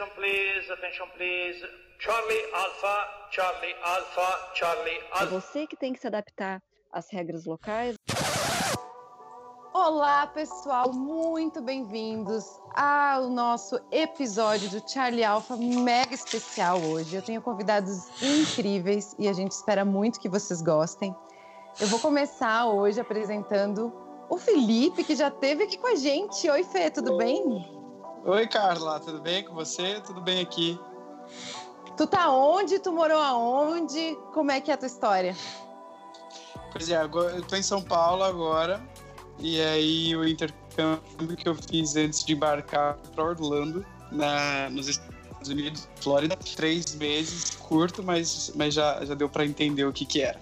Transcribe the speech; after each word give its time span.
Attention 0.00 0.16
please, 0.16 0.72
attention 0.72 1.06
please. 1.14 1.62
Charlie 1.98 2.44
Alpha, 2.54 3.06
Charlie 3.30 3.74
Alpha, 3.84 4.54
Charlie 4.54 4.96
É 4.96 5.08
Alpha. 5.12 5.26
você 5.26 5.66
que 5.66 5.76
tem 5.76 5.92
que 5.92 6.00
se 6.00 6.06
adaptar 6.06 6.62
às 6.90 7.10
regras 7.10 7.44
locais. 7.44 7.96
Olá, 9.74 10.26
pessoal, 10.28 10.90
muito 10.94 11.60
bem-vindos 11.60 12.46
ao 12.74 13.28
nosso 13.28 13.78
episódio 13.92 14.70
do 14.70 14.88
Charlie 14.88 15.22
Alpha 15.22 15.54
mega 15.58 16.14
especial 16.14 16.80
hoje. 16.80 17.14
Eu 17.14 17.22
tenho 17.22 17.42
convidados 17.42 18.08
incríveis 18.22 19.14
e 19.18 19.28
a 19.28 19.34
gente 19.34 19.52
espera 19.52 19.84
muito 19.84 20.18
que 20.18 20.30
vocês 20.30 20.62
gostem. 20.62 21.14
Eu 21.78 21.88
vou 21.88 22.00
começar 22.00 22.64
hoje 22.68 22.98
apresentando 22.98 23.92
o 24.30 24.38
Felipe, 24.38 25.04
que 25.04 25.14
já 25.14 25.28
esteve 25.28 25.64
aqui 25.64 25.76
com 25.76 25.88
a 25.88 25.94
gente. 25.94 26.48
Oi, 26.48 26.64
Fê, 26.64 26.90
tudo 26.90 27.18
bem? 27.18 27.78
Oi, 28.22 28.46
Carla, 28.46 29.00
tudo 29.00 29.18
bem 29.18 29.42
com 29.42 29.54
você? 29.54 29.98
Tudo 30.00 30.20
bem 30.20 30.42
aqui? 30.42 30.78
Tu 31.96 32.06
tá 32.06 32.30
onde? 32.30 32.78
Tu 32.78 32.92
morou 32.92 33.18
aonde? 33.18 34.14
Como 34.34 34.50
é 34.50 34.60
que 34.60 34.70
é 34.70 34.74
a 34.74 34.76
tua 34.76 34.88
história? 34.88 35.34
Pois 36.70 36.90
é, 36.90 36.96
agora, 36.96 37.36
eu 37.36 37.42
tô 37.42 37.56
em 37.56 37.62
São 37.62 37.82
Paulo 37.82 38.22
agora, 38.22 38.80
e 39.38 39.58
aí 39.60 40.14
o 40.14 40.28
intercâmbio 40.28 41.34
que 41.36 41.48
eu 41.48 41.54
fiz 41.54 41.96
antes 41.96 42.22
de 42.22 42.34
embarcar 42.34 42.98
para 43.14 43.24
Orlando, 43.24 43.84
na, 44.12 44.68
nos 44.68 44.88
Estados 44.88 45.48
Unidos, 45.48 45.88
Flórida, 45.96 46.36
três 46.56 46.94
meses, 46.94 47.56
curto, 47.56 48.02
mas, 48.02 48.52
mas 48.54 48.74
já, 48.74 49.02
já 49.02 49.14
deu 49.14 49.30
para 49.30 49.46
entender 49.46 49.84
o 49.84 49.92
que 49.92 50.04
que 50.04 50.20
era. 50.20 50.38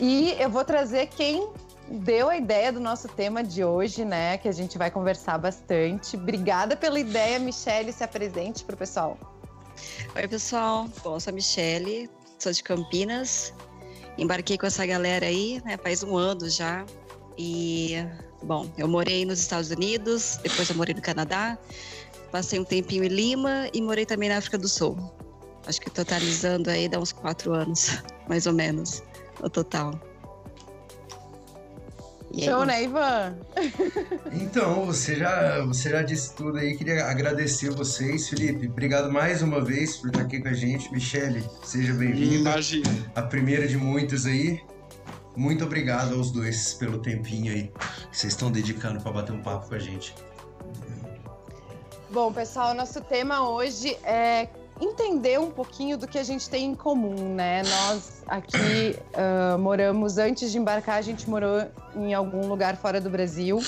E 0.00 0.32
eu 0.32 0.50
vou 0.50 0.64
trazer 0.64 1.06
quem 1.06 1.48
deu 1.88 2.28
a 2.28 2.36
ideia 2.36 2.72
do 2.72 2.80
nosso 2.80 3.08
tema 3.08 3.42
de 3.42 3.64
hoje, 3.64 4.04
né? 4.04 4.38
Que 4.38 4.48
a 4.48 4.52
gente 4.52 4.78
vai 4.78 4.90
conversar 4.90 5.38
bastante. 5.38 6.16
Obrigada 6.16 6.76
pela 6.76 6.98
ideia, 6.98 7.38
Michelle. 7.38 7.92
Se 7.92 8.02
apresente 8.02 8.64
para 8.64 8.74
o 8.74 8.78
pessoal. 8.78 9.18
Oi, 10.14 10.28
pessoal. 10.28 10.88
Bom, 11.02 11.14
eu 11.14 11.20
sou 11.20 11.30
a 11.30 11.34
Michele, 11.34 12.08
sou 12.38 12.52
de 12.52 12.62
Campinas. 12.62 13.52
Embarquei 14.16 14.56
com 14.56 14.66
essa 14.66 14.86
galera 14.86 15.26
aí, 15.26 15.60
né, 15.64 15.76
faz 15.76 16.02
um 16.02 16.16
ano 16.16 16.48
já. 16.48 16.86
E, 17.36 17.96
bom, 18.42 18.70
eu 18.78 18.86
morei 18.86 19.24
nos 19.24 19.40
Estados 19.40 19.70
Unidos, 19.70 20.38
depois 20.42 20.70
eu 20.70 20.76
morei 20.76 20.94
no 20.94 21.02
Canadá, 21.02 21.58
passei 22.30 22.60
um 22.60 22.64
tempinho 22.64 23.02
em 23.02 23.08
Lima 23.08 23.68
e 23.72 23.82
morei 23.82 24.06
também 24.06 24.28
na 24.28 24.38
África 24.38 24.56
do 24.56 24.68
Sul. 24.68 24.96
Acho 25.66 25.80
que 25.80 25.90
totalizando 25.90 26.70
aí 26.70 26.88
dá 26.88 27.00
uns 27.00 27.10
quatro 27.10 27.52
anos, 27.52 28.02
mais 28.28 28.46
ou 28.46 28.52
menos, 28.52 29.02
no 29.42 29.50
total. 29.50 29.98
E 32.36 32.42
é 32.42 32.50
Show, 32.50 32.64
né, 32.64 32.82
Ivan? 32.82 33.36
Então, 34.32 34.84
você 34.84 35.14
já, 35.14 35.64
você 35.64 35.90
já 35.90 36.02
disse 36.02 36.34
tudo 36.34 36.58
aí. 36.58 36.76
Queria 36.76 37.04
agradecer 37.04 37.70
vocês, 37.70 38.28
Felipe. 38.28 38.66
Obrigado 38.66 39.12
mais 39.12 39.40
uma 39.40 39.60
vez 39.60 39.96
por 39.96 40.08
estar 40.08 40.22
aqui 40.22 40.40
com 40.40 40.48
a 40.48 40.52
gente. 40.52 40.90
Michele, 40.92 41.44
seja 41.62 41.92
bem-vinda. 41.92 42.50
Imagina. 42.50 42.90
A 43.14 43.22
primeira 43.22 43.68
de 43.68 43.76
muitos 43.76 44.26
aí. 44.26 44.60
Muito 45.36 45.64
obrigado 45.64 46.14
aos 46.16 46.32
dois 46.32 46.74
pelo 46.74 46.98
tempinho 46.98 47.52
aí 47.52 47.72
que 48.10 48.16
vocês 48.16 48.32
estão 48.32 48.50
dedicando 48.50 49.00
para 49.00 49.12
bater 49.12 49.32
um 49.32 49.40
papo 49.40 49.68
com 49.68 49.74
a 49.76 49.78
gente. 49.78 50.12
Bom, 52.10 52.32
pessoal, 52.32 52.74
nosso 52.74 53.00
tema 53.00 53.48
hoje 53.48 53.96
é 54.02 54.48
entender 54.80 55.38
um 55.38 55.50
pouquinho 55.50 55.96
do 55.96 56.06
que 56.06 56.18
a 56.18 56.22
gente 56.22 56.48
tem 56.48 56.66
em 56.66 56.74
comum, 56.74 57.34
né? 57.34 57.62
Nós 57.62 58.22
aqui 58.26 58.98
ah, 59.14 59.56
moramos, 59.58 60.18
antes 60.18 60.50
de 60.50 60.58
embarcar, 60.58 60.96
a 60.96 61.02
gente 61.02 61.28
morou 61.28 61.62
em 61.94 62.14
algum 62.14 62.46
lugar 62.46 62.76
fora 62.76 63.00
do 63.00 63.10
Brasil. 63.10 63.60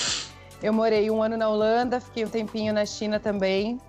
Eu 0.61 0.73
morei 0.73 1.09
um 1.11 1.21
ano 1.21 1.37
na 1.37 1.49
Holanda, 1.49 1.99
fiquei 1.99 2.25
um 2.25 2.29
tempinho 2.29 2.73
na 2.73 2.85
China 2.85 3.19
também. 3.19 3.79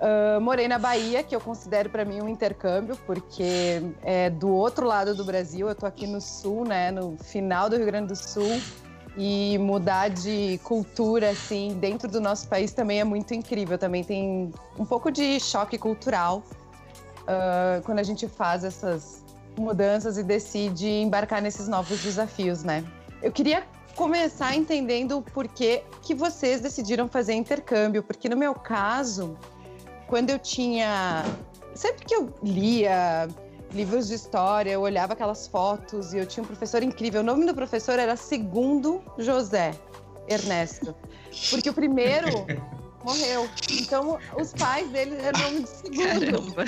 Ah, 0.00 0.38
morei 0.40 0.68
na 0.68 0.78
Bahia, 0.78 1.22
que 1.22 1.34
eu 1.34 1.40
considero 1.40 1.90
para 1.90 2.04
mim 2.04 2.20
um 2.20 2.28
intercâmbio, 2.28 2.96
porque 3.06 3.82
é 4.02 4.30
do 4.30 4.50
outro 4.50 4.86
lado 4.86 5.14
do 5.14 5.24
Brasil. 5.24 5.68
Eu 5.68 5.74
tô 5.74 5.86
aqui 5.86 6.06
no 6.06 6.20
sul, 6.20 6.64
né? 6.64 6.90
No 6.90 7.16
final 7.16 7.68
do 7.68 7.76
Rio 7.76 7.86
Grande 7.86 8.08
do 8.08 8.16
Sul. 8.16 8.60
E 9.16 9.56
mudar 9.58 10.08
de 10.08 10.60
cultura, 10.62 11.30
assim, 11.30 11.76
dentro 11.80 12.08
do 12.10 12.20
nosso 12.20 12.46
país 12.48 12.72
também 12.72 13.00
é 13.00 13.04
muito 13.04 13.32
incrível. 13.32 13.78
Também 13.78 14.04
tem 14.04 14.52
um 14.78 14.84
pouco 14.84 15.10
de 15.10 15.40
choque 15.40 15.78
cultural 15.78 16.42
ah, 17.26 17.80
quando 17.84 17.98
a 17.98 18.02
gente 18.02 18.28
faz 18.28 18.62
essas 18.64 19.24
mudanças 19.58 20.18
e 20.18 20.22
decide 20.22 20.86
embarcar 20.86 21.40
nesses 21.42 21.66
novos 21.66 22.02
desafios, 22.02 22.62
né? 22.62 22.84
Eu 23.22 23.32
queria 23.32 23.64
começar 23.94 24.54
entendendo 24.54 25.18
o 25.18 25.22
porquê 25.22 25.82
que 26.02 26.14
vocês 26.14 26.60
decidiram 26.60 27.08
fazer 27.08 27.32
intercâmbio, 27.32 28.02
porque 28.02 28.28
no 28.28 28.36
meu 28.36 28.54
caso, 28.54 29.36
quando 30.06 30.30
eu 30.30 30.38
tinha. 30.38 31.24
Sempre 31.74 32.06
que 32.06 32.14
eu 32.14 32.32
lia 32.42 33.28
livros 33.72 34.08
de 34.08 34.14
história, 34.14 34.70
eu 34.70 34.80
olhava 34.80 35.12
aquelas 35.12 35.46
fotos 35.46 36.12
e 36.12 36.18
eu 36.18 36.26
tinha 36.26 36.42
um 36.42 36.46
professor 36.46 36.82
incrível. 36.82 37.20
O 37.20 37.24
nome 37.24 37.44
do 37.46 37.54
professor 37.54 37.98
era 37.98 38.16
Segundo 38.16 39.02
José 39.18 39.74
Ernesto. 40.28 40.94
Porque 41.50 41.70
o 41.70 41.74
primeiro 41.74 42.46
morreu. 43.04 43.48
Então, 43.70 44.18
os 44.38 44.52
pais 44.52 44.88
dele 44.90 45.16
eram 45.20 45.40
nome 45.40 45.62
de 45.62 45.68
segundo. 45.68 46.02
Caramba. 46.02 46.64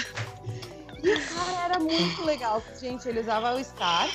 E 1.02 1.14
o 1.14 1.20
cara 1.28 1.64
era 1.64 1.78
muito 1.78 2.24
legal. 2.24 2.62
Gente, 2.80 3.08
ele 3.08 3.20
usava 3.20 3.54
o 3.54 3.64
Star. 3.64 4.08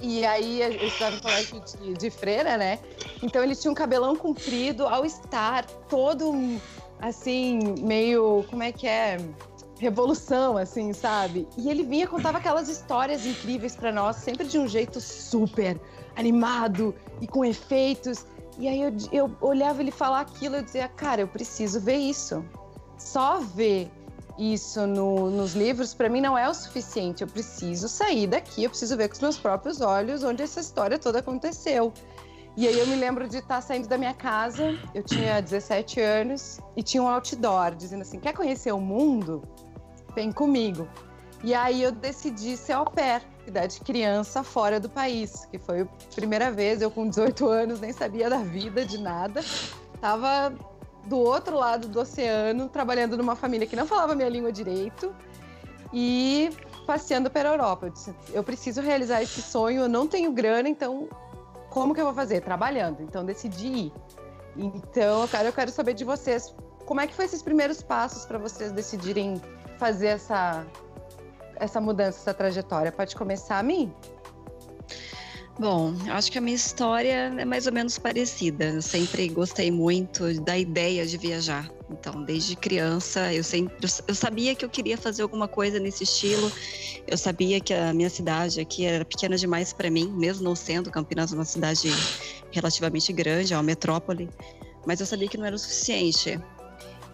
E 0.00 0.24
aí, 0.24 0.62
eu 0.62 1.10
no 1.10 1.20
colégio 1.20 1.60
de, 1.60 1.94
de 1.94 2.10
freira, 2.10 2.56
né? 2.56 2.78
Então, 3.22 3.42
ele 3.42 3.54
tinha 3.54 3.70
um 3.70 3.74
cabelão 3.74 4.16
comprido, 4.16 4.86
ao 4.86 5.08
Star, 5.08 5.66
todo 5.88 6.58
assim, 7.00 7.58
meio. 7.80 8.44
Como 8.48 8.62
é 8.62 8.72
que 8.72 8.86
é? 8.86 9.18
Revolução, 9.80 10.58
assim, 10.58 10.92
sabe? 10.92 11.48
E 11.56 11.70
ele 11.70 11.84
vinha, 11.84 12.06
contava 12.06 12.36
aquelas 12.36 12.68
histórias 12.68 13.24
incríveis 13.24 13.74
pra 13.74 13.90
nós, 13.90 14.16
sempre 14.16 14.46
de 14.46 14.58
um 14.58 14.68
jeito 14.68 15.00
super 15.00 15.80
animado 16.14 16.94
e 17.18 17.26
com 17.26 17.42
efeitos. 17.42 18.26
E 18.58 18.68
aí 18.68 18.82
eu, 18.82 18.92
eu 19.10 19.36
olhava 19.40 19.80
ele 19.80 19.90
falar 19.90 20.20
aquilo 20.20 20.56
e 20.56 20.62
dizia, 20.62 20.86
cara, 20.86 21.22
eu 21.22 21.28
preciso 21.28 21.80
ver 21.80 21.96
isso. 21.96 22.44
Só 22.98 23.38
ver 23.40 23.90
isso 24.38 24.86
no- 24.86 25.30
nos 25.30 25.54
livros, 25.54 25.94
para 25.94 26.10
mim, 26.10 26.20
não 26.20 26.36
é 26.36 26.46
o 26.46 26.52
suficiente. 26.52 27.22
Eu 27.22 27.28
preciso 27.28 27.88
sair 27.88 28.26
daqui, 28.26 28.64
eu 28.64 28.68
preciso 28.68 28.94
ver 28.98 29.08
com 29.08 29.14
os 29.14 29.20
meus 29.20 29.38
próprios 29.38 29.80
olhos 29.80 30.22
onde 30.22 30.42
essa 30.42 30.60
história 30.60 30.98
toda 30.98 31.20
aconteceu. 31.20 31.90
E 32.54 32.68
aí 32.68 32.78
eu 32.78 32.86
me 32.86 32.96
lembro 32.96 33.26
de 33.26 33.38
estar 33.38 33.62
saindo 33.62 33.88
da 33.88 33.96
minha 33.96 34.12
casa, 34.12 34.76
eu 34.94 35.02
tinha 35.02 35.40
17 35.40 36.00
anos, 36.02 36.58
e 36.76 36.82
tinha 36.82 37.02
um 37.02 37.08
outdoor 37.08 37.74
dizendo 37.74 38.02
assim: 38.02 38.18
quer 38.20 38.34
conhecer 38.34 38.72
o 38.72 38.80
mundo? 38.80 39.40
Vem 40.14 40.32
comigo. 40.32 40.88
E 41.42 41.54
aí 41.54 41.82
eu 41.82 41.92
decidi 41.92 42.56
ser 42.56 42.72
au 42.72 42.84
pair, 42.84 43.22
idade 43.46 43.74
de 43.74 43.80
criança 43.80 44.42
fora 44.42 44.78
do 44.78 44.88
país, 44.88 45.46
que 45.46 45.58
foi 45.58 45.82
a 45.82 45.86
primeira 46.14 46.50
vez, 46.50 46.82
eu 46.82 46.90
com 46.90 47.08
18 47.08 47.48
anos, 47.48 47.80
nem 47.80 47.92
sabia 47.92 48.28
da 48.28 48.38
vida, 48.38 48.84
de 48.84 48.98
nada. 48.98 49.42
Tava 50.00 50.52
do 51.06 51.18
outro 51.18 51.56
lado 51.56 51.88
do 51.88 52.00
oceano, 52.00 52.68
trabalhando 52.68 53.16
numa 53.16 53.34
família 53.34 53.66
que 53.66 53.74
não 53.74 53.86
falava 53.86 54.14
minha 54.14 54.28
língua 54.28 54.52
direito 54.52 55.14
e 55.92 56.50
passeando 56.86 57.30
pela 57.30 57.50
Europa. 57.50 57.86
Eu 57.86 57.90
disse, 57.90 58.14
eu 58.32 58.44
preciso 58.44 58.82
realizar 58.82 59.22
esse 59.22 59.40
sonho, 59.40 59.82
eu 59.82 59.88
não 59.88 60.06
tenho 60.06 60.30
grana, 60.32 60.68
então 60.68 61.08
como 61.70 61.94
que 61.94 62.00
eu 62.00 62.04
vou 62.04 62.14
fazer? 62.14 62.42
Trabalhando. 62.42 63.02
Então 63.02 63.24
decidi 63.24 63.66
ir. 63.66 63.92
Então, 64.56 65.26
cara, 65.28 65.48
eu 65.48 65.52
quero 65.52 65.70
saber 65.70 65.94
de 65.94 66.04
vocês, 66.04 66.54
como 66.84 67.00
é 67.00 67.06
que 67.06 67.14
foi 67.14 67.24
esses 67.24 67.40
primeiros 67.40 67.82
passos 67.82 68.26
para 68.26 68.36
vocês 68.38 68.72
decidirem 68.72 69.40
fazer 69.80 70.08
essa 70.08 70.66
essa 71.56 71.80
mudança, 71.80 72.18
essa 72.20 72.34
trajetória? 72.34 72.92
Pode 72.92 73.16
começar 73.16 73.58
a 73.58 73.62
mim? 73.62 73.92
Bom, 75.58 75.92
acho 76.08 76.32
que 76.32 76.38
a 76.38 76.40
minha 76.40 76.56
história 76.56 77.34
é 77.38 77.44
mais 77.44 77.66
ou 77.66 77.72
menos 77.72 77.98
parecida. 77.98 78.64
Eu 78.64 78.82
sempre 78.82 79.28
gostei 79.28 79.70
muito 79.70 80.40
da 80.40 80.56
ideia 80.56 81.04
de 81.04 81.18
viajar. 81.18 81.70
Então, 81.90 82.22
desde 82.22 82.56
criança, 82.56 83.32
eu 83.34 83.44
sempre 83.44 83.76
eu 84.08 84.14
sabia 84.14 84.54
que 84.54 84.64
eu 84.64 84.70
queria 84.70 84.96
fazer 84.96 85.22
alguma 85.22 85.46
coisa 85.46 85.78
nesse 85.78 86.04
estilo. 86.04 86.50
Eu 87.06 87.18
sabia 87.18 87.60
que 87.60 87.74
a 87.74 87.92
minha 87.92 88.08
cidade 88.08 88.58
aqui 88.58 88.86
era 88.86 89.04
pequena 89.04 89.36
demais 89.36 89.72
para 89.72 89.90
mim, 89.90 90.10
mesmo 90.10 90.44
não 90.44 90.54
sendo 90.54 90.90
Campinas 90.90 91.30
uma 91.32 91.44
cidade 91.44 91.90
relativamente 92.50 93.12
grande, 93.12 93.52
é 93.52 93.56
uma 93.56 93.62
metrópole, 93.62 94.30
mas 94.86 95.00
eu 95.00 95.06
sabia 95.06 95.28
que 95.28 95.36
não 95.36 95.44
era 95.44 95.56
o 95.56 95.58
suficiente. 95.58 96.40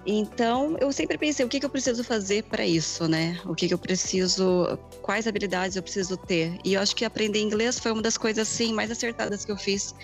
Então, 0.06 0.76
eu 0.80 0.92
sempre 0.92 1.18
pensei, 1.18 1.44
o 1.44 1.48
que, 1.48 1.58
que 1.58 1.66
eu 1.66 1.70
preciso 1.70 2.04
fazer 2.04 2.44
para 2.44 2.64
isso, 2.64 3.08
né? 3.08 3.40
O 3.44 3.56
que, 3.56 3.66
que 3.66 3.74
eu 3.74 3.78
preciso, 3.78 4.78
quais 5.02 5.26
habilidades 5.26 5.76
eu 5.76 5.82
preciso 5.82 6.16
ter. 6.16 6.56
E 6.64 6.74
eu 6.74 6.80
acho 6.80 6.94
que 6.94 7.04
aprender 7.04 7.40
inglês 7.40 7.80
foi 7.80 7.90
uma 7.90 8.02
das 8.02 8.16
coisas, 8.16 8.48
assim, 8.48 8.72
mais 8.72 8.88
acertadas 8.88 9.44
que 9.44 9.50
eu 9.50 9.56
fiz. 9.56 9.96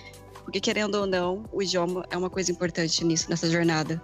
Porque, 0.45 0.61
querendo 0.61 0.97
ou 0.97 1.07
não, 1.07 1.45
o 1.53 1.63
idioma 1.63 2.05
é 2.11 2.17
uma 2.17 2.29
coisa 2.29 2.51
importante 2.51 3.05
nisso, 3.05 3.31
nessa 3.31 3.49
jornada. 3.49 4.03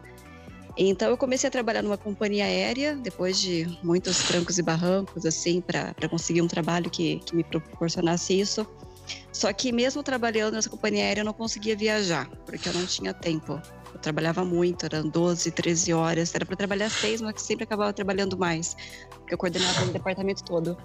Então, 0.77 1.11
eu 1.11 1.17
comecei 1.17 1.49
a 1.49 1.51
trabalhar 1.51 1.83
numa 1.83 1.99
companhia 1.99 2.45
aérea, 2.45 2.95
depois 2.95 3.41
de 3.41 3.67
muitos 3.83 4.19
trancos 4.19 4.57
e 4.57 4.63
barrancos, 4.63 5.27
assim, 5.27 5.61
para 5.61 5.93
conseguir 6.09 6.43
um 6.43 6.47
trabalho 6.47 6.89
que, 6.89 7.19
que 7.27 7.35
me 7.35 7.43
proporcionasse 7.43 8.39
isso. 8.39 8.65
Só 9.33 9.53
que 9.53 9.73
mesmo 9.73 10.05
trabalhando 10.05 10.55
nessa 10.55 10.71
companhia 10.71 11.03
aérea, 11.03 11.23
eu 11.23 11.25
não 11.25 11.33
conseguia 11.33 11.75
viajar, 11.75 12.29
porque 12.47 12.69
eu 12.69 12.75
não 12.75 12.87
tinha 12.87 13.13
tempo. 13.13 13.61
Eu 13.93 14.01
trabalhava 14.01 14.45
muito, 14.45 14.87
eram 14.87 15.09
12, 15.09 15.51
13 15.51 15.93
horas. 15.93 16.35
Era 16.35 16.45
para 16.45 16.57
trabalhar 16.57 16.91
seis, 16.91 17.21
mas 17.21 17.41
sempre 17.43 17.65
acabava 17.65 17.93
trabalhando 17.93 18.37
mais, 18.37 18.77
porque 19.11 19.35
eu 19.35 19.39
coordenava 19.39 19.85
o 19.85 19.93
departamento 19.93 20.45
todo. 20.45 20.77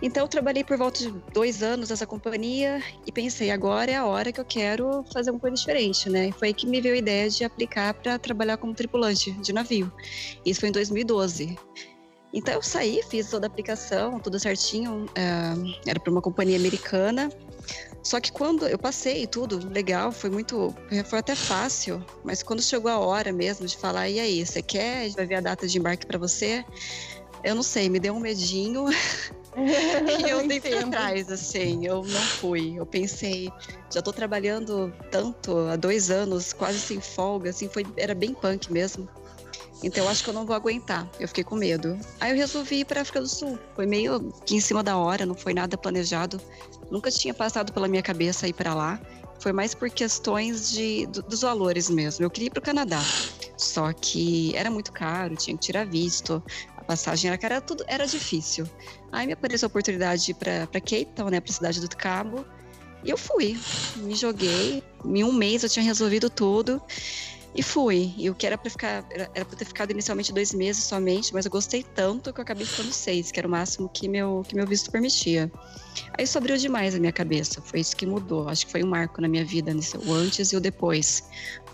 Então, 0.00 0.24
eu 0.24 0.28
trabalhei 0.28 0.64
por 0.64 0.76
volta 0.76 0.98
de 0.98 1.10
dois 1.32 1.62
anos 1.62 1.90
nessa 1.90 2.06
companhia 2.06 2.82
e 3.06 3.12
pensei, 3.12 3.52
agora 3.52 3.90
é 3.90 3.96
a 3.96 4.04
hora 4.04 4.32
que 4.32 4.40
eu 4.40 4.44
quero 4.44 5.04
fazer 5.12 5.30
uma 5.30 5.38
coisa 5.38 5.56
diferente, 5.56 6.10
né? 6.10 6.28
E 6.28 6.32
foi 6.32 6.48
aí 6.48 6.54
que 6.54 6.66
me 6.66 6.80
veio 6.80 6.94
a 6.94 6.98
ideia 6.98 7.30
de 7.30 7.44
aplicar 7.44 7.94
para 7.94 8.18
trabalhar 8.18 8.56
como 8.56 8.74
tripulante 8.74 9.30
de 9.30 9.52
navio. 9.52 9.92
Isso 10.44 10.58
foi 10.58 10.70
em 10.70 10.72
2012. 10.72 11.56
Então, 12.34 12.54
eu 12.54 12.62
saí, 12.62 13.00
fiz 13.08 13.30
toda 13.30 13.46
a 13.46 13.48
aplicação, 13.48 14.18
tudo 14.18 14.40
certinho. 14.40 15.04
Uh, 15.04 15.74
era 15.86 16.00
para 16.00 16.10
uma 16.10 16.22
companhia 16.22 16.56
americana. 16.56 17.30
Só 18.02 18.20
que 18.20 18.32
quando 18.32 18.66
eu 18.66 18.78
passei 18.78 19.26
tudo 19.26 19.68
legal, 19.68 20.10
foi 20.10 20.28
muito, 20.28 20.74
foi 21.06 21.18
até 21.20 21.36
fácil, 21.36 22.04
mas 22.24 22.42
quando 22.42 22.60
chegou 22.60 22.90
a 22.90 22.98
hora 22.98 23.32
mesmo 23.32 23.66
de 23.66 23.76
falar, 23.76 24.08
e 24.08 24.18
aí, 24.18 24.44
você 24.44 24.60
quer? 24.60 25.00
A 25.00 25.04
gente 25.04 25.16
vai 25.16 25.26
ver 25.26 25.34
a 25.36 25.40
data 25.40 25.68
de 25.68 25.78
embarque 25.78 26.06
para 26.06 26.18
você? 26.18 26.64
Eu 27.44 27.54
não 27.54 27.62
sei, 27.62 27.88
me 27.88 28.00
deu 28.00 28.14
um 28.14 28.20
medinho. 28.20 28.86
e 29.56 30.28
eu 30.28 30.46
dei 30.48 30.60
pra 30.60 30.86
trás, 30.88 31.30
assim, 31.30 31.86
eu 31.86 32.02
não 32.02 32.20
fui. 32.20 32.74
Eu 32.76 32.86
pensei, 32.86 33.50
já 33.92 34.02
tô 34.02 34.12
trabalhando 34.12 34.92
tanto 35.10 35.56
há 35.68 35.76
dois 35.76 36.10
anos, 36.10 36.52
quase 36.52 36.80
sem 36.80 37.00
folga, 37.00 37.50
assim, 37.50 37.68
foi, 37.68 37.86
era 37.96 38.14
bem 38.14 38.34
punk 38.34 38.72
mesmo. 38.72 39.08
Então 39.82 40.04
eu 40.04 40.10
acho 40.10 40.22
que 40.22 40.30
eu 40.30 40.34
não 40.34 40.46
vou 40.46 40.54
aguentar. 40.54 41.08
Eu 41.18 41.28
fiquei 41.28 41.44
com 41.44 41.56
medo. 41.56 41.98
Aí 42.20 42.30
eu 42.30 42.36
resolvi 42.36 42.80
ir 42.80 42.84
para 42.84 43.00
África 43.00 43.20
do 43.20 43.28
Sul. 43.28 43.58
Foi 43.74 43.86
meio 43.86 44.32
que 44.46 44.54
em 44.54 44.60
cima 44.60 44.82
da 44.82 44.96
hora, 44.96 45.26
não 45.26 45.34
foi 45.34 45.52
nada 45.52 45.76
planejado. 45.76 46.40
Nunca 46.90 47.10
tinha 47.10 47.34
passado 47.34 47.72
pela 47.72 47.88
minha 47.88 48.02
cabeça 48.02 48.46
ir 48.46 48.52
para 48.52 48.74
lá. 48.74 49.00
Foi 49.40 49.52
mais 49.52 49.74
por 49.74 49.90
questões 49.90 50.70
de, 50.70 51.06
do, 51.06 51.22
dos 51.22 51.40
valores 51.40 51.90
mesmo. 51.90 52.24
Eu 52.24 52.30
queria 52.30 52.46
ir 52.46 52.50
para 52.50 52.60
o 52.60 52.62
Canadá. 52.62 53.02
Só 53.56 53.92
que 53.92 54.54
era 54.56 54.70
muito 54.70 54.92
caro, 54.92 55.36
tinha 55.36 55.56
que 55.56 55.62
tirar 55.62 55.84
visto 55.84 56.42
a 56.82 56.84
passagem 56.84 57.28
era 57.28 57.38
cara, 57.38 57.60
tudo 57.60 57.84
era 57.86 58.06
difícil. 58.06 58.68
Aí 59.12 59.26
me 59.26 59.32
apareceu 59.32 59.66
a 59.66 59.68
oportunidade 59.68 60.34
para 60.34 60.66
Cape 60.66 61.06
Town, 61.14 61.30
né, 61.30 61.40
para 61.40 61.52
cidade 61.52 61.80
do 61.80 61.88
Cabo, 61.96 62.44
e 63.04 63.10
eu 63.10 63.16
fui. 63.16 63.58
Me 63.96 64.14
joguei. 64.16 64.82
Em 65.04 65.22
um 65.22 65.32
mês 65.32 65.62
eu 65.62 65.68
tinha 65.68 65.84
resolvido 65.84 66.28
tudo. 66.28 66.82
E 67.54 67.62
fui. 67.62 68.14
E 68.16 68.30
o 68.30 68.34
que 68.34 68.46
era 68.46 68.56
para 68.56 68.70
ficar. 68.70 69.04
Era, 69.10 69.30
era 69.34 69.44
pra 69.44 69.56
ter 69.56 69.64
ficado 69.64 69.90
inicialmente 69.90 70.32
dois 70.32 70.54
meses 70.54 70.84
somente, 70.84 71.32
mas 71.34 71.44
eu 71.44 71.50
gostei 71.50 71.82
tanto 71.82 72.32
que 72.32 72.40
eu 72.40 72.42
acabei 72.42 72.66
ficando 72.66 72.92
seis, 72.92 73.30
que 73.30 73.38
era 73.38 73.46
o 73.46 73.50
máximo 73.50 73.88
que 73.88 74.08
meu, 74.08 74.42
que 74.46 74.54
meu 74.54 74.66
visto 74.66 74.90
permitia. 74.90 75.50
Aí 76.16 76.24
isso 76.24 76.38
abriu 76.38 76.56
demais 76.56 76.94
a 76.94 76.98
minha 76.98 77.12
cabeça. 77.12 77.60
Foi 77.60 77.80
isso 77.80 77.94
que 77.94 78.06
mudou. 78.06 78.48
Acho 78.48 78.66
que 78.66 78.72
foi 78.72 78.82
um 78.82 78.88
marco 78.88 79.20
na 79.20 79.28
minha 79.28 79.44
vida, 79.44 79.74
nesse, 79.74 79.98
o 79.98 80.12
antes 80.12 80.52
e 80.52 80.56
o 80.56 80.60
depois 80.60 81.24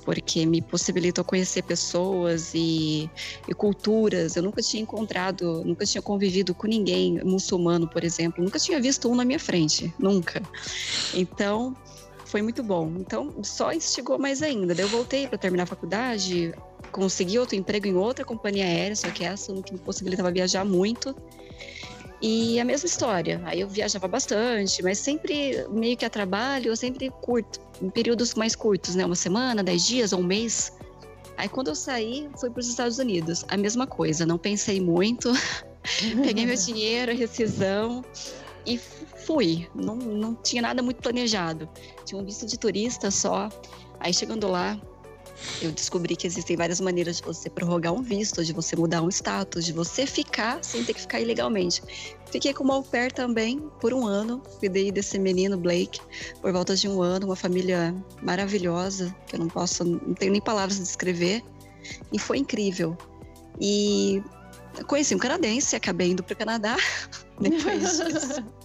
porque 0.08 0.46
me 0.46 0.62
possibilitou 0.62 1.22
conhecer 1.22 1.62
pessoas 1.62 2.52
e, 2.54 3.10
e, 3.46 3.52
culturas. 3.52 4.36
Eu 4.36 4.42
nunca 4.42 4.62
tinha 4.62 4.82
encontrado, 4.82 5.62
nunca 5.66 5.84
tinha 5.84 6.00
convivido 6.00 6.54
com 6.54 6.66
ninguém 6.66 7.22
muçulmano, 7.22 7.86
por 7.86 8.02
exemplo. 8.02 8.42
Nunca 8.42 8.58
tinha 8.58 8.80
visto 8.80 9.06
um 9.10 9.14
na 9.14 9.22
minha 9.22 9.38
frente, 9.38 9.92
nunca. 9.98 10.40
Então, 11.12 11.76
foi 12.28 12.42
muito 12.42 12.62
bom. 12.62 12.92
Então, 12.98 13.42
só 13.42 13.72
instigou 13.72 14.18
mais 14.18 14.42
ainda. 14.42 14.74
Daí 14.74 14.84
eu 14.84 14.88
voltei 14.88 15.26
para 15.26 15.38
terminar 15.38 15.62
a 15.64 15.66
faculdade, 15.66 16.54
consegui 16.92 17.38
outro 17.38 17.56
emprego 17.56 17.86
em 17.86 17.96
outra 17.96 18.24
companhia 18.24 18.64
aérea, 18.64 18.94
só 18.94 19.10
que 19.10 19.24
essa 19.24 19.52
que 19.62 19.72
me 19.72 19.78
possibilitava 19.78 20.30
viajar 20.30 20.64
muito. 20.64 21.16
E 22.20 22.60
a 22.60 22.64
mesma 22.64 22.86
história. 22.86 23.40
Aí 23.44 23.60
eu 23.60 23.68
viajava 23.68 24.06
bastante, 24.06 24.82
mas 24.82 24.98
sempre 24.98 25.66
meio 25.70 25.96
que 25.96 26.04
a 26.04 26.10
trabalho, 26.10 26.68
eu 26.68 26.76
sempre 26.76 27.10
curto, 27.22 27.60
em 27.80 27.88
períodos 27.88 28.34
mais 28.34 28.54
curtos, 28.54 28.94
né? 28.94 29.06
Uma 29.06 29.16
semana, 29.16 29.62
dez 29.62 29.86
dias 29.86 30.12
ou 30.12 30.20
um 30.20 30.24
mês. 30.24 30.72
Aí 31.36 31.48
quando 31.48 31.68
eu 31.68 31.74
saí, 31.74 32.28
fui 32.38 32.50
para 32.50 32.60
os 32.60 32.68
Estados 32.68 32.98
Unidos. 32.98 33.44
A 33.48 33.56
mesma 33.56 33.86
coisa, 33.86 34.26
não 34.26 34.36
pensei 34.36 34.80
muito. 34.80 35.32
Peguei 36.22 36.44
meu 36.44 36.56
dinheiro, 36.58 37.16
rescisão 37.16 38.04
e 38.68 38.78
fui. 39.24 39.66
Não, 39.74 39.96
não 39.96 40.34
tinha 40.34 40.60
nada 40.60 40.82
muito 40.82 41.00
planejado. 41.02 41.68
Tinha 42.04 42.20
um 42.20 42.24
visto 42.24 42.46
de 42.46 42.58
turista 42.58 43.10
só. 43.10 43.48
Aí 43.98 44.12
chegando 44.12 44.46
lá, 44.46 44.78
eu 45.62 45.72
descobri 45.72 46.14
que 46.14 46.26
existem 46.26 46.56
várias 46.56 46.80
maneiras 46.80 47.16
de 47.16 47.22
você 47.22 47.48
prorrogar 47.48 47.92
um 47.92 48.02
visto, 48.02 48.44
de 48.44 48.52
você 48.52 48.76
mudar 48.76 49.02
um 49.02 49.08
status, 49.08 49.64
de 49.64 49.72
você 49.72 50.06
ficar 50.06 50.62
sem 50.62 50.84
ter 50.84 50.92
que 50.94 51.00
ficar 51.00 51.20
ilegalmente. 51.20 51.82
Fiquei 52.30 52.52
com 52.52 52.62
uma 52.64 52.74
au 52.74 52.82
pair 52.82 53.10
também 53.10 53.58
por 53.80 53.94
um 53.94 54.06
ano, 54.06 54.42
cuidei 54.58 54.92
desse 54.92 55.18
menino 55.18 55.56
Blake 55.56 56.00
por 56.42 56.52
volta 56.52 56.76
de 56.76 56.88
um 56.88 57.00
ano, 57.00 57.26
uma 57.26 57.36
família 57.36 57.94
maravilhosa, 58.22 59.14
que 59.26 59.36
eu 59.36 59.40
não 59.40 59.48
posso, 59.48 59.84
não 59.84 60.14
tenho 60.14 60.32
nem 60.32 60.40
palavras 60.40 60.76
de 60.76 60.82
descrever, 60.82 61.42
e 62.12 62.18
foi 62.18 62.38
incrível. 62.38 62.96
E 63.60 64.22
conheci 64.86 65.14
um 65.14 65.18
canadense, 65.18 65.74
acabei 65.74 66.10
indo 66.10 66.22
para 66.22 66.34
o 66.34 66.36
Canadá 66.36 66.76
depois 67.40 67.98
disso. 67.98 68.44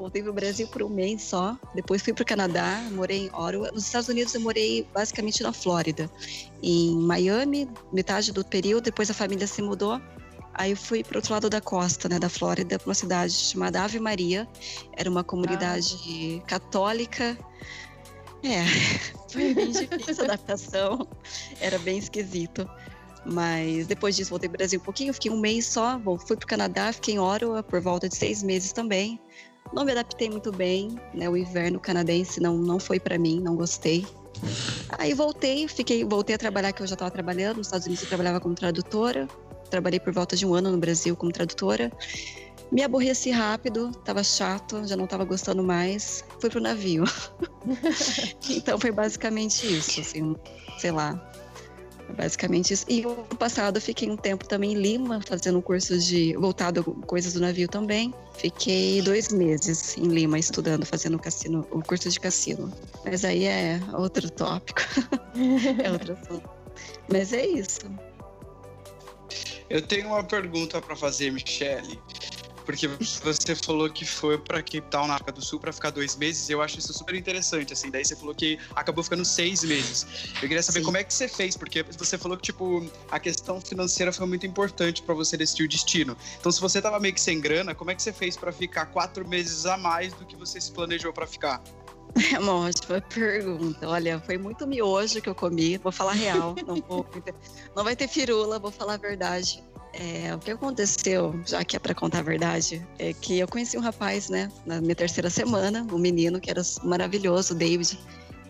Voltei 0.00 0.22
pro 0.22 0.32
Brasil 0.32 0.66
por 0.68 0.82
um 0.82 0.88
mês 0.88 1.20
só. 1.20 1.58
Depois 1.74 2.00
fui 2.00 2.14
pro 2.14 2.24
Canadá, 2.24 2.82
morei 2.92 3.26
em 3.26 3.28
Ottawa. 3.34 3.70
Nos 3.70 3.84
Estados 3.84 4.08
Unidos 4.08 4.34
eu 4.34 4.40
morei 4.40 4.88
basicamente 4.94 5.42
na 5.42 5.52
Flórida. 5.52 6.10
Em 6.62 6.96
Miami, 6.96 7.68
metade 7.92 8.32
do 8.32 8.42
período. 8.42 8.84
Depois 8.84 9.10
a 9.10 9.14
família 9.14 9.46
se 9.46 9.60
mudou. 9.60 10.00
Aí 10.54 10.70
eu 10.70 10.76
fui 10.76 11.04
pro 11.04 11.18
outro 11.18 11.34
lado 11.34 11.50
da 11.50 11.60
costa, 11.60 12.08
né, 12.08 12.18
da 12.18 12.30
Flórida, 12.30 12.78
para 12.78 12.88
uma 12.88 12.94
cidade 12.94 13.34
chamada 13.34 13.82
Ave 13.82 14.00
Maria. 14.00 14.48
Era 14.96 15.10
uma 15.10 15.22
comunidade 15.22 16.40
ah. 16.42 16.46
católica. 16.46 17.36
É, 18.42 18.64
foi 19.30 19.52
bem 19.52 19.70
difícil 19.70 20.22
a 20.22 20.28
adaptação. 20.28 21.06
Era 21.60 21.78
bem 21.78 21.98
esquisito. 21.98 22.66
Mas 23.26 23.86
depois 23.86 24.16
disso 24.16 24.30
voltei 24.30 24.48
pro 24.48 24.56
Brasil 24.56 24.80
um 24.80 24.82
pouquinho, 24.82 25.12
fiquei 25.12 25.30
um 25.30 25.38
mês 25.38 25.66
só, 25.66 26.00
fui 26.26 26.38
pro 26.38 26.46
Canadá, 26.46 26.90
fiquei 26.90 27.16
em 27.16 27.18
Ottawa 27.18 27.62
por 27.62 27.78
volta 27.78 28.08
de 28.08 28.16
seis 28.16 28.42
meses 28.42 28.72
também. 28.72 29.20
Não 29.72 29.84
me 29.84 29.92
adaptei 29.92 30.28
muito 30.28 30.50
bem, 30.50 30.98
né? 31.14 31.28
O 31.28 31.36
inverno 31.36 31.78
canadense 31.78 32.40
não, 32.40 32.56
não 32.56 32.78
foi 32.78 32.98
para 32.98 33.18
mim, 33.18 33.40
não 33.40 33.54
gostei. 33.54 34.06
Aí 34.98 35.14
voltei, 35.14 35.68
fiquei, 35.68 36.04
voltei 36.04 36.34
a 36.34 36.38
trabalhar 36.38 36.72
que 36.72 36.82
eu 36.82 36.86
já 36.86 36.94
estava 36.94 37.10
trabalhando. 37.10 37.58
Nos 37.58 37.68
Estados 37.68 37.86
Unidos 37.86 38.02
eu 38.02 38.08
trabalhava 38.08 38.40
como 38.40 38.54
tradutora. 38.54 39.28
Trabalhei 39.70 40.00
por 40.00 40.12
volta 40.12 40.34
de 40.34 40.44
um 40.44 40.54
ano 40.54 40.70
no 40.70 40.78
Brasil 40.78 41.14
como 41.16 41.30
tradutora. 41.30 41.92
Me 42.72 42.82
aborreci 42.82 43.30
rápido, 43.30 43.90
estava 43.90 44.22
chato, 44.22 44.86
já 44.86 44.96
não 44.96 45.04
estava 45.04 45.24
gostando 45.24 45.62
mais. 45.62 46.24
Fui 46.40 46.48
pro 46.48 46.60
navio. 46.60 47.04
então 48.48 48.78
foi 48.78 48.92
basicamente 48.92 49.66
isso, 49.66 50.00
assim, 50.00 50.36
sei 50.78 50.92
lá, 50.92 51.20
basicamente 52.16 52.72
isso. 52.72 52.84
E 52.88 53.04
o 53.04 53.12
ano 53.12 53.36
passado 53.38 53.80
fiquei 53.80 54.10
um 54.10 54.16
tempo 54.16 54.46
também 54.46 54.72
em 54.72 54.74
Lima, 54.74 55.20
fazendo 55.20 55.58
um 55.58 55.62
curso 55.62 55.98
de. 55.98 56.34
voltado 56.36 56.80
a 56.80 57.06
coisas 57.06 57.34
do 57.34 57.40
navio 57.40 57.68
também. 57.68 58.14
Fiquei 58.36 59.02
dois 59.02 59.30
meses 59.30 59.96
em 59.96 60.08
Lima 60.08 60.38
estudando, 60.38 60.84
fazendo 60.84 61.16
o, 61.16 61.18
cassino, 61.18 61.66
o 61.70 61.82
curso 61.82 62.08
de 62.08 62.18
cassino. 62.18 62.72
Mas 63.04 63.24
aí 63.24 63.44
é 63.44 63.80
outro 63.92 64.30
tópico. 64.30 64.80
é 65.82 65.90
outro 65.90 66.14
assunto. 66.14 66.48
Mas 67.10 67.32
é 67.32 67.46
isso. 67.46 67.80
Eu 69.68 69.82
tenho 69.82 70.08
uma 70.08 70.24
pergunta 70.24 70.80
para 70.80 70.96
fazer, 70.96 71.30
Michele. 71.30 72.00
Porque 72.70 72.86
você 72.86 73.56
falou 73.56 73.90
que 73.90 74.04
foi 74.04 74.38
para 74.38 74.62
Cape 74.62 74.82
Town, 74.82 75.08
na 75.08 75.14
África 75.14 75.32
do 75.32 75.42
Sul, 75.42 75.58
para 75.58 75.72
ficar 75.72 75.90
dois 75.90 76.14
meses. 76.14 76.48
Eu 76.48 76.62
acho 76.62 76.78
isso 76.78 76.92
super 76.92 77.16
interessante, 77.16 77.72
assim. 77.72 77.90
Daí 77.90 78.04
você 78.04 78.14
falou 78.14 78.32
que 78.32 78.58
acabou 78.76 79.02
ficando 79.02 79.24
seis 79.24 79.64
meses. 79.64 80.06
Eu 80.34 80.48
queria 80.48 80.62
saber 80.62 80.78
Sim. 80.78 80.84
como 80.84 80.96
é 80.96 81.02
que 81.02 81.12
você 81.12 81.26
fez, 81.26 81.56
porque 81.56 81.82
você 81.82 82.16
falou 82.16 82.36
que, 82.36 82.44
tipo, 82.44 82.88
a 83.10 83.18
questão 83.18 83.60
financeira 83.60 84.12
foi 84.12 84.24
muito 84.26 84.46
importante 84.46 85.02
para 85.02 85.14
você 85.14 85.36
decidir 85.36 85.64
o 85.64 85.68
destino. 85.68 86.16
Então, 86.38 86.52
se 86.52 86.60
você 86.60 86.80
tava 86.80 87.00
meio 87.00 87.12
que 87.12 87.20
sem 87.20 87.40
grana, 87.40 87.74
como 87.74 87.90
é 87.90 87.94
que 87.94 88.02
você 88.02 88.12
fez 88.12 88.36
para 88.36 88.52
ficar 88.52 88.86
quatro 88.86 89.26
meses 89.26 89.66
a 89.66 89.76
mais 89.76 90.12
do 90.14 90.24
que 90.24 90.36
você 90.36 90.60
se 90.60 90.70
planejou 90.70 91.12
para 91.12 91.26
ficar? 91.26 91.60
É 92.32 92.38
uma 92.38 92.54
ótima 92.68 93.00
pergunta. 93.00 93.88
Olha, 93.88 94.20
foi 94.20 94.38
muito 94.38 94.66
miojo 94.66 95.20
que 95.20 95.28
eu 95.28 95.34
comi, 95.34 95.76
vou 95.78 95.90
falar 95.90 96.12
real. 96.12 96.54
Não, 96.66 96.76
vou, 96.76 97.06
não 97.74 97.82
vai 97.82 97.96
ter 97.96 98.06
firula, 98.06 98.58
vou 98.58 98.70
falar 98.70 98.94
a 98.94 98.98
verdade. 98.98 99.62
É, 99.92 100.34
o 100.34 100.38
que 100.38 100.50
aconteceu, 100.52 101.38
já 101.44 101.64
que 101.64 101.76
é 101.76 101.78
para 101.78 101.94
contar 101.94 102.20
a 102.20 102.22
verdade, 102.22 102.86
é 102.98 103.12
que 103.12 103.38
eu 103.38 103.48
conheci 103.48 103.76
um 103.76 103.80
rapaz, 103.80 104.28
né, 104.28 104.50
na 104.64 104.80
minha 104.80 104.94
terceira 104.94 105.28
semana, 105.28 105.86
um 105.92 105.98
menino 105.98 106.40
que 106.40 106.50
era 106.50 106.62
maravilhoso, 106.84 107.54
David. 107.54 107.98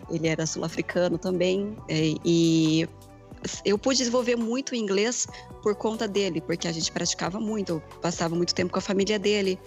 Ele 0.09 0.27
era 0.27 0.45
sul-africano 0.45 1.17
também, 1.17 1.75
é, 1.87 2.13
e 2.23 2.87
eu 3.65 3.77
pude 3.77 3.97
desenvolver 3.97 4.35
muito 4.35 4.75
inglês 4.75 5.25
por 5.63 5.75
conta 5.75 6.07
dele, 6.07 6.41
porque 6.41 6.67
a 6.67 6.71
gente 6.71 6.91
praticava 6.91 7.39
muito, 7.39 7.81
passava 8.01 8.35
muito 8.35 8.53
tempo 8.53 8.71
com 8.71 8.79
a 8.79 8.81
família 8.81 9.17
dele. 9.17 9.57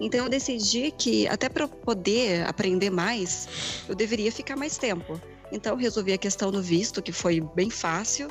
Então 0.00 0.24
eu 0.24 0.30
decidi 0.30 0.92
que 0.92 1.26
até 1.28 1.48
para 1.48 1.66
poder 1.66 2.46
aprender 2.46 2.90
mais, 2.90 3.48
eu 3.88 3.94
deveria 3.94 4.30
ficar 4.30 4.56
mais 4.56 4.78
tempo. 4.78 5.20
Então 5.50 5.76
resolvi 5.76 6.12
a 6.12 6.18
questão 6.18 6.50
do 6.50 6.62
visto, 6.62 7.02
que 7.02 7.12
foi 7.12 7.40
bem 7.54 7.70
fácil 7.70 8.30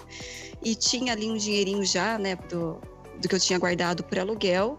e 0.63 0.75
tinha 0.75 1.13
ali 1.13 1.29
um 1.29 1.37
dinheirinho 1.37 1.83
já, 1.83 2.17
né, 2.17 2.35
do, 2.49 2.79
do 3.19 3.27
que 3.27 3.35
eu 3.35 3.39
tinha 3.39 3.59
guardado 3.59 4.03
por 4.03 4.19
aluguel. 4.19 4.77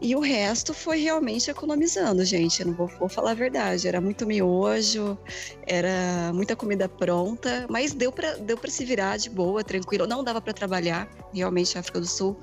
E 0.00 0.14
o 0.14 0.20
resto 0.20 0.74
foi 0.74 0.98
realmente 0.98 1.50
economizando, 1.50 2.24
gente. 2.24 2.60
Eu 2.60 2.66
não 2.66 2.74
vou, 2.74 2.88
vou, 2.88 3.08
falar 3.08 3.30
a 3.30 3.34
verdade. 3.34 3.88
Era 3.88 4.00
muito 4.00 4.26
miojo, 4.26 5.16
era 5.66 6.30
muita 6.34 6.54
comida 6.56 6.88
pronta, 6.88 7.66
mas 7.70 7.94
deu 7.94 8.12
para 8.12 8.34
deu 8.34 8.58
se 8.68 8.84
virar 8.84 9.16
de 9.16 9.30
boa, 9.30 9.62
tranquilo. 9.62 10.06
Não 10.06 10.22
dava 10.22 10.40
para 10.40 10.52
trabalhar, 10.52 11.08
realmente, 11.32 11.74
na 11.74 11.80
África 11.80 12.00
do 12.00 12.06
Sul. 12.06 12.36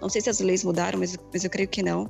Não 0.00 0.08
sei 0.08 0.20
se 0.20 0.30
as 0.30 0.38
leis 0.38 0.62
mudaram, 0.62 0.98
mas, 0.98 1.16
mas 1.32 1.42
eu 1.42 1.50
creio 1.50 1.68
que 1.68 1.82
não. 1.82 2.08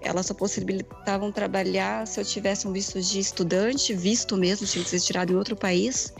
Elas 0.00 0.26
só 0.26 0.34
possibilitavam 0.34 1.30
trabalhar 1.30 2.06
se 2.06 2.20
eu 2.20 2.24
tivesse 2.24 2.66
um 2.66 2.72
visto 2.72 3.00
de 3.00 3.18
estudante, 3.18 3.94
visto 3.94 4.36
mesmo, 4.36 4.66
tinha 4.66 4.82
que 4.82 4.90
ser 4.90 5.00
tirado 5.00 5.32
em 5.32 5.36
outro 5.36 5.54
país. 5.54 6.12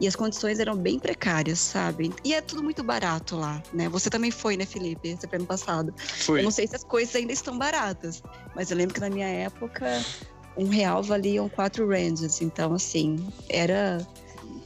E 0.00 0.06
as 0.06 0.16
condições 0.16 0.58
eram 0.58 0.76
bem 0.76 0.98
precárias, 0.98 1.60
sabe? 1.60 2.12
E 2.24 2.34
é 2.34 2.40
tudo 2.40 2.62
muito 2.62 2.82
barato 2.82 3.36
lá, 3.36 3.62
né? 3.72 3.88
Você 3.88 4.10
também 4.10 4.30
foi, 4.30 4.56
né, 4.56 4.66
Felipe? 4.66 5.16
Você 5.16 5.28
foi 5.28 5.38
ano 5.38 5.46
passado. 5.46 5.94
Fui. 5.96 6.40
Eu 6.40 6.44
não 6.44 6.50
sei 6.50 6.66
se 6.66 6.74
as 6.74 6.84
coisas 6.84 7.14
ainda 7.14 7.32
estão 7.32 7.56
baratas, 7.56 8.22
mas 8.54 8.70
eu 8.70 8.76
lembro 8.76 8.94
que 8.94 9.00
na 9.00 9.08
minha 9.08 9.28
época 9.28 10.04
um 10.56 10.68
real 10.68 11.02
valiam 11.02 11.48
quatro 11.48 11.88
rands. 11.88 12.40
Então, 12.40 12.74
assim, 12.74 13.16
era 13.48 14.06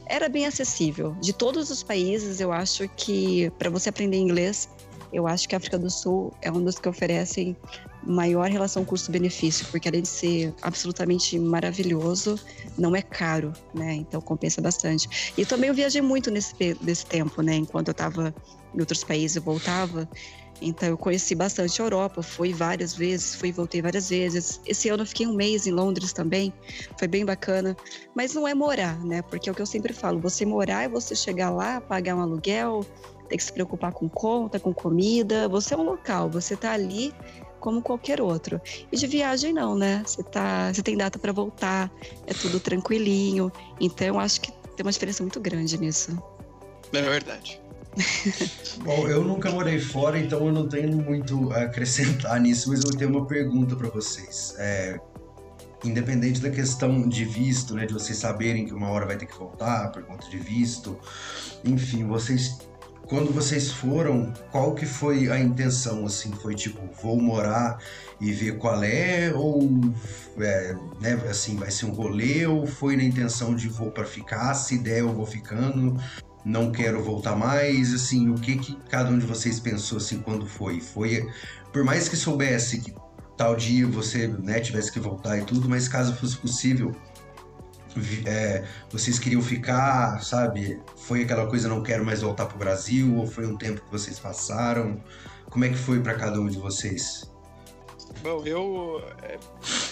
era 0.09 0.29
bem 0.29 0.45
acessível. 0.45 1.15
De 1.21 1.33
todos 1.33 1.69
os 1.69 1.83
países, 1.83 2.39
eu 2.39 2.51
acho 2.51 2.87
que 2.95 3.49
para 3.59 3.69
você 3.69 3.89
aprender 3.89 4.17
inglês, 4.17 4.69
eu 5.11 5.27
acho 5.27 5.47
que 5.47 5.55
a 5.55 5.57
África 5.57 5.77
do 5.77 5.89
Sul 5.89 6.33
é 6.41 6.51
um 6.51 6.63
dos 6.63 6.79
que 6.79 6.87
oferecem 6.87 7.55
maior 8.03 8.49
relação 8.49 8.85
custo-benefício, 8.85 9.65
porque 9.69 9.87
além 9.87 10.01
de 10.01 10.07
ser 10.07 10.53
absolutamente 10.61 11.37
maravilhoso, 11.39 12.39
não 12.77 12.95
é 12.95 13.01
caro, 13.01 13.53
né? 13.73 13.95
Então 13.95 14.21
compensa 14.21 14.61
bastante. 14.61 15.33
E 15.37 15.45
também 15.45 15.69
eu 15.69 15.73
viajei 15.73 16.01
muito 16.01 16.31
nesse, 16.31 16.53
nesse 16.81 17.05
tempo, 17.05 17.41
né? 17.41 17.55
Enquanto 17.55 17.89
eu 17.89 17.93
estava 17.93 18.33
em 18.73 18.79
outros 18.79 19.03
países, 19.03 19.35
eu 19.35 19.41
voltava. 19.41 20.07
Então 20.61 20.89
eu 20.89 20.97
conheci 20.97 21.35
bastante 21.35 21.79
a 21.81 21.85
Europa, 21.85 22.23
fui 22.23 22.53
várias 22.53 22.95
vezes, 22.95 23.35
fui 23.35 23.49
e 23.49 23.51
voltei 23.51 23.81
várias 23.81 24.09
vezes. 24.09 24.59
Esse 24.65 24.89
ano 24.89 25.03
eu 25.03 25.07
fiquei 25.07 25.27
um 25.27 25.33
mês 25.33 25.67
em 25.67 25.71
Londres 25.71 26.11
também, 26.13 26.51
foi 26.97 27.07
bem 27.07 27.25
bacana. 27.25 27.75
Mas 28.15 28.33
não 28.33 28.47
é 28.47 28.53
morar, 28.53 28.99
né? 29.05 29.21
Porque 29.21 29.49
é 29.49 29.51
o 29.51 29.55
que 29.55 29.61
eu 29.61 29.67
sempre 29.67 29.93
falo, 29.93 30.19
você 30.19 30.45
morar 30.45 30.83
é 30.83 30.89
você 30.89 31.15
chegar 31.15 31.49
lá, 31.51 31.79
pagar 31.79 32.15
um 32.15 32.21
aluguel, 32.21 32.85
ter 33.29 33.37
que 33.37 33.43
se 33.43 33.53
preocupar 33.53 33.91
com 33.91 34.09
conta, 34.09 34.59
com 34.59 34.73
comida. 34.73 35.47
Você 35.47 35.73
é 35.73 35.77
um 35.77 35.83
local, 35.83 36.29
você 36.29 36.55
está 36.55 36.71
ali 36.71 37.13
como 37.59 37.81
qualquer 37.81 38.21
outro. 38.21 38.61
E 38.91 38.97
de 38.97 39.07
viagem 39.07 39.53
não, 39.53 39.75
né? 39.75 40.03
Você 40.05 40.23
tá, 40.23 40.73
você 40.73 40.81
tem 40.81 40.97
data 40.97 41.17
para 41.19 41.31
voltar, 41.31 41.91
é 42.25 42.33
tudo 42.33 42.59
tranquilinho. 42.59 43.51
Então 43.79 44.07
eu 44.07 44.19
acho 44.19 44.41
que 44.41 44.51
tem 44.51 44.85
uma 44.85 44.91
diferença 44.91 45.23
muito 45.23 45.39
grande 45.39 45.77
nisso. 45.77 46.17
É 46.93 47.01
verdade. 47.01 47.61
Bom, 48.83 49.07
eu 49.07 49.23
nunca 49.23 49.49
morei 49.49 49.79
fora, 49.79 50.19
então 50.19 50.45
eu 50.45 50.53
não 50.53 50.67
tenho 50.67 50.95
muito 50.95 51.51
a 51.51 51.63
acrescentar 51.63 52.39
nisso, 52.41 52.69
mas 52.69 52.83
eu 52.83 52.91
tenho 52.91 53.09
uma 53.09 53.25
pergunta 53.25 53.75
para 53.75 53.89
vocês. 53.89 54.53
É, 54.57 54.99
independente 55.83 56.39
da 56.39 56.49
questão 56.49 57.07
de 57.07 57.25
visto, 57.25 57.73
né, 57.73 57.85
de 57.85 57.93
vocês 57.93 58.17
saberem 58.17 58.65
que 58.65 58.73
uma 58.73 58.89
hora 58.89 59.05
vai 59.05 59.17
ter 59.17 59.25
que 59.25 59.37
voltar 59.37 59.91
por 59.91 60.03
conta 60.03 60.27
de 60.29 60.37
visto, 60.37 60.97
enfim, 61.63 62.05
vocês 62.05 62.57
quando 63.07 63.31
vocês 63.31 63.71
foram, 63.71 64.33
qual 64.51 64.75
que 64.75 64.85
foi 64.85 65.31
a 65.31 65.39
intenção? 65.39 66.05
Assim, 66.05 66.31
foi 66.31 66.53
tipo, 66.55 66.81
vou 67.01 67.19
morar 67.19 67.79
e 68.19 68.31
ver 68.33 68.57
qual 68.57 68.83
é, 68.83 69.31
ou 69.33 69.69
é, 70.37 70.75
né, 70.99 71.13
assim, 71.29 71.55
vai 71.55 71.71
ser 71.71 71.85
um 71.85 71.91
rolê, 71.91 72.45
ou 72.45 72.67
foi 72.67 72.97
na 72.97 73.03
intenção 73.03 73.55
de 73.55 73.69
vou 73.69 73.91
para 73.91 74.05
ficar, 74.05 74.53
se 74.53 74.77
der 74.77 74.99
eu 74.99 75.13
vou 75.13 75.25
ficando, 75.25 75.97
não 76.43 76.71
quero 76.71 77.01
voltar 77.01 77.35
mais, 77.35 77.93
assim, 77.93 78.29
o 78.29 78.35
que 78.35 78.57
que 78.57 78.77
cada 78.89 79.09
um 79.09 79.17
de 79.17 79.25
vocês 79.25 79.59
pensou 79.59 79.97
assim 79.97 80.19
quando 80.19 80.45
foi? 80.45 80.81
Foi, 80.81 81.25
por 81.71 81.83
mais 81.83 82.09
que 82.09 82.15
soubesse 82.15 82.79
que 82.79 82.93
tal 83.37 83.55
dia 83.55 83.87
você 83.87 84.27
né, 84.27 84.59
tivesse 84.59 84.91
que 84.91 84.99
voltar 84.99 85.37
e 85.37 85.45
tudo, 85.45 85.69
mas 85.69 85.87
caso 85.87 86.13
fosse 86.15 86.35
possível, 86.37 86.93
é, 88.25 88.65
vocês 88.89 89.19
queriam 89.19 89.41
ficar, 89.41 90.21
sabe? 90.23 90.79
Foi 90.95 91.23
aquela 91.23 91.47
coisa 91.47 91.67
não 91.67 91.81
quero 91.81 92.05
mais 92.05 92.21
voltar 92.21 92.45
pro 92.45 92.57
Brasil 92.57 93.15
ou 93.15 93.27
foi 93.27 93.45
um 93.45 93.57
tempo 93.57 93.81
que 93.81 93.91
vocês 93.91 94.19
passaram? 94.19 95.01
Como 95.49 95.65
é 95.65 95.69
que 95.69 95.77
foi 95.77 95.99
para 95.99 96.15
cada 96.15 96.39
um 96.39 96.47
de 96.47 96.57
vocês? 96.57 97.29
Bom, 98.21 98.43
eu, 98.45 99.03
é, 99.21 99.37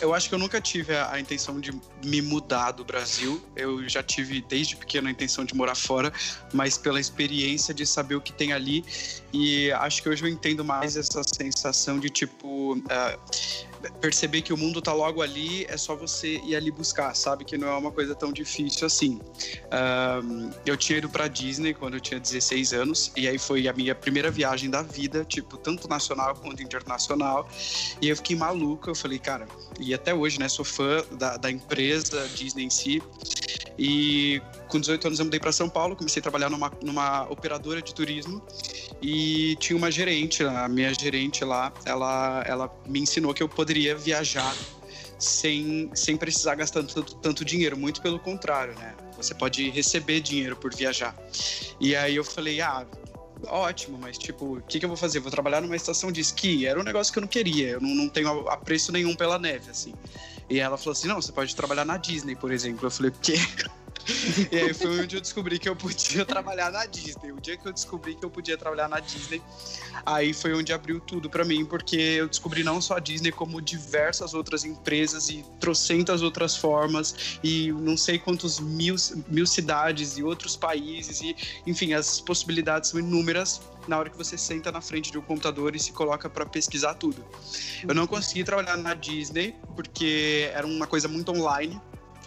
eu 0.01 0.13
acho 0.13 0.29
que 0.29 0.35
eu 0.35 0.39
nunca 0.39 0.59
tive 0.59 0.95
a, 0.95 1.11
a, 1.11 1.19
intenção 1.19 1.59
de 1.59 1.71
me 2.03 2.21
mudar 2.21 2.71
do 2.71 2.83
Brasil. 2.83 3.41
Eu 3.55 3.87
já 3.87 4.01
tive 4.01 4.41
desde 4.41 4.75
pequeno 4.75 5.07
a 5.07 5.11
intenção 5.11 5.45
de 5.45 5.53
morar 5.53 5.75
fora, 5.75 6.11
mas 6.53 6.77
pela 6.77 6.99
experiência 6.99 7.73
de 7.73 7.85
saber 7.85 8.15
o 8.15 8.21
que 8.21 8.33
tem 8.33 8.51
ali. 8.51 8.83
E 9.31 9.71
acho 9.73 10.01
que 10.01 10.09
hoje 10.09 10.23
eu 10.23 10.27
entendo 10.27 10.65
mais 10.65 10.97
essa 10.97 11.21
sensação 11.23 11.99
de 11.99 12.09
tipo. 12.09 12.73
Uh, 12.73 13.65
perceber 13.99 14.41
que 14.41 14.53
o 14.53 14.57
mundo 14.57 14.81
tá 14.81 14.93
logo 14.93 15.21
ali, 15.21 15.65
é 15.69 15.77
só 15.77 15.95
você 15.95 16.37
ir 16.43 16.55
ali 16.55 16.71
buscar, 16.71 17.13
sabe? 17.15 17.45
Que 17.45 17.57
não 17.57 17.67
é 17.67 17.77
uma 17.77 17.91
coisa 17.91 18.15
tão 18.15 18.31
difícil 18.31 18.87
assim. 18.87 19.19
Um, 20.23 20.51
eu 20.65 20.77
tinha 20.77 20.97
ido 20.97 21.09
pra 21.09 21.27
Disney 21.27 21.73
quando 21.73 21.95
eu 21.95 21.99
tinha 21.99 22.19
16 22.19 22.73
anos, 22.73 23.11
e 23.15 23.27
aí 23.27 23.37
foi 23.37 23.67
a 23.67 23.73
minha 23.73 23.95
primeira 23.95 24.29
viagem 24.31 24.69
da 24.69 24.81
vida, 24.81 25.23
tipo, 25.25 25.57
tanto 25.57 25.87
nacional 25.87 26.35
quanto 26.35 26.61
internacional. 26.61 27.47
E 28.01 28.09
eu 28.09 28.15
fiquei 28.15 28.35
maluco, 28.35 28.89
eu 28.89 28.95
falei, 28.95 29.19
cara, 29.19 29.47
e 29.79 29.93
até 29.93 30.13
hoje, 30.13 30.39
né, 30.39 30.47
sou 30.47 30.65
fã 30.65 31.03
da, 31.11 31.37
da 31.37 31.51
empresa 31.51 32.27
Disney 32.29 32.65
em 32.65 32.69
si. 32.69 33.01
E 33.77 34.41
com 34.67 34.79
18 34.79 35.07
anos 35.07 35.19
eu 35.19 35.25
mudei 35.25 35.39
para 35.39 35.51
São 35.51 35.69
Paulo, 35.69 35.95
comecei 35.95 36.19
a 36.19 36.23
trabalhar 36.23 36.49
numa, 36.49 36.71
numa 36.81 37.23
operadora 37.29 37.81
de 37.81 37.93
turismo 37.93 38.41
e 39.01 39.55
tinha 39.57 39.75
uma 39.75 39.91
gerente, 39.91 40.43
a 40.43 40.67
minha 40.67 40.93
gerente 40.93 41.43
lá, 41.43 41.73
ela, 41.85 42.43
ela 42.47 42.81
me 42.87 43.01
ensinou 43.01 43.33
que 43.33 43.43
eu 43.43 43.49
poderia 43.49 43.95
viajar 43.95 44.55
sem, 45.19 45.89
sem 45.93 46.15
precisar 46.17 46.55
gastar 46.55 46.83
tanto, 46.83 47.15
tanto 47.15 47.45
dinheiro, 47.45 47.77
muito 47.77 48.01
pelo 48.01 48.19
contrário, 48.19 48.75
né? 48.75 48.95
Você 49.17 49.33
pode 49.33 49.69
receber 49.69 50.19
dinheiro 50.19 50.55
por 50.55 50.73
viajar. 50.73 51.15
E 51.79 51.95
aí 51.95 52.15
eu 52.15 52.23
falei, 52.23 52.61
ah, 52.61 52.85
ótimo, 53.47 53.97
mas 53.97 54.17
tipo, 54.17 54.57
o 54.57 54.61
que, 54.61 54.79
que 54.79 54.85
eu 54.85 54.89
vou 54.89 54.97
fazer? 54.97 55.19
Vou 55.19 55.31
trabalhar 55.31 55.61
numa 55.61 55.75
estação 55.75 56.11
de 56.11 56.21
esqui? 56.21 56.65
Era 56.65 56.79
um 56.79 56.83
negócio 56.83 57.11
que 57.11 57.19
eu 57.19 57.21
não 57.21 57.27
queria, 57.27 57.69
eu 57.69 57.81
não, 57.81 57.89
não 57.89 58.09
tenho 58.09 58.47
apreço 58.49 58.91
nenhum 58.91 59.15
pela 59.15 59.39
neve, 59.39 59.71
assim. 59.71 59.93
E 60.49 60.59
ela 60.59 60.77
falou 60.77 60.93
assim: 60.93 61.07
não, 61.07 61.21
você 61.21 61.31
pode 61.31 61.55
trabalhar 61.55 61.85
na 61.85 61.97
Disney, 61.97 62.35
por 62.35 62.51
exemplo. 62.51 62.85
Eu 62.85 62.91
falei, 62.91 63.11
o 63.11 63.15
quê? 63.21 63.35
e 64.51 64.57
aí 64.57 64.73
foi 64.73 65.01
onde 65.01 65.15
eu 65.15 65.21
descobri 65.21 65.57
que 65.57 65.67
eu 65.67 65.75
podia 65.75 66.23
trabalhar 66.25 66.71
na 66.71 66.85
Disney. 66.85 67.31
O 67.31 67.41
dia 67.41 67.57
que 67.57 67.67
eu 67.67 67.73
descobri 67.73 68.15
que 68.15 68.23
eu 68.23 68.29
podia 68.29 68.57
trabalhar 68.57 68.87
na 68.87 68.99
Disney, 68.99 69.41
aí 70.05 70.33
foi 70.33 70.53
onde 70.53 70.71
abriu 70.71 70.99
tudo 70.99 71.29
para 71.29 71.43
mim, 71.43 71.65
porque 71.65 71.95
eu 71.95 72.27
descobri 72.27 72.63
não 72.63 72.79
só 72.79 72.97
a 72.97 72.99
Disney, 72.99 73.31
como 73.31 73.61
diversas 73.61 74.33
outras 74.33 74.63
empresas 74.63 75.29
e 75.29 75.43
trocentas 75.59 76.21
outras 76.21 76.55
formas, 76.55 77.39
e 77.43 77.71
não 77.71 77.97
sei 77.97 78.19
quantos 78.19 78.59
mil, 78.59 78.95
mil 79.27 79.47
cidades 79.47 80.17
e 80.17 80.23
outros 80.23 80.55
países, 80.55 81.21
e 81.21 81.35
enfim, 81.65 81.93
as 81.93 82.21
possibilidades 82.21 82.91
são 82.91 82.99
inúmeras 82.99 83.61
na 83.87 83.97
hora 83.97 84.09
que 84.09 84.17
você 84.17 84.37
senta 84.37 84.71
na 84.71 84.81
frente 84.81 85.11
de 85.11 85.17
um 85.17 85.21
computador 85.21 85.75
e 85.75 85.79
se 85.79 85.91
coloca 85.91 86.29
para 86.29 86.45
pesquisar 86.45 86.95
tudo. 86.95 87.23
Eu 87.87 87.93
não 87.93 88.07
consegui 88.07 88.43
trabalhar 88.43 88.77
na 88.77 88.93
Disney 88.93 89.55
porque 89.75 90.49
era 90.53 90.65
uma 90.65 90.87
coisa 90.87 91.07
muito 91.07 91.31
online 91.31 91.79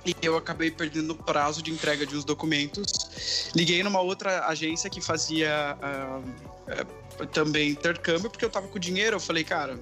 e 0.04 0.14
eu 0.22 0.36
acabei 0.36 0.70
perdendo 0.70 1.10
o 1.10 1.14
prazo 1.14 1.62
de 1.62 1.70
entrega 1.70 2.06
de 2.06 2.16
uns 2.16 2.24
documentos. 2.24 3.50
Liguei 3.54 3.82
numa 3.82 4.00
outra 4.00 4.46
agência 4.46 4.88
que 4.88 5.00
fazia 5.00 5.76
uh, 5.80 7.22
uh, 7.22 7.26
também 7.26 7.70
intercâmbio 7.70 8.30
porque 8.30 8.44
eu 8.44 8.50
tava 8.50 8.68
com 8.68 8.78
dinheiro. 8.78 9.16
Eu 9.16 9.20
falei, 9.20 9.44
cara, 9.44 9.78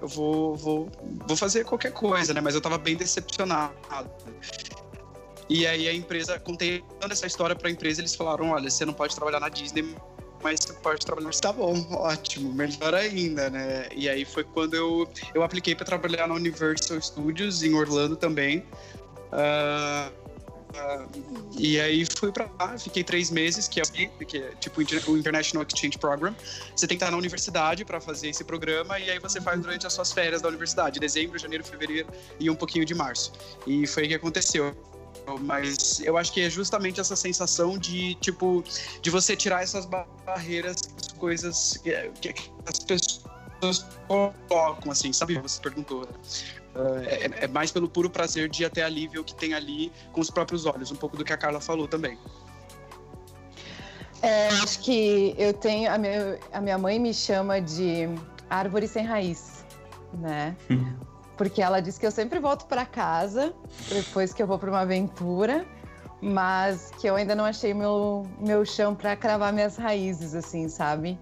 eu 0.00 0.06
vou, 0.06 0.56
vou, 0.56 0.90
vou 1.26 1.36
fazer 1.36 1.64
qualquer 1.64 1.92
coisa, 1.92 2.32
né? 2.32 2.40
Mas 2.40 2.54
eu 2.54 2.60
tava 2.60 2.78
bem 2.78 2.96
decepcionado. 2.96 3.74
E 5.48 5.66
aí 5.66 5.88
a 5.88 5.94
empresa, 5.94 6.38
contei 6.38 6.84
essa 7.10 7.26
história 7.26 7.56
para 7.56 7.68
a 7.68 7.70
empresa, 7.70 8.00
eles 8.00 8.14
falaram, 8.14 8.50
olha, 8.50 8.68
você 8.70 8.84
não 8.84 8.92
pode 8.92 9.14
trabalhar 9.14 9.40
na 9.40 9.48
Disney, 9.48 9.94
mas 10.42 10.60
você 10.60 10.72
pode 10.74 11.04
trabalhar. 11.04 11.30
Tá 11.30 11.52
bom, 11.52 11.86
ótimo, 11.90 12.52
melhor 12.52 12.94
ainda, 12.94 13.48
né? 13.48 13.88
E 13.94 14.08
aí 14.08 14.24
foi 14.24 14.44
quando 14.44 14.74
eu, 14.74 15.08
eu 15.34 15.42
apliquei 15.42 15.74
para 15.74 15.86
trabalhar 15.86 16.28
na 16.28 16.34
Universal 16.34 17.00
Studios 17.00 17.62
em 17.62 17.74
Orlando 17.74 18.14
também. 18.14 18.64
Uh, 19.32 20.28
e 21.58 21.80
aí 21.80 22.06
fui 22.18 22.30
para 22.30 22.48
lá, 22.58 22.78
fiquei 22.78 23.02
três 23.02 23.30
meses, 23.30 23.66
que 23.66 23.80
é, 23.80 23.84
que 23.84 24.38
é 24.38 24.50
tipo 24.60 24.80
o 24.80 25.16
International 25.16 25.66
Exchange 25.66 25.98
Program. 25.98 26.34
Você 26.76 26.86
tem 26.86 26.96
que 26.96 27.02
estar 27.02 27.10
na 27.10 27.16
universidade 27.16 27.84
para 27.84 28.00
fazer 28.00 28.28
esse 28.28 28.44
programa 28.44 28.98
e 28.98 29.10
aí 29.10 29.18
você 29.18 29.40
faz 29.40 29.60
durante 29.60 29.86
as 29.86 29.92
suas 29.92 30.12
férias 30.12 30.42
da 30.42 30.48
universidade, 30.48 31.00
dezembro, 31.00 31.38
janeiro, 31.38 31.64
fevereiro 31.64 32.08
e 32.38 32.48
um 32.48 32.54
pouquinho 32.54 32.84
de 32.84 32.94
março. 32.94 33.32
E 33.66 33.86
foi 33.86 34.04
o 34.04 34.08
que 34.08 34.14
aconteceu 34.14 34.76
mas 35.36 36.00
eu 36.00 36.16
acho 36.16 36.32
que 36.32 36.40
é 36.40 36.48
justamente 36.48 37.00
essa 37.00 37.16
sensação 37.16 37.76
de, 37.76 38.14
tipo, 38.14 38.64
de 39.02 39.10
você 39.10 39.36
tirar 39.36 39.62
essas 39.62 39.86
barreiras, 40.24 40.76
as 40.96 41.12
coisas 41.12 41.76
que, 41.82 42.32
que 42.32 42.50
as 42.66 42.78
pessoas 42.78 43.84
colocam, 44.06 44.90
assim, 44.90 45.12
sabe? 45.12 45.38
Você 45.40 45.60
perguntou. 45.60 46.02
Né? 46.02 46.12
É, 47.06 47.44
é, 47.44 47.48
mais 47.48 47.72
pelo 47.72 47.88
puro 47.88 48.08
prazer 48.08 48.48
de 48.48 48.62
ir 48.62 48.66
até 48.66 48.82
ali 48.82 49.08
ver 49.08 49.18
o 49.18 49.24
que 49.24 49.34
tem 49.34 49.54
ali 49.54 49.92
com 50.12 50.20
os 50.20 50.30
próprios 50.30 50.64
olhos, 50.64 50.90
um 50.90 50.96
pouco 50.96 51.16
do 51.16 51.24
que 51.24 51.32
a 51.32 51.36
Carla 51.36 51.60
falou 51.60 51.88
também. 51.88 52.18
É, 54.22 54.48
acho 54.48 54.80
que 54.80 55.34
eu 55.38 55.52
tenho. 55.52 55.90
A 55.90 55.98
minha, 55.98 56.38
a 56.52 56.60
minha 56.60 56.78
mãe 56.78 56.98
me 56.98 57.14
chama 57.14 57.60
de 57.60 58.08
árvore 58.50 58.88
sem 58.88 59.04
raiz. 59.04 59.64
né? 60.14 60.56
Porque 61.36 61.62
ela 61.62 61.80
diz 61.80 61.98
que 61.98 62.06
eu 62.06 62.10
sempre 62.10 62.40
volto 62.40 62.66
para 62.66 62.84
casa 62.84 63.54
depois 63.88 64.32
que 64.32 64.42
eu 64.42 64.46
vou 64.46 64.58
para 64.58 64.70
uma 64.70 64.80
aventura, 64.80 65.64
mas 66.20 66.90
que 66.98 67.08
eu 67.08 67.14
ainda 67.14 67.34
não 67.34 67.44
achei 67.44 67.72
meu, 67.72 68.26
meu 68.40 68.64
chão 68.64 68.94
para 68.94 69.14
cravar 69.14 69.52
minhas 69.52 69.76
raízes, 69.76 70.34
assim, 70.34 70.68
sabe? 70.68 71.18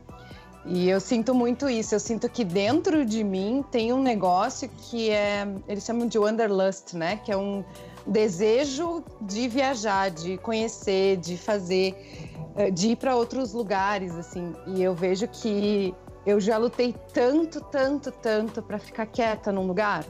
E 0.67 0.91
eu 0.91 1.01
sinto 1.01 1.35
muito 1.35 1.69
isso. 1.69 1.95
Eu 1.95 2.01
sinto 2.01 2.29
que 2.29 2.45
dentro 2.45 3.05
de 3.05 3.23
mim 3.23 3.65
tem 3.71 3.93
um 3.93 4.03
negócio 4.03 4.69
que 4.69 5.11
é. 5.11 5.47
Eles 5.69 5.85
chamam 5.85 6.07
de 6.09 6.19
wanderlust, 6.19 6.95
né? 6.95 7.17
Que 7.25 7.31
é 7.31 7.37
um 7.37 7.65
desejo 8.07 9.03
de 9.21 9.49
viajar, 9.49 10.11
de 10.11 10.37
conhecer, 10.39 11.19
de 11.19 11.37
fazer, 11.37 11.95
eh, 12.57 12.71
de 12.71 12.91
ir 12.91 12.97
para 12.97 13.15
outros 13.15 13.53
lugares, 13.53 14.15
assim. 14.17 14.53
E 14.67 14.83
eu 14.83 14.95
vejo 14.95 15.29
que 15.29 15.95
eu 16.27 16.41
já 16.41 16.59
lutei 16.59 16.95
tanto, 17.13 17.61
tanto, 17.61 18.11
tanto 18.11 18.61
para 18.61 18.79
ficar 18.79 19.07
quieta 19.07 19.53
num 19.53 19.67
lugar. 19.67 20.05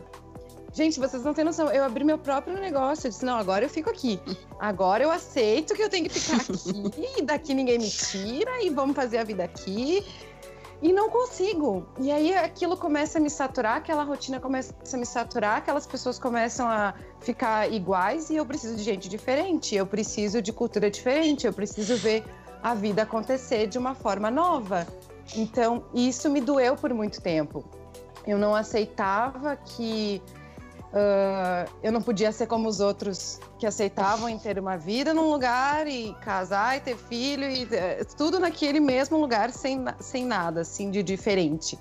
Gente, 0.73 1.01
vocês 1.01 1.25
não 1.25 1.33
têm 1.33 1.43
noção. 1.43 1.71
Eu 1.71 1.85
abri 1.85 2.05
meu 2.05 2.19
próprio 2.19 2.59
negócio. 2.59 3.07
Eu 3.07 3.11
disse: 3.11 3.25
não, 3.25 3.39
agora 3.39 3.65
eu 3.65 3.69
fico 3.69 3.89
aqui. 3.89 4.21
Agora 4.59 5.03
eu 5.03 5.11
aceito 5.11 5.75
que 5.75 5.83
eu 5.83 5.89
tenho 5.89 6.05
que 6.09 6.21
ficar 6.21 6.37
aqui. 6.37 6.93
e 7.19 7.23
daqui 7.23 7.55
ninguém 7.55 7.79
me 7.79 7.89
tira. 7.89 8.63
E 8.63 8.69
vamos 8.69 8.95
fazer 8.95 9.17
a 9.17 9.25
vida 9.25 9.45
aqui. 9.45 10.05
E 10.83 10.93
não 10.93 11.09
consigo. 11.09 11.87
E 11.99 12.13
aí 12.13 12.35
aquilo 12.35 12.77
começa 12.77 13.19
a 13.19 13.21
me 13.21 13.31
saturar, 13.31 13.77
aquela 13.77 14.05
rotina 14.05 14.39
começa 14.39 14.75
a 14.93 14.97
me 14.97 15.07
saturar, 15.07 15.57
aquelas 15.57 15.87
pessoas 15.87 16.19
começam 16.19 16.69
a 16.69 16.95
ficar 17.21 17.73
iguais 17.73 18.29
e 18.31 18.37
eu 18.37 18.45
preciso 18.45 18.77
de 18.77 18.83
gente 18.83 19.09
diferente, 19.09 19.75
eu 19.75 19.87
preciso 19.87 20.43
de 20.43 20.53
cultura 20.53 20.91
diferente, 20.91 21.47
eu 21.47 21.53
preciso 21.53 21.97
ver 21.97 22.25
a 22.63 22.75
vida 22.75 23.03
acontecer 23.03 23.67
de 23.67 23.79
uma 23.79 23.95
forma 23.95 24.31
nova. 24.31 24.87
Então, 25.35 25.85
isso 25.95 26.29
me 26.29 26.41
doeu 26.41 26.77
por 26.77 26.93
muito 26.93 27.21
tempo. 27.21 27.65
Eu 28.27 28.39
não 28.39 28.55
aceitava 28.55 29.57
que 29.57 30.21
Uh, 30.93 31.69
eu 31.83 31.91
não 31.91 32.01
podia 32.01 32.31
ser 32.33 32.47
como 32.47 32.69
os 32.69 32.81
outros 32.81 33.41
que 33.59 33.67
aceitavam 33.67 34.29
em 34.29 34.39
ter 34.39 34.59
uma 34.59 34.77
vida 34.77 35.13
num 35.13 35.31
lugar 35.31 35.87
e 35.87 36.15
casar 36.23 36.77
e 36.77 36.81
ter 36.81 36.97
filho 36.97 37.45
e 37.45 37.65
uh, 37.65 38.17
tudo 38.17 38.39
naquele 38.39 38.81
mesmo 38.81 39.19
lugar 39.19 39.51
sem, 39.51 39.85
sem 40.01 40.25
nada 40.25 40.61
assim 40.61 40.91
de 40.91 41.03
diferente. 41.03 41.79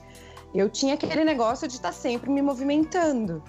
Eu 0.54 0.70
tinha 0.70 0.96
aquele 0.96 1.24
negócio 1.24 1.68
de 1.68 1.76
estar 1.76 1.92
sempre 1.92 2.30
me 2.30 2.42
movimentando 2.42 3.44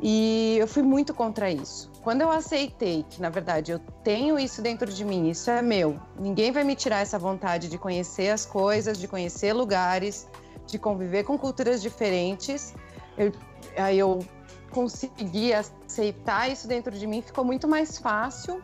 e 0.00 0.56
eu 0.58 0.66
fui 0.66 0.82
muito 0.82 1.14
contra 1.14 1.50
isso. 1.50 1.90
Quando 2.02 2.22
eu 2.22 2.30
aceitei 2.30 3.04
que 3.08 3.20
na 3.20 3.28
verdade 3.28 3.72
eu 3.72 3.78
tenho 4.02 4.38
isso 4.38 4.60
dentro 4.60 4.92
de 4.92 5.04
mim, 5.04 5.28
isso 5.28 5.50
é 5.50 5.62
meu, 5.62 5.98
ninguém 6.18 6.50
vai 6.50 6.64
me 6.64 6.74
tirar 6.74 7.00
essa 7.00 7.18
vontade 7.18 7.68
de 7.68 7.78
conhecer 7.78 8.30
as 8.30 8.44
coisas, 8.44 8.98
de 8.98 9.06
conhecer 9.06 9.52
lugares, 9.52 10.26
de 10.66 10.78
conviver 10.78 11.24
com 11.24 11.38
culturas 11.38 11.80
diferentes. 11.80 12.74
Eu, 13.16 13.32
aí 13.76 13.98
eu 13.98 14.20
consegui 14.70 15.52
aceitar 15.52 16.50
isso 16.50 16.68
dentro 16.68 16.92
de 16.92 17.06
mim, 17.06 17.22
ficou 17.22 17.44
muito 17.44 17.66
mais 17.66 17.98
fácil 17.98 18.62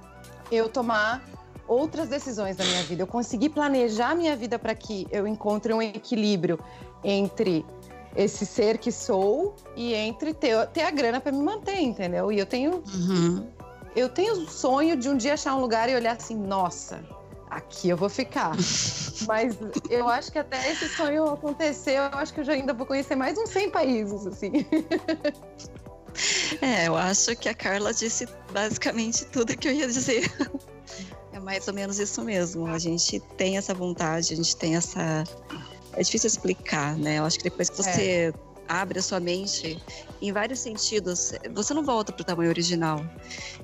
eu 0.51 0.69
tomar 0.69 1.25
outras 1.67 2.09
decisões 2.09 2.57
da 2.57 2.65
minha 2.65 2.83
vida. 2.83 3.03
Eu 3.03 3.07
consegui 3.07 3.49
planejar 3.49 4.15
minha 4.15 4.37
vida 4.37 4.59
para 4.59 4.75
que 4.75 5.07
eu 5.11 5.27
encontre 5.27 5.73
um 5.73 5.81
equilíbrio 5.81 6.59
entre 7.03 7.65
esse 8.17 8.47
ser 8.47 8.79
que 8.79 8.93
sou 8.93 9.57
e 9.75 9.93
entre 9.95 10.33
ter, 10.33 10.67
ter 10.69 10.83
a 10.83 10.91
grana 10.91 11.21
para 11.21 11.33
me 11.33 11.43
manter, 11.43 11.81
entendeu? 11.81 12.31
E 12.31 12.39
eu 12.39 12.47
tenho 12.47 12.83
uhum. 12.95 13.47
eu 13.97 14.09
tenho 14.09 14.35
o 14.35 14.49
sonho 14.49 14.97
de 14.97 15.09
um 15.09 15.17
dia 15.17 15.35
achar 15.35 15.55
um 15.57 15.61
lugar 15.61 15.89
e 15.89 15.97
olhar 15.97 16.17
assim, 16.17 16.37
nossa, 16.37 17.03
aqui 17.51 17.89
eu 17.89 17.97
vou 17.97 18.09
ficar. 18.09 18.53
Mas 19.27 19.57
eu 19.91 20.09
acho 20.09 20.31
que 20.31 20.39
até 20.39 20.71
esse 20.71 20.89
sonho 20.89 21.25
acontecer, 21.25 21.99
eu 21.99 22.05
acho 22.19 22.33
que 22.33 22.41
eu 22.41 22.45
já 22.45 22.53
ainda 22.53 22.73
vou 22.73 22.87
conhecer 22.87 23.17
mais 23.17 23.39
uns 23.39 23.51
100 23.51 23.71
países, 23.71 24.27
assim. 24.27 24.53
É, 26.61 26.89
eu 26.89 26.97
acho 26.97 27.35
que 27.37 27.49
a 27.49 27.55
Carla 27.55 27.93
disse 27.93 28.27
basicamente 28.53 29.25
tudo 29.27 29.57
que 29.57 29.69
eu 29.69 29.73
ia 29.73 29.87
dizer. 29.87 30.31
É 31.33 31.41
mais 31.41 31.67
ou 31.67 31.75
menos 31.75 31.99
isso 31.99 32.23
mesmo. 32.23 32.67
A 32.67 32.79
gente 32.79 33.19
tem 33.37 33.57
essa 33.57 33.75
vontade, 33.75 34.33
a 34.33 34.37
gente 34.37 34.57
tem 34.57 34.77
essa. 34.77 35.25
É 35.93 36.03
difícil 36.03 36.29
explicar, 36.29 36.97
né? 36.97 37.19
Eu 37.19 37.25
acho 37.25 37.39
que 37.39 37.45
depois 37.45 37.69
que 37.69 37.77
você 37.77 38.33
é. 38.33 38.33
abre 38.69 39.01
a 39.01 39.03
sua 39.03 39.19
mente, 39.19 39.83
em 40.23 40.33
vários 40.33 40.61
sentidos, 40.61 41.33
você 41.53 41.75
não 41.75 41.85
volta 41.85 42.13
para 42.13 42.23
o 42.23 42.25
tamanho 42.25 42.51
original. 42.51 43.05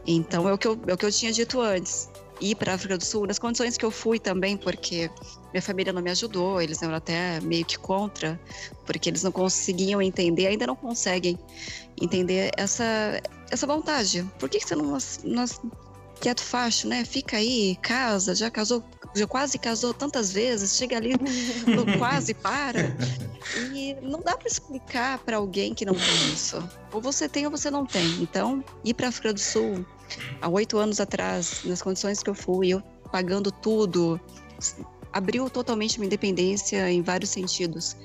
Então 0.07 0.49
é 0.49 0.53
o 0.53 0.59
que 0.59 0.67
eu, 0.67 0.81
é 0.89 0.95
o 0.95 0.97
que 0.97 1.07
eu 1.07 1.13
tinha 1.13 1.33
dito 1.33 1.61
antes 1.61 2.09
ir 2.41 2.55
para 2.55 2.73
a 2.73 2.75
África 2.75 2.97
do 2.97 3.05
Sul, 3.05 3.27
nas 3.27 3.39
condições 3.39 3.77
que 3.77 3.85
eu 3.85 3.91
fui 3.91 4.19
também, 4.19 4.57
porque 4.57 5.11
minha 5.53 5.63
família 5.63 5.93
não 5.93 6.03
me 6.03 6.11
ajudou, 6.11 6.61
eles 6.61 6.83
eram 6.83 6.95
até 6.95 7.41
meio 7.41 7.65
que 7.65 7.79
contra, 7.79 8.41
porque 8.87 9.09
eles 9.09 9.23
não 9.23 9.33
conseguiam 9.33 10.01
entender, 10.01 10.47
ainda 10.47 10.67
não 10.67 10.77
conseguem 10.77 11.39
entender 12.01 12.51
essa, 12.57 13.21
essa 13.51 13.67
vontade. 13.67 14.29
Por 14.39 14.49
que, 14.49 14.59
que 14.59 14.67
você 14.67 14.75
não, 14.75 14.97
não 15.25 15.45
quieto 16.21 16.43
facho, 16.43 16.87
né? 16.87 17.05
Fica 17.05 17.39
aí, 17.39 17.77
casa, 17.83 18.35
já 18.35 18.51
casou, 18.51 18.85
já 19.15 19.27
quase 19.27 19.59
casou 19.59 19.95
tantas 19.95 20.33
vezes, 20.33 20.77
chega 20.77 20.97
ali, 20.97 21.15
quase 21.99 22.35
para. 22.35 22.95
E 23.75 23.97
não 24.03 24.21
dá 24.21 24.37
para 24.37 24.47
explicar 24.47 25.19
para 25.19 25.39
alguém 25.39 25.75
que 25.75 25.85
não 25.85 25.95
tem 25.95 26.33
isso. 26.33 26.63
Ou 26.93 27.01
você 27.01 27.29
tem 27.29 27.47
ou 27.47 27.51
você 27.51 27.71
não 27.71 27.87
tem. 27.87 28.23
Então, 28.23 28.63
ir 28.85 28.95
para 28.95 29.07
a 29.07 29.09
África 29.09 29.33
do 29.33 29.41
Sul, 29.41 29.85
há 30.41 30.49
oito 30.49 30.79
anos 30.79 31.01
atrás, 31.01 31.63
nas 31.65 31.83
condições 31.83 32.23
que 32.23 32.31
eu 32.31 32.35
fui, 32.35 32.69
eu 32.69 32.83
pagando 33.11 33.51
tudo, 33.51 34.21
abriu 35.13 35.49
totalmente 35.51 35.99
minha 35.99 36.07
independência 36.07 36.91
em 36.91 37.03
vários 37.03 37.31
sentidos. 37.31 37.97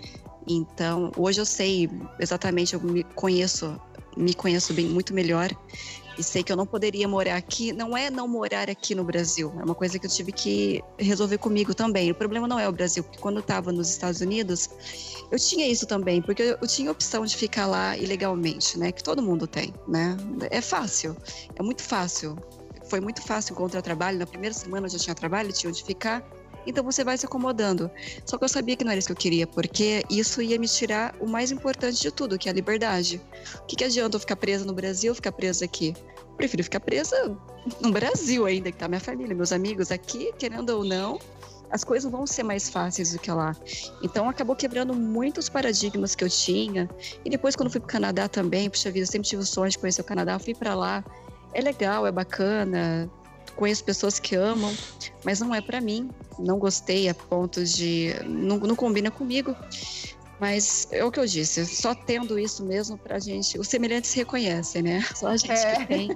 Então, 0.48 1.12
hoje 1.18 1.42
eu 1.42 1.46
sei 1.46 1.90
exatamente, 2.20 2.74
eu 2.74 2.82
me 2.82 3.04
conheço, 3.16 3.80
me 4.16 4.34
conheço 4.34 4.74
bem 4.74 4.88
muito 4.88 5.14
melhor 5.14 5.50
e 6.18 6.24
sei 6.24 6.44
que 6.44 6.52
eu 6.52 6.56
não 6.56 6.66
poderia 6.66 7.08
morar 7.08 7.36
aqui. 7.36 7.74
Não 7.74 7.96
é 7.96 8.10
não 8.10 8.28
morar 8.28 8.70
aqui 8.70 8.96
no 8.96 9.04
Brasil, 9.04 9.54
é 9.60 9.64
uma 9.64 9.76
coisa 9.76 10.00
que 10.00 10.06
eu 10.06 10.10
tive 10.10 10.32
que 10.32 10.82
resolver 10.98 11.38
comigo 11.38 11.74
também. 11.74 12.12
O 12.12 12.16
problema 12.16 12.48
não 12.48 12.60
é 12.60 12.68
o 12.68 12.72
Brasil, 12.72 13.04
porque 13.04 13.20
quando 13.20 13.38
eu 13.38 13.42
estava 13.42 13.72
nos 13.72 13.90
Estados 13.90 14.22
Unidos, 14.22 14.70
eu 15.32 15.40
tinha 15.40 15.68
isso 15.68 15.86
também, 15.86 16.22
porque 16.22 16.58
eu 16.62 16.68
tinha 16.68 16.92
opção 16.92 17.26
de 17.26 17.36
ficar 17.36 17.66
lá 17.66 17.98
ilegalmente, 17.98 18.78
né? 18.78 18.92
Que 18.92 19.04
todo 19.04 19.22
mundo 19.22 19.48
tem, 19.48 19.74
né? 19.88 20.18
É 20.50 20.62
fácil, 20.62 21.16
é 21.56 21.64
muito 21.64 21.84
fácil. 21.84 22.36
Foi 22.90 23.00
muito 23.00 23.22
fácil 23.22 23.54
encontrar 23.54 23.82
trabalho. 23.82 24.20
Na 24.20 24.28
primeira 24.28 24.54
semana 24.54 24.86
eu 24.86 24.92
já 24.92 25.00
tinha 25.00 25.16
trabalho, 25.16 25.52
tinha 25.52 25.70
onde 25.70 25.84
ficar. 25.84 26.24
Então 26.66 26.84
você 26.84 27.04
vai 27.04 27.18
se 27.18 27.26
acomodando. 27.26 27.90
Só 28.26 28.38
que 28.38 28.44
eu 28.44 28.50
sabia 28.50 28.76
que 28.76 28.84
não 28.84 28.92
era 28.92 29.00
isso 29.00 29.08
que 29.08 29.14
eu 29.14 29.18
queria, 29.18 29.48
porque 29.48 30.04
isso 30.10 30.42
ia 30.42 30.58
me 30.58 30.68
tirar 30.68 31.16
o 31.20 31.28
mais 31.28 31.52
importante 31.52 32.02
de 32.02 32.12
tudo, 32.12 32.38
que 32.38 32.48
é 32.48 32.52
a 32.52 32.56
liberdade. 32.56 33.22
O 33.62 33.66
que, 33.66 33.76
que 33.76 33.84
adianta 33.84 34.16
eu 34.16 34.20
ficar 34.20 34.36
presa 34.36 34.66
no 34.66 34.74
Brasil, 34.74 35.14
ficar 35.14 35.32
presa 35.32 35.66
aqui? 35.66 35.96
Eu 36.18 36.36
prefiro 36.36 36.64
ficar 36.64 36.80
presa 36.80 37.38
no 37.82 37.92
Brasil 37.92 38.46
ainda, 38.46 38.72
que 38.72 38.78
tá 38.78 38.88
minha 38.88 39.00
família, 39.00 39.36
meus 39.36 39.52
amigos 39.52 39.92
aqui, 39.92 40.32
querendo 40.38 40.70
ou 40.72 40.84
não, 40.84 41.20
as 41.72 41.84
coisas 41.84 42.10
vão 42.10 42.26
ser 42.28 42.44
mais 42.44 42.70
fáceis 42.70 43.12
do 43.12 43.20
que 43.20 43.32
lá. 43.32 43.56
Então 44.02 44.30
acabou 44.30 44.56
quebrando 44.56 44.94
muitos 44.94 45.50
paradigmas 45.50 46.16
que 46.16 46.24
eu 46.24 46.30
tinha. 46.30 46.90
E 47.24 47.30
depois 47.30 47.56
quando 47.56 47.70
fui 47.70 47.80
para 47.80 47.88
o 47.88 47.92
Canadá 47.92 48.28
também, 48.28 48.70
puxa 48.70 48.92
vida, 48.92 49.04
eu 49.04 49.12
sempre 49.12 49.28
tive 49.28 49.42
o 49.42 49.46
sonho 49.46 49.70
de 49.70 49.78
conhecer 49.78 50.02
o 50.02 50.04
Canadá, 50.04 50.38
fui 50.40 50.54
para 50.54 50.76
lá. 50.76 51.04
É 51.54 51.62
legal, 51.62 52.06
é 52.06 52.12
bacana, 52.12 53.10
conheço 53.56 53.84
pessoas 53.84 54.20
que 54.20 54.36
amam, 54.36 54.76
mas 55.24 55.40
não 55.40 55.54
é 55.54 55.62
para 55.62 55.82
mim. 55.82 56.10
Não 56.38 56.60
gostei 56.60 57.08
a 57.10 57.14
ponto 57.14 57.64
de. 57.64 58.14
Não, 58.26 58.58
não 58.58 58.76
combina 58.76 59.10
comigo. 59.10 59.56
Mas 60.40 60.88
é 60.92 61.04
o 61.04 61.10
que 61.10 61.20
eu 61.20 61.26
disse, 61.26 61.66
só 61.66 61.96
tendo 61.96 62.38
isso 62.38 62.66
mesmo 62.66 62.98
pra 62.98 63.20
gente. 63.20 63.58
Os 63.58 63.70
semelhantes 63.70 64.12
se 64.12 64.18
reconhecem, 64.18 64.82
né? 64.82 65.02
Só 65.16 65.28
a 65.28 65.38
gente 65.38 65.52
é. 65.52 65.76
que 65.78 65.86
tem 65.86 66.10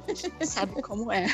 sabe 0.46 0.82
como 0.82 1.12
é. 1.12 1.34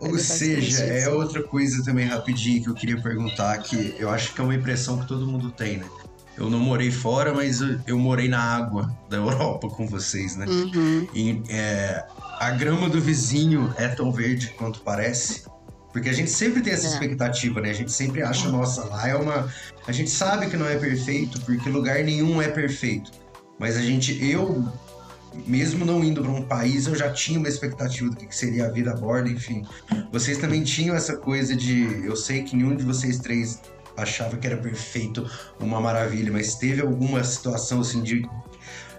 Ou 0.00 0.18
seja, 0.18 0.84
é 0.84 1.08
outra 1.08 1.42
coisa 1.42 1.84
também 1.84 2.06
rapidinho 2.06 2.62
que 2.62 2.70
eu 2.70 2.74
queria 2.74 3.00
perguntar, 3.00 3.58
que 3.58 3.94
eu 3.98 4.10
acho 4.10 4.34
que 4.34 4.40
é 4.40 4.44
uma 4.44 4.54
impressão 4.54 4.98
que 4.98 5.06
todo 5.06 5.26
mundo 5.26 5.50
tem, 5.52 5.76
né? 5.78 5.88
Eu 6.36 6.50
não 6.50 6.58
morei 6.58 6.90
fora, 6.90 7.32
mas 7.32 7.60
eu, 7.60 7.80
eu 7.86 7.98
morei 7.98 8.28
na 8.28 8.40
água 8.40 8.94
da 9.08 9.16
Europa 9.16 9.68
com 9.68 9.86
vocês, 9.86 10.36
né? 10.36 10.46
Uhum. 10.46 11.08
E, 11.14 11.42
é, 11.48 12.04
a 12.38 12.50
grama 12.50 12.88
do 12.88 13.00
vizinho 13.00 13.72
é 13.76 13.88
tão 13.88 14.10
verde 14.10 14.52
quanto 14.56 14.80
parece. 14.80 15.44
Porque 15.92 16.08
a 16.08 16.12
gente 16.12 16.30
sempre 16.30 16.60
tem 16.60 16.72
essa 16.72 16.88
é. 16.88 16.90
expectativa, 16.90 17.60
né? 17.60 17.70
A 17.70 17.74
gente 17.74 17.92
sempre 17.92 18.20
acha, 18.20 18.48
nossa, 18.48 18.84
lá 18.84 19.08
é 19.08 19.14
uma. 19.14 19.48
A 19.86 19.92
gente 19.92 20.10
sabe 20.10 20.48
que 20.48 20.56
não 20.56 20.66
é 20.66 20.76
perfeito, 20.76 21.40
porque 21.42 21.68
lugar 21.68 22.02
nenhum 22.02 22.42
é 22.42 22.48
perfeito. 22.48 23.12
Mas 23.60 23.76
a 23.76 23.80
gente, 23.80 24.18
eu, 24.28 24.68
mesmo 25.46 25.84
não 25.84 26.02
indo 26.02 26.20
para 26.20 26.32
um 26.32 26.42
país, 26.42 26.88
eu 26.88 26.96
já 26.96 27.12
tinha 27.12 27.38
uma 27.38 27.48
expectativa 27.48 28.10
do 28.10 28.16
que 28.16 28.34
seria 28.34 28.66
a 28.66 28.70
vida 28.70 28.90
a 28.90 28.96
bordo, 28.96 29.30
enfim. 29.30 29.64
Vocês 30.10 30.38
também 30.38 30.64
tinham 30.64 30.96
essa 30.96 31.16
coisa 31.16 31.54
de. 31.54 32.04
Eu 32.04 32.16
sei 32.16 32.42
que 32.42 32.56
nenhum 32.56 32.74
de 32.74 32.82
vocês 32.82 33.18
três 33.20 33.60
achava 33.96 34.36
que 34.36 34.46
era 34.46 34.56
perfeito, 34.56 35.28
uma 35.60 35.80
maravilha, 35.80 36.32
mas 36.32 36.54
teve 36.54 36.82
alguma 36.82 37.22
situação 37.22 37.80
assim 37.80 38.02
de 38.02 38.28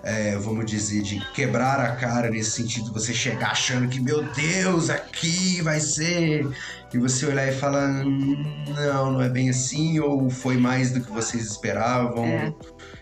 é, 0.06 0.38
vamos 0.38 0.68
dizer, 0.68 1.02
de 1.02 1.20
quebrar 1.34 1.80
a 1.80 1.96
cara 1.96 2.30
nesse 2.30 2.52
sentido, 2.52 2.94
você 2.94 3.12
chegar 3.12 3.52
achando 3.52 3.88
que, 3.88 4.00
meu 4.00 4.22
Deus, 4.34 4.92
aqui 4.92 5.60
vai 5.64 5.80
ser. 5.80 6.48
E 6.94 6.98
você 6.98 7.26
olhar 7.26 7.48
e 7.48 7.52
falar, 7.52 7.88
não, 7.88 9.14
não 9.14 9.22
é 9.22 9.28
bem 9.28 9.50
assim, 9.50 10.00
ou 10.00 10.30
foi 10.30 10.58
mais 10.58 10.92
do 10.92 11.02
que 11.02 11.12
vocês 11.12 11.44
esperavam. 11.48 12.24
É. 12.24 12.54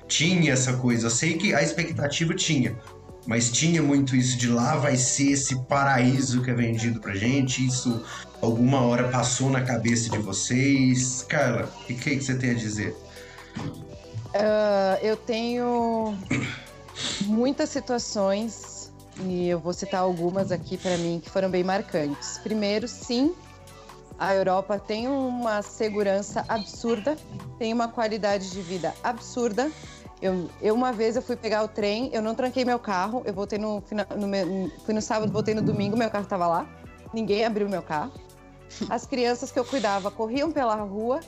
Tinha 0.07 0.53
essa 0.53 0.73
coisa. 0.77 1.07
Eu 1.07 1.11
sei 1.11 1.37
que 1.37 1.53
a 1.53 1.61
expectativa 1.61 2.33
tinha, 2.33 2.75
mas 3.27 3.51
tinha 3.51 3.83
muito 3.83 4.15
isso 4.15 4.37
de 4.37 4.47
lá 4.47 4.77
vai 4.77 4.95
ser 4.95 5.31
esse 5.33 5.61
paraíso 5.65 6.41
que 6.41 6.49
é 6.49 6.53
vendido 6.53 7.01
pra 7.01 7.13
gente. 7.13 7.67
Isso 7.67 8.01
alguma 8.43 8.81
hora 8.81 9.07
passou 9.07 9.49
na 9.49 9.61
cabeça 9.61 10.09
de 10.09 10.17
vocês. 10.17 11.23
Carla, 11.23 11.63
o 11.63 11.85
que, 11.85 11.93
que, 11.95 12.21
você 12.21 12.35
tem 12.35 12.51
a 12.51 12.53
dizer? 12.53 12.95
Uh, 13.57 14.97
eu 15.01 15.15
tenho 15.15 16.17
muitas 17.21 17.69
situações 17.69 18.91
e 19.21 19.47
eu 19.47 19.59
vou 19.59 19.71
citar 19.71 20.01
algumas 20.01 20.51
aqui 20.51 20.77
para 20.77 20.97
mim 20.97 21.21
que 21.23 21.29
foram 21.29 21.49
bem 21.49 21.63
marcantes. 21.63 22.37
Primeiro, 22.39 22.87
sim, 22.87 23.33
a 24.19 24.35
Europa 24.35 24.77
tem 24.77 25.07
uma 25.07 25.61
segurança 25.61 26.43
absurda, 26.49 27.15
tem 27.57 27.71
uma 27.71 27.87
qualidade 27.87 28.49
de 28.51 28.61
vida 28.61 28.93
absurda. 29.03 29.71
Eu, 30.21 30.49
eu 30.61 30.73
uma 30.73 30.91
vez 30.91 31.15
eu 31.15 31.21
fui 31.21 31.35
pegar 31.35 31.63
o 31.63 31.67
trem, 31.67 32.09
eu 32.13 32.21
não 32.21 32.33
tranquei 32.35 32.65
meu 32.65 32.79
carro, 32.79 33.23
eu 33.25 33.33
voltei 33.33 33.59
no, 33.59 33.75
no 33.75 34.71
fui 34.85 34.93
no 34.93 35.01
sábado, 35.01 35.31
voltei 35.31 35.53
no 35.53 35.61
domingo, 35.61 35.97
meu 35.97 36.09
carro 36.09 36.23
estava 36.23 36.47
lá, 36.47 36.65
ninguém 37.13 37.45
abriu 37.45 37.69
meu 37.69 37.81
carro. 37.81 38.11
As 38.89 39.05
crianças 39.05 39.51
que 39.51 39.59
eu 39.59 39.65
cuidava 39.65 40.11
corriam 40.11 40.51
pela 40.51 40.75
rua, 40.75 41.19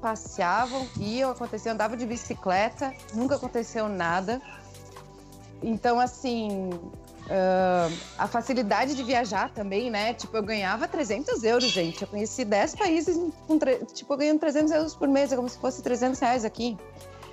passeavam, 0.00 0.86
iam, 0.98 1.30
acontecia, 1.30 1.72
andava 1.72 1.96
de 1.96 2.06
bicicleta, 2.06 2.92
nunca 3.14 3.36
aconteceu 3.36 3.88
nada. 3.88 4.40
Então, 5.62 6.00
assim, 6.00 6.70
uh, 7.30 7.98
a 8.18 8.26
facilidade 8.26 8.94
de 8.94 9.02
viajar 9.02 9.50
também, 9.50 9.90
né? 9.90 10.14
Tipo, 10.14 10.36
eu 10.36 10.42
ganhava 10.42 10.88
300 10.88 11.42
euros, 11.44 11.68
gente. 11.70 12.02
Eu 12.02 12.08
conheci 12.08 12.44
10 12.44 12.76
países, 12.76 13.16
com 13.46 13.58
tipo, 13.92 14.12
eu 14.12 14.16
ganhando 14.16 14.40
300 14.40 14.72
euros 14.72 14.94
por 14.94 15.08
mês, 15.08 15.32
é 15.32 15.36
como 15.36 15.48
se 15.48 15.58
fosse 15.58 15.82
300 15.82 16.18
reais 16.18 16.44
aqui. 16.44 16.76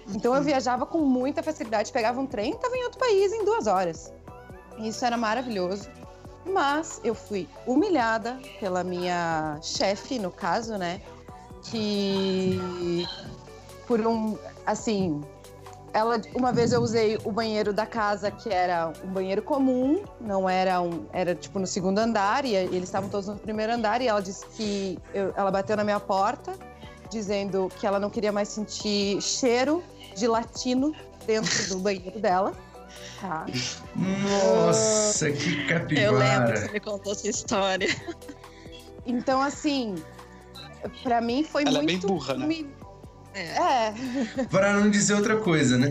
Então, 0.09 0.35
eu 0.35 0.41
viajava 0.41 0.85
com 0.85 0.99
muita 0.99 1.43
facilidade, 1.43 1.91
pegava 1.91 2.19
um 2.19 2.25
trem 2.25 2.51
e 2.51 2.55
estava 2.55 2.75
em 2.75 2.83
outro 2.83 2.99
país 2.99 3.31
em 3.31 3.43
duas 3.43 3.67
horas. 3.67 4.11
Isso 4.79 5.03
era 5.05 5.17
maravilhoso. 5.17 5.89
Mas 6.51 7.01
eu 7.03 7.13
fui 7.13 7.47
humilhada 7.65 8.39
pela 8.59 8.83
minha 8.83 9.59
chefe, 9.61 10.17
no 10.17 10.31
caso, 10.31 10.77
né? 10.77 11.01
Que 11.63 13.05
por 13.87 13.99
um, 14.01 14.37
assim, 14.65 15.21
ela 15.93 16.21
uma 16.35 16.51
vez 16.51 16.71
eu 16.71 16.81
usei 16.81 17.17
o 17.23 17.31
banheiro 17.31 17.73
da 17.73 17.85
casa 17.85 18.29
que 18.29 18.49
era 18.49 18.91
um 19.03 19.07
banheiro 19.07 19.41
comum, 19.41 20.03
não 20.19 20.47
era 20.47 20.81
um, 20.81 21.05
era 21.11 21.33
tipo 21.33 21.57
no 21.59 21.67
segundo 21.67 21.99
andar 21.99 22.45
e 22.45 22.53
eles 22.53 22.83
estavam 22.83 23.09
todos 23.09 23.27
no 23.27 23.35
primeiro 23.37 23.73
andar 23.73 24.01
e 24.01 24.07
ela 24.07 24.21
disse 24.21 24.45
que 24.47 24.99
eu, 25.13 25.33
ela 25.35 25.49
bateu 25.49 25.75
na 25.75 25.83
minha 25.83 25.99
porta 25.99 26.53
dizendo 27.09 27.71
que 27.79 27.87
ela 27.87 27.99
não 27.99 28.09
queria 28.09 28.31
mais 28.31 28.49
sentir 28.49 29.21
cheiro 29.21 29.83
de 30.15 30.27
latino 30.27 30.93
dentro 31.25 31.69
do 31.69 31.79
banheiro 31.79 32.19
dela. 32.19 32.53
Tá. 33.19 33.45
Nossa, 33.95 35.31
que 35.31 35.67
capivara! 35.67 36.05
Eu 36.05 36.17
lembro 36.17 36.53
que 36.53 36.59
você 36.59 36.71
me 36.71 36.79
contou 36.79 37.11
essa 37.13 37.27
história. 37.27 37.87
Então, 39.05 39.41
assim, 39.41 39.95
para 41.01 41.21
mim 41.21 41.43
foi 41.43 41.63
ela 41.63 41.81
muito. 41.81 42.07
Ela 42.07 42.35
é 42.35 42.37
bem 42.37 42.63
burra, 42.63 42.65
né? 42.65 42.77
É. 43.33 43.93
Para 44.51 44.73
não 44.73 44.89
dizer 44.89 45.13
outra 45.13 45.37
coisa, 45.37 45.77
né? 45.77 45.89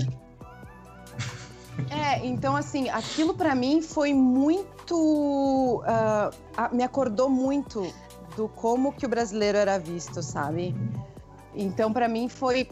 É, 1.90 2.24
então 2.26 2.56
assim, 2.56 2.88
aquilo 2.88 3.34
para 3.34 3.54
mim 3.54 3.82
foi 3.82 4.12
muito. 4.12 5.82
Uh, 5.82 6.74
me 6.74 6.82
acordou 6.82 7.28
muito 7.28 7.92
do 8.36 8.48
como 8.48 8.92
que 8.92 9.06
o 9.06 9.08
brasileiro 9.08 9.58
era 9.58 9.78
visto, 9.78 10.22
sabe? 10.22 10.74
Então 11.54 11.92
para 11.92 12.08
mim 12.08 12.28
foi. 12.28 12.68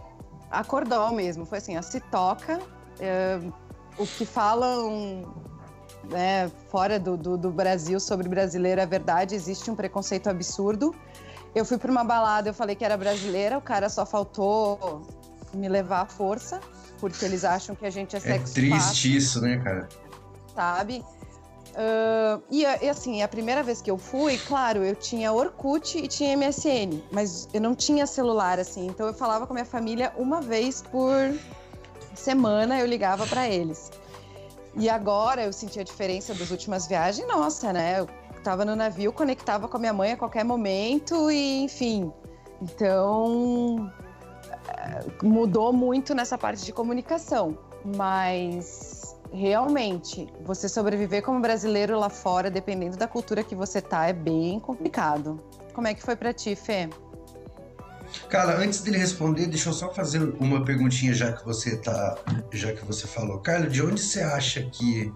Acordou 0.50 1.10
mesmo, 1.12 1.44
foi 1.44 1.58
assim, 1.58 1.76
a 1.76 1.82
se 1.82 2.00
toca. 2.00 2.58
Uh, 2.58 3.52
o 3.98 4.06
que 4.06 4.24
falam 4.24 5.22
né, 6.08 6.50
fora 6.70 6.98
do, 6.98 7.16
do, 7.16 7.36
do 7.36 7.50
Brasil 7.50 7.98
sobre 7.98 8.28
brasileiro 8.28 8.80
é 8.80 8.86
verdade, 8.86 9.34
existe 9.34 9.70
um 9.70 9.74
preconceito 9.74 10.28
absurdo. 10.28 10.94
Eu 11.54 11.64
fui 11.64 11.78
para 11.78 11.90
uma 11.90 12.04
balada, 12.04 12.50
eu 12.50 12.54
falei 12.54 12.74
que 12.74 12.84
era 12.84 12.96
brasileira, 12.96 13.56
o 13.56 13.62
cara 13.62 13.88
só 13.88 14.04
faltou 14.04 15.06
me 15.54 15.68
levar 15.68 16.02
à 16.02 16.06
força, 16.06 16.60
porque 16.98 17.24
eles 17.24 17.44
acham 17.44 17.76
que 17.76 17.86
a 17.86 17.90
gente 17.90 18.16
é, 18.16 18.20
sexo 18.20 18.52
É 18.52 18.54
triste 18.54 18.78
fácil, 18.78 19.16
isso, 19.16 19.40
né, 19.40 19.58
cara? 19.58 19.88
Sabe? 20.54 21.04
Uh, 21.74 22.42
e, 22.50 22.62
e, 22.62 22.88
assim, 22.88 23.22
a 23.22 23.28
primeira 23.28 23.62
vez 23.62 23.82
que 23.82 23.90
eu 23.90 23.98
fui, 23.98 24.38
claro, 24.38 24.84
eu 24.84 24.94
tinha 24.94 25.32
Orkut 25.32 25.98
e 25.98 26.06
tinha 26.06 26.36
MSN, 26.36 27.02
mas 27.10 27.48
eu 27.52 27.60
não 27.60 27.74
tinha 27.74 28.06
celular, 28.06 28.60
assim, 28.60 28.86
então 28.86 29.06
eu 29.06 29.14
falava 29.14 29.44
com 29.44 29.52
a 29.52 29.56
minha 29.56 29.64
família 29.64 30.12
uma 30.16 30.40
vez 30.40 30.82
por 30.82 31.34
semana, 32.20 32.80
eu 32.80 32.86
ligava 32.86 33.26
para 33.26 33.48
eles. 33.48 33.90
E 34.76 34.88
agora 34.88 35.44
eu 35.44 35.52
senti 35.52 35.78
a 35.78 35.84
diferença 35.84 36.34
das 36.34 36.50
últimas 36.50 36.86
viagens, 36.86 37.26
nossa, 37.28 37.72
né? 37.72 38.00
Eu 38.00 38.08
tava 38.42 38.64
no 38.64 38.74
navio, 38.74 39.12
conectava 39.12 39.68
com 39.68 39.76
a 39.76 39.80
minha 39.80 39.92
mãe 39.92 40.12
a 40.12 40.16
qualquer 40.16 40.44
momento 40.44 41.30
e, 41.30 41.62
enfim. 41.62 42.12
Então, 42.60 43.90
eh, 44.68 45.04
mudou 45.22 45.72
muito 45.72 46.14
nessa 46.14 46.36
parte 46.36 46.64
de 46.64 46.72
comunicação, 46.72 47.56
mas 47.96 49.16
realmente 49.32 50.28
você 50.42 50.68
sobreviver 50.68 51.22
como 51.22 51.40
brasileiro 51.40 51.98
lá 51.98 52.08
fora, 52.08 52.50
dependendo 52.50 52.96
da 52.96 53.08
cultura 53.08 53.42
que 53.42 53.54
você 53.54 53.80
tá, 53.80 54.06
é 54.06 54.12
bem 54.12 54.60
complicado. 54.60 55.40
Como 55.72 55.88
é 55.88 55.94
que 55.94 56.02
foi 56.02 56.16
para 56.16 56.32
ti, 56.32 56.54
Fê? 56.54 56.88
Cara, 58.34 58.58
antes 58.58 58.80
dele 58.80 58.98
responder, 58.98 59.46
deixa 59.46 59.68
eu 59.68 59.72
só 59.72 59.94
fazer 59.94 60.20
uma 60.40 60.64
perguntinha 60.64 61.14
já 61.14 61.30
que 61.30 61.44
você 61.44 61.76
tá, 61.76 62.18
já 62.52 62.72
que 62.72 62.84
você 62.84 63.06
falou. 63.06 63.38
Carlos, 63.38 63.72
de 63.72 63.80
onde 63.80 64.00
você 64.00 64.22
acha 64.22 64.60
que 64.72 65.12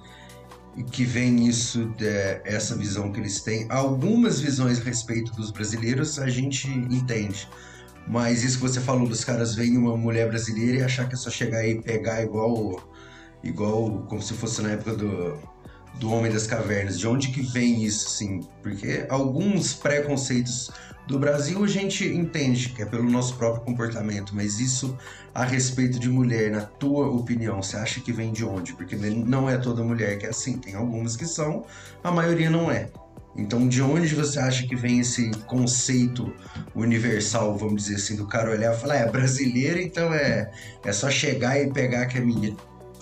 que 0.93 1.05
vem 1.05 1.49
isso, 1.49 1.87
de, 1.97 2.07
essa 2.45 2.77
visão 2.77 3.11
que 3.11 3.19
eles 3.19 3.41
têm. 3.41 3.67
Algumas 3.71 4.39
visões 4.39 4.81
a 4.81 4.85
respeito 4.85 5.33
dos 5.33 5.51
brasileiros 5.51 6.21
a 6.21 6.29
gente 6.29 6.69
entende. 6.71 7.49
Mas 8.07 8.45
isso 8.45 8.59
que 8.59 8.63
você 8.63 8.81
falou 8.81 9.09
dos 9.09 9.25
caras 9.25 9.53
verem 9.53 9.77
uma 9.77 9.97
mulher 9.97 10.29
brasileira 10.29 10.79
e 10.79 10.83
achar 10.85 11.09
que 11.09 11.17
é 11.17 11.19
só 11.19 11.29
chegar 11.29 11.67
e 11.67 11.83
pegar 11.83 12.23
igual, 12.23 12.89
igual 13.43 14.07
como 14.09 14.23
se 14.23 14.33
fosse 14.33 14.63
na 14.63 14.71
época 14.71 14.95
do, 14.95 15.37
do 15.99 16.13
Homem 16.13 16.31
das 16.31 16.47
Cavernas. 16.47 16.97
De 16.97 17.09
onde 17.09 17.33
que 17.33 17.43
vem 17.43 17.83
isso, 17.83 18.07
assim? 18.07 18.47
Porque 18.63 19.07
alguns 19.09 19.75
preconceitos 19.75 20.71
do 21.09 21.19
Brasil 21.19 21.65
a 21.65 21.67
gente 21.67 22.07
entende 22.07 22.69
que 22.69 22.83
é 22.83 22.85
pelo 22.85 23.11
nosso 23.11 23.35
próprio 23.37 23.65
comportamento, 23.65 24.37
mas 24.37 24.61
isso 24.61 24.97
a 25.35 25.43
respeito 25.43 25.99
de 25.99 26.09
mulher, 26.11 26.51
na 26.51 26.61
tua 26.61 27.09
opinião, 27.09 27.63
você 27.63 27.79
acha 27.79 27.99
que 28.01 28.13
vem 28.13 28.31
de 28.31 28.45
onde? 28.45 28.75
Porque 28.75 28.95
não 28.95 29.49
é 29.49 29.57
toda 29.57 29.83
mulher 29.83 30.19
que 30.19 30.27
é 30.27 30.29
assim, 30.29 30.59
tem 30.59 30.75
algumas 30.75 31.17
que 31.17 31.25
são, 31.25 31.65
a 32.05 32.11
maioria 32.13 32.51
não 32.51 32.71
é. 32.71 32.91
Então, 33.35 33.67
de 33.67 33.81
onde 33.81 34.15
você 34.15 34.39
acha 34.39 34.67
que 34.67 34.77
vem 34.77 35.01
esse 35.01 35.31
conceito 35.47 36.31
universal, 36.75 37.57
vamos 37.57 37.85
dizer 37.85 37.95
assim, 37.95 38.17
do 38.17 38.27
cara 38.27 38.51
olhar 38.51 38.75
e 38.75 38.79
falar, 38.79 38.97
é 38.97 39.11
brasileira, 39.11 39.81
então 39.81 40.13
é, 40.13 40.51
é 40.85 40.93
só 40.93 41.09
chegar 41.09 41.59
e 41.59 41.73
pegar 41.73 42.05
que 42.05 42.19
é 42.19 42.21
minha. 42.21 42.55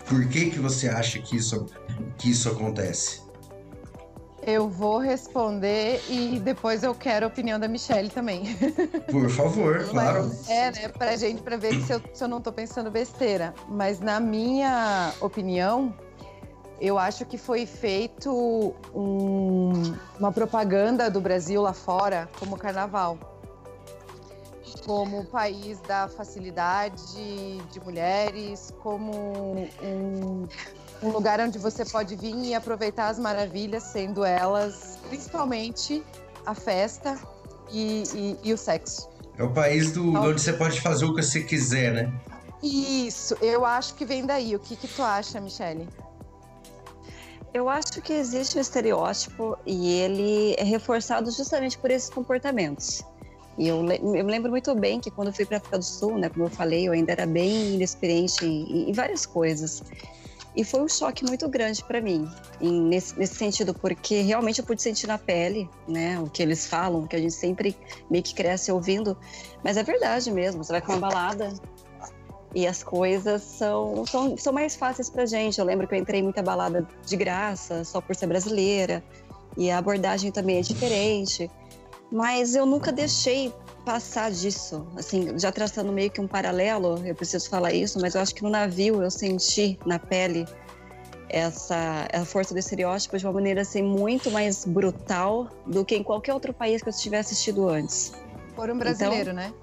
Por 0.06 0.28
que 0.28 0.50
que 0.50 0.60
você 0.60 0.88
acha 0.88 1.18
que 1.18 1.36
isso, 1.36 1.66
que 2.16 2.30
isso 2.30 2.48
acontece? 2.48 3.25
Eu 4.46 4.68
vou 4.68 4.98
responder 4.98 6.00
e 6.08 6.38
depois 6.38 6.84
eu 6.84 6.94
quero 6.94 7.26
a 7.26 7.28
opinião 7.28 7.58
da 7.58 7.66
Michelle 7.66 8.08
também. 8.08 8.44
Por 9.10 9.28
favor, 9.28 9.84
claro. 9.88 10.28
Mas, 10.28 10.48
é, 10.48 10.70
né, 10.70 10.88
pra 10.88 11.16
gente, 11.16 11.42
pra 11.42 11.56
ver 11.56 11.74
se 11.82 11.92
eu, 11.92 12.00
se 12.14 12.22
eu 12.22 12.28
não 12.28 12.40
tô 12.40 12.52
pensando 12.52 12.88
besteira. 12.88 13.52
Mas 13.68 13.98
na 13.98 14.20
minha 14.20 15.12
opinião, 15.20 15.92
eu 16.80 16.96
acho 16.96 17.24
que 17.24 17.36
foi 17.36 17.66
feito 17.66 18.72
um, 18.94 19.72
uma 20.16 20.30
propaganda 20.30 21.10
do 21.10 21.20
Brasil 21.20 21.60
lá 21.60 21.72
fora 21.72 22.28
como 22.38 22.56
carnaval. 22.56 23.18
Como 24.84 25.24
país 25.24 25.80
da 25.80 26.06
facilidade 26.06 27.02
de 27.72 27.80
mulheres, 27.80 28.72
como 28.80 29.68
um 29.82 30.46
um 31.02 31.10
lugar 31.10 31.40
onde 31.40 31.58
você 31.58 31.84
pode 31.84 32.16
vir 32.16 32.34
e 32.36 32.54
aproveitar 32.54 33.08
as 33.08 33.18
maravilhas, 33.18 33.82
sendo 33.84 34.24
elas 34.24 34.98
principalmente 35.08 36.02
a 36.44 36.54
festa 36.54 37.18
e, 37.70 38.04
e, 38.14 38.38
e 38.44 38.52
o 38.52 38.58
sexo. 38.58 39.08
É 39.38 39.42
o 39.42 39.52
país 39.52 39.92
do, 39.92 40.14
onde 40.14 40.40
você 40.40 40.52
pode 40.52 40.80
fazer 40.80 41.04
o 41.04 41.14
que 41.14 41.22
você 41.22 41.42
quiser, 41.42 41.92
né? 41.92 42.12
Isso, 42.62 43.36
eu 43.42 43.66
acho 43.66 43.94
que 43.94 44.04
vem 44.04 44.24
daí. 44.24 44.56
O 44.56 44.58
que, 44.58 44.76
que 44.76 44.88
tu 44.88 45.02
acha, 45.02 45.40
Michele? 45.40 45.86
Eu 47.52 47.68
acho 47.68 48.00
que 48.02 48.12
existe 48.12 48.58
um 48.58 48.60
estereótipo 48.60 49.56
e 49.64 49.92
ele 50.00 50.54
é 50.58 50.64
reforçado 50.64 51.30
justamente 51.30 51.78
por 51.78 51.90
esses 51.90 52.10
comportamentos. 52.10 53.02
E 53.58 53.68
eu, 53.68 53.84
eu 53.86 54.26
lembro 54.26 54.50
muito 54.50 54.74
bem 54.74 55.00
que 55.00 55.10
quando 55.10 55.28
eu 55.28 55.34
fui 55.34 55.46
para 55.46 55.56
a 55.56 55.58
África 55.58 55.78
do 55.78 55.84
Sul, 55.84 56.18
né, 56.18 56.28
como 56.28 56.44
eu 56.44 56.50
falei, 56.50 56.88
eu 56.88 56.92
ainda 56.92 57.12
era 57.12 57.26
bem 57.26 57.74
inexperiente 57.74 58.44
em, 58.44 58.90
em 58.90 58.92
várias 58.92 59.24
coisas. 59.24 59.82
E 60.56 60.64
foi 60.64 60.80
um 60.80 60.88
choque 60.88 61.22
muito 61.22 61.46
grande 61.50 61.84
para 61.84 62.00
mim, 62.00 62.26
nesse, 62.60 63.18
nesse, 63.18 63.34
sentido, 63.34 63.74
porque 63.74 64.22
realmente 64.22 64.58
eu 64.58 64.64
pude 64.64 64.80
sentir 64.80 65.06
na 65.06 65.18
pele, 65.18 65.68
né, 65.86 66.18
o 66.18 66.30
que 66.30 66.42
eles 66.42 66.66
falam, 66.66 67.06
que 67.06 67.14
a 67.14 67.18
gente 67.18 67.34
sempre 67.34 67.76
meio 68.10 68.24
que 68.24 68.34
cresce 68.34 68.72
ouvindo, 68.72 69.16
mas 69.62 69.76
é 69.76 69.82
verdade 69.82 70.30
mesmo. 70.30 70.64
Você 70.64 70.72
vai 70.72 70.80
com 70.80 70.92
uma 70.92 71.10
balada 71.10 71.52
e 72.54 72.66
as 72.66 72.82
coisas 72.82 73.42
são, 73.42 74.06
são, 74.06 74.34
são 74.38 74.50
mais 74.50 74.74
fáceis 74.74 75.10
pra 75.10 75.26
gente. 75.26 75.58
Eu 75.58 75.66
lembro 75.66 75.86
que 75.86 75.94
eu 75.94 75.98
entrei 75.98 76.20
em 76.20 76.22
muita 76.22 76.42
balada 76.42 76.88
de 77.04 77.16
graça, 77.16 77.84
só 77.84 78.00
por 78.00 78.16
ser 78.16 78.26
brasileira, 78.26 79.04
e 79.58 79.70
a 79.70 79.76
abordagem 79.76 80.32
também 80.32 80.56
é 80.56 80.62
diferente, 80.62 81.50
mas 82.10 82.54
eu 82.54 82.64
nunca 82.64 82.90
deixei 82.90 83.52
passar 83.86 84.32
disso. 84.32 84.84
Assim, 84.96 85.38
já 85.38 85.52
traçando 85.52 85.92
meio 85.92 86.10
que 86.10 86.20
um 86.20 86.26
paralelo, 86.26 87.00
eu 87.06 87.14
preciso 87.14 87.48
falar 87.48 87.72
isso, 87.72 88.00
mas 88.00 88.16
eu 88.16 88.20
acho 88.20 88.34
que 88.34 88.42
no 88.42 88.50
navio 88.50 89.00
eu 89.00 89.10
senti 89.12 89.78
na 89.86 89.96
pele 89.96 90.44
essa 91.28 92.08
a 92.12 92.24
força 92.24 92.52
do 92.52 92.58
estereótipo 92.58 93.16
de 93.16 93.24
uma 93.24 93.32
maneira 93.32 93.60
assim 93.60 93.82
muito 93.82 94.30
mais 94.30 94.64
brutal 94.64 95.48
do 95.64 95.84
que 95.84 95.96
em 95.96 96.02
qualquer 96.02 96.34
outro 96.34 96.52
país 96.52 96.82
que 96.82 96.88
eu 96.88 96.92
tivesse 96.92 97.32
assistido 97.32 97.68
antes. 97.68 98.12
Por 98.56 98.68
um 98.70 98.76
brasileiro, 98.76 99.30
então, 99.30 99.34
né? 99.34 99.54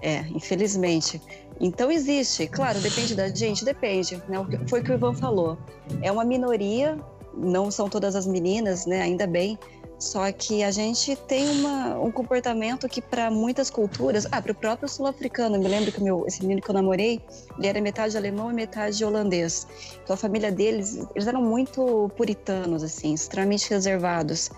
É, 0.00 0.20
infelizmente. 0.34 1.20
Então 1.60 1.92
existe, 1.92 2.46
claro, 2.46 2.80
depende 2.80 3.14
da 3.14 3.28
gente, 3.28 3.64
depende. 3.64 4.16
Né? 4.28 4.38
Foi 4.66 4.80
o 4.80 4.82
que 4.84 4.90
o 4.90 4.94
Ivan 4.94 5.14
falou. 5.14 5.58
É 6.00 6.10
uma 6.10 6.24
minoria, 6.24 6.96
não 7.34 7.70
são 7.70 7.88
todas 7.88 8.16
as 8.16 8.26
meninas, 8.26 8.86
né? 8.86 9.02
Ainda 9.02 9.26
bem, 9.26 9.58
só 10.02 10.32
que 10.32 10.64
a 10.64 10.72
gente 10.72 11.14
tem 11.14 11.48
uma, 11.48 11.96
um 11.96 12.10
comportamento 12.10 12.88
que, 12.88 13.00
para 13.00 13.30
muitas 13.30 13.70
culturas, 13.70 14.26
ah, 14.32 14.42
para 14.42 14.50
o 14.50 14.54
próprio 14.54 14.88
sul-africano, 14.88 15.56
me 15.60 15.68
lembro 15.68 15.92
que 15.92 16.02
meu, 16.02 16.26
esse 16.26 16.42
menino 16.42 16.60
que 16.60 16.68
eu 16.68 16.74
namorei, 16.74 17.20
ele 17.56 17.68
era 17.68 17.80
metade 17.80 18.16
alemão 18.16 18.50
e 18.50 18.54
metade 18.54 19.04
holandês. 19.04 19.64
Então 20.02 20.14
a 20.14 20.16
família 20.16 20.50
deles, 20.50 21.06
eles 21.14 21.28
eram 21.28 21.40
muito 21.40 22.10
puritanos, 22.16 22.82
assim, 22.82 23.14
extremamente 23.14 23.70
reservados. 23.70 24.50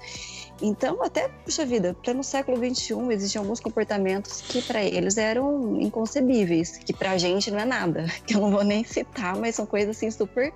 Então, 0.63 1.03
até, 1.03 1.29
puxa 1.29 1.67
vida, 1.67 1.95
pleno 2.03 2.25
século 2.25 2.57
XXI, 2.57 2.95
existiam 3.13 3.43
alguns 3.43 3.61
comportamentos 3.61 4.41
que 4.41 4.63
para 4.63 4.83
eles 4.83 5.19
eram 5.19 5.79
inconcebíveis, 5.79 6.79
que 6.79 6.95
para 6.95 7.11
a 7.11 7.19
gente 7.19 7.51
não 7.51 7.59
é 7.59 7.67
nada, 7.67 8.07
que 8.27 8.35
eu 8.35 8.41
não 8.41 8.51
vou 8.51 8.65
nem 8.65 8.83
citar, 8.83 9.37
mas 9.37 9.57
são 9.57 9.67
coisas 9.67 9.95
assim 9.95 10.11
super 10.11 10.55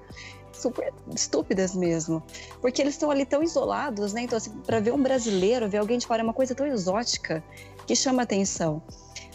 super 0.61 0.93
estúpidas 1.15 1.75
mesmo. 1.75 2.23
Porque 2.61 2.83
eles 2.83 2.95
estão 2.95 3.11
ali 3.11 3.25
tão 3.25 3.43
isolados, 3.43 4.13
né? 4.13 4.23
Então, 4.23 4.37
assim, 4.37 4.51
para 4.67 4.81
ver 4.81 4.93
um 4.93 5.03
brasileiro, 5.03 5.69
ver 5.69 5.79
alguém 5.79 5.99
de 5.99 6.07
fora, 6.07 6.23
é 6.23 6.25
uma 6.25 6.35
coisa 6.35 6.55
tão 6.55 6.67
exótica 6.67 7.43
que 7.87 7.95
chama 7.97 8.23
atenção. 8.23 8.83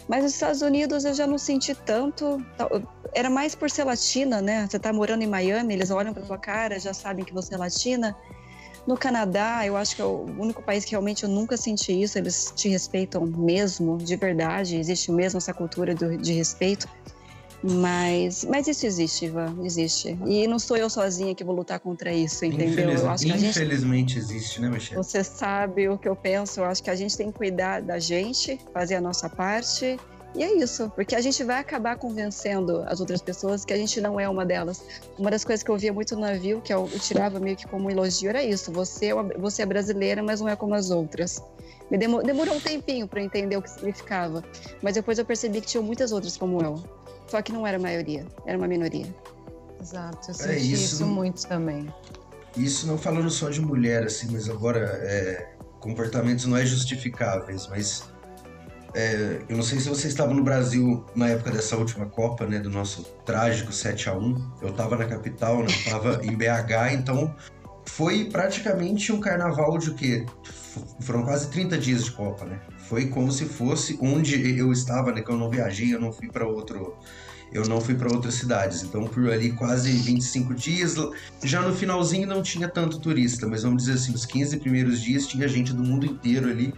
Mas 0.08 0.22
nos 0.22 0.34
Estados 0.34 0.60
Unidos 0.60 1.04
eu 1.04 1.14
já 1.14 1.26
não 1.26 1.38
senti 1.38 1.74
tanto. 1.74 2.44
Era 3.14 3.30
mais 3.30 3.54
por 3.54 3.70
ser 3.70 3.84
latina, 3.84 4.42
né? 4.42 4.66
Você 4.68 4.78
tá 4.78 4.92
morando 4.92 5.22
em 5.22 5.26
Miami, 5.26 5.74
eles 5.74 5.90
olham 5.90 6.12
pra 6.12 6.22
tua 6.22 6.38
cara, 6.38 6.78
já 6.78 6.92
sabem 6.92 7.24
que 7.24 7.32
você 7.32 7.54
é 7.54 7.58
latina. 7.58 8.16
No 8.86 8.98
Canadá, 8.98 9.66
eu 9.66 9.78
acho 9.78 9.96
que 9.96 10.02
é 10.02 10.04
o 10.04 10.26
único 10.38 10.62
país 10.62 10.84
que 10.84 10.90
realmente 10.90 11.24
eu 11.24 11.28
nunca 11.28 11.56
senti 11.56 12.02
isso. 12.02 12.18
Eles 12.18 12.52
te 12.54 12.68
respeitam 12.68 13.24
mesmo, 13.24 13.96
de 13.96 14.14
verdade. 14.14 14.76
Existe 14.76 15.10
mesmo 15.10 15.38
essa 15.38 15.54
cultura 15.54 15.94
de 15.94 16.32
respeito. 16.34 16.86
Mas, 17.66 18.44
mas 18.44 18.68
isso 18.68 18.84
existe, 18.84 19.24
Ivan, 19.24 19.56
existe. 19.64 20.18
E 20.26 20.46
não 20.46 20.58
sou 20.58 20.76
eu 20.76 20.90
sozinha 20.90 21.34
que 21.34 21.42
vou 21.42 21.54
lutar 21.54 21.80
contra 21.80 22.12
isso, 22.12 22.44
entendeu? 22.44 22.68
Infeliz... 22.68 23.00
Eu 23.00 23.10
acho 23.10 23.24
que 23.24 23.32
a 23.32 23.36
gente... 23.38 23.50
Infelizmente 23.58 24.18
existe, 24.18 24.60
né, 24.60 24.68
Michelle? 24.68 25.02
Você 25.02 25.24
sabe 25.24 25.88
o 25.88 25.96
que 25.96 26.06
eu 26.06 26.14
penso. 26.14 26.60
Eu 26.60 26.64
acho 26.66 26.82
que 26.82 26.90
a 26.90 26.94
gente 26.94 27.16
tem 27.16 27.32
que 27.32 27.38
cuidar 27.38 27.80
da 27.80 27.98
gente, 27.98 28.60
fazer 28.70 28.96
a 28.96 29.00
nossa 29.00 29.30
parte. 29.30 29.98
E 30.34 30.42
é 30.42 30.52
isso, 30.58 30.92
porque 30.94 31.14
a 31.14 31.22
gente 31.22 31.42
vai 31.42 31.58
acabar 31.58 31.96
convencendo 31.96 32.82
as 32.86 33.00
outras 33.00 33.22
pessoas 33.22 33.64
que 33.64 33.72
a 33.72 33.76
gente 33.78 33.98
não 33.98 34.20
é 34.20 34.28
uma 34.28 34.44
delas. 34.44 34.84
Uma 35.18 35.30
das 35.30 35.42
coisas 35.42 35.62
que 35.62 35.70
eu 35.70 35.78
via 35.78 35.92
muito 35.92 36.14
no 36.16 36.20
navio, 36.20 36.60
que 36.60 36.74
eu, 36.74 36.86
eu 36.92 36.98
tirava 36.98 37.40
meio 37.40 37.56
que 37.56 37.66
como 37.66 37.86
um 37.86 37.90
elogio, 37.90 38.28
era 38.28 38.42
isso: 38.42 38.70
você 38.72 39.06
é, 39.06 39.14
você 39.38 39.62
é 39.62 39.66
brasileira, 39.66 40.22
mas 40.22 40.40
não 40.40 40.48
é 40.50 40.56
como 40.56 40.74
as 40.74 40.90
outras. 40.90 41.40
Me 41.90 41.96
demorou, 41.96 42.26
demorou 42.26 42.54
um 42.56 42.60
tempinho 42.60 43.06
para 43.06 43.22
entender 43.22 43.56
o 43.56 43.62
que 43.62 43.70
significava, 43.70 44.44
mas 44.82 44.94
depois 44.94 45.18
eu 45.18 45.24
percebi 45.24 45.60
que 45.60 45.68
tinha 45.68 45.82
muitas 45.82 46.12
outras 46.12 46.36
como 46.36 46.60
eu. 46.60 46.82
Só 47.26 47.40
que 47.42 47.52
não 47.52 47.66
era 47.66 47.78
maioria, 47.78 48.26
era 48.46 48.56
uma 48.56 48.68
minoria. 48.68 49.06
Exato, 49.80 50.30
eu 50.30 50.34
é, 50.34 50.38
senti 50.38 50.50
é, 50.50 50.56
isso, 50.58 50.94
isso 50.94 51.06
muito 51.06 51.46
também. 51.46 51.92
Isso 52.56 52.86
não 52.86 52.96
falando 52.96 53.30
só 53.30 53.50
de 53.50 53.60
mulher, 53.60 54.04
assim, 54.04 54.30
mas 54.30 54.48
agora 54.48 54.80
é, 55.02 55.54
comportamentos 55.80 56.46
não 56.46 56.56
é 56.56 56.64
justificáveis, 56.64 57.66
mas 57.68 58.04
é, 58.94 59.42
eu 59.48 59.56
não 59.56 59.62
sei 59.62 59.80
se 59.80 59.88
você 59.88 60.06
estava 60.06 60.32
no 60.32 60.42
Brasil 60.42 61.04
na 61.16 61.28
época 61.28 61.50
dessa 61.50 61.76
última 61.76 62.06
Copa, 62.06 62.46
né, 62.46 62.60
do 62.60 62.70
nosso 62.70 63.02
trágico 63.26 63.72
7 63.72 64.08
a 64.08 64.16
1 64.16 64.52
Eu 64.62 64.68
estava 64.68 64.96
na 64.96 65.04
capital, 65.04 65.58
né, 65.58 65.64
eu 65.64 65.68
estava 65.68 66.24
em 66.24 66.36
BH, 66.36 66.94
então 66.94 67.34
foi 67.86 68.26
praticamente 68.26 69.12
um 69.12 69.20
carnaval 69.20 69.76
de 69.78 69.92
quê? 69.94 70.24
Foram 71.00 71.24
quase 71.24 71.50
30 71.50 71.76
dias 71.76 72.04
de 72.04 72.12
Copa, 72.12 72.44
né? 72.44 72.60
Foi 72.94 73.06
como 73.06 73.32
se 73.32 73.44
fosse 73.46 73.98
onde 74.00 74.56
eu 74.56 74.70
estava, 74.70 75.10
né? 75.10 75.20
Que 75.20 75.28
eu 75.28 75.36
não 75.36 75.50
viajei, 75.50 75.92
eu 75.92 76.00
não 76.00 76.12
fui 76.12 76.28
para 76.28 76.46
outro. 76.46 76.94
Eu 77.52 77.66
não 77.66 77.80
fui 77.80 77.96
para 77.96 78.06
outras 78.06 78.34
cidades. 78.34 78.84
Então, 78.84 79.02
por 79.02 79.28
ali 79.30 79.50
quase 79.50 79.90
25 79.90 80.54
dias. 80.54 80.94
Já 81.42 81.60
no 81.60 81.74
finalzinho 81.74 82.24
não 82.24 82.40
tinha 82.40 82.68
tanto 82.68 83.00
turista, 83.00 83.48
mas 83.48 83.64
vamos 83.64 83.82
dizer 83.82 83.94
assim, 83.94 84.14
os 84.14 84.24
15 84.24 84.58
primeiros 84.58 85.02
dias 85.02 85.26
tinha 85.26 85.48
gente 85.48 85.72
do 85.72 85.82
mundo 85.82 86.06
inteiro 86.06 86.48
ali. 86.48 86.72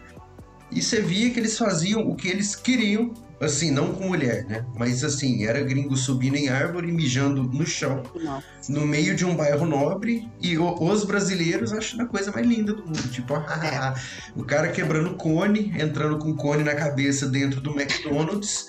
E 0.72 0.80
você 0.80 1.02
via 1.02 1.28
que 1.28 1.38
eles 1.38 1.58
faziam 1.58 2.08
o 2.08 2.16
que 2.16 2.28
eles 2.28 2.56
queriam 2.56 3.12
Assim, 3.38 3.70
não 3.70 3.92
com 3.92 4.08
mulher, 4.08 4.46
né? 4.46 4.64
Mas 4.78 5.04
assim, 5.04 5.44
era 5.44 5.60
gringo 5.62 5.94
subindo 5.94 6.36
em 6.36 6.48
árvore, 6.48 6.90
mijando 6.90 7.42
no 7.42 7.66
chão, 7.66 8.02
Nossa. 8.14 8.72
no 8.72 8.86
meio 8.86 9.14
de 9.14 9.26
um 9.26 9.36
bairro 9.36 9.66
nobre, 9.66 10.30
e 10.40 10.56
os 10.56 11.04
brasileiros 11.04 11.72
achando 11.72 12.04
a 12.04 12.06
coisa 12.06 12.32
mais 12.32 12.46
linda 12.46 12.72
do 12.72 12.86
mundo. 12.86 13.10
Tipo, 13.10 13.34
ah, 13.46 13.94
o 14.34 14.42
cara 14.42 14.68
quebrando 14.68 15.16
cone, 15.16 15.74
entrando 15.78 16.18
com 16.18 16.34
cone 16.34 16.64
na 16.64 16.74
cabeça 16.74 17.26
dentro 17.26 17.60
do 17.60 17.78
McDonald's. 17.78 18.68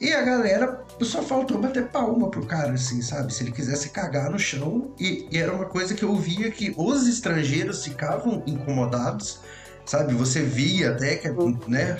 E 0.00 0.12
a 0.12 0.22
galera 0.22 0.82
só 1.02 1.22
faltou 1.22 1.58
bater 1.58 1.88
palma 1.88 2.30
pro 2.30 2.44
cara, 2.44 2.72
assim, 2.72 3.00
sabe? 3.02 3.32
Se 3.32 3.42
ele 3.42 3.52
quisesse 3.52 3.90
cagar 3.90 4.30
no 4.30 4.38
chão. 4.38 4.94
E, 4.98 5.26
e 5.30 5.38
era 5.38 5.52
uma 5.52 5.64
coisa 5.66 5.94
que 5.94 6.02
eu 6.02 6.14
via 6.16 6.50
que 6.50 6.74
os 6.76 7.06
estrangeiros 7.06 7.84
ficavam 7.84 8.42
incomodados 8.46 9.40
sabe? 9.86 10.14
Você 10.14 10.42
via 10.42 10.90
até 10.90 11.16
que, 11.16 11.28
né? 11.68 11.96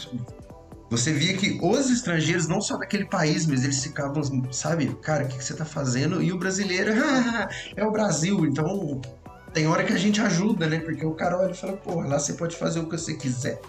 Você 0.88 1.12
via 1.12 1.36
que 1.36 1.58
os 1.60 1.90
estrangeiros, 1.90 2.46
não 2.46 2.60
só 2.60 2.76
daquele 2.76 3.06
país, 3.06 3.44
mas 3.44 3.64
eles 3.64 3.82
ficavam, 3.82 4.22
sabe, 4.52 4.86
cara, 5.02 5.24
o 5.24 5.28
que, 5.28 5.38
que 5.38 5.44
você 5.44 5.54
tá 5.54 5.64
fazendo? 5.64 6.22
E 6.22 6.32
o 6.32 6.38
brasileiro, 6.38 6.92
ah, 7.04 7.48
é 7.76 7.84
o 7.84 7.90
Brasil, 7.90 8.46
então 8.46 9.00
tem 9.52 9.66
hora 9.66 9.82
que 9.82 9.92
a 9.92 9.98
gente 9.98 10.20
ajuda, 10.20 10.68
né? 10.68 10.78
Porque 10.78 11.04
o 11.04 11.12
cara 11.12 11.38
olha 11.38 11.50
e 11.50 11.56
fala, 11.56 11.76
porra, 11.76 12.06
lá 12.06 12.18
você 12.20 12.34
pode 12.34 12.56
fazer 12.56 12.78
o 12.78 12.88
que 12.88 12.96
você 12.96 13.14
quiser. 13.14 13.60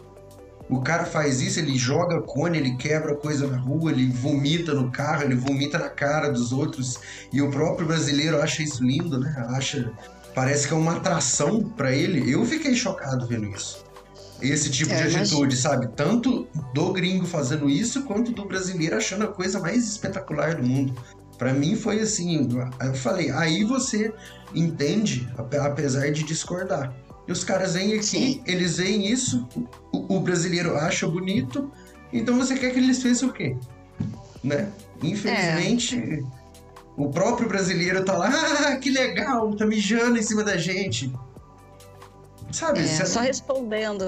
O 0.69 0.81
cara 0.81 1.05
faz 1.05 1.41
isso, 1.41 1.59
ele 1.59 1.75
joga 1.75 2.21
cone, 2.21 2.57
ele 2.59 2.75
quebra 2.75 3.15
coisa 3.15 3.47
na 3.47 3.57
rua, 3.57 3.91
ele 3.91 4.11
vomita 4.11 4.73
no 4.73 4.91
carro, 4.91 5.23
ele 5.23 5.35
vomita 5.35 5.79
na 5.79 5.89
cara 5.89 6.29
dos 6.29 6.51
outros. 6.51 6.99
E 7.33 7.41
o 7.41 7.49
próprio 7.49 7.87
brasileiro 7.87 8.39
acha 8.39 8.61
isso 8.61 8.83
lindo, 8.83 9.17
né? 9.19 9.33
Acha. 9.49 9.91
Parece 10.35 10.67
que 10.67 10.73
é 10.73 10.77
uma 10.77 10.97
atração 10.97 11.63
para 11.63 11.91
ele. 11.91 12.31
Eu 12.31 12.45
fiquei 12.45 12.75
chocado 12.75 13.25
vendo 13.25 13.47
isso 13.47 13.86
esse 14.41 14.69
tipo 14.69 14.93
é, 14.93 15.07
de 15.07 15.17
atitude, 15.17 15.55
mas... 15.55 15.59
sabe? 15.59 15.87
Tanto 15.95 16.47
do 16.73 16.93
gringo 16.93 17.25
fazendo 17.25 17.69
isso, 17.69 18.03
quanto 18.03 18.31
do 18.31 18.45
brasileiro 18.45 18.95
achando 18.95 19.25
a 19.25 19.27
coisa 19.27 19.59
mais 19.59 19.87
espetacular 19.87 20.55
do 20.55 20.63
mundo. 20.63 20.93
Para 21.37 21.53
mim 21.53 21.75
foi 21.75 21.99
assim, 21.99 22.47
eu 22.79 22.93
falei, 22.95 23.29
aí 23.31 23.63
você 23.63 24.13
entende, 24.55 25.27
apesar 25.37 26.11
de 26.11 26.23
discordar. 26.23 26.93
E 27.27 27.31
os 27.31 27.43
caras 27.43 27.73
vêm 27.73 27.93
aqui, 27.93 28.03
Sim. 28.03 28.41
eles 28.45 28.77
veem 28.77 29.11
isso, 29.11 29.47
o, 29.91 30.15
o, 30.15 30.19
brasileiro 30.19 30.75
acha 30.75 31.07
bonito, 31.07 31.69
então 32.11 32.37
você 32.37 32.55
quer 32.55 32.71
que 32.71 32.79
eles 32.79 33.03
façam 33.03 33.29
o 33.29 33.33
quê? 33.33 33.55
Né? 34.43 34.69
Infelizmente, 35.03 35.97
é. 35.99 36.19
o 36.95 37.09
próprio 37.09 37.49
brasileiro 37.49 38.03
tá 38.03 38.17
lá, 38.17 38.31
ah, 38.69 38.77
que 38.77 38.89
legal, 38.89 39.53
tá 39.55 39.65
mijando 39.65 40.17
em 40.17 40.23
cima 40.23 40.43
da 40.43 40.57
gente. 40.57 41.11
Sabe? 42.51 42.79
É, 42.79 43.05
só 43.05 43.19
respondendo. 43.19 44.03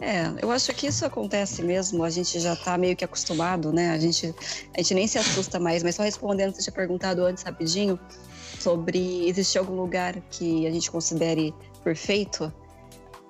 É, 0.00 0.32
eu 0.40 0.50
acho 0.50 0.72
que 0.72 0.86
isso 0.86 1.04
acontece 1.04 1.62
mesmo, 1.62 2.04
a 2.04 2.10
gente 2.10 2.38
já 2.40 2.56
tá 2.56 2.78
meio 2.78 2.96
que 2.96 3.04
acostumado, 3.04 3.72
né? 3.72 3.90
A 3.90 3.98
gente, 3.98 4.34
a 4.74 4.78
gente 4.80 4.94
nem 4.94 5.06
se 5.06 5.18
assusta 5.18 5.58
mais, 5.58 5.82
mas 5.82 5.94
só 5.94 6.02
respondendo, 6.02 6.54
você 6.54 6.62
tinha 6.62 6.72
perguntado 6.72 7.24
antes 7.24 7.42
rapidinho 7.42 7.98
sobre 8.58 9.28
existir 9.28 9.58
algum 9.58 9.74
lugar 9.74 10.20
que 10.30 10.66
a 10.66 10.70
gente 10.70 10.90
considere 10.90 11.54
perfeito. 11.82 12.52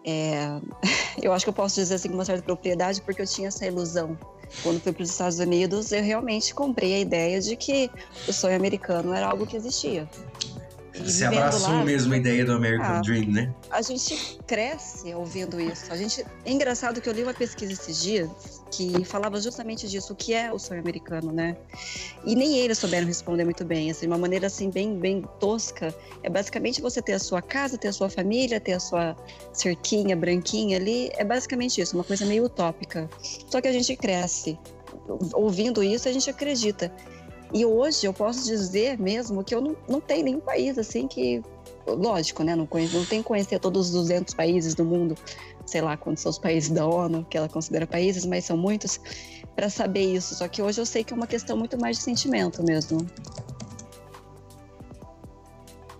É, 0.04 0.60
eu 1.22 1.32
acho 1.32 1.44
que 1.44 1.48
eu 1.50 1.54
posso 1.54 1.76
dizer 1.76 1.94
assim 1.94 2.08
com 2.08 2.14
uma 2.14 2.24
certa 2.24 2.42
propriedade, 2.42 3.00
porque 3.02 3.22
eu 3.22 3.26
tinha 3.26 3.48
essa 3.48 3.66
ilusão. 3.66 4.18
Quando 4.62 4.80
fui 4.80 4.92
para 4.92 5.02
os 5.02 5.10
Estados 5.10 5.38
Unidos, 5.38 5.92
eu 5.92 6.02
realmente 6.02 6.54
comprei 6.54 6.94
a 6.94 6.98
ideia 6.98 7.40
de 7.40 7.56
que 7.56 7.90
o 8.28 8.32
sonho 8.32 8.54
americano 8.54 9.14
era 9.14 9.26
algo 9.26 9.46
que 9.46 9.56
existia. 9.56 10.08
Você 10.94 11.24
abraçou 11.24 11.70
lá, 11.70 11.84
mesmo 11.84 12.12
a 12.12 12.16
ideia 12.16 12.44
do 12.44 12.52
American 12.52 12.96
ah, 12.96 13.00
Dream, 13.00 13.26
né? 13.26 13.54
A 13.70 13.80
gente 13.80 14.38
cresce 14.46 15.14
ouvindo 15.14 15.58
isso. 15.58 15.90
A 15.90 15.96
gente 15.96 16.24
é 16.44 16.52
engraçado 16.52 17.00
que 17.00 17.08
eu 17.08 17.12
li 17.12 17.22
uma 17.22 17.32
pesquisa 17.32 17.72
esses 17.72 18.02
dias 18.02 18.30
que 18.70 19.04
falava 19.04 19.40
justamente 19.40 19.88
disso, 19.88 20.12
o 20.12 20.16
que 20.16 20.34
é 20.34 20.52
o 20.52 20.58
sonho 20.58 20.80
americano, 20.80 21.32
né? 21.32 21.56
E 22.24 22.34
nem 22.34 22.58
eles 22.58 22.78
souberam 22.78 23.06
responder 23.06 23.44
muito 23.44 23.64
bem, 23.64 23.90
assim, 23.90 24.02
de 24.02 24.06
uma 24.06 24.18
maneira 24.18 24.46
assim 24.46 24.70
bem 24.70 24.98
bem 24.98 25.22
tosca. 25.40 25.94
É 26.22 26.28
basicamente 26.28 26.82
você 26.82 27.00
ter 27.00 27.14
a 27.14 27.18
sua 27.18 27.40
casa, 27.40 27.78
ter 27.78 27.88
a 27.88 27.92
sua 27.92 28.10
família, 28.10 28.60
ter 28.60 28.72
a 28.72 28.80
sua 28.80 29.16
cerquinha 29.52 30.14
branquinha 30.14 30.76
ali, 30.76 31.10
é 31.14 31.24
basicamente 31.24 31.80
isso, 31.80 31.96
uma 31.96 32.04
coisa 32.04 32.26
meio 32.26 32.44
utópica. 32.44 33.08
Só 33.50 33.60
que 33.60 33.68
a 33.68 33.72
gente 33.72 33.96
cresce 33.96 34.58
ouvindo 35.32 35.82
isso, 35.82 36.08
a 36.08 36.12
gente 36.12 36.28
acredita. 36.28 36.92
E 37.54 37.66
hoje 37.66 38.06
eu 38.06 38.14
posso 38.14 38.46
dizer 38.46 38.98
mesmo 38.98 39.44
que 39.44 39.54
eu 39.54 39.60
não, 39.60 39.76
não 39.88 40.00
tenho 40.00 40.24
nenhum 40.24 40.40
país 40.40 40.78
assim 40.78 41.06
que. 41.06 41.42
Lógico, 41.86 42.44
né? 42.44 42.54
Não, 42.54 42.64
conheço, 42.64 42.96
não 42.96 43.04
tenho 43.04 43.22
que 43.22 43.28
conhecer 43.28 43.58
todos 43.58 43.88
os 43.88 43.92
200 43.92 44.34
países 44.34 44.74
do 44.74 44.84
mundo, 44.84 45.16
sei 45.66 45.80
lá 45.80 45.96
quantos 45.96 46.22
são 46.22 46.30
os 46.30 46.38
países 46.38 46.70
da 46.70 46.86
ONU, 46.86 47.26
que 47.28 47.36
ela 47.36 47.48
considera 47.48 47.86
países, 47.86 48.24
mas 48.24 48.44
são 48.44 48.56
muitos, 48.56 49.00
para 49.56 49.68
saber 49.68 50.14
isso. 50.14 50.36
Só 50.36 50.46
que 50.46 50.62
hoje 50.62 50.80
eu 50.80 50.86
sei 50.86 51.02
que 51.02 51.12
é 51.12 51.16
uma 51.16 51.26
questão 51.26 51.56
muito 51.56 51.78
mais 51.78 51.98
de 51.98 52.04
sentimento 52.04 52.62
mesmo. 52.62 53.04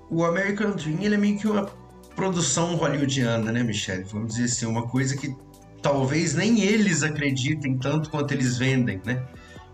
O 0.08 0.24
American 0.24 0.70
Dream 0.70 1.00
ele 1.00 1.16
é 1.16 1.18
meio 1.18 1.36
que 1.36 1.48
uma 1.48 1.66
produção 2.14 2.76
hollywoodiana, 2.76 3.50
né, 3.50 3.62
Michelle? 3.62 4.04
Vamos 4.04 4.34
dizer 4.34 4.44
assim, 4.44 4.66
uma 4.66 4.86
coisa 4.86 5.16
que 5.16 5.34
talvez 5.82 6.34
nem 6.34 6.60
eles 6.60 7.02
acreditem 7.02 7.76
tanto 7.76 8.08
quanto 8.08 8.32
eles 8.32 8.56
vendem, 8.56 9.00
né? 9.04 9.26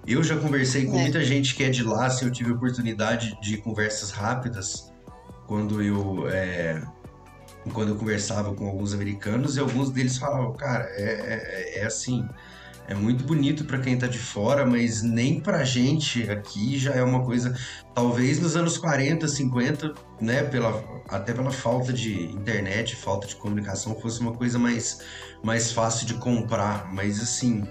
Eu 0.08 0.24
já 0.24 0.38
conversei 0.38 0.86
com 0.86 0.98
é. 0.98 1.02
muita 1.02 1.22
gente 1.22 1.54
que 1.54 1.62
é 1.62 1.68
de 1.68 1.84
lá, 1.84 2.08
se 2.08 2.24
eu 2.24 2.30
tive 2.30 2.50
oportunidade 2.52 3.38
de 3.42 3.58
conversas 3.58 4.10
rápidas 4.10 4.90
quando 5.46 5.82
eu 5.82 6.26
é, 6.30 6.82
quando 7.74 7.90
eu 7.90 7.96
conversava 7.96 8.54
com 8.54 8.66
alguns 8.66 8.94
americanos 8.94 9.58
e 9.58 9.60
alguns 9.60 9.90
deles 9.90 10.16
falavam, 10.16 10.54
cara, 10.54 10.84
é, 10.92 11.74
é, 11.74 11.80
é 11.80 11.84
assim, 11.84 12.26
é 12.86 12.94
muito 12.94 13.22
bonito 13.22 13.66
para 13.66 13.78
quem 13.80 13.98
tá 13.98 14.06
de 14.06 14.18
fora, 14.18 14.64
mas 14.64 15.02
nem 15.02 15.40
pra 15.40 15.62
gente 15.62 16.22
aqui 16.30 16.78
já 16.78 16.94
é 16.94 17.02
uma 17.02 17.22
coisa, 17.22 17.54
talvez 17.94 18.40
nos 18.40 18.56
anos 18.56 18.78
40, 18.78 19.28
50, 19.28 19.92
né, 20.22 20.42
pela, 20.42 20.82
até 21.06 21.34
pela 21.34 21.50
falta 21.50 21.92
de 21.92 22.32
internet, 22.32 22.96
falta 22.96 23.26
de 23.26 23.36
comunicação, 23.36 23.94
fosse 24.00 24.20
uma 24.20 24.32
coisa 24.32 24.58
mais, 24.58 25.02
mais 25.42 25.70
fácil 25.70 26.06
de 26.06 26.14
comprar, 26.14 26.90
mas 26.94 27.20
assim, 27.20 27.62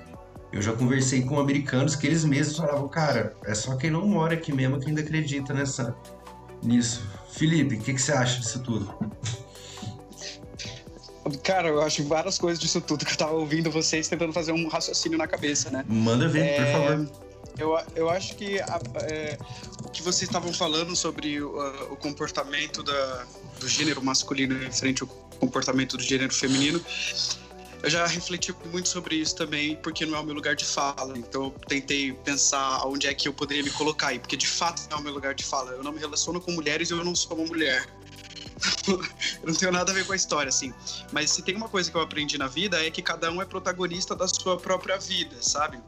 eu 0.52 0.62
já 0.62 0.74
conversei 0.74 1.24
com 1.24 1.40
americanos 1.40 1.96
que 1.96 2.08
eles 2.08 2.24
mesmos 2.24 2.58
falavam, 2.58 2.88
cara, 2.88 3.36
é 3.46 3.54
só 3.54 3.76
quem 3.76 3.92
não 3.92 4.08
mora 4.08 4.34
aqui 4.34 4.52
mesmo 4.54 4.80
que 4.80 4.88
ainda 4.88 5.02
acredita 5.02 5.54
nessa, 5.54 5.96
nisso. 6.64 7.06
Felipe, 7.32 7.76
o 7.76 7.82
que, 7.82 7.94
que 7.94 8.02
você 8.02 8.14
acha 8.14 8.40
disso 8.40 8.60
tudo? 8.62 8.94
Cara, 11.44 11.68
eu 11.68 11.82
acho 11.82 12.04
várias 12.06 12.38
coisas 12.38 12.58
disso 12.58 12.80
tudo 12.80 13.06
que 13.06 13.12
eu 13.12 13.18
tava 13.18 13.34
ouvindo 13.34 13.70
vocês 13.70 14.08
tentando 14.08 14.32
fazer 14.32 14.54
um 14.54 14.68
raciocínio 14.70 15.18
na 15.18 15.28
cabeça, 15.28 15.70
né? 15.70 15.84
Manda 15.88 16.28
ver, 16.28 16.46
é... 16.46 16.64
por 16.64 16.72
favor. 16.72 17.28
Eu, 17.60 17.78
eu 17.96 18.10
acho 18.10 18.36
que 18.36 18.62
a, 18.62 18.80
é, 19.02 19.38
o 19.84 19.90
que 19.90 20.02
vocês 20.04 20.30
estavam 20.30 20.54
falando 20.54 20.96
sobre 20.96 21.42
o, 21.42 21.58
o 21.92 21.96
comportamento 21.98 22.84
da, 22.84 23.26
do 23.60 23.68
gênero 23.68 24.02
masculino 24.02 24.64
em 24.64 24.72
frente 24.72 25.02
ao 25.02 25.08
comportamento 25.40 25.98
do 25.98 26.04
gênero 26.04 26.34
feminino 26.34 26.80
eu 27.84 27.90
já 27.90 28.06
refleti 28.08 28.54
muito 28.72 28.90
sobre 28.90 29.16
isso 29.16 29.36
também, 29.36 29.76
porque 29.78 30.06
não 30.06 30.18
é 30.18 30.22
o 30.22 30.24
meu 30.24 30.34
lugar 30.34 30.56
de 30.56 30.66
fala. 30.66 31.18
Então 31.18 31.46
eu 31.46 31.52
tentei 31.68 32.12
pensar 32.12 32.86
onde 32.86 33.08
é 33.08 33.14
que 33.14 33.28
eu 33.28 33.34
poderia 33.34 33.64
me 33.64 33.70
colocar 33.70 34.08
aí, 34.08 34.20
porque 34.20 34.36
de 34.36 34.48
fato 34.48 34.88
não 34.90 34.98
é 34.98 35.00
o 35.02 35.04
meu 35.04 35.14
lugar 35.14 35.34
de 35.34 35.44
fala. 35.44 35.72
Eu 35.72 35.84
não 35.84 35.92
me 35.92 36.00
relaciono 36.00 36.42
com 36.42 36.52
mulheres 36.52 36.90
e 36.90 36.94
eu 36.94 37.04
não 37.04 37.16
sou 37.16 37.38
uma 37.38 37.46
mulher. 37.46 37.88
eu 38.88 39.48
não 39.48 39.54
tenho 39.54 39.72
nada 39.72 39.92
a 39.92 39.96
ver 39.96 40.06
com 40.06 40.14
a 40.14 40.16
história, 40.16 40.50
assim. 40.50 40.74
Mas 41.12 41.32
se 41.32 41.44
tem 41.44 41.56
uma 41.56 41.70
coisa 41.70 41.92
que 41.92 41.96
eu 41.96 42.02
aprendi 42.02 42.38
na 42.38 42.48
vida 42.48 42.84
é 42.84 42.90
que 42.90 43.02
cada 43.02 43.32
um 43.32 43.42
é 43.42 43.46
protagonista 43.46 44.16
da 44.16 44.28
sua 44.28 44.58
própria 44.58 44.98
vida, 44.98 45.36
sabe? 45.42 45.80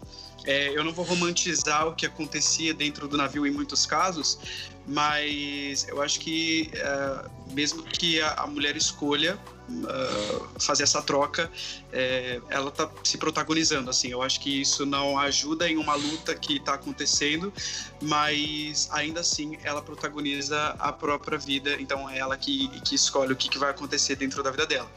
É, 0.45 0.69
eu 0.69 0.84
não 0.84 0.93
vou 0.93 1.04
romantizar 1.04 1.88
o 1.88 1.95
que 1.95 2.06
acontecia 2.06 2.73
dentro 2.73 3.08
do 3.08 3.17
navio 3.17 3.45
em 3.45 3.52
muitos 3.52 3.86
casos, 3.86 4.39
mas 4.88 5.88
eu 5.88 6.02
acho 6.02 6.19
que 6.19 6.71
uh, 6.75 7.30
mesmo 7.52 7.84
que 7.84 8.21
a, 8.21 8.34
a 8.34 8.47
mulher 8.47 8.78
escolha 8.78 9.38
uh, 9.69 10.60
fazer 10.60 10.84
essa 10.84 11.01
troca, 11.01 11.51
é, 11.91 12.41
ela 12.49 12.69
está 12.69 12.89
se 13.03 13.17
protagonizando. 13.17 13.89
Assim, 13.89 14.10
eu 14.10 14.21
acho 14.21 14.39
que 14.39 14.62
isso 14.62 14.86
não 14.86 15.17
ajuda 15.17 15.69
em 15.69 15.77
uma 15.77 15.95
luta 15.95 16.36
que 16.36 16.58
está 16.58 16.73
acontecendo, 16.73 17.53
mas 18.01 18.89
ainda 18.91 19.21
assim 19.21 19.58
ela 19.63 19.82
protagoniza 19.82 20.75
a 20.79 20.91
própria 20.91 21.38
vida. 21.38 21.79
Então 21.79 22.10
é 22.10 22.17
ela 22.17 22.38
que, 22.38 22.67
que 22.82 22.95
escolhe 22.95 23.34
o 23.34 23.36
que, 23.36 23.49
que 23.49 23.58
vai 23.58 23.69
acontecer 23.69 24.15
dentro 24.15 24.43
da 24.43 24.51
vida 24.51 24.65
dela. 24.65 24.89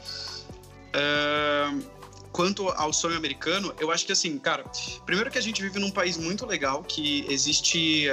Uh, 0.93 1.83
quanto 2.31 2.67
ao 2.69 2.91
sonho 2.91 3.15
americano, 3.15 3.73
eu 3.79 3.91
acho 3.91 4.05
que 4.05 4.11
assim, 4.11 4.37
cara, 4.37 4.63
primeiro 5.05 5.29
que 5.29 5.37
a 5.37 5.41
gente 5.41 5.61
vive 5.61 5.79
num 5.79 5.91
país 5.91 6.17
muito 6.17 6.45
legal, 6.45 6.83
que 6.83 7.25
existe 7.29 8.07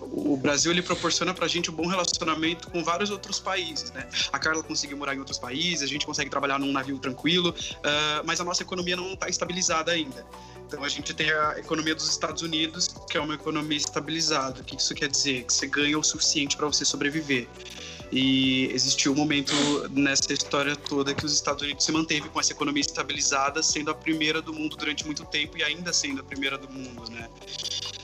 o 0.00 0.36
Brasil 0.36 0.72
ele 0.72 0.82
proporciona 0.82 1.34
para 1.34 1.46
a 1.46 1.48
gente 1.48 1.70
um 1.70 1.74
bom 1.74 1.86
relacionamento 1.86 2.70
com 2.70 2.82
vários 2.82 3.10
outros 3.10 3.38
países, 3.38 3.90
né? 3.92 4.08
A 4.32 4.38
Carla 4.38 4.62
conseguiu 4.62 4.96
morar 4.96 5.14
em 5.14 5.18
outros 5.18 5.38
países, 5.38 5.82
a 5.82 5.86
gente 5.86 6.06
consegue 6.06 6.30
trabalhar 6.30 6.58
num 6.58 6.72
navio 6.72 6.98
tranquilo, 6.98 7.50
uh, 7.50 8.24
mas 8.24 8.40
a 8.40 8.44
nossa 8.44 8.62
economia 8.62 8.96
não 8.96 9.12
está 9.12 9.28
estabilizada 9.28 9.92
ainda. 9.92 10.24
Então 10.66 10.82
a 10.82 10.88
gente 10.88 11.12
tem 11.12 11.30
a 11.30 11.58
economia 11.58 11.94
dos 11.94 12.08
Estados 12.08 12.40
Unidos, 12.40 12.88
que 13.10 13.18
é 13.18 13.20
uma 13.20 13.34
economia 13.34 13.76
estabilizada. 13.76 14.62
O 14.62 14.64
que 14.64 14.74
isso 14.74 14.94
quer 14.94 15.08
dizer? 15.08 15.44
Que 15.44 15.52
você 15.52 15.66
ganha 15.66 15.98
o 15.98 16.02
suficiente 16.02 16.56
para 16.56 16.66
você 16.66 16.82
sobreviver. 16.82 17.46
E 18.10 18.66
existiu 18.72 19.12
um 19.12 19.14
momento 19.14 19.52
nessa 19.90 20.32
história 20.32 20.74
toda 20.76 21.14
que 21.14 21.24
os 21.26 21.32
Estados 21.32 21.62
Unidos 21.62 21.84
se 21.84 21.92
manteve 21.92 22.28
com 22.28 22.40
essa 22.40 22.52
economia 22.52 22.80
estabilizada, 22.80 23.62
sendo 23.62 23.90
a 23.90 23.94
primeira 23.94 24.40
do 24.40 24.52
mundo 24.52 24.76
durante 24.76 25.04
muito 25.04 25.24
tempo 25.26 25.58
e 25.58 25.62
ainda 25.62 25.92
sendo 25.92 26.20
a 26.20 26.24
primeira 26.24 26.56
do 26.56 26.70
mundo, 26.70 27.10
né? 27.10 27.28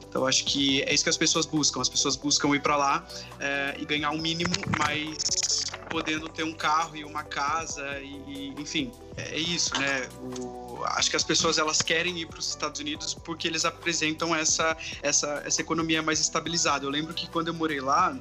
Então 0.08 0.26
acho 0.26 0.44
que 0.44 0.82
é 0.82 0.94
isso 0.94 1.04
que 1.04 1.10
as 1.10 1.16
pessoas 1.16 1.46
buscam. 1.46 1.80
As 1.80 1.88
pessoas 1.88 2.16
buscam 2.16 2.54
ir 2.54 2.60
para 2.60 2.76
lá 2.76 3.06
é, 3.38 3.76
e 3.78 3.84
ganhar 3.84 4.10
um 4.10 4.18
mínimo, 4.18 4.54
mas 4.78 5.64
podendo 5.90 6.28
ter 6.28 6.44
um 6.44 6.52
carro 6.52 6.96
e 6.96 7.04
uma 7.04 7.22
casa 7.22 7.98
e, 8.00 8.22
e 8.26 8.54
enfim, 8.58 8.92
é, 9.16 9.34
é 9.34 9.38
isso, 9.38 9.78
né? 9.78 10.08
O, 10.20 10.82
acho 10.84 11.10
que 11.10 11.16
as 11.16 11.24
pessoas 11.24 11.58
elas 11.58 11.82
querem 11.82 12.18
ir 12.20 12.26
para 12.26 12.38
os 12.38 12.48
Estados 12.48 12.80
Unidos 12.80 13.14
porque 13.14 13.48
eles 13.48 13.64
apresentam 13.64 14.34
essa, 14.34 14.76
essa, 15.02 15.42
essa 15.44 15.60
economia 15.60 16.02
mais 16.02 16.20
estabilizada. 16.20 16.84
Eu 16.84 16.90
lembro 16.90 17.12
que 17.14 17.28
quando 17.28 17.48
eu 17.48 17.54
morei 17.54 17.80
lá, 17.80 18.16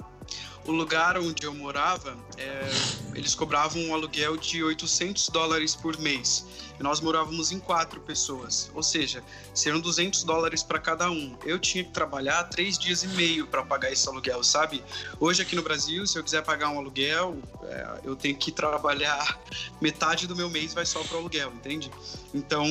o 0.66 0.72
lugar 0.72 1.18
onde 1.18 1.46
eu 1.46 1.54
morava, 1.54 2.18
é, 2.38 2.70
eles 3.16 3.34
cobravam 3.34 3.82
um 3.84 3.94
aluguel 3.94 4.36
de 4.36 4.64
800 4.64 5.30
dólares 5.30 5.76
por 5.76 5.98
mês. 5.98 6.46
E 6.80 6.84
nós 6.84 7.00
morávamos 7.00 7.52
em 7.52 7.60
quatro 7.60 8.00
pessoas, 8.02 8.72
ou 8.74 8.84
seja, 8.84 9.24
seriam 9.54 9.80
200 9.80 10.24
dólares 10.24 10.62
para 10.64 10.80
cada 10.80 11.10
um. 11.10 11.36
Eu 11.44 11.60
tinha 11.60 11.84
que 11.84 11.92
trabalhar 11.92 12.44
três 12.46 12.78
dias 12.78 13.04
e 13.04 13.08
meio 13.10 13.48
para 13.48 13.64
pagar 13.64 13.92
esse 13.92 14.08
aluguel, 14.08 14.44
sabe? 14.44 14.84
Hoje 15.20 15.42
aqui 15.42 15.56
no 15.56 15.62
Brasil, 15.62 16.06
se 16.06 16.18
eu 16.18 16.24
quiser 16.24 16.44
pagar 16.44 16.70
um 16.70 16.78
aluguel, 16.78 17.38
é, 17.64 18.02
eu 18.04 18.16
tenho 18.16 18.36
que 18.36 18.52
trabalhar 18.52 19.40
metade 19.82 20.28
do 20.28 20.36
meu 20.36 20.50
mês 20.50 20.74
vai 20.74 20.86
só 20.86 21.04
para 21.04 21.18
aluguel, 21.18 21.52
entende? 21.54 21.92
Então 22.34 22.66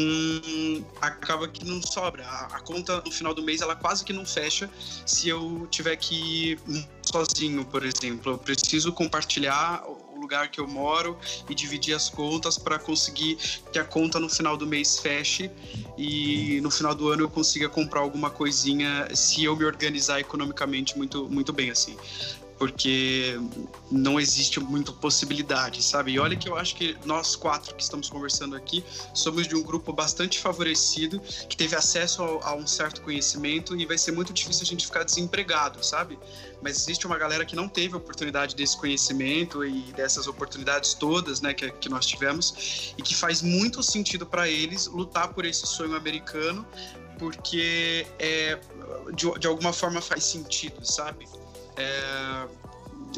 acaba 1.01 1.49
que 1.49 1.65
não 1.65 1.83
sobra. 1.83 2.25
A, 2.27 2.57
a 2.57 2.61
conta 2.61 3.03
no 3.05 3.11
final 3.11 3.35
do 3.35 3.43
mês 3.43 3.61
ela 3.61 3.75
quase 3.75 4.05
que 4.05 4.13
não 4.13 4.25
fecha 4.25 4.71
se 5.05 5.29
eu 5.29 5.67
tiver 5.71 5.97
que 5.97 6.15
ir 6.15 6.61
sozinho, 7.03 7.65
por 7.65 7.85
exemplo. 7.85 8.33
Eu 8.33 8.39
preciso 8.39 8.93
compartilhar 8.93 9.83
lugar 10.27 10.49
que 10.49 10.61
eu 10.61 10.67
moro 10.67 11.17
e 11.49 11.55
dividir 11.55 11.95
as 11.95 12.11
contas 12.11 12.59
para 12.59 12.81
conseguir 12.81 13.37
que 13.73 13.79
a 13.79 13.85
conta 13.85 14.19
no 14.19 14.29
final 14.29 14.57
do 14.57 14.67
mês 14.67 14.99
feche 14.99 15.49
e 15.97 16.61
no 16.63 16.71
final 16.71 16.95
do 16.95 17.09
ano 17.09 17.23
eu 17.23 17.31
consiga 17.31 17.69
comprar 17.69 18.01
alguma 18.01 18.29
coisinha 18.29 19.09
se 19.15 19.45
eu 19.45 19.55
me 19.57 19.65
organizar 19.65 20.19
economicamente 20.19 20.99
muito, 20.99 21.29
muito 21.31 21.53
bem 21.53 21.71
assim 21.71 21.97
porque 22.59 23.39
não 23.91 24.19
existe 24.19 24.59
muita 24.59 24.93
possibilidade, 24.93 25.83
sabe? 25.83 26.13
E 26.13 26.19
olha 26.19 26.37
que 26.37 26.49
eu 26.49 26.57
acho 26.57 26.75
que 26.75 26.97
nós 27.05 27.37
quatro 27.37 27.75
que 27.75 27.83
estamos 27.83 28.09
conversando 28.09 28.57
aqui 28.57 28.83
somos 29.13 29.47
de 29.47 29.55
um 29.55 29.63
grupo 29.63 29.93
bastante 29.93 30.39
favorecido, 30.39 31.21
que 31.49 31.57
teve 31.57 31.77
acesso 31.77 32.23
a, 32.23 32.51
a, 32.51 32.55
um 32.55 32.67
certo 32.67 33.03
conhecimento 33.03 33.77
e 33.77 33.85
vai 33.85 33.99
ser 33.99 34.13
muito 34.13 34.33
difícil 34.33 34.63
a 34.63 34.67
gente 34.67 34.87
ficar 34.87 35.05
desempregado, 35.05 35.85
sabe? 35.85 36.19
Mas 36.63 36.77
existe 36.79 37.07
uma 37.07 37.19
galera 37.19 37.45
que 37.45 37.55
não 37.55 37.69
teve 37.69 37.95
a 37.95 37.99
oportunidade 37.99 38.57
desse 38.57 38.77
conhecimento 38.77 39.65
e 39.65 39.93
dessas 39.93 40.27
oportunidades 40.27 40.95
todas, 40.95 41.41
né, 41.41 41.53
que, 41.53 41.71
que 41.73 41.89
nós 41.89 42.07
tivemos, 42.07 42.95
e 42.97 43.03
que 43.03 43.15
faz 43.15 43.43
muito 43.43 43.83
sentido 43.83 44.25
para 44.25 44.49
eles 44.49 44.87
lutar 44.87 45.29
por 45.35 45.45
esse 45.45 45.67
sonho 45.67 45.95
americano, 45.95 46.67
porque 47.19 48.07
é, 48.19 48.59
de, 49.15 49.39
de 49.39 49.47
alguma 49.47 49.73
forma 49.73 50.01
faz 50.01 50.25
sentido, 50.25 50.85
sabe? 50.85 51.27
É, 51.77 52.47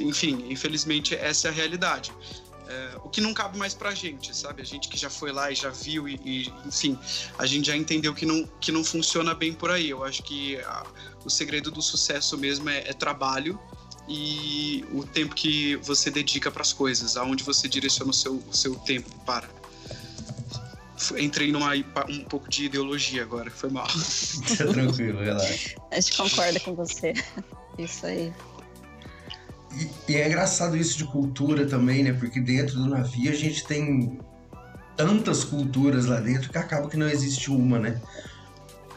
enfim, 0.01 0.47
infelizmente 0.49 1.15
essa 1.15 1.49
é 1.49 1.51
a 1.51 1.55
realidade. 1.55 2.13
É, 2.69 2.97
o 3.03 3.09
que 3.09 3.21
não 3.21 3.33
cabe 3.33 3.57
mais 3.57 3.73
pra 3.73 3.95
gente, 3.95 4.37
sabe? 4.37 4.61
A 4.61 4.65
gente 4.65 4.89
que 4.89 4.99
já 4.99 5.09
foi 5.09 5.33
lá 5.33 5.51
e 5.51 5.55
já 5.55 5.71
viu 5.71 6.07
e, 6.07 6.21
e 6.23 6.53
enfim, 6.67 6.99
a 7.39 7.47
gente 7.47 7.67
já 7.69 7.77
entendeu 7.77 8.15
que 8.15 8.27
não, 8.27 8.47
que 8.61 8.71
não 8.71 8.85
funciona 8.85 9.35
bem 9.35 9.55
por 9.55 9.71
aí. 9.71 9.89
Eu 9.89 10.05
acho 10.05 10.23
que 10.23 10.59
a, 10.61 10.87
o 11.25 11.31
segredo 11.31 11.71
do 11.71 11.81
sucesso 11.81 12.37
mesmo 12.37 12.69
é, 12.69 12.81
é 12.89 12.93
trabalho 12.93 13.59
e 14.07 14.85
o 14.93 15.05
tempo 15.05 15.35
que 15.35 15.77
você 15.77 16.11
dedica 16.11 16.51
para 16.51 16.63
as 16.63 16.73
coisas, 16.73 17.17
aonde 17.17 17.43
você 17.43 17.69
direciona 17.69 18.11
o 18.11 18.15
seu, 18.15 18.37
o 18.37 18.55
seu 18.55 18.75
tempo 18.75 19.11
para. 19.25 19.49
Entrei 21.19 21.53
numa 21.53 21.75
um 22.09 22.25
pouco 22.25 22.51
de 22.51 22.65
ideologia 22.65 23.23
agora, 23.23 23.51
foi 23.51 23.71
mal. 23.71 23.87
Tá 24.59 24.67
tranquilo, 24.67 25.21
relaxa. 25.21 25.77
A 25.91 26.01
gente 26.01 26.17
concorda 26.17 26.61
com 26.61 26.75
você. 26.75 27.15
Isso 27.79 28.07
aí. 28.07 28.33
E, 29.75 30.13
e, 30.13 30.17
é 30.17 30.27
engraçado 30.27 30.77
isso 30.77 30.99
de 30.99 31.05
cultura 31.05 31.67
também, 31.67 32.03
né? 32.03 32.13
Porque 32.13 32.41
dentro 32.41 32.75
do 32.77 32.89
navio 32.89 33.31
a 33.31 33.35
gente 33.35 33.65
tem 33.67 34.19
tantas 34.97 35.45
culturas 35.45 36.07
lá 36.07 36.21
dentro 36.21 36.51
que 36.51 36.59
acaba 36.59 36.89
que 36.89 36.97
não 36.97 37.09
existe 37.09 37.51
uma, 37.51 37.79
né? 37.79 38.01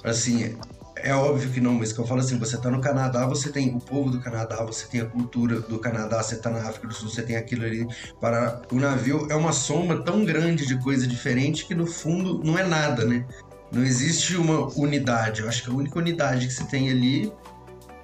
Assim, 0.03 0.57
é 0.95 1.13
óbvio 1.13 1.51
que 1.51 1.59
não, 1.59 1.73
mas 1.73 1.93
que 1.93 1.99
eu 1.99 2.05
falo 2.05 2.21
assim, 2.21 2.37
você 2.37 2.57
tá 2.57 2.69
no 2.69 2.81
Canadá, 2.81 3.25
você 3.25 3.51
tem 3.51 3.75
o 3.75 3.79
povo 3.79 4.09
do 4.09 4.19
Canadá, 4.19 4.63
você 4.63 4.87
tem 4.87 5.01
a 5.01 5.05
cultura 5.05 5.59
do 5.59 5.79
Canadá, 5.79 6.21
você 6.21 6.37
tá 6.37 6.49
na 6.49 6.67
África 6.67 6.87
do 6.87 6.93
Sul, 6.93 7.09
você 7.09 7.21
tem 7.21 7.35
aquilo 7.35 7.65
ali. 7.65 7.87
Para 8.19 8.61
o 8.71 8.75
navio 8.75 9.27
é 9.29 9.35
uma 9.35 9.51
soma 9.51 10.01
tão 10.03 10.23
grande 10.25 10.65
de 10.65 10.77
coisa 10.79 11.05
diferente 11.05 11.65
que 11.65 11.75
no 11.75 11.85
fundo 11.85 12.41
não 12.43 12.57
é 12.57 12.63
nada, 12.63 13.05
né? 13.05 13.25
Não 13.71 13.83
existe 13.83 14.35
uma 14.35 14.67
unidade. 14.77 15.41
Eu 15.41 15.47
acho 15.47 15.63
que 15.63 15.69
a 15.69 15.73
única 15.73 15.97
unidade 15.97 16.47
que 16.47 16.53
você 16.53 16.65
tem 16.65 16.89
ali, 16.89 17.31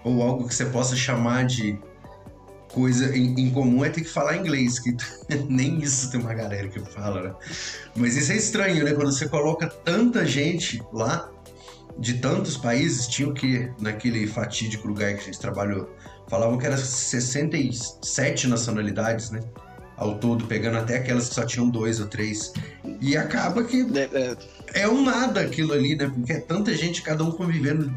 ou 0.08 0.22
algo 0.24 0.48
que 0.48 0.56
você 0.56 0.66
possa 0.66 0.96
chamar 0.96 1.46
de 1.46 1.78
coisa 2.72 3.16
em, 3.16 3.34
em, 3.40 3.50
comum 3.50 3.84
é 3.84 3.90
ter 3.90 4.02
que 4.02 4.10
falar 4.10 4.38
inglês, 4.38 4.80
que 4.80 4.96
nem 5.50 5.80
isso 5.80 6.12
tem 6.12 6.20
uma 6.20 6.34
galera 6.34 6.68
que 6.68 6.80
fala, 6.80 7.24
né? 7.24 7.36
Mas 7.96 8.16
isso 8.16 8.32
é 8.32 8.36
estranho, 8.36 8.84
né? 8.84 8.94
Quando 8.94 9.12
você 9.12 9.28
coloca 9.28 9.68
tanta 9.68 10.26
gente 10.26 10.82
lá, 10.94 11.30
de 12.00 12.16
tantos 12.16 12.58
países, 12.58 13.08
tinha 13.08 13.28
o 13.28 13.34
que 13.34 13.72
naquele 13.80 14.28
fatídico 14.28 14.88
lugar 14.88 15.14
que 15.16 15.22
a 15.22 15.24
gente 15.26 15.40
trabalhou? 15.40 15.90
Falavam 16.28 16.58
que 16.58 16.66
eram 16.66 16.78
67 16.78 18.48
nacionalidades, 18.48 19.32
né? 19.32 19.40
Ao 19.96 20.20
todo, 20.20 20.46
pegando 20.46 20.78
até 20.78 20.98
aquelas 20.98 21.30
que 21.30 21.36
só 21.36 21.44
tinham 21.44 21.68
dois 21.68 22.00
ou 22.00 22.06
três. 22.06 22.54
E 23.02 23.18
acaba 23.18 23.64
que 23.64 23.82
é, 23.98 24.10
é, 24.14 24.82
é 24.84 24.88
um 24.88 25.04
nada 25.04 25.42
aquilo 25.42 25.74
ali, 25.74 25.96
né? 25.96 26.08
Porque 26.08 26.34
é 26.34 26.40
tanta 26.40 26.76
gente, 26.76 27.02
cada 27.02 27.24
um 27.24 27.32
convivendo 27.32 27.92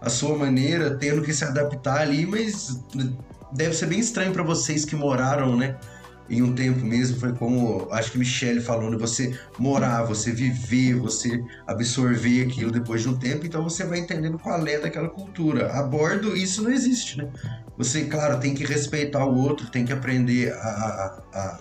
a 0.00 0.10
sua 0.10 0.36
maneira, 0.36 0.96
tendo 0.96 1.22
que 1.22 1.32
se 1.32 1.44
adaptar 1.44 2.00
ali, 2.00 2.26
mas 2.26 2.80
deve 3.52 3.74
ser 3.74 3.86
bem 3.86 3.98
estranho 3.98 4.32
para 4.32 4.42
vocês 4.42 4.84
que 4.84 4.94
moraram, 4.94 5.56
né? 5.56 5.76
em 6.28 6.42
um 6.42 6.54
tempo 6.54 6.84
mesmo, 6.84 7.18
foi 7.18 7.32
como 7.32 7.88
acho 7.92 8.10
que 8.10 8.18
Michelle 8.18 8.60
falou, 8.60 8.90
né? 8.90 8.96
você 8.96 9.38
morar, 9.58 10.02
você 10.02 10.32
viver, 10.32 10.94
você 10.94 11.42
absorver 11.66 12.46
aquilo 12.46 12.70
depois 12.70 13.02
de 13.02 13.08
um 13.08 13.16
tempo, 13.16 13.46
então 13.46 13.62
você 13.62 13.84
vai 13.84 14.00
entendendo 14.00 14.38
qual 14.38 14.66
é 14.66 14.78
daquela 14.78 15.08
cultura. 15.08 15.72
A 15.72 15.82
bordo, 15.82 16.36
isso 16.36 16.62
não 16.62 16.70
existe, 16.70 17.18
né? 17.18 17.28
Você, 17.78 18.04
claro, 18.04 18.40
tem 18.40 18.54
que 18.54 18.64
respeitar 18.64 19.24
o 19.24 19.36
outro, 19.36 19.70
tem 19.70 19.84
que 19.84 19.92
aprender 19.92 20.52
a, 20.54 21.22
a, 21.32 21.58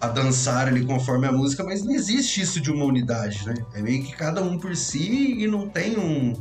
a 0.00 0.08
dançar 0.08 0.68
ali 0.68 0.84
conforme 0.84 1.26
a 1.26 1.32
música, 1.32 1.64
mas 1.64 1.82
não 1.82 1.92
existe 1.92 2.40
isso 2.40 2.60
de 2.60 2.70
uma 2.70 2.84
unidade, 2.84 3.46
né? 3.46 3.54
É 3.74 3.80
meio 3.80 4.02
que 4.02 4.12
cada 4.12 4.42
um 4.42 4.58
por 4.58 4.76
si 4.76 5.36
e 5.38 5.46
não 5.46 5.68
tem 5.68 5.98
um, 5.98 6.34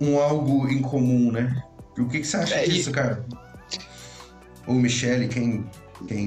um 0.00 0.18
algo 0.18 0.68
em 0.68 0.80
comum, 0.80 1.32
né? 1.32 1.62
O 1.98 2.06
que, 2.06 2.20
que 2.20 2.26
você 2.26 2.36
acha 2.36 2.54
é, 2.56 2.64
disso, 2.64 2.90
e... 2.90 2.92
cara? 2.92 3.24
Ou 4.66 4.74
Michelle, 4.74 5.28
quem 5.28 5.64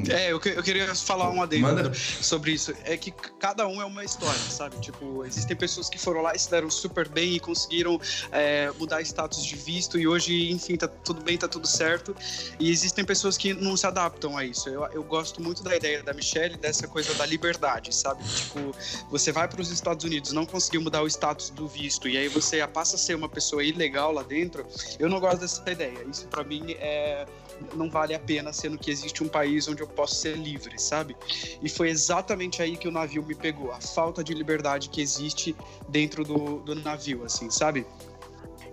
É, 0.10 0.32
eu, 0.32 0.42
eu 0.44 0.64
queria 0.64 0.94
falar 0.96 1.30
uma 1.30 1.44
adendo 1.44 1.62
Manda. 1.62 1.94
sobre 1.94 2.52
isso. 2.52 2.74
É 2.84 2.98
que 2.98 3.12
cada 3.12 3.68
um 3.68 3.82
é 3.82 3.86
uma 3.86 4.04
história, 4.04 4.40
sabe? 4.50 4.80
Tipo, 4.80 5.24
existem 5.26 5.56
pessoas 5.56 5.90
que 5.90 5.98
foram 5.98 6.22
lá 6.22 6.34
e 6.36 6.40
se 6.40 6.50
deram 6.50 6.70
super 6.70 7.08
bem 7.08 7.36
e 7.36 7.40
conseguiram 7.40 8.00
é, 8.32 8.72
mudar 8.78 9.02
status 9.02 9.46
de 9.46 9.56
visto 9.56 10.00
e 10.00 10.08
hoje, 10.08 10.52
enfim, 10.52 10.76
tá 10.76 10.88
tudo 10.88 11.24
bem, 11.24 11.38
tá 11.38 11.48
tudo 11.48 11.68
certo. 11.68 12.16
E 12.60 12.72
existem 12.72 13.06
pessoas 13.06 13.38
que 13.38 13.54
não 13.54 13.78
se 13.78 13.86
adaptam 13.86 14.38
a 14.38 14.44
isso. 14.44 14.70
Eu, 14.70 14.86
eu 14.88 15.04
gosto 15.04 15.42
muito 15.42 15.64
da 15.64 15.76
ideia 15.76 16.02
da 16.02 16.14
Michelle, 16.14 16.58
dessa 16.58 16.88
coisa 16.88 17.14
da 17.14 17.26
liberdade, 17.26 17.94
sabe? 17.94 18.24
Tipo, 18.24 18.76
você 19.10 19.32
vai 19.32 19.48
para 19.48 19.62
os 19.62 19.70
Estados 19.72 20.04
Unidos, 20.04 20.32
não 20.32 20.46
conseguiu 20.46 20.82
mudar 20.82 21.02
o 21.02 21.08
status 21.08 21.50
do 21.50 21.68
visto 21.68 22.08
e 22.08 22.18
aí 22.18 22.28
você 22.28 22.66
passa 22.68 22.96
a 22.96 23.00
ser 23.00 23.16
uma 23.16 23.30
pessoa 23.30 23.64
ilegal 23.64 24.12
lá 24.12 24.24
dentro. 24.24 24.66
Eu 24.98 25.10
não 25.10 25.20
gosto 25.20 25.40
dessa 25.40 25.70
ideia. 25.70 26.06
Isso 26.10 26.28
para 26.28 26.44
mim 26.44 26.76
é 26.80 27.26
não 27.74 27.90
vale 27.90 28.14
a 28.14 28.20
pena, 28.20 28.54
sendo 28.54 28.78
que 28.78 28.90
existe 28.92 29.24
um 29.24 29.28
país 29.28 29.68
onde 29.68 29.82
eu 29.82 29.88
posso 29.88 30.16
ser 30.16 30.38
livre, 30.38 30.80
sabe? 30.80 31.16
E 31.62 31.70
foi 31.70 31.90
exatamente 31.90 32.62
aí 32.62 32.78
que 32.78 32.88
o 32.88 32.92
navio 32.92 33.24
me 33.24 33.36
pegou, 33.36 33.72
a 33.72 33.82
falta 33.82 34.24
de 34.24 34.34
liberdade 34.34 34.90
que 34.90 35.02
existe 35.02 35.56
dentro 35.88 36.24
do, 36.24 36.60
do 36.60 36.76
navio, 36.76 37.24
assim, 37.24 37.50
sabe? 37.50 37.86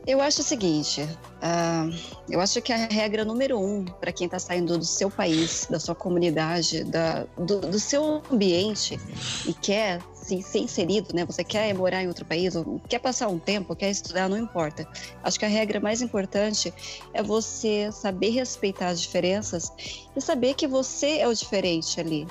Eu 0.06 0.20
acho 0.20 0.40
o 0.40 0.44
seguinte, 0.44 1.02
uh, 1.02 2.22
eu 2.30 2.40
acho 2.40 2.62
que 2.62 2.72
a 2.72 2.76
regra 2.76 3.24
número 3.24 3.58
um 3.58 3.84
para 3.84 4.12
quem 4.12 4.26
está 4.26 4.38
saindo 4.38 4.78
do 4.78 4.84
seu 4.84 5.10
país, 5.10 5.66
da 5.68 5.80
sua 5.80 5.96
comunidade, 5.96 6.84
da, 6.84 7.24
do, 7.36 7.58
do 7.60 7.80
seu 7.80 8.22
ambiente 8.30 9.00
e 9.44 9.52
quer 9.52 10.00
se 10.26 10.42
ser 10.42 10.58
inserido, 10.58 11.14
né? 11.14 11.24
Você 11.24 11.44
quer 11.44 11.72
morar 11.74 12.02
em 12.02 12.08
outro 12.08 12.24
país, 12.24 12.56
ou 12.56 12.80
quer 12.88 12.98
passar 12.98 13.28
um 13.28 13.38
tempo, 13.38 13.76
quer 13.76 13.90
estudar, 13.90 14.28
não 14.28 14.36
importa. 14.36 14.86
Acho 15.22 15.38
que 15.38 15.44
a 15.44 15.48
regra 15.48 15.78
mais 15.78 16.02
importante 16.02 16.72
é 17.14 17.22
você 17.22 17.90
saber 17.92 18.30
respeitar 18.30 18.88
as 18.88 19.00
diferenças 19.00 19.72
e 20.16 20.20
saber 20.20 20.54
que 20.54 20.66
você 20.66 21.18
é 21.18 21.28
o 21.28 21.34
diferente 21.34 22.00
ali. 22.00 22.26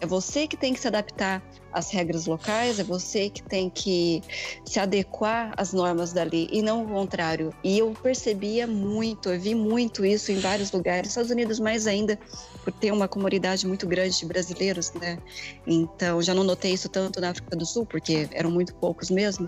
É 0.00 0.06
você 0.06 0.46
que 0.46 0.56
tem 0.56 0.74
que 0.74 0.80
se 0.80 0.88
adaptar 0.88 1.42
às 1.76 1.90
regras 1.90 2.24
locais, 2.24 2.78
é 2.78 2.82
você 2.82 3.28
que 3.28 3.42
tem 3.42 3.68
que 3.68 4.22
se 4.64 4.80
adequar 4.80 5.52
às 5.58 5.74
normas 5.74 6.10
dali 6.10 6.48
e 6.50 6.62
não 6.62 6.84
o 6.84 6.88
contrário. 6.88 7.52
E 7.62 7.78
eu 7.78 7.94
percebia 8.02 8.66
muito, 8.66 9.28
eu 9.28 9.38
vi 9.38 9.54
muito 9.54 10.06
isso 10.06 10.32
em 10.32 10.38
vários 10.38 10.72
lugares, 10.72 11.10
Estados 11.10 11.30
Unidos 11.30 11.60
mais 11.60 11.86
ainda, 11.86 12.18
por 12.64 12.72
ter 12.72 12.90
uma 12.92 13.06
comunidade 13.06 13.66
muito 13.66 13.86
grande 13.86 14.18
de 14.18 14.24
brasileiros, 14.24 14.90
né? 14.94 15.18
Então, 15.66 16.22
já 16.22 16.32
não 16.32 16.42
notei 16.42 16.72
isso 16.72 16.88
tanto 16.88 17.20
na 17.20 17.30
África 17.30 17.54
do 17.54 17.66
Sul, 17.66 17.84
porque 17.84 18.26
eram 18.32 18.50
muito 18.50 18.74
poucos 18.74 19.10
mesmo, 19.10 19.46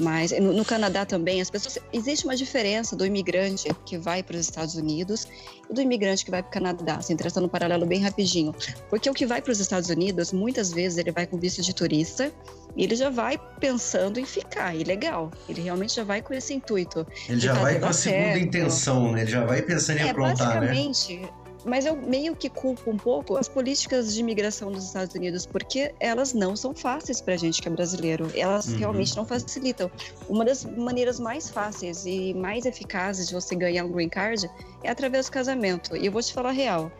mas 0.00 0.32
no, 0.32 0.52
no 0.52 0.64
Canadá 0.64 1.04
também, 1.04 1.40
as 1.40 1.50
pessoas 1.50 1.78
existe 1.92 2.24
uma 2.24 2.34
diferença 2.34 2.96
do 2.96 3.04
imigrante 3.04 3.68
que 3.84 3.98
vai 3.98 4.22
para 4.22 4.36
os 4.36 4.40
Estados 4.40 4.74
Unidos 4.74 5.28
e 5.68 5.74
do 5.74 5.80
imigrante 5.80 6.24
que 6.24 6.30
vai 6.30 6.42
para 6.42 6.48
o 6.48 6.52
Canadá, 6.52 6.96
assim, 6.96 7.16
traçando 7.16 7.46
um 7.46 7.48
paralelo 7.50 7.86
bem 7.86 8.00
rapidinho. 8.00 8.54
Porque 8.88 9.08
o 9.08 9.14
que 9.14 9.26
vai 9.26 9.42
para 9.42 9.52
os 9.52 9.60
Estados 9.60 9.88
Unidos, 9.88 10.32
muitas 10.32 10.72
vezes 10.72 10.98
ele 10.98 11.12
vai 11.12 11.26
com 11.26 11.36
visto 11.38 11.62
de 11.66 11.74
turista, 11.74 12.32
e 12.76 12.84
ele 12.84 12.94
já 12.94 13.10
vai 13.10 13.38
pensando 13.58 14.20
em 14.20 14.24
ficar 14.24 14.74
ilegal. 14.74 15.30
Ele 15.48 15.62
realmente 15.62 15.94
já 15.94 16.04
vai 16.04 16.20
com 16.20 16.34
esse 16.34 16.52
intuito. 16.52 17.06
Ele 17.28 17.40
já 17.40 17.54
vai 17.54 17.78
com 17.80 17.86
a 17.86 17.92
segunda 17.92 18.38
intenção, 18.38 19.12
né? 19.12 19.22
Ele 19.22 19.30
já 19.30 19.44
vai 19.44 19.62
pensando 19.62 19.98
em 19.98 20.06
é, 20.06 20.10
aprontar, 20.10 20.60
né? 20.60 20.68
basicamente, 20.68 21.16
né? 21.16 21.28
Mas 21.66 21.84
eu 21.84 21.96
meio 21.96 22.36
que 22.36 22.48
culpo 22.48 22.88
um 22.88 22.96
pouco 22.96 23.36
as 23.36 23.48
políticas 23.48 24.14
de 24.14 24.20
imigração 24.20 24.70
dos 24.70 24.84
Estados 24.84 25.12
Unidos, 25.16 25.44
porque 25.44 25.92
elas 25.98 26.32
não 26.32 26.54
são 26.54 26.72
fáceis 26.72 27.20
para 27.20 27.34
a 27.34 27.36
gente 27.36 27.60
que 27.60 27.66
é 27.66 27.70
brasileiro. 27.70 28.30
Elas 28.36 28.68
uhum. 28.68 28.78
realmente 28.78 29.16
não 29.16 29.26
facilitam. 29.26 29.90
Uma 30.28 30.44
das 30.44 30.64
maneiras 30.64 31.18
mais 31.18 31.50
fáceis 31.50 32.06
e 32.06 32.32
mais 32.34 32.66
eficazes 32.66 33.26
de 33.26 33.34
você 33.34 33.56
ganhar 33.56 33.84
um 33.84 33.90
green 33.90 34.08
card 34.08 34.48
é 34.84 34.90
através 34.90 35.26
do 35.26 35.32
casamento. 35.32 35.96
E 35.96 36.06
eu 36.06 36.12
vou 36.12 36.22
te 36.22 36.32
falar 36.32 36.50
a 36.50 36.52
real. 36.52 36.92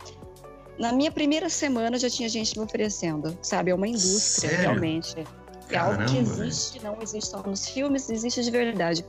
Na 0.78 0.92
minha 0.92 1.10
primeira 1.10 1.48
semana 1.48 1.98
já 1.98 2.10
tinha 2.10 2.28
gente 2.28 2.58
me 2.58 2.64
oferecendo, 2.64 3.36
sabe? 3.42 3.70
É 3.70 3.74
uma 3.74 3.88
indústria, 3.88 4.50
Sério? 4.50 4.58
realmente. 4.58 5.16
É 5.68 5.78
algo 5.78 6.04
que 6.04 6.16
existe, 6.18 6.80
não 6.82 6.98
existe 7.02 7.30
só 7.30 7.42
nos 7.42 7.68
filmes, 7.68 8.08
existe 8.08 8.42
de 8.44 8.50
verdade. 8.52 9.04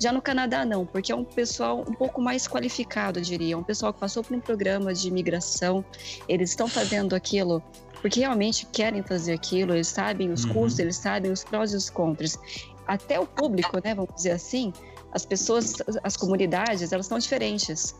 Já 0.00 0.10
no 0.10 0.20
Canadá, 0.20 0.64
não, 0.64 0.84
porque 0.84 1.12
é 1.12 1.14
um 1.14 1.22
pessoal 1.22 1.84
um 1.86 1.94
pouco 1.94 2.20
mais 2.20 2.48
qualificado, 2.48 3.20
eu 3.20 3.22
diria. 3.22 3.56
Um 3.56 3.62
pessoal 3.62 3.92
que 3.92 4.00
passou 4.00 4.24
por 4.24 4.36
um 4.36 4.40
programa 4.40 4.92
de 4.92 5.06
imigração, 5.06 5.84
eles 6.28 6.50
estão 6.50 6.66
fazendo 6.66 7.14
aquilo 7.14 7.62
porque 8.00 8.20
realmente 8.20 8.66
querem 8.66 9.02
fazer 9.02 9.32
aquilo, 9.32 9.74
eles 9.74 9.88
sabem 9.88 10.32
os 10.32 10.44
uhum. 10.44 10.54
custos, 10.54 10.78
eles 10.78 10.96
sabem 10.96 11.30
os 11.30 11.44
prós 11.44 11.72
e 11.72 11.76
os 11.76 11.90
contras. 11.90 12.38
Até 12.86 13.20
o 13.20 13.26
público, 13.26 13.78
né, 13.84 13.94
vamos 13.94 14.14
dizer 14.14 14.32
assim, 14.32 14.72
as 15.12 15.24
pessoas, 15.24 15.74
as 16.02 16.16
comunidades, 16.16 16.92
elas 16.92 17.06
estão 17.06 17.18
diferentes. 17.18 17.94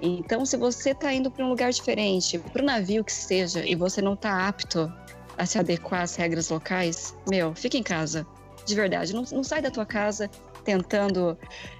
Então, 0.00 0.44
se 0.44 0.56
você 0.56 0.90
está 0.90 1.12
indo 1.12 1.30
para 1.30 1.44
um 1.44 1.48
lugar 1.48 1.70
diferente, 1.70 2.38
para 2.38 2.62
o 2.62 2.64
navio 2.64 3.04
que 3.04 3.12
seja, 3.12 3.64
e 3.64 3.74
você 3.74 4.02
não 4.02 4.14
está 4.14 4.46
apto 4.46 4.92
a 5.36 5.46
se 5.46 5.58
adequar 5.58 6.02
às 6.02 6.14
regras 6.14 6.50
locais, 6.50 7.14
meu, 7.28 7.54
fica 7.54 7.76
em 7.76 7.82
casa. 7.82 8.26
De 8.66 8.74
verdade, 8.74 9.14
não, 9.14 9.24
não 9.32 9.44
sai 9.44 9.60
da 9.60 9.70
tua 9.70 9.84
casa 9.84 10.30
tentando 10.64 11.36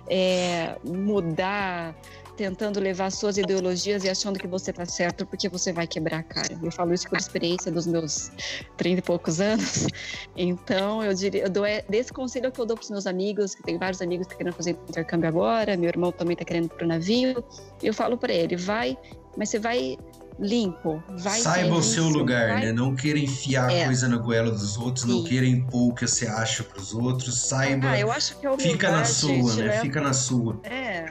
é, 0.08 0.76
mudar, 0.84 1.94
tentando 2.36 2.80
levar 2.80 3.10
suas 3.10 3.38
ideologias 3.38 4.04
e 4.04 4.10
achando 4.10 4.38
que 4.38 4.46
você 4.46 4.72
tá 4.72 4.84
certo 4.84 5.24
porque 5.26 5.48
você 5.48 5.72
vai 5.72 5.86
quebrar 5.86 6.18
a 6.18 6.22
cara. 6.22 6.58
Eu 6.62 6.70
falo 6.70 6.92
isso 6.92 7.08
por 7.08 7.18
experiência 7.18 7.70
dos 7.70 7.86
meus 7.86 8.30
30 8.76 8.98
e 8.98 9.02
poucos 9.02 9.40
anos. 9.40 9.86
Então, 10.36 11.02
eu 11.02 11.14
diria, 11.14 11.44
eu 11.44 11.50
dou 11.50 11.64
é, 11.64 11.82
desse 11.88 12.12
conselho 12.12 12.50
que 12.50 12.60
eu 12.60 12.66
dou 12.66 12.76
pros 12.76 12.90
meus 12.90 13.06
amigos, 13.06 13.54
que 13.54 13.62
tem 13.62 13.78
vários 13.78 14.02
amigos 14.02 14.26
que 14.26 14.32
estão 14.32 14.38
querendo 14.38 14.56
fazer 14.56 14.70
intercâmbio 14.88 15.28
agora, 15.28 15.76
meu 15.76 15.88
irmão 15.88 16.10
também 16.10 16.36
tá 16.36 16.44
querendo 16.44 16.66
ir 16.66 16.70
pro 16.70 16.86
navio. 16.86 17.44
Eu 17.82 17.94
falo 17.94 18.18
para 18.18 18.32
ele, 18.32 18.56
vai, 18.56 18.98
mas 19.36 19.50
você 19.50 19.58
vai 19.58 19.96
limpo. 20.38 21.02
Vai 21.18 21.40
Saiba 21.40 21.76
o 21.76 21.82
seu 21.82 22.08
lugar, 22.08 22.48
vai... 22.48 22.66
né? 22.66 22.72
Não 22.72 22.94
queira 22.94 23.18
enfiar 23.18 23.70
é. 23.70 23.84
coisa 23.84 24.08
na 24.08 24.16
goela 24.16 24.50
dos 24.50 24.76
outros, 24.76 25.04
Sim. 25.04 25.12
não 25.12 25.24
queira 25.24 25.46
impor 25.46 25.90
o 25.90 25.94
que 25.94 26.06
você 26.06 26.26
acha 26.26 26.64
para 26.64 26.80
os 26.80 26.92
outros. 26.92 27.42
Saiba. 27.42 27.90
Ah, 27.90 27.98
eu 27.98 28.10
acho 28.10 28.36
que 28.38 28.46
é 28.46 28.58
Fica 28.58 28.90
na 28.90 29.04
sua, 29.04 29.54
né? 29.54 29.80
Fica 29.80 30.00
na 30.00 30.12
sua. 30.12 30.58
É. 30.64 31.06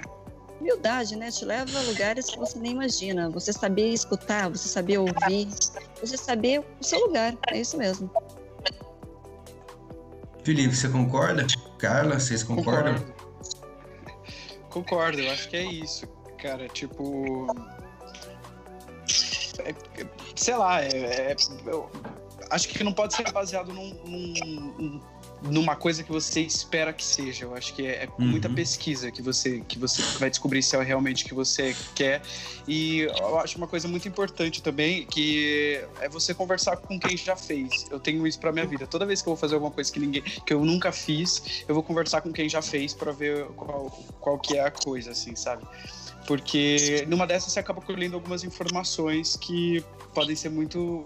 humildade, 0.63 1.15
né? 1.17 1.29
Te 1.29 1.43
leva 1.43 1.77
a 1.77 1.81
lugares 1.83 2.27
que 2.27 2.39
você 2.39 2.57
nem 2.57 2.71
imagina. 2.71 3.29
Você 3.29 3.51
saber 3.51 3.89
escutar, 3.89 4.49
você 4.49 4.67
saber 4.69 4.97
ouvir, 4.97 5.47
você 5.99 6.17
saber 6.17 6.63
o 6.79 6.83
seu 6.83 6.99
lugar. 7.05 7.35
É 7.49 7.59
isso 7.59 7.77
mesmo. 7.77 8.09
Felipe, 10.43 10.75
você 10.75 10.89
concorda? 10.89 11.45
Carla, 11.77 12.19
vocês 12.19 12.43
concordam? 12.43 12.95
Concordo. 12.95 13.23
Concordo, 14.69 15.19
eu 15.19 15.31
acho 15.31 15.49
que 15.49 15.57
é 15.57 15.63
isso, 15.63 16.07
cara. 16.41 16.67
Tipo. 16.69 17.47
é- 19.59 19.75
sei 20.35 20.55
lá, 20.55 20.81
é, 20.81 20.87
é- 21.31 21.35
eu 21.67 21.89
acho 22.49 22.67
que 22.69 22.83
não 22.83 22.93
pode 22.93 23.13
ser 23.13 23.29
baseado 23.31 23.71
num- 23.71 23.93
num- 24.05 25.01
numa 25.43 25.75
coisa 25.75 26.03
que 26.03 26.11
você 26.11 26.41
espera 26.41 26.93
que 26.93 27.03
seja. 27.03 27.45
Eu 27.45 27.55
acho 27.55 27.73
que 27.73 27.85
é, 27.85 28.03
é 28.03 28.07
com 28.07 28.21
muita 28.21 28.47
Uhum. 28.47 28.55
pesquisa 28.55 29.11
que 29.11 29.21
você, 29.21 29.59
que 29.67 29.77
você 29.77 30.01
vai 30.17 30.29
descobrir 30.29 30.63
se 30.63 30.75
é 30.75 30.81
realmente 30.81 31.25
o 31.25 31.27
que 31.27 31.33
você 31.33 31.75
quer. 31.93 32.21
E 32.67 32.99
eu 33.01 33.39
acho 33.39 33.57
uma 33.57 33.67
coisa 33.67 33.87
muito 33.87 34.07
importante 34.07 34.61
também 34.61 35.05
que 35.05 35.81
é 35.99 36.07
você 36.07 36.33
conversar 36.33 36.77
com 36.77 36.97
quem 36.99 37.17
já 37.17 37.35
fez. 37.35 37.85
Eu 37.91 37.99
tenho 37.99 38.25
isso 38.25 38.39
pra 38.39 38.51
minha 38.51 38.65
vida. 38.65 38.87
Toda 38.87 39.05
vez 39.05 39.21
que 39.21 39.27
eu 39.27 39.31
vou 39.33 39.39
fazer 39.39 39.55
alguma 39.55 39.71
coisa 39.71 39.91
que 39.91 39.99
ninguém, 39.99 40.21
que 40.21 40.53
eu 40.53 40.63
nunca 40.63 40.91
fiz, 40.91 41.63
eu 41.67 41.75
vou 41.75 41.83
conversar 41.83 42.21
com 42.21 42.31
quem 42.31 42.47
já 42.47 42.61
fez 42.61 42.93
pra 42.93 43.11
ver 43.11 43.45
qual, 43.57 43.89
qual 44.19 44.39
que 44.39 44.55
é 44.57 44.61
a 44.65 44.71
coisa, 44.71 45.11
assim, 45.11 45.35
sabe? 45.35 45.63
Porque 46.25 47.05
numa 47.07 47.27
dessas 47.27 47.51
você 47.51 47.59
acaba 47.59 47.81
colhendo 47.81 48.15
algumas 48.15 48.43
informações 48.45 49.35
que 49.35 49.83
podem 50.13 50.35
ser 50.35 50.49
muito. 50.49 51.05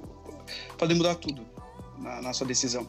podem 0.78 0.96
mudar 0.96 1.16
tudo 1.16 1.44
na, 1.98 2.22
na 2.22 2.34
sua 2.34 2.46
decisão. 2.46 2.86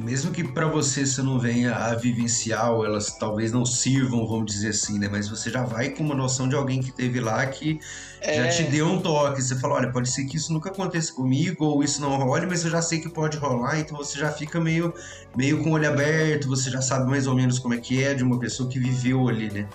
Mesmo 0.00 0.30
que 0.30 0.42
pra 0.42 0.66
você 0.66 1.04
você 1.04 1.20
não 1.22 1.38
venha 1.38 1.74
a 1.74 1.94
vivenciar, 1.94 2.72
ou 2.72 2.84
elas 2.84 3.18
talvez 3.18 3.52
não 3.52 3.66
sirvam, 3.66 4.26
vamos 4.26 4.46
dizer 4.46 4.70
assim, 4.70 4.98
né? 4.98 5.06
Mas 5.10 5.28
você 5.28 5.50
já 5.50 5.62
vai 5.64 5.90
com 5.90 6.02
uma 6.02 6.14
noção 6.14 6.48
de 6.48 6.54
alguém 6.54 6.80
que 6.80 6.90
teve 6.90 7.20
lá 7.20 7.44
que 7.46 7.78
já 8.22 8.46
É. 8.46 8.48
te 8.48 8.62
deu 8.64 8.86
um 8.86 9.00
toque. 9.00 9.42
Você 9.42 9.54
fala, 9.56 9.74
olha, 9.74 9.92
pode 9.92 10.08
ser 10.10 10.24
que 10.24 10.36
isso 10.38 10.50
nunca 10.52 10.70
aconteça 10.70 11.12
comigo, 11.12 11.64
ou 11.66 11.84
isso 11.84 12.00
não 12.00 12.16
role, 12.16 12.46
mas 12.46 12.64
eu 12.64 12.70
já 12.70 12.80
sei 12.80 13.00
que 13.00 13.08
pode 13.10 13.36
rolar, 13.36 13.78
então 13.80 13.96
você 13.96 14.18
já 14.18 14.32
fica 14.32 14.58
meio, 14.58 14.94
meio 15.36 15.62
com 15.62 15.70
o 15.70 15.72
olho 15.74 15.88
aberto, 15.88 16.48
você 16.48 16.70
já 16.70 16.80
sabe 16.80 17.10
mais 17.10 17.26
ou 17.26 17.34
menos 17.34 17.58
como 17.58 17.74
é 17.74 17.78
que 17.78 18.02
é 18.02 18.14
de 18.14 18.22
uma 18.24 18.38
pessoa 18.38 18.68
que 18.68 18.78
viveu 18.78 19.28
ali, 19.28 19.50
né? 19.52 19.68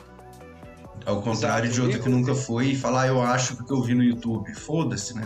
Ao 1.07 1.21
contrário 1.21 1.67
Exato. 1.67 1.73
de 1.73 1.81
outra 1.81 1.97
E 1.99 2.01
que 2.03 2.09
nunca 2.09 2.35
foi 2.35 2.67
e 2.71 2.75
falar, 2.75 3.03
ah, 3.03 3.07
eu 3.07 3.21
acho 3.21 3.55
porque 3.55 3.71
eu 3.71 3.81
vi 3.81 3.95
no 3.95 4.03
YouTube. 4.03 4.53
Foda-se, 4.53 5.13
né? 5.13 5.25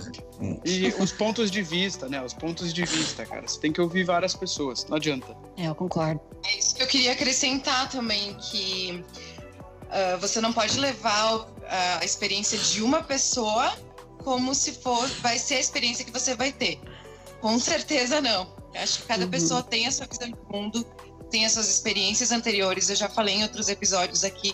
E 0.63 0.87
os 0.99 1.11
pontos 1.11 1.49
de 1.49 1.63
vista, 1.63 2.07
né? 2.07 2.23
Os 2.23 2.33
pontos 2.35 2.71
de 2.71 2.85
vista, 2.85 3.25
cara. 3.25 3.47
Você 3.47 3.59
tem 3.59 3.73
que 3.73 3.81
ouvir 3.81 4.03
várias 4.03 4.35
pessoas. 4.35 4.85
Não 4.87 4.97
adianta. 4.97 5.35
É, 5.57 5.65
eu 5.67 5.73
concordo. 5.73 6.21
É 6.45 6.55
isso 6.59 6.75
que 6.75 6.83
eu 6.83 6.87
queria 6.87 7.13
acrescentar 7.13 7.89
também, 7.89 8.35
que 8.35 9.03
ah, 9.89 10.17
você 10.21 10.39
não 10.39 10.53
pode 10.53 10.79
levar 10.79 11.35
o- 11.37 11.47
a 11.99 12.05
experiência 12.05 12.59
de 12.59 12.83
uma 12.83 13.01
pessoa 13.01 13.73
como 14.23 14.53
se 14.53 14.73
for, 14.73 15.07
vai 15.23 15.39
ser 15.39 15.55
a 15.55 15.59
experiência 15.59 16.05
que 16.05 16.11
você 16.11 16.35
vai 16.35 16.51
ter. 16.51 16.79
Com 17.41 17.57
certeza 17.57 18.21
não. 18.21 18.53
Eu 18.75 18.81
acho 18.81 18.99
que 19.01 19.07
cada 19.07 19.23
Uhum. 19.25 19.31
pessoa 19.31 19.63
tem 19.63 19.87
a 19.87 19.91
sua 19.91 20.05
visão 20.05 20.27
de 20.29 20.37
mundo, 20.53 20.85
tem 21.31 21.43
as 21.43 21.53
suas 21.53 21.67
experiências 21.69 22.31
anteriores. 22.31 22.87
Eu 22.89 22.95
já 22.95 23.09
falei 23.09 23.35
em 23.37 23.41
outros 23.43 23.67
episódios 23.67 24.23
aqui 24.23 24.53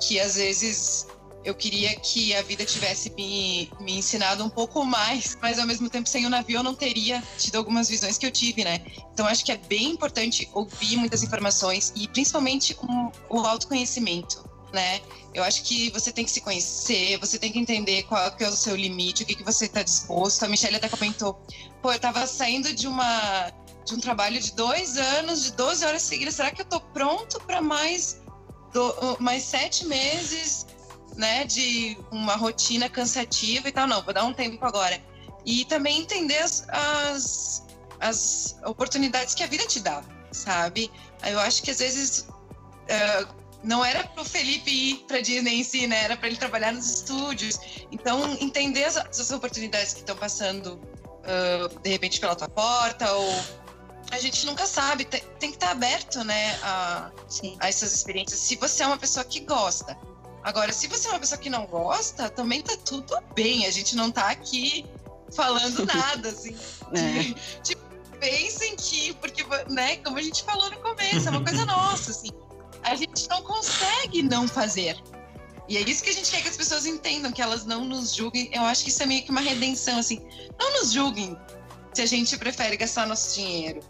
que 0.00 0.20
às 0.20 0.36
vezes 0.36 1.06
eu 1.44 1.54
queria 1.54 1.94
que 1.96 2.34
a 2.34 2.42
vida 2.42 2.64
tivesse 2.64 3.08
me, 3.10 3.70
me 3.78 3.98
ensinado 3.98 4.44
um 4.44 4.48
pouco 4.50 4.84
mais, 4.84 5.38
mas 5.40 5.60
ao 5.60 5.66
mesmo 5.66 5.88
tempo 5.88 6.08
sem 6.08 6.26
o 6.26 6.28
navio 6.28 6.58
eu 6.58 6.62
não 6.62 6.74
teria 6.74 7.22
tido 7.38 7.56
algumas 7.56 7.88
visões 7.88 8.18
que 8.18 8.26
eu 8.26 8.32
tive, 8.32 8.64
né? 8.64 8.84
Então 9.12 9.24
acho 9.26 9.44
que 9.44 9.52
é 9.52 9.56
bem 9.56 9.90
importante 9.92 10.48
ouvir 10.52 10.96
muitas 10.96 11.22
informações 11.22 11.92
e 11.94 12.08
principalmente 12.08 12.76
um- 12.82 13.10
o 13.30 13.38
autoconhecimento, 13.46 14.44
né? 14.72 15.00
Eu 15.32 15.44
acho 15.44 15.62
que 15.62 15.88
você 15.90 16.10
tem 16.10 16.24
que 16.24 16.32
se 16.32 16.40
conhecer, 16.40 17.16
você 17.20 17.38
tem 17.38 17.52
que 17.52 17.60
entender 17.60 18.02
qual 18.04 18.34
que 18.34 18.42
é 18.42 18.48
o 18.48 18.56
seu 18.56 18.74
limite, 18.74 19.22
o 19.22 19.26
que, 19.26 19.36
que 19.36 19.44
você 19.44 19.66
está 19.66 19.84
disposto. 19.84 20.42
A 20.42 20.48
Michelle 20.48 20.74
até 20.76 20.88
comentou, 20.88 21.40
pô, 21.80 21.92
eu 21.92 21.98
tava 22.00 22.26
saindo 22.26 22.72
de 22.74 22.88
uma 22.88 23.52
de 23.84 23.94
um 23.94 24.00
trabalho 24.00 24.40
de 24.40 24.52
dois 24.52 24.96
anos, 24.96 25.44
de 25.44 25.52
12 25.52 25.84
horas 25.84 26.02
seguidas. 26.02 26.34
Será 26.34 26.50
que 26.50 26.60
eu 26.60 26.66
tô 26.66 26.80
pronto 26.80 27.38
para 27.42 27.62
mais 27.62 28.20
do- 28.76 29.16
mais 29.18 29.42
sete 29.42 29.86
meses, 29.86 30.66
né, 31.16 31.44
de 31.44 31.96
uma 32.10 32.36
rotina 32.36 32.88
cansativa 32.90 33.68
e 33.68 33.72
tal? 33.72 33.86
Não, 33.86 34.02
vou 34.02 34.12
dar 34.12 34.24
um 34.24 34.34
tempo 34.34 34.62
agora. 34.64 35.00
E 35.44 35.64
também 35.64 36.00
entender 36.00 36.38
as, 36.38 36.66
as, 36.68 37.66
as 38.00 38.56
oportunidades 38.66 39.34
que 39.34 39.42
a 39.42 39.46
vida 39.46 39.66
te 39.66 39.80
dá, 39.80 40.02
sabe? 40.30 40.90
Eu 41.24 41.40
acho 41.40 41.62
que 41.62 41.70
às 41.70 41.78
vezes 41.78 42.26
eh, 42.88 43.26
não 43.62 43.84
era 43.84 44.04
pro 44.08 44.24
Felipe 44.24 44.70
ir 44.70 44.96
pra 45.08 45.20
Disney 45.20 45.60
em 45.60 45.64
si, 45.64 45.86
né? 45.86 46.04
Era 46.04 46.16
para 46.16 46.28
ele 46.28 46.36
trabalhar 46.36 46.72
nos 46.72 46.86
estúdios. 46.96 47.58
Então, 47.90 48.36
entender 48.40 48.84
as, 48.84 48.96
as 48.96 49.30
oportunidades 49.30 49.94
que 49.94 50.00
estão 50.00 50.16
passando, 50.16 50.80
ah, 51.24 51.68
de 51.82 51.90
repente, 51.90 52.20
pela 52.20 52.34
tua 52.34 52.48
porta, 52.48 53.10
ou 53.12 53.44
a 54.10 54.18
gente 54.18 54.46
nunca 54.46 54.66
sabe. 54.66 55.04
Tem, 55.04 55.20
tem 55.38 55.50
que 55.50 55.56
estar 55.56 55.70
aberto, 55.70 56.22
né, 56.24 56.58
a, 56.62 57.10
Sim. 57.28 57.56
a 57.60 57.68
essas 57.68 57.92
experiências. 57.92 58.40
Se 58.40 58.56
você 58.56 58.82
é 58.82 58.86
uma 58.86 58.98
pessoa 58.98 59.24
que 59.24 59.40
gosta. 59.40 59.98
Agora, 60.42 60.72
se 60.72 60.86
você 60.86 61.08
é 61.08 61.10
uma 61.10 61.18
pessoa 61.18 61.40
que 61.40 61.50
não 61.50 61.66
gosta, 61.66 62.30
também 62.30 62.62
tá 62.62 62.76
tudo 62.84 63.16
bem. 63.34 63.66
A 63.66 63.70
gente 63.70 63.96
não 63.96 64.10
tá 64.10 64.30
aqui 64.30 64.86
falando 65.34 65.84
nada, 65.86 66.28
assim. 66.28 66.56
É. 66.92 67.60
Tipo, 67.62 67.82
pensem 68.20 68.76
que, 68.76 69.12
porque, 69.14 69.44
né, 69.68 69.96
como 69.96 70.18
a 70.18 70.22
gente 70.22 70.44
falou 70.44 70.70
no 70.70 70.78
começo, 70.78 71.26
é 71.26 71.30
uma 71.30 71.42
coisa 71.42 71.64
nossa, 71.66 72.12
assim. 72.12 72.30
A 72.84 72.94
gente 72.94 73.28
não 73.28 73.42
consegue 73.42 74.22
não 74.22 74.46
fazer. 74.46 74.96
E 75.68 75.76
é 75.76 75.80
isso 75.80 76.04
que 76.04 76.10
a 76.10 76.12
gente 76.12 76.30
quer 76.30 76.42
que 76.42 76.48
as 76.48 76.56
pessoas 76.56 76.86
entendam, 76.86 77.32
que 77.32 77.42
elas 77.42 77.64
não 77.64 77.84
nos 77.84 78.14
julguem. 78.14 78.48
Eu 78.52 78.62
acho 78.62 78.84
que 78.84 78.90
isso 78.90 79.02
é 79.02 79.06
meio 79.06 79.24
que 79.24 79.32
uma 79.32 79.40
redenção, 79.40 79.98
assim. 79.98 80.24
Não 80.60 80.78
nos 80.78 80.92
julguem 80.92 81.36
se 81.92 82.02
a 82.02 82.06
gente 82.06 82.36
prefere 82.38 82.76
gastar 82.76 83.04
nosso 83.04 83.34
dinheiro 83.34 83.80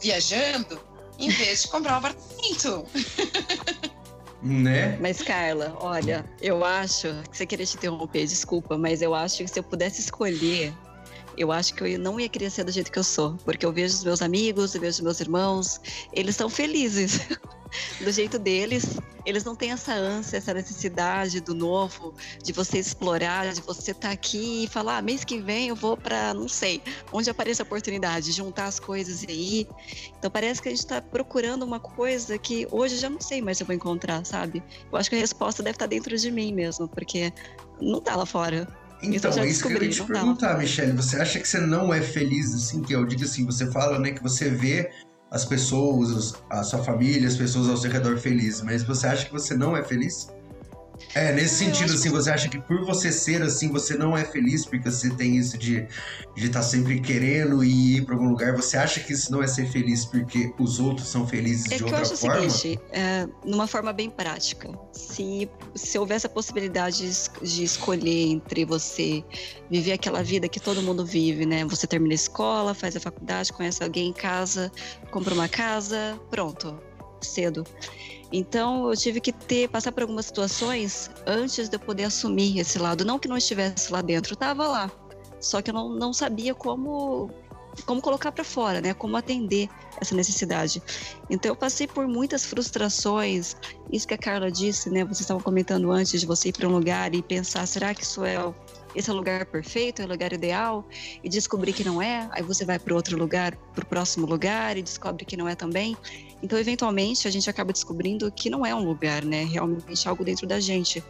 viajando 0.00 0.80
em 1.18 1.28
vez 1.28 1.62
de 1.62 1.68
comprar 1.68 1.94
um 1.94 1.96
apartamento. 1.96 2.86
Né? 4.42 4.98
Mas, 5.00 5.22
Carla, 5.22 5.76
olha, 5.78 6.24
eu 6.40 6.64
acho 6.64 7.08
que 7.30 7.36
você 7.36 7.46
queria 7.46 7.64
te 7.64 7.76
interromper, 7.76 8.26
desculpa, 8.26 8.76
mas 8.76 9.00
eu 9.00 9.14
acho 9.14 9.38
que 9.38 9.46
se 9.46 9.60
eu 9.60 9.62
pudesse 9.62 10.00
escolher, 10.00 10.74
eu 11.38 11.52
acho 11.52 11.74
que 11.74 11.84
eu 11.84 11.98
não 11.98 12.18
ia 12.18 12.28
querer 12.28 12.50
ser 12.50 12.64
do 12.64 12.72
jeito 12.72 12.90
que 12.90 12.98
eu 12.98 13.04
sou. 13.04 13.36
Porque 13.44 13.64
eu 13.64 13.72
vejo 13.72 13.94
os 13.94 14.04
meus 14.04 14.20
amigos, 14.20 14.74
eu 14.74 14.80
vejo 14.80 14.94
os 14.94 15.00
meus 15.00 15.20
irmãos, 15.20 15.80
eles 16.12 16.34
são 16.34 16.48
felizes 16.48 17.20
do 18.00 18.10
jeito 18.10 18.38
deles. 18.38 18.84
Eles 19.24 19.44
não 19.44 19.54
têm 19.54 19.70
essa 19.70 19.92
ânsia, 19.94 20.36
essa 20.38 20.52
necessidade 20.52 21.40
do 21.40 21.54
novo, 21.54 22.12
de 22.42 22.52
você 22.52 22.78
explorar, 22.78 23.52
de 23.52 23.60
você 23.60 23.92
estar 23.92 24.10
aqui 24.10 24.64
e 24.64 24.68
falar, 24.68 24.98
ah, 24.98 25.02
mês 25.02 25.24
que 25.24 25.38
vem 25.40 25.68
eu 25.68 25.76
vou 25.76 25.96
para 25.96 26.34
não 26.34 26.48
sei, 26.48 26.82
onde 27.12 27.30
apareça 27.30 27.62
a 27.62 27.64
oportunidade, 27.64 28.32
juntar 28.32 28.64
as 28.64 28.80
coisas 28.80 29.22
e 29.22 29.30
ir. 29.60 29.68
Então 30.18 30.28
parece 30.28 30.60
que 30.60 30.68
a 30.68 30.72
gente 30.72 30.80
está 30.80 31.00
procurando 31.00 31.62
uma 31.62 31.78
coisa 31.78 32.36
que 32.36 32.66
hoje 32.70 32.96
eu 32.96 33.00
já 33.00 33.08
não 33.10 33.20
sei 33.20 33.40
mais 33.40 33.58
se 33.58 33.62
eu 33.62 33.66
vou 33.66 33.76
encontrar, 33.76 34.24
sabe? 34.26 34.60
Eu 34.90 34.98
acho 34.98 35.08
que 35.08 35.14
a 35.14 35.20
resposta 35.20 35.62
deve 35.62 35.76
estar 35.76 35.86
dentro 35.86 36.16
de 36.16 36.30
mim 36.30 36.52
mesmo, 36.52 36.88
porque 36.88 37.32
não 37.80 38.00
tá 38.00 38.16
lá 38.16 38.26
fora. 38.26 38.66
Isso 39.00 39.16
Então, 39.16 39.32
já 39.32 39.44
é 39.44 39.48
isso 39.48 39.66
que 39.66 39.72
eu 39.72 39.82
ia 39.82 39.90
te 39.90 39.98
dá. 40.00 40.06
perguntar, 40.06 40.58
Michelle. 40.58 40.92
Você 40.92 41.16
acha 41.16 41.38
que 41.40 41.46
você 41.48 41.58
não 41.60 41.92
é 41.92 42.00
feliz, 42.00 42.54
assim? 42.54 42.82
Que 42.82 42.92
eu 42.94 43.04
digo 43.04 43.24
assim, 43.24 43.44
você 43.44 43.70
fala, 43.70 43.98
né, 43.98 44.12
que 44.12 44.22
você 44.22 44.48
vê 44.50 44.90
as 45.32 45.46
pessoas, 45.46 46.34
a 46.50 46.62
sua 46.62 46.84
família, 46.84 47.26
as 47.26 47.36
pessoas 47.36 47.68
ao 47.68 47.76
seu 47.76 47.90
redor 47.90 48.18
felizes, 48.18 48.60
mas 48.60 48.82
você 48.84 49.06
acha 49.06 49.24
que 49.24 49.32
você 49.32 49.56
não 49.56 49.74
é 49.74 49.82
feliz? 49.82 50.28
É, 51.14 51.32
nesse 51.32 51.64
É, 51.64 51.68
eu 51.68 51.72
sentido, 51.72 51.92
assim, 51.92 52.08
você 52.10 52.30
acha 52.30 52.48
que 52.48 52.58
por 52.60 52.84
você 52.84 53.12
ser 53.12 53.42
assim, 53.42 53.70
você 53.70 53.94
não 53.96 54.16
é 54.16 54.24
feliz 54.24 54.64
porque 54.64 54.90
você 54.90 55.10
tem 55.14 55.36
isso 55.36 55.58
de 55.58 55.86
de 56.34 56.46
estar 56.46 56.62
sempre 56.62 56.98
querendo 57.00 57.62
ir 57.62 58.04
para 58.06 58.14
algum 58.14 58.28
lugar? 58.30 58.56
Você 58.56 58.76
acha 58.78 59.00
que 59.00 59.12
isso 59.12 59.30
não 59.30 59.42
é 59.42 59.46
ser 59.46 59.66
feliz 59.70 60.06
porque 60.06 60.50
os 60.58 60.80
outros 60.80 61.08
são 61.08 61.26
felizes 61.28 61.66
É 61.70 61.76
de 61.76 61.76
que 61.76 61.82
eu 61.82 61.86
outra 61.88 62.00
acho 62.00 62.16
forma? 62.16 62.46
o 62.46 62.50
seguinte, 62.50 62.80
é, 62.90 63.28
numa 63.44 63.66
forma 63.66 63.92
bem 63.92 64.08
prática, 64.08 64.70
se, 64.92 65.48
se 65.74 65.98
houvesse 65.98 66.26
a 66.26 66.30
possibilidade 66.30 66.98
de, 66.98 67.46
de 67.46 67.64
escolher 67.64 68.28
entre 68.28 68.64
você 68.64 69.22
viver 69.70 69.92
aquela 69.92 70.22
vida 70.22 70.48
que 70.48 70.58
todo 70.58 70.82
mundo 70.82 71.04
vive, 71.04 71.44
né? 71.44 71.64
Você 71.66 71.86
termina 71.86 72.14
a 72.14 72.16
escola, 72.16 72.72
faz 72.74 72.96
a 72.96 73.00
faculdade, 73.00 73.52
conhece 73.52 73.82
alguém 73.82 74.08
em 74.08 74.12
casa, 74.14 74.72
compra 75.10 75.34
uma 75.34 75.48
casa, 75.48 76.18
pronto, 76.30 76.80
cedo. 77.20 77.62
Então 78.32 78.88
eu 78.88 78.96
tive 78.96 79.20
que 79.20 79.32
ter 79.32 79.68
passar 79.68 79.92
por 79.92 80.02
algumas 80.02 80.26
situações 80.26 81.10
antes 81.26 81.68
de 81.68 81.76
eu 81.76 81.80
poder 81.80 82.04
assumir 82.04 82.58
esse 82.58 82.78
lado, 82.78 83.04
não 83.04 83.18
que 83.18 83.28
não 83.28 83.36
estivesse 83.36 83.92
lá 83.92 84.00
dentro, 84.00 84.34
estava 84.34 84.66
lá, 84.66 84.90
só 85.40 85.60
que 85.60 85.70
eu 85.70 85.74
não, 85.74 85.90
não 85.90 86.12
sabia 86.12 86.54
como 86.54 87.30
como 87.86 88.02
colocar 88.02 88.30
para 88.30 88.44
fora, 88.44 88.80
né? 88.80 88.92
Como 88.92 89.16
atender 89.16 89.68
essa 90.00 90.14
necessidade. 90.14 90.82
Então 91.30 91.50
eu 91.50 91.56
passei 91.56 91.86
por 91.86 92.06
muitas 92.06 92.44
frustrações. 92.44 93.56
Isso 93.90 94.06
que 94.06 94.14
a 94.14 94.18
Carla 94.18 94.50
disse, 94.50 94.90
né? 94.90 95.04
Vocês 95.04 95.20
estavam 95.20 95.42
comentando 95.42 95.90
antes 95.90 96.20
de 96.20 96.26
você 96.26 96.50
ir 96.50 96.52
para 96.52 96.68
um 96.68 96.72
lugar 96.72 97.14
e 97.14 97.22
pensar, 97.22 97.66
será 97.66 97.94
que 97.94 98.02
isso 98.02 98.24
é 98.24 98.36
esse 98.94 99.08
é 99.08 99.12
o 99.12 99.16
lugar 99.16 99.46
perfeito, 99.46 100.02
é 100.02 100.04
o 100.04 100.08
lugar 100.08 100.34
ideal, 100.34 100.86
e 101.24 101.28
descobrir 101.28 101.72
que 101.72 101.82
não 101.82 102.02
é, 102.02 102.28
aí 102.30 102.42
você 102.42 102.62
vai 102.62 102.78
para 102.78 102.94
outro 102.94 103.16
lugar, 103.16 103.56
para 103.74 103.82
o 103.82 103.86
próximo 103.86 104.26
lugar 104.26 104.76
e 104.76 104.82
descobre 104.82 105.24
que 105.24 105.34
não 105.34 105.48
é 105.48 105.54
também. 105.54 105.96
Então, 106.42 106.58
eventualmente, 106.58 107.28
a 107.28 107.30
gente 107.30 107.48
acaba 107.48 107.72
descobrindo 107.72 108.30
que 108.32 108.50
não 108.50 108.66
é 108.66 108.74
um 108.74 108.84
lugar, 108.84 109.24
né? 109.24 109.44
Realmente 109.44 110.08
algo 110.08 110.24
dentro 110.24 110.46
da 110.46 110.58
gente. 110.58 111.02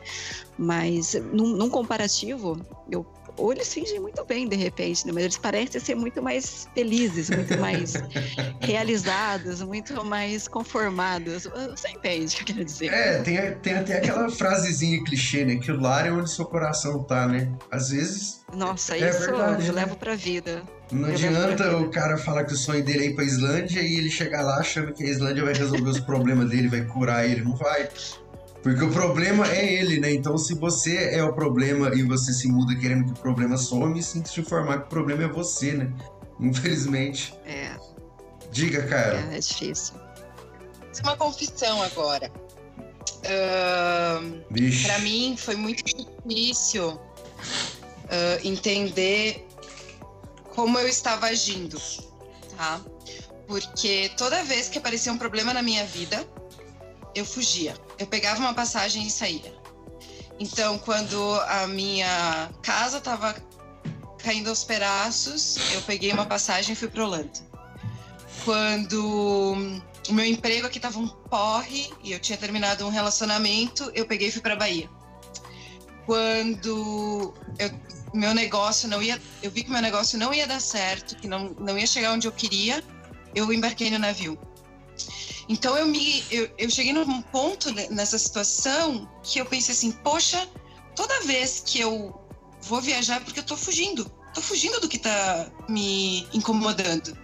Mas, 0.58 1.14
num, 1.32 1.56
num 1.56 1.70
comparativo, 1.70 2.60
eu 2.90 3.06
ou 3.36 3.52
eles 3.52 3.72
fingem 3.72 3.98
muito 3.98 4.24
bem 4.24 4.48
de 4.48 4.56
repente, 4.56 5.06
né? 5.06 5.12
mas 5.12 5.24
eles 5.24 5.38
parecem 5.38 5.80
ser 5.80 5.94
muito 5.94 6.22
mais 6.22 6.68
felizes, 6.74 7.30
muito 7.30 7.56
mais 7.58 7.94
realizados, 8.60 9.62
muito 9.62 10.04
mais 10.04 10.46
conformados. 10.46 11.48
Você 11.70 11.88
entende 11.88 12.34
o 12.34 12.36
que 12.36 12.42
eu 12.42 12.46
quero 12.56 12.64
dizer? 12.64 12.92
É, 12.92 13.22
tem, 13.22 13.54
tem 13.58 13.74
até 13.74 13.98
aquela 13.98 14.28
frasezinha 14.28 15.02
clichê, 15.04 15.44
né? 15.44 15.56
Que 15.56 15.70
o 15.72 15.80
lar 15.80 16.06
é 16.06 16.12
onde 16.12 16.30
seu 16.30 16.44
coração 16.44 17.02
tá, 17.04 17.26
né? 17.26 17.50
Às 17.70 17.90
vezes. 17.90 18.44
Nossa, 18.54 18.96
é 18.96 19.08
isso 19.08 19.20
verdade, 19.20 19.66
eu 19.66 19.72
né? 19.72 19.80
levo 19.80 19.96
pra 19.96 20.14
vida. 20.14 20.62
Não 20.92 21.08
eu 21.08 21.14
adianta 21.14 21.76
o 21.78 21.88
cara 21.88 22.18
falar 22.18 22.44
que 22.44 22.52
o 22.52 22.56
sonho 22.56 22.84
dele 22.84 23.04
é 23.04 23.06
ir 23.08 23.14
pra 23.14 23.24
Islândia 23.24 23.80
e 23.80 23.96
ele 23.96 24.10
chegar 24.10 24.42
lá 24.42 24.58
achando 24.58 24.92
que 24.92 25.02
a 25.02 25.06
Islândia 25.06 25.42
vai 25.42 25.54
resolver 25.54 25.88
os 25.88 25.98
problemas 26.00 26.50
dele, 26.50 26.68
vai 26.68 26.84
curar 26.84 27.24
ele. 27.24 27.42
Não 27.42 27.56
vai. 27.56 27.88
Porque 28.62 28.84
o 28.84 28.90
problema 28.92 29.50
é 29.50 29.74
ele, 29.74 29.98
né? 29.98 30.12
Então, 30.12 30.36
se 30.36 30.54
você 30.54 31.14
é 31.14 31.24
o 31.24 31.32
problema 31.32 31.92
e 31.94 32.02
você 32.02 32.32
se 32.32 32.46
muda 32.46 32.76
querendo 32.76 33.06
que 33.06 33.12
o 33.12 33.22
problema 33.22 33.56
some, 33.56 34.00
sinta 34.02 34.28
se 34.28 34.40
informar 34.40 34.80
que 34.80 34.86
o 34.86 34.88
problema 34.88 35.24
é 35.24 35.28
você, 35.28 35.72
né? 35.72 35.90
Infelizmente. 36.38 37.34
É. 37.46 37.74
Diga, 38.52 38.86
cara. 38.86 39.18
É, 39.32 39.36
é 39.36 39.40
difícil. 39.40 39.94
Uma 41.02 41.16
confissão 41.16 41.82
agora. 41.82 42.30
Uh, 43.24 44.82
para 44.86 44.98
mim 44.98 45.36
foi 45.38 45.56
muito 45.56 45.82
difícil 45.84 46.90
uh, 46.90 46.98
entender 48.44 49.48
como 50.54 50.78
eu 50.78 50.88
estava 50.88 51.26
agindo, 51.26 51.80
tá? 52.56 52.80
Porque 53.46 54.10
toda 54.16 54.44
vez 54.44 54.68
que 54.68 54.78
aparecia 54.78 55.12
um 55.12 55.18
problema 55.18 55.52
na 55.52 55.62
minha 55.62 55.84
vida, 55.84 56.26
eu 57.14 57.24
fugia. 57.24 57.74
Eu 57.98 58.06
pegava 58.06 58.40
uma 58.40 58.54
passagem 58.54 59.06
e 59.06 59.10
saía. 59.10 59.54
Então, 60.38 60.78
quando 60.78 61.16
a 61.48 61.66
minha 61.66 62.50
casa 62.62 62.98
estava 62.98 63.34
caindo 64.18 64.48
aos 64.50 64.64
pedaços, 64.64 65.56
eu 65.72 65.82
peguei 65.82 66.12
uma 66.12 66.26
passagem 66.26 66.72
e 66.72 66.76
fui 66.76 66.88
para 66.88 67.04
Holanda. 67.04 67.52
Quando 68.44 69.82
o 70.08 70.12
meu 70.12 70.24
emprego 70.24 70.66
aqui 70.66 70.78
estava 70.78 70.98
um 70.98 71.08
porre 71.08 71.92
e 72.02 72.12
eu 72.12 72.20
tinha 72.20 72.36
terminado 72.36 72.86
um 72.86 72.90
relacionamento, 72.90 73.90
eu 73.94 74.06
peguei 74.06 74.28
e 74.28 74.32
fui 74.32 74.40
para 74.40 74.56
Bahia. 74.56 74.88
Quando 76.06 77.32
eu, 77.58 77.70
meu 78.12 78.34
negócio 78.34 78.88
não 78.88 79.02
ia, 79.02 79.20
eu 79.42 79.50
vi 79.50 79.64
que 79.64 79.70
meu 79.70 79.80
negócio 79.80 80.18
não 80.18 80.32
ia 80.32 80.46
dar 80.46 80.60
certo, 80.60 81.16
que 81.16 81.26
não, 81.26 81.50
não 81.58 81.78
ia 81.78 81.86
chegar 81.86 82.12
onde 82.12 82.26
eu 82.26 82.32
queria, 82.32 82.82
eu 83.34 83.52
embarquei 83.52 83.90
no 83.90 83.98
navio. 83.98 84.38
Então 85.48 85.76
eu 85.76 85.86
me 85.86 86.24
eu, 86.30 86.48
eu 86.56 86.70
cheguei 86.70 86.92
num 86.92 87.22
ponto 87.22 87.70
nessa 87.90 88.18
situação 88.18 89.08
que 89.22 89.38
eu 89.38 89.46
pensei 89.46 89.74
assim, 89.74 89.90
poxa, 89.90 90.48
toda 90.94 91.22
vez 91.22 91.62
que 91.64 91.80
eu 91.80 92.18
vou 92.62 92.80
viajar 92.80 93.16
é 93.16 93.20
porque 93.20 93.40
eu 93.40 93.44
tô 93.44 93.56
fugindo. 93.56 94.10
Tô 94.34 94.40
fugindo 94.40 94.80
do 94.80 94.88
que 94.88 94.98
tá 94.98 95.50
me 95.68 96.26
incomodando. 96.32 97.16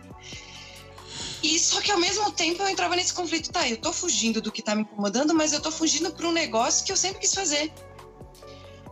E 1.42 1.58
só 1.58 1.80
que 1.80 1.90
ao 1.90 1.98
mesmo 1.98 2.30
tempo 2.32 2.62
eu 2.62 2.68
entrava 2.68 2.96
nesse 2.96 3.14
conflito, 3.14 3.50
tá, 3.50 3.66
eu 3.68 3.76
tô 3.76 3.92
fugindo 3.92 4.40
do 4.42 4.50
que 4.50 4.60
tá 4.60 4.74
me 4.74 4.82
incomodando, 4.82 5.34
mas 5.34 5.52
eu 5.52 5.60
tô 5.60 5.70
fugindo 5.70 6.10
para 6.12 6.26
um 6.26 6.32
negócio 6.32 6.84
que 6.84 6.90
eu 6.90 6.96
sempre 6.96 7.20
quis 7.20 7.32
fazer. 7.32 7.72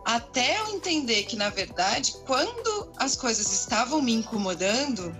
Até 0.07 0.59
eu 0.59 0.69
entender 0.69 1.23
que, 1.25 1.35
na 1.35 1.49
verdade, 1.49 2.15
quando 2.25 2.91
as 2.97 3.15
coisas 3.15 3.51
estavam 3.51 4.01
me 4.01 4.13
incomodando, 4.13 5.15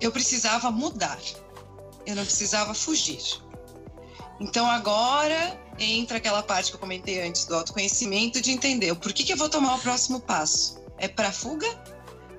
eu 0.00 0.12
precisava 0.12 0.70
mudar 0.70 1.18
eu 2.06 2.16
não 2.16 2.24
precisava 2.24 2.74
fugir. 2.74 3.22
Então 4.38 4.66
agora 4.66 5.58
entra 5.78 6.16
aquela 6.16 6.42
parte 6.42 6.70
que 6.70 6.76
eu 6.76 6.80
comentei 6.80 7.26
antes 7.26 7.44
do 7.44 7.54
autoconhecimento 7.54 8.40
de 8.40 8.50
entender 8.50 8.90
o 8.90 8.96
porquê 8.96 9.22
que 9.22 9.32
eu 9.32 9.36
vou 9.36 9.48
tomar 9.48 9.74
o 9.74 9.78
próximo 9.78 10.20
passo. 10.20 10.80
É 10.98 11.08
para 11.08 11.32
fuga 11.32 11.66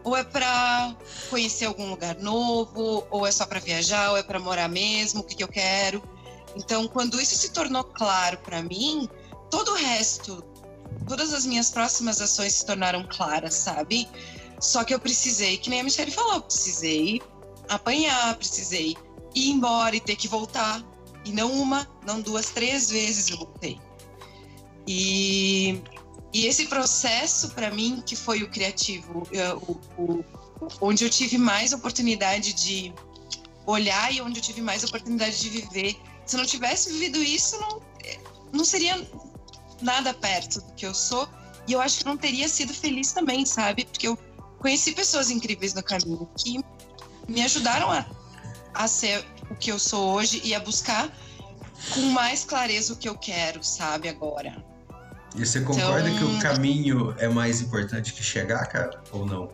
ou 0.04 0.18
é 0.18 0.24
para 0.24 0.96
conhecer 1.30 1.66
algum 1.66 1.92
lugar 1.92 2.16
novo, 2.18 3.06
ou 3.12 3.28
é 3.28 3.32
só 3.32 3.46
para 3.46 3.60
viajar, 3.60 4.10
ou 4.10 4.18
é 4.18 4.24
para 4.24 4.40
morar 4.40 4.68
mesmo, 4.68 5.22
o 5.22 5.24
que, 5.24 5.36
que 5.36 5.44
eu 5.44 5.48
quero. 5.48 6.02
Então, 6.56 6.88
quando 6.88 7.22
isso 7.22 7.36
se 7.36 7.52
tornou 7.52 7.84
claro 7.84 8.40
para 8.40 8.64
mim, 8.64 9.08
todo 9.52 9.74
o 9.74 9.76
resto, 9.76 10.44
todas 11.08 11.34
as 11.34 11.46
minhas 11.46 11.70
próximas 11.70 12.22
ações 12.22 12.54
se 12.54 12.66
tornaram 12.66 13.06
claras, 13.08 13.54
sabe? 13.54 14.08
Só 14.60 14.84
que 14.84 14.94
eu 14.94 15.00
precisei, 15.00 15.58
que 15.58 15.70
nem 15.70 15.82
a 15.82 15.84
Michelle 15.84 16.12
falou, 16.12 16.42
precisei 16.42 17.22
apanhar, 17.68 18.36
precisei 18.36 18.96
ir 19.34 19.50
embora 19.50 19.96
e 19.96 20.00
ter 20.00 20.16
que 20.16 20.28
voltar. 20.28 20.84
E 21.24 21.32
não 21.32 21.52
uma, 21.52 21.88
não 22.06 22.20
duas, 22.22 22.50
três 22.50 22.90
vezes 22.90 23.30
eu 23.30 23.38
voltei. 23.38 23.80
E, 24.88 25.82
e 26.34 26.46
esse 26.46 26.66
processo, 26.66 27.52
para 27.52 27.72
mim, 27.72 28.02
que 28.06 28.16
foi 28.16 28.44
o 28.44 28.50
criativo, 28.50 29.28
o, 29.68 30.02
o, 30.02 30.26
onde 30.80 31.06
eu 31.06 31.10
tive 31.10 31.38
mais 31.38 31.74
oportunidade 31.74 32.54
de 32.54 32.94
olhar 33.66 34.14
e 34.14 34.22
onde 34.22 34.40
eu 34.40 34.44
tive 34.44 34.62
mais 34.62 34.84
oportunidade 34.84 35.40
de 35.40 35.50
viver. 35.50 35.96
Se 36.26 36.36
eu 36.36 36.40
não 36.40 36.46
tivesse 36.46 36.92
vivido 36.92 37.22
isso, 37.22 37.60
não, 37.60 37.82
não 38.52 38.66
seria 38.66 38.96
nada 39.82 40.14
perto 40.14 40.62
do 40.62 40.74
que 40.74 40.86
eu 40.86 40.94
sou. 40.94 41.28
E 41.68 41.74
eu 41.74 41.82
acho 41.82 42.00
que 42.00 42.06
não 42.06 42.18
teria 42.18 42.48
sido 42.48 42.74
feliz 42.74 43.12
também, 43.12 43.46
sabe? 43.46 43.86
Porque 43.86 44.08
eu 44.08 44.18
conheci 44.60 44.94
pessoas 44.94 45.30
incríveis 45.30 45.74
no 45.74 45.84
caminho 45.84 46.28
que 46.36 46.60
me 47.28 47.42
ajudaram 47.44 47.92
a 47.92 48.06
a 48.74 48.88
ser 48.88 49.26
o 49.50 49.56
que 49.56 49.72
eu 49.72 49.80
sou 49.80 50.14
hoje 50.14 50.42
e 50.44 50.56
a 50.56 50.60
buscar 50.60 51.10
com 51.94 52.02
mais 52.12 52.46
clareza 52.46 52.94
o 52.94 52.96
que 52.96 53.10
eu 53.10 53.18
quero, 53.18 53.64
sabe, 53.64 54.08
agora. 54.08 54.64
E 55.36 55.46
você 55.46 55.62
concorda 55.62 56.10
então... 56.10 56.28
que 56.28 56.36
o 56.36 56.40
caminho 56.40 57.16
é 57.18 57.28
mais 57.28 57.62
importante 57.62 58.14
que 58.14 58.24
chegar, 58.24 58.66
cara? 58.68 59.02
Ou 59.12 59.26
não? 59.26 59.50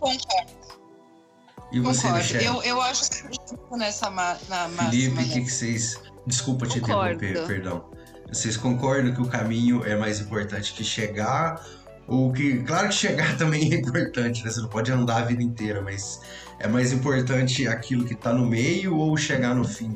Concordo. 0.00 0.58
E 1.70 1.80
você, 1.80 2.02
Concordo. 2.02 2.18
Michelle? 2.18 2.44
Eu, 2.44 2.62
eu 2.62 2.80
acho 2.80 3.10
que 3.10 3.76
nessa 3.76 4.10
na 4.10 4.36
Felipe, 4.36 5.22
o 5.22 5.28
que, 5.28 5.40
que 5.42 5.50
vocês... 5.50 6.00
Desculpa 6.26 6.66
te 6.66 6.80
Concordo. 6.80 7.24
interromper, 7.24 7.46
perdão. 7.46 7.90
Vocês 8.30 8.56
concordam 8.56 9.12
que 9.12 9.20
o 9.20 9.26
caminho 9.26 9.84
é 9.84 9.96
mais 9.96 10.20
importante 10.20 10.72
que 10.74 10.84
chegar? 10.84 11.64
Ou 12.06 12.32
que... 12.32 12.62
Claro 12.62 12.88
que 12.88 12.94
chegar 12.94 13.36
também 13.38 13.72
é 13.72 13.76
importante, 13.76 14.44
né? 14.44 14.50
Você 14.50 14.60
não 14.60 14.68
pode 14.68 14.92
andar 14.92 15.22
a 15.22 15.24
vida 15.24 15.42
inteira, 15.42 15.80
mas 15.80 16.20
é 16.58 16.68
mais 16.68 16.92
importante 16.92 17.66
aquilo 17.66 18.04
que 18.04 18.14
está 18.14 18.32
no 18.32 18.46
meio 18.46 18.96
ou 18.96 19.16
chegar 19.16 19.54
no 19.54 19.64
fim? 19.64 19.94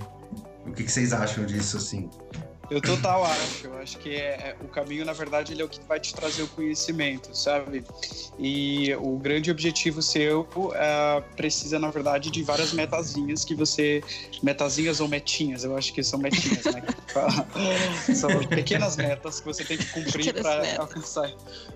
O 0.66 0.72
que, 0.72 0.84
que 0.84 0.92
vocês 0.92 1.12
acham 1.12 1.44
disso, 1.44 1.76
assim? 1.76 2.08
Eu 2.70 2.80
total 2.80 3.24
acho. 3.24 3.66
Eu 3.66 3.78
acho 3.78 3.98
que 3.98 4.10
é, 4.10 4.30
é, 4.30 4.56
o 4.62 4.68
caminho, 4.68 5.04
na 5.04 5.12
verdade, 5.12 5.52
ele 5.52 5.62
é 5.62 5.64
o 5.64 5.68
que 5.68 5.80
vai 5.86 6.00
te 6.00 6.14
trazer 6.14 6.42
o 6.42 6.48
conhecimento, 6.48 7.36
sabe? 7.36 7.84
E 8.38 8.94
o 8.94 9.18
grande 9.18 9.50
objetivo 9.50 10.00
seu 10.00 10.46
é, 10.74 11.20
precisa, 11.36 11.78
na 11.78 11.90
verdade, 11.90 12.30
de 12.30 12.42
várias 12.42 12.72
metazinhas 12.72 13.44
que 13.44 13.54
você. 13.54 14.02
Metazinhas 14.42 15.00
ou 15.00 15.08
metinhas, 15.08 15.64
eu 15.64 15.76
acho 15.76 15.92
que 15.92 16.02
são 16.02 16.18
metinhas, 16.18 16.64
né? 16.64 16.82
são 18.14 18.30
pequenas 18.46 18.96
metas 18.96 19.40
que 19.40 19.46
você 19.46 19.64
tem 19.64 19.76
que 19.76 19.86
cumprir 19.86 20.34
para 20.34 20.80
alcançar 20.80 21.30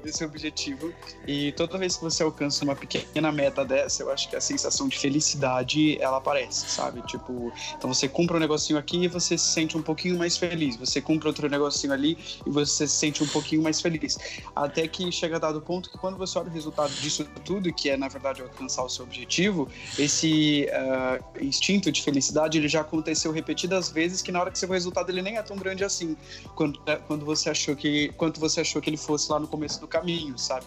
esse 0.04 0.24
objetivo. 0.24 0.92
E 1.26 1.52
toda 1.52 1.78
vez 1.78 1.96
que 1.96 2.02
você 2.02 2.22
alcança 2.22 2.64
uma 2.64 2.74
pequena 2.74 3.30
meta 3.30 3.64
dessa, 3.64 4.02
eu 4.02 4.10
acho 4.10 4.28
que 4.28 4.36
a 4.36 4.40
sensação 4.40 4.88
de 4.88 4.98
felicidade 4.98 6.00
ela 6.00 6.16
aparece, 6.16 6.68
sabe? 6.68 7.02
Tipo, 7.02 7.52
então 7.76 7.92
você 7.92 8.08
cumpre 8.08 8.36
um 8.36 8.40
negocinho 8.40 8.78
aqui 8.78 9.04
e 9.04 9.08
você 9.08 9.36
se 9.36 9.46
sente 9.46 9.76
um 9.76 9.82
pouquinho 9.82 10.16
mais 10.16 10.36
feliz 10.36 10.76
você 10.86 11.00
cumpre 11.00 11.28
outro 11.28 11.48
negocinho 11.48 11.92
ali 11.92 12.16
e 12.46 12.50
você 12.50 12.86
se 12.86 12.94
sente 12.94 13.22
um 13.22 13.26
pouquinho 13.26 13.62
mais 13.62 13.80
feliz. 13.80 14.18
Até 14.54 14.86
que 14.88 15.10
chega 15.10 15.36
a 15.36 15.38
dado 15.38 15.60
ponto 15.60 15.90
que 15.90 15.98
quando 15.98 16.16
você 16.16 16.38
olha 16.38 16.48
o 16.48 16.52
resultado 16.52 16.92
disso 16.94 17.24
tudo, 17.44 17.72
que 17.72 17.90
é 17.90 17.96
na 17.96 18.08
verdade 18.08 18.42
alcançar 18.42 18.84
o 18.84 18.88
seu 18.88 19.04
objetivo, 19.04 19.68
esse 19.98 20.68
uh, 20.70 21.44
instinto 21.44 21.90
de 21.90 22.02
felicidade 22.02 22.58
ele 22.58 22.68
já 22.68 22.80
aconteceu 22.80 23.32
repetidas 23.32 23.90
vezes 23.90 24.22
que 24.22 24.32
na 24.32 24.40
hora 24.40 24.50
que 24.50 24.58
você 24.58 24.66
vê 24.66 24.72
o 24.72 24.74
resultado 24.74 25.10
ele 25.10 25.22
nem 25.22 25.36
é 25.36 25.42
tão 25.42 25.56
grande 25.56 25.84
assim 25.84 26.16
quando, 26.54 26.80
né, 26.86 26.96
quando 27.06 27.24
você 27.24 27.50
achou 27.50 27.76
que 27.76 28.08
quanto 28.16 28.40
você 28.40 28.60
achou 28.60 28.80
que 28.80 28.90
ele 28.90 28.96
fosse 28.96 29.30
lá 29.30 29.38
no 29.38 29.48
começo 29.48 29.80
do 29.80 29.88
caminho, 29.88 30.38
sabe? 30.38 30.66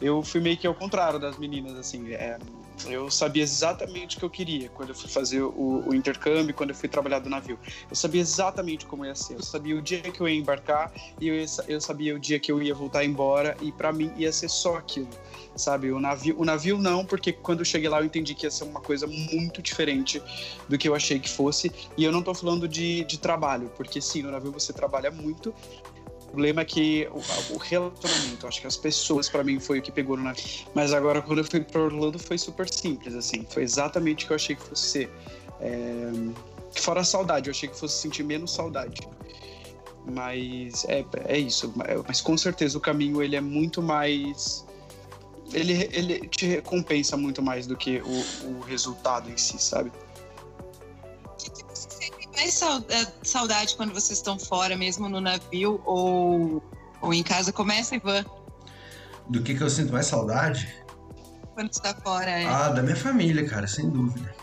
Eu 0.00 0.22
fui 0.22 0.40
meio 0.40 0.56
que 0.56 0.66
ao 0.66 0.74
contrário 0.74 1.18
das 1.18 1.36
meninas 1.38 1.76
assim, 1.76 2.12
é, 2.12 2.38
eu 2.88 3.10
sabia 3.10 3.42
exatamente 3.42 4.16
o 4.16 4.20
que 4.20 4.24
eu 4.24 4.30
queria 4.30 4.68
quando 4.70 4.90
eu 4.90 4.94
fui 4.94 5.08
fazer 5.08 5.42
o, 5.42 5.84
o, 5.86 5.94
intercâmbio, 5.94 6.54
quando 6.54 6.70
eu 6.70 6.76
fui 6.76 6.88
trabalhar 6.88 7.18
do 7.18 7.28
navio. 7.28 7.58
Eu 7.88 7.96
sabia 7.96 8.20
exatamente 8.20 8.86
como 8.86 9.04
ia 9.04 9.14
ser. 9.14 9.34
Eu 9.34 9.42
sabia 9.42 9.76
o 9.76 9.82
dia 9.82 10.00
que 10.00 10.20
eu 10.20 10.28
ia 10.28 10.38
embarcar 10.38 10.92
e 11.20 11.28
eu, 11.28 11.34
ia, 11.34 11.46
eu 11.68 11.80
sabia 11.80 12.14
o 12.14 12.18
dia 12.18 12.38
que 12.38 12.50
eu 12.50 12.62
ia 12.62 12.74
voltar 12.74 13.04
embora 13.04 13.56
e 13.60 13.72
para 13.72 13.92
mim 13.92 14.12
ia 14.16 14.32
ser 14.32 14.48
só 14.48 14.76
aquilo, 14.76 15.08
sabe? 15.56 15.90
O 15.90 16.00
navio, 16.00 16.34
o 16.38 16.44
navio 16.44 16.78
não, 16.78 17.04
porque 17.04 17.32
quando 17.32 17.60
eu 17.60 17.64
cheguei 17.64 17.88
lá 17.88 18.00
eu 18.00 18.04
entendi 18.04 18.34
que 18.34 18.46
ia 18.46 18.50
ser 18.50 18.64
uma 18.64 18.80
coisa 18.80 19.06
muito 19.06 19.62
diferente 19.62 20.22
do 20.68 20.78
que 20.78 20.88
eu 20.88 20.94
achei 20.94 21.18
que 21.18 21.28
fosse. 21.28 21.72
E 21.96 22.04
eu 22.04 22.12
não 22.12 22.22
tô 22.22 22.34
falando 22.34 22.68
de, 22.68 23.04
de 23.04 23.18
trabalho, 23.18 23.70
porque 23.76 24.00
sim, 24.00 24.22
no 24.22 24.30
navio 24.30 24.52
você 24.52 24.72
trabalha 24.72 25.10
muito, 25.10 25.54
problema 26.30 26.62
é 26.62 26.64
que 26.64 27.08
o, 27.10 27.54
o 27.54 27.58
relacionamento, 27.58 28.46
acho 28.46 28.60
que 28.60 28.66
as 28.66 28.76
pessoas 28.76 29.28
para 29.28 29.42
mim 29.42 29.58
foi 29.58 29.80
o 29.80 29.82
que 29.82 29.90
pegou 29.90 30.16
navio. 30.16 30.66
Mas 30.74 30.92
agora 30.92 31.20
quando 31.20 31.38
eu 31.38 31.44
fui 31.44 31.60
para 31.60 31.80
Orlando 31.80 32.18
foi 32.18 32.38
super 32.38 32.72
simples, 32.72 33.14
assim, 33.14 33.44
foi 33.48 33.62
exatamente 33.62 34.24
o 34.24 34.28
que 34.28 34.32
eu 34.32 34.36
achei 34.36 34.56
que 34.56 34.62
fosse 34.62 34.86
ser. 34.86 35.10
É... 35.60 36.10
Fora 36.72 37.00
a 37.00 37.04
saudade, 37.04 37.48
eu 37.48 37.50
achei 37.50 37.68
que 37.68 37.78
fosse 37.78 38.00
sentir 38.00 38.22
menos 38.22 38.52
saudade. 38.52 39.00
Mas 40.06 40.84
é, 40.86 41.04
é 41.26 41.38
isso. 41.38 41.72
Mas 42.06 42.20
com 42.20 42.36
certeza 42.38 42.78
o 42.78 42.80
caminho 42.80 43.22
ele 43.22 43.36
é 43.36 43.40
muito 43.40 43.82
mais. 43.82 44.64
Ele, 45.52 45.88
ele 45.92 46.28
te 46.28 46.46
recompensa 46.46 47.16
muito 47.16 47.42
mais 47.42 47.66
do 47.66 47.76
que 47.76 48.00
o, 48.00 48.50
o 48.50 48.60
resultado 48.60 49.28
em 49.28 49.36
si, 49.36 49.58
sabe? 49.58 49.90
Mais 52.40 52.62
é, 52.88 53.06
saudade 53.22 53.76
quando 53.76 53.92
vocês 53.92 54.18
estão 54.18 54.38
fora, 54.38 54.76
mesmo 54.76 55.08
no 55.08 55.20
navio 55.20 55.80
ou, 55.84 56.62
ou 57.00 57.12
em 57.12 57.22
casa? 57.22 57.52
Começa, 57.52 57.94
Ivan. 57.94 58.24
Do 59.28 59.42
que, 59.42 59.54
que 59.54 59.62
eu 59.62 59.68
sinto 59.68 59.92
mais 59.92 60.06
saudade? 60.06 60.74
Quando 61.54 61.72
você 61.72 61.82
tá 61.82 61.94
fora, 61.94 62.30
é. 62.30 62.46
Ah, 62.46 62.70
da 62.70 62.82
minha 62.82 62.96
família, 62.96 63.46
cara, 63.46 63.66
sem 63.66 63.88
dúvida. 63.88 64.34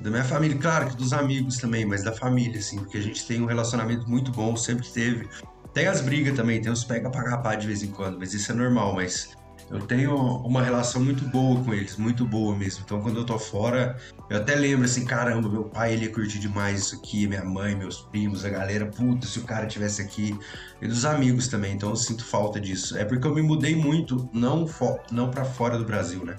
Da 0.00 0.10
minha 0.10 0.24
família, 0.24 0.56
claro 0.56 0.88
que 0.88 0.96
dos 0.96 1.12
amigos 1.12 1.58
também, 1.58 1.84
mas 1.84 2.02
da 2.02 2.12
família, 2.12 2.58
assim, 2.58 2.78
porque 2.78 2.98
a 2.98 3.02
gente 3.02 3.26
tem 3.26 3.42
um 3.42 3.46
relacionamento 3.46 4.08
muito 4.08 4.30
bom, 4.30 4.56
sempre 4.56 4.88
teve. 4.88 5.28
Tem 5.74 5.86
as 5.86 6.00
brigas 6.00 6.34
também, 6.34 6.60
tem 6.60 6.72
os 6.72 6.84
pega 6.84 7.10
pra 7.10 7.24
capar 7.24 7.56
de 7.56 7.66
vez 7.66 7.82
em 7.82 7.90
quando, 7.90 8.18
mas 8.18 8.32
isso 8.32 8.50
é 8.50 8.54
normal, 8.54 8.94
mas 8.94 9.36
eu 9.70 9.80
tenho 9.80 10.16
uma 10.16 10.62
relação 10.62 11.04
muito 11.04 11.24
boa 11.24 11.62
com 11.62 11.74
eles, 11.74 11.96
muito 11.96 12.24
boa 12.24 12.56
mesmo. 12.56 12.82
Então, 12.84 13.02
quando 13.02 13.18
eu 13.18 13.24
tô 13.24 13.38
fora, 13.38 13.98
eu 14.30 14.38
até 14.38 14.54
lembro 14.54 14.86
assim, 14.86 15.04
caramba, 15.04 15.48
meu 15.48 15.64
pai 15.64 15.92
ele 15.92 16.08
curtir 16.08 16.38
demais 16.38 16.80
isso 16.80 16.96
aqui, 16.96 17.26
minha 17.26 17.44
mãe, 17.44 17.76
meus 17.76 18.00
primos, 18.00 18.44
a 18.44 18.48
galera, 18.48 18.86
puta, 18.86 19.26
se 19.26 19.38
o 19.38 19.44
cara 19.44 19.66
tivesse 19.66 20.00
aqui. 20.00 20.38
E 20.80 20.88
dos 20.88 21.04
amigos 21.04 21.48
também, 21.48 21.74
então 21.74 21.90
eu 21.90 21.96
sinto 21.96 22.24
falta 22.24 22.58
disso. 22.58 22.96
É 22.96 23.04
porque 23.04 23.26
eu 23.26 23.34
me 23.34 23.42
mudei 23.42 23.76
muito, 23.76 24.28
não, 24.32 24.66
não 25.12 25.30
para 25.30 25.44
fora 25.44 25.76
do 25.76 25.84
Brasil, 25.84 26.24
né? 26.24 26.36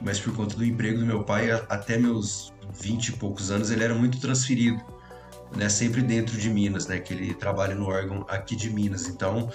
Mas 0.00 0.18
por 0.18 0.34
conta 0.34 0.56
do 0.56 0.64
emprego 0.64 1.00
do 1.00 1.06
meu 1.06 1.22
pai, 1.22 1.50
até 1.50 1.98
meus 1.98 2.52
20 2.80 3.08
e 3.08 3.12
poucos 3.12 3.50
anos, 3.50 3.70
ele 3.70 3.84
era 3.84 3.94
muito 3.94 4.18
transferido. 4.20 4.82
Né, 5.54 5.68
sempre 5.68 6.02
dentro 6.02 6.36
de 6.36 6.50
Minas, 6.50 6.88
né, 6.88 6.98
que 6.98 7.14
ele 7.14 7.32
trabalha 7.32 7.76
no 7.76 7.86
órgão 7.86 8.26
aqui 8.28 8.56
de 8.56 8.68
Minas. 8.70 9.06
Então, 9.06 9.48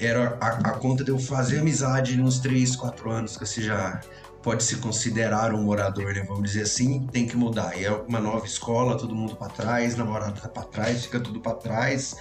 era 0.00 0.36
a, 0.40 0.48
a 0.48 0.70
conta 0.72 1.04
de 1.04 1.10
eu 1.10 1.18
fazer 1.18 1.58
amizade 1.58 2.16
nos 2.16 2.38
3, 2.38 2.76
4 2.76 3.10
anos, 3.10 3.36
que 3.36 3.46
você 3.46 3.62
já 3.62 4.00
pode 4.42 4.62
se 4.62 4.76
considerar 4.76 5.52
um 5.52 5.62
morador, 5.62 6.14
né? 6.14 6.24
Vamos 6.26 6.44
dizer 6.44 6.62
assim, 6.62 7.06
tem 7.08 7.26
que 7.26 7.36
mudar. 7.36 7.76
E 7.76 7.84
é 7.84 7.90
uma 7.90 8.20
nova 8.20 8.46
escola, 8.46 8.96
todo 8.96 9.14
mundo 9.14 9.36
para 9.36 9.48
trás, 9.48 9.96
namorado 9.96 10.40
tá 10.40 10.48
para 10.48 10.62
trás, 10.64 11.04
fica 11.04 11.20
tudo 11.20 11.40
para 11.40 11.54
trás. 11.54 12.16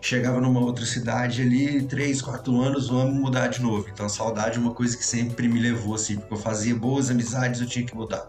Chegava 0.00 0.38
numa 0.38 0.60
outra 0.60 0.84
cidade 0.84 1.40
ali, 1.40 1.82
3, 1.82 2.20
4 2.20 2.60
anos, 2.60 2.88
vamos 2.88 3.14
mudar 3.14 3.48
de 3.48 3.62
novo. 3.62 3.88
Então 3.90 4.06
saudade 4.08 4.58
é 4.58 4.60
uma 4.60 4.74
coisa 4.74 4.96
que 4.96 5.04
sempre 5.04 5.48
me 5.48 5.58
levou 5.58 5.94
assim, 5.94 6.16
porque 6.16 6.34
eu 6.34 6.38
fazia 6.38 6.74
boas 6.74 7.10
amizades, 7.10 7.60
eu 7.60 7.66
tinha 7.66 7.86
que 7.86 7.96
mudar. 7.96 8.26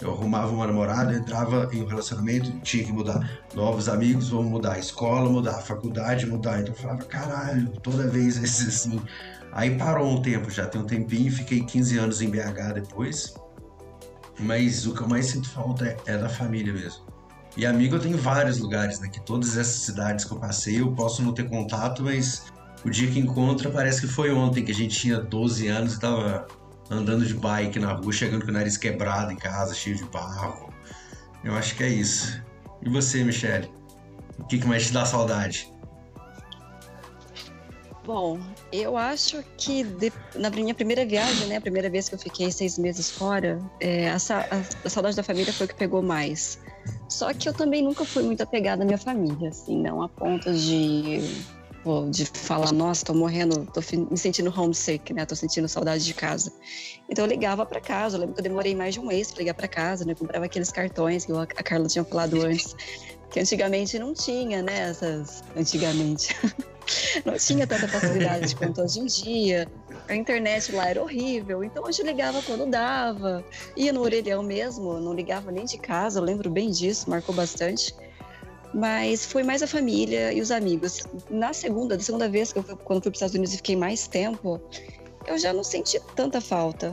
Eu 0.00 0.12
arrumava 0.12 0.52
uma 0.52 0.66
namorada, 0.66 1.14
entrava 1.14 1.68
em 1.72 1.82
um 1.82 1.86
relacionamento, 1.86 2.50
tinha 2.60 2.84
que 2.84 2.92
mudar. 2.92 3.42
Novos 3.54 3.88
amigos, 3.88 4.28
vamos 4.28 4.50
mudar. 4.50 4.72
A 4.72 4.78
escola, 4.78 5.30
mudar. 5.30 5.56
A 5.56 5.60
faculdade, 5.60 6.26
mudar. 6.26 6.60
Então 6.60 6.74
eu 6.74 6.78
falava, 6.78 7.04
caralho, 7.04 7.68
toda 7.82 8.08
vez 8.08 8.36
assim. 8.42 9.00
Aí 9.52 9.78
parou 9.78 10.10
um 10.10 10.20
tempo, 10.20 10.50
já 10.50 10.66
tem 10.66 10.80
um 10.80 10.84
tempinho, 10.84 11.30
fiquei 11.30 11.62
15 11.62 11.98
anos 11.98 12.20
em 12.20 12.28
BH 12.28 12.74
depois. 12.74 13.34
Mas 14.40 14.84
o 14.84 14.92
que 14.92 15.00
eu 15.00 15.08
mais 15.08 15.26
sinto 15.26 15.48
falta 15.48 15.86
é, 15.86 15.96
é 16.06 16.18
da 16.18 16.28
família 16.28 16.72
mesmo. 16.72 17.04
E 17.56 17.64
amigo 17.64 17.94
eu 17.94 18.00
tenho 18.00 18.18
vários 18.18 18.58
lugares, 18.58 18.98
né? 18.98 19.08
Que 19.08 19.20
todas 19.20 19.56
essas 19.56 19.82
cidades 19.82 20.24
que 20.24 20.32
eu 20.32 20.38
passei 20.38 20.80
eu 20.80 20.90
posso 20.92 21.22
não 21.22 21.32
ter 21.32 21.48
contato, 21.48 22.02
mas 22.02 22.46
o 22.84 22.90
dia 22.90 23.08
que 23.08 23.20
encontra 23.20 23.70
parece 23.70 24.00
que 24.00 24.08
foi 24.08 24.32
ontem, 24.32 24.64
que 24.64 24.72
a 24.72 24.74
gente 24.74 24.98
tinha 24.98 25.20
12 25.20 25.68
anos 25.68 25.94
e 25.94 26.00
tava 26.00 26.48
andando 26.90 27.24
de 27.24 27.34
bike 27.34 27.78
na 27.78 27.92
rua, 27.92 28.12
chegando 28.12 28.44
com 28.44 28.50
o 28.50 28.54
nariz 28.54 28.76
quebrado 28.76 29.32
em 29.32 29.36
casa, 29.36 29.74
cheio 29.74 29.96
de 29.96 30.04
barro. 30.04 30.72
Eu 31.42 31.54
acho 31.54 31.74
que 31.76 31.82
é 31.82 31.88
isso. 31.88 32.42
E 32.82 32.88
você, 32.88 33.24
Michele? 33.24 33.70
O 34.38 34.44
que, 34.44 34.64
mais 34.66 34.86
te 34.86 34.92
dá 34.92 35.04
saudade? 35.04 35.72
Bom, 38.04 38.38
eu 38.70 38.98
acho 38.98 39.42
que 39.56 39.82
de, 39.82 40.12
na 40.34 40.50
minha 40.50 40.74
primeira 40.74 41.06
viagem, 41.06 41.46
né, 41.46 41.56
a 41.56 41.60
primeira 41.60 41.88
vez 41.88 42.08
que 42.08 42.14
eu 42.14 42.18
fiquei 42.18 42.52
seis 42.52 42.76
meses 42.76 43.10
fora, 43.10 43.58
é, 43.80 44.10
a, 44.10 44.16
a, 44.16 44.84
a, 44.84 44.90
saudade 44.90 45.16
da 45.16 45.22
família 45.22 45.52
foi 45.52 45.64
o 45.64 45.68
que 45.68 45.74
pegou 45.74 46.02
mais. 46.02 46.58
Só 47.08 47.32
que 47.32 47.48
eu 47.48 47.54
também 47.54 47.82
nunca 47.82 48.04
fui 48.04 48.22
muito 48.22 48.42
apegada 48.42 48.82
à 48.82 48.86
minha 48.86 48.98
família, 48.98 49.48
assim, 49.48 49.80
não 49.80 50.02
a 50.02 50.08
ponto 50.08 50.52
de 50.52 51.20
de 52.10 52.24
falar, 52.24 52.72
nossa, 52.72 53.04
tô 53.04 53.14
morrendo, 53.14 53.66
tô 53.66 53.80
me 54.10 54.16
sentindo 54.16 54.52
homesick, 54.54 55.12
né? 55.12 55.26
Tô 55.26 55.36
sentindo 55.36 55.68
saudade 55.68 56.04
de 56.04 56.14
casa. 56.14 56.52
Então 57.08 57.24
eu 57.24 57.28
ligava 57.28 57.66
para 57.66 57.80
casa, 57.80 58.16
eu 58.16 58.20
lembro 58.20 58.34
que 58.34 58.40
eu 58.40 58.44
demorei 58.44 58.74
mais 58.74 58.94
de 58.94 59.00
um 59.00 59.06
mês 59.06 59.30
para 59.30 59.40
ligar 59.40 59.54
para 59.54 59.68
casa, 59.68 60.04
né? 60.04 60.14
Comprava 60.14 60.46
aqueles 60.46 60.70
cartões 60.70 61.26
que 61.26 61.32
a 61.32 61.62
Carla 61.62 61.86
tinha 61.86 62.04
falado 62.04 62.40
antes, 62.42 62.74
que 63.30 63.40
antigamente 63.40 63.98
não 63.98 64.14
tinha, 64.14 64.62
né? 64.62 64.90
Essas. 64.90 65.44
Antigamente. 65.54 66.34
não 67.24 67.34
tinha 67.36 67.66
tanta 67.66 67.86
facilidade 67.88 68.56
quanto 68.56 68.80
hoje 68.80 69.00
em 69.00 69.06
dia. 69.06 69.68
A 70.08 70.14
internet 70.14 70.72
lá 70.72 70.88
era 70.88 71.02
horrível, 71.02 71.62
então 71.62 71.84
gente 71.90 72.06
ligava 72.06 72.42
quando 72.42 72.66
dava. 72.66 73.44
Ia 73.76 73.92
no 73.92 74.00
orelhão 74.00 74.42
mesmo, 74.42 75.00
não 75.00 75.14
ligava 75.14 75.50
nem 75.50 75.64
de 75.64 75.78
casa, 75.78 76.18
eu 76.18 76.24
lembro 76.24 76.50
bem 76.50 76.70
disso, 76.70 77.08
marcou 77.08 77.34
bastante 77.34 77.94
mas 78.74 79.24
foi 79.24 79.44
mais 79.44 79.62
a 79.62 79.66
família 79.66 80.32
e 80.32 80.40
os 80.40 80.50
amigos. 80.50 81.00
Na 81.30 81.52
segunda, 81.52 81.96
da 81.96 82.02
segunda 82.02 82.28
vez 82.28 82.52
que 82.52 82.58
eu 82.58 82.62
fui, 82.62 82.76
quando 82.76 83.02
fui 83.02 83.10
para 83.10 83.16
os 83.16 83.16
Estados 83.18 83.34
Unidos 83.34 83.54
e 83.54 83.56
fiquei 83.58 83.76
mais 83.76 84.08
tempo, 84.08 84.60
eu 85.26 85.38
já 85.38 85.52
não 85.52 85.62
senti 85.62 86.00
tanta 86.16 86.40
falta. 86.40 86.92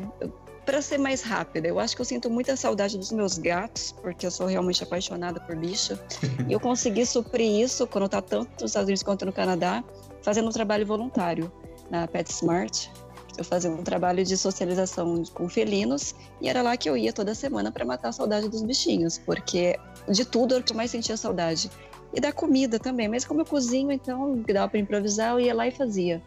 Para 0.64 0.80
ser 0.80 1.00
mais 1.00 1.24
rápida, 1.24 1.68
eu 1.68 1.80
acho 1.80 1.96
que 1.96 2.02
eu 2.02 2.06
sinto 2.06 2.30
muita 2.30 2.56
saudade 2.56 2.96
dos 2.96 3.12
meus 3.12 3.40
gatos, 3.40 3.94
porque 4.00 4.28
eu 4.28 4.32
sou 4.32 4.46
realmente 4.46 4.84
apaixonada 4.84 5.40
por 5.40 5.56
bicho. 5.56 5.98
e 6.48 6.54
eu 6.54 6.60
consegui 6.60 7.04
suprir 7.04 7.60
isso 7.60 7.88
quando 7.88 8.08
tá 8.08 8.22
tanto 8.22 8.52
nos 8.62 8.70
Estados 8.70 8.88
Unidos 8.88 9.02
quanto 9.02 9.26
no 9.26 9.34
Canadá, 9.34 9.84
fazendo 10.22 10.48
um 10.48 10.52
trabalho 10.52 10.86
voluntário 10.86 11.52
na 11.90 12.08
PetSmart. 12.08 12.90
Eu 13.38 13.44
fazia 13.44 13.72
um 13.72 13.82
trabalho 13.84 14.24
de 14.24 14.38
socialização 14.38 15.24
com 15.34 15.50
felinos 15.50 16.14
e 16.40 16.48
era 16.48 16.62
lá 16.62 16.78
que 16.78 16.88
eu 16.88 16.96
ia 16.96 17.12
toda 17.12 17.34
semana 17.34 17.72
para 17.72 17.84
matar 17.84 18.10
a 18.10 18.12
saudade 18.12 18.48
dos 18.48 18.62
bichinhos, 18.62 19.18
porque 19.18 19.80
de 20.08 20.26
tudo 20.26 20.54
era 20.54 20.62
o 20.62 20.64
que 20.64 20.72
eu 20.72 20.78
mais 20.78 20.92
sentia 20.92 21.18
saudade. 21.18 21.70
E 22.14 22.20
da 22.20 22.32
comida 22.32 22.78
também, 22.78 23.08
mas 23.08 23.24
como 23.24 23.42
eu 23.42 23.46
cozinho, 23.46 23.92
então 23.92 24.44
dava 24.52 24.70
para 24.70 24.80
improvisar, 24.80 25.32
eu 25.32 25.40
ia 25.40 25.54
lá 25.54 25.68
e 25.68 25.72
fazia. 25.72 26.22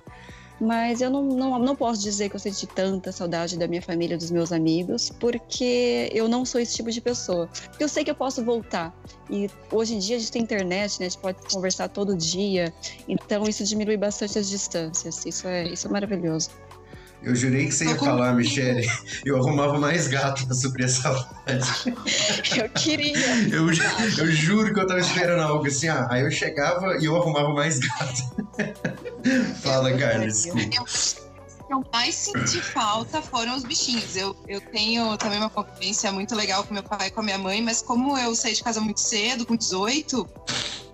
Mas 0.61 1.01
eu 1.01 1.11
não, 1.11 1.23
não, 1.23 1.59
não 1.59 1.77
posso 1.77 2.01
dizer 2.01 2.29
que 2.29 2.37
eu 2.37 2.41
senti 2.41 2.67
tanta 2.67 3.11
saudade 3.11 3.59
da 3.59 3.67
minha 3.67 3.83
família, 3.83 4.17
dos 4.17 4.31
meus 4.31 4.53
amigos, 4.53 5.11
porque 5.19 6.09
eu 6.13 6.29
não 6.29 6.45
sou 6.45 6.61
esse 6.61 6.77
tipo 6.77 6.91
de 6.91 7.01
pessoa. 7.01 7.49
Eu 7.79 7.89
sei 7.89 8.05
que 8.05 8.11
eu 8.11 8.15
posso 8.15 8.43
voltar. 8.45 8.95
E 9.29 9.51
hoje 9.71 9.95
em 9.95 9.99
dia 9.99 10.17
a 10.17 10.19
gente 10.19 10.31
tem 10.31 10.43
internet, 10.43 11.01
né? 11.01 11.07
A 11.07 11.09
gente 11.09 11.21
pode 11.21 11.39
conversar 11.53 11.89
todo 11.89 12.17
dia. 12.17 12.73
Então 13.09 13.43
isso 13.45 13.65
diminui 13.65 13.97
bastante 13.97 14.39
as 14.39 14.49
distâncias. 14.49 15.27
Isso 15.27 15.47
é, 15.49 15.65
isso 15.65 15.89
é 15.89 15.91
maravilhoso. 15.91 16.51
Eu 17.25 17.35
jurei 17.35 17.67
que 17.67 17.73
você 17.73 17.87
ia 17.87 17.97
falar, 17.97 18.35
Michele. 18.35 18.87
Eu 19.25 19.37
arrumava 19.37 19.79
mais 19.79 20.09
gato 20.09 20.47
pra 20.47 20.55
suprir 20.55 20.87
essa 20.87 21.11
vontade. 21.11 21.95
Eu 22.57 22.69
queria. 22.71 23.17
Eu, 23.51 23.69
eu 24.19 24.33
juro 24.33 24.73
que 24.73 24.81
eu 24.81 24.87
tava 24.87 25.01
esperando 25.01 25.41
algo 25.41 25.67
assim. 25.67 25.89
Ah, 25.89 26.07
aí 26.11 26.23
eu 26.23 26.31
chegava 26.31 26.97
e 26.99 27.05
eu 27.05 27.17
arrumava 27.17 27.53
mais 27.53 27.79
gato. 27.79 28.23
Fala, 29.63 29.93
Carlos, 29.97 30.43
desculpa 30.43 31.25
eu 31.69 31.85
mais 31.93 32.15
senti 32.15 32.61
falta 32.61 33.23
foram 33.23 33.57
os 33.57 33.65
bichinhos. 33.65 34.17
Eu, 34.17 34.37
eu 34.47 34.61
tenho 34.61 35.17
também 35.17 35.39
uma 35.39 35.51
convivência 35.51 36.13
muito 36.13 36.35
legal 36.35 36.65
com 36.65 36.75
meu 36.75 36.83
pai 36.83 37.09
e 37.09 37.11
com 37.11 37.21
a 37.21 37.23
minha 37.23 37.39
mãe, 37.39 37.63
mas 37.63 37.83
como 37.83 38.17
eu 38.19 38.35
saí 38.35 38.55
de 38.55 38.63
casa 38.63 38.81
muito 38.81 39.01
cedo, 39.01 39.47
com 39.47 39.57
18, 39.57 40.29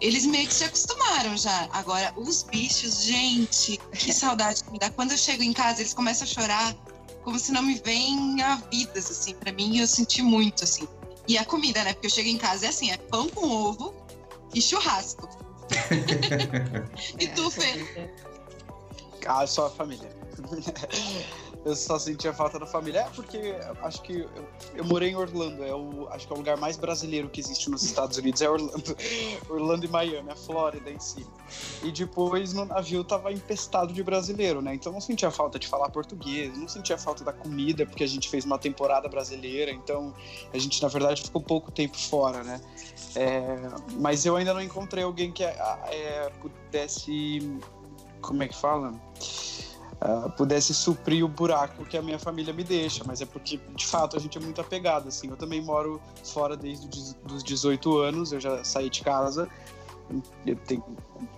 eles 0.01 0.25
meio 0.25 0.47
que 0.47 0.55
se 0.55 0.65
acostumaram 0.65 1.37
já. 1.37 1.69
Agora, 1.73 2.13
os 2.17 2.43
bichos, 2.43 3.03
gente, 3.03 3.79
que 3.93 4.13
saudade 4.15 4.65
que 4.65 4.73
me 4.73 4.79
dá. 4.79 4.91
Quando 4.91 5.13
eu 5.13 5.19
chego 5.19 5.43
em 5.43 5.53
casa, 5.53 5.81
eles 5.81 5.95
começam 5.95 6.25
a 6.25 6.29
chorar 6.29 6.75
como 7.23 7.39
se 7.39 7.53
não 7.53 7.63
me 7.63 7.75
vêm 7.85 8.41
a 8.43 8.57
vidas, 8.71 9.11
assim. 9.11 9.35
Pra 9.35 9.53
mim, 9.53 9.79
eu 9.79 9.87
senti 9.87 10.23
muito, 10.23 10.65
assim. 10.65 10.89
E 11.29 11.37
a 11.37 11.45
comida, 11.45 11.85
né? 11.85 11.93
Porque 11.93 12.07
eu 12.07 12.11
chego 12.11 12.29
em 12.29 12.39
casa 12.39 12.67
é 12.67 12.69
assim, 12.71 12.91
é 12.91 12.97
pão 12.97 13.29
com 13.29 13.47
ovo 13.47 13.95
e 14.55 14.61
churrasco. 14.61 15.29
e 17.21 17.29
tu, 17.29 17.51
Fê? 17.51 18.11
Ah, 19.27 19.47
só 19.47 19.67
a 19.67 19.71
família. 19.71 20.11
eu 21.65 21.77
só 21.77 21.99
sentia 21.99 22.33
falta 22.33 22.59
da 22.59 22.67
família. 22.67 23.01
É 23.01 23.11
porque 23.11 23.55
acho 23.83 24.03
que 24.03 24.21
eu, 24.21 24.49
eu, 24.75 24.85
morei 24.85 25.11
em 25.11 25.17
Orlando, 25.17 25.63
é 25.65 25.75
o, 25.75 26.09
acho 26.11 26.27
que 26.27 26.33
é 26.33 26.37
o 26.37 26.39
lugar 26.39 26.57
mais 26.57 26.77
brasileiro 26.77 27.29
que 27.29 27.41
existe 27.41 27.69
nos 27.69 27.83
Estados 27.83 28.17
Unidos, 28.17 28.41
é 28.41 28.49
Orlando. 28.49 28.97
Orlando 29.49 29.85
e 29.85 29.89
Miami, 29.89 30.31
a 30.31 30.37
Flórida 30.37 30.91
em 30.91 30.99
si. 30.99 31.27
E 31.83 31.93
depois 31.93 32.53
no 32.53 32.65
navio 32.65 33.05
tava 33.05 33.33
empestado 33.33 33.93
de 33.93 34.03
brasileiro, 34.03 34.63
né? 34.63 34.75
Então 34.75 34.93
não 34.93 35.01
sentia 35.01 35.31
falta 35.31 35.59
de 35.59 35.69
falar 35.69 35.91
português, 35.91 36.57
não 36.57 36.69
sentia 36.69 36.97
falta 36.97 37.25
da 37.25 37.33
comida, 37.33 37.85
porque 37.85 38.05
a 38.05 38.09
gente 38.09 38.29
fez 38.29 38.45
uma 38.45 38.59
temporada 38.59 39.09
brasileira, 39.09 39.71
então 39.71 40.15
a 40.53 40.59
gente 40.59 40.83
na 40.83 40.89
verdade 40.89 41.23
ficou 41.23 41.43
pouco 41.43 41.71
tempo 41.71 41.99
fora, 41.99 42.43
né? 42.43 42.61
É, 43.15 43.41
mas 43.99 44.25
eu 44.25 44.37
ainda 44.37 44.55
não 44.55 44.63
encontrei 44.63 45.05
alguém 45.05 45.33
que 45.33 45.45
é, 45.45 45.57
é, 45.91 46.31
pudesse 46.41 47.59
como 48.21 48.43
é 48.43 48.49
que 48.49 48.57
fala? 48.57 48.93
Uh, 50.01 50.31
pudesse 50.31 50.73
suprir 50.73 51.23
o 51.23 51.29
buraco 51.29 51.85
que 51.85 51.95
a 51.95 52.01
minha 52.01 52.19
família 52.19 52.55
me 52.55 52.65
deixa, 52.65 53.05
mas 53.05 53.21
é 53.21 53.27
porque 53.27 53.61
de 53.77 53.87
fato 53.87 54.17
a 54.17 54.19
gente 54.19 54.39
é 54.39 54.41
muito 54.41 54.59
apegado 54.59 55.09
assim. 55.09 55.29
Eu 55.29 55.37
também 55.37 55.61
moro 55.61 56.01
fora 56.25 56.57
desde 56.57 56.89
os 57.31 57.45
18 57.45 57.99
anos, 57.99 58.33
eu 58.33 58.41
já 58.41 58.65
saí 58.65 58.89
de 58.89 59.03
casa. 59.03 59.47
Tenho 60.67 60.85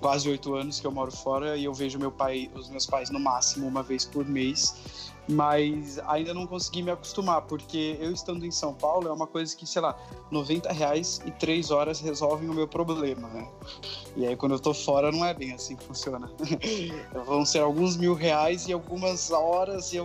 quase 0.00 0.28
oito 0.28 0.54
anos 0.54 0.80
que 0.80 0.86
eu 0.86 0.92
moro 0.92 1.10
fora 1.10 1.56
e 1.56 1.64
eu 1.64 1.74
vejo 1.74 1.98
meu 1.98 2.12
pai, 2.12 2.50
os 2.54 2.68
meus 2.68 2.86
pais 2.86 3.10
no 3.10 3.20
máximo 3.20 3.66
uma 3.66 3.82
vez 3.82 4.04
por 4.04 4.24
mês 4.24 5.10
mas 5.28 5.98
ainda 6.06 6.34
não 6.34 6.46
consegui 6.46 6.82
me 6.82 6.90
acostumar, 6.90 7.42
porque 7.42 7.96
eu 8.00 8.12
estando 8.12 8.44
em 8.44 8.50
São 8.50 8.74
Paulo 8.74 9.08
é 9.08 9.12
uma 9.12 9.26
coisa 9.26 9.56
que, 9.56 9.66
sei 9.66 9.80
lá, 9.80 9.96
90 10.30 10.72
reais 10.72 11.20
e 11.24 11.30
3 11.30 11.70
horas 11.70 12.00
resolvem 12.00 12.48
o 12.48 12.54
meu 12.54 12.66
problema, 12.66 13.28
né? 13.28 13.48
E 14.16 14.26
aí 14.26 14.36
quando 14.36 14.52
eu 14.52 14.60
tô 14.60 14.74
fora 14.74 15.12
não 15.12 15.24
é 15.24 15.32
bem 15.32 15.52
assim 15.52 15.76
que 15.76 15.84
funciona. 15.84 16.30
Vão 17.26 17.44
ser 17.44 17.60
alguns 17.60 17.96
mil 17.96 18.14
reais 18.14 18.66
e 18.66 18.72
algumas 18.72 19.30
horas 19.30 19.92
e 19.92 19.98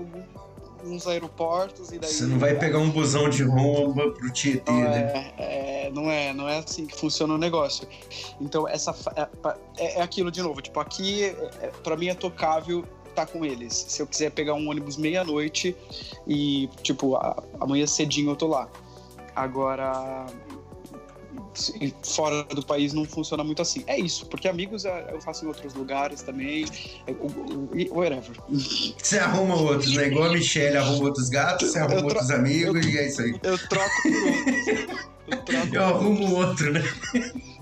alguns 0.80 1.08
aeroportos 1.08 1.92
e 1.92 2.00
daí... 2.00 2.12
Você 2.12 2.26
não 2.26 2.40
vai 2.40 2.56
pegar 2.56 2.80
um 2.80 2.90
busão 2.90 3.30
de 3.30 3.44
Roma 3.44 4.12
pro 4.12 4.32
Tietê, 4.32 4.72
não 4.72 4.82
né? 4.82 5.34
É, 5.38 5.88
é, 5.88 5.92
não 5.92 6.10
é, 6.10 6.34
não 6.34 6.48
é 6.48 6.60
assim 6.60 6.86
que 6.86 6.96
funciona 6.98 7.34
o 7.34 7.38
negócio. 7.38 7.88
Então 8.40 8.68
essa 8.68 8.96
é, 9.16 9.28
é, 9.78 10.00
é 10.00 10.02
aquilo 10.02 10.32
de 10.32 10.42
novo, 10.42 10.62
tipo, 10.62 10.80
aqui 10.80 11.24
é, 11.24 11.28
é 11.62 11.72
para 11.84 11.96
mim 11.96 12.08
é 12.08 12.14
tocável 12.14 12.86
estar 13.10 13.26
com 13.26 13.44
eles. 13.44 13.74
Se 13.74 14.02
eu 14.02 14.08
quiser 14.08 14.32
pegar 14.32 14.54
um 14.54 14.70
ônibus 14.70 14.96
meia-noite 14.98 15.76
e, 16.28 16.70
tipo, 16.84 17.18
amanhã 17.60 17.88
cedinho 17.88 18.32
eu 18.32 18.36
tô 18.36 18.48
lá. 18.48 18.70
Agora, 19.36 20.26
fora 22.04 22.44
do 22.44 22.66
país 22.66 22.94
não 22.94 23.06
funciona 23.06 23.44
muito 23.44 23.62
assim. 23.62 23.84
É 23.88 24.00
isso, 24.00 24.26
porque 24.28 24.48
amigos 24.48 24.86
é, 24.86 25.10
eu 25.12 25.22
faço 25.22 25.46
em 25.46 25.48
outros 25.48 25.74
lugares 25.74 26.22
também, 26.22 26.66
é, 27.06 27.16
whatever. 27.90 28.36
Você 28.98 29.20
arruma 29.20 29.56
outros, 29.56 29.96
né? 29.96 30.08
Igual 30.08 30.26
a 30.26 30.34
Michelle 30.34 30.78
arruma 30.78 31.06
outros 31.06 31.30
gatos, 31.30 31.72
você 31.72 31.80
arruma 31.80 32.04
outros 32.04 32.32
amigos 32.32 32.86
eu, 32.86 32.92
e 32.92 32.98
é 32.98 33.08
isso 33.08 33.22
aí. 33.22 33.36
Eu 33.44 33.58
troco 33.68 34.02
por 34.04 34.14
outros. 34.14 35.08
Eu, 35.28 35.38
troco 35.44 35.76
eu 35.76 35.84
arrumo 35.84 36.36
outro, 36.36 36.74
né? 36.74 36.84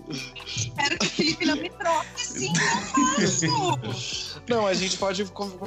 Espero 0.10 1.00
que 1.00 1.06
o 1.06 1.10
Felipe 1.10 1.46
não 1.46 1.56
me 1.56 1.70
troque, 1.70 2.26
sim, 2.26 2.54
eu 3.20 3.28
faço. 3.32 4.42
Não, 4.48 4.68
a 4.68 4.74
gente 4.74 4.98
pode 4.98 5.26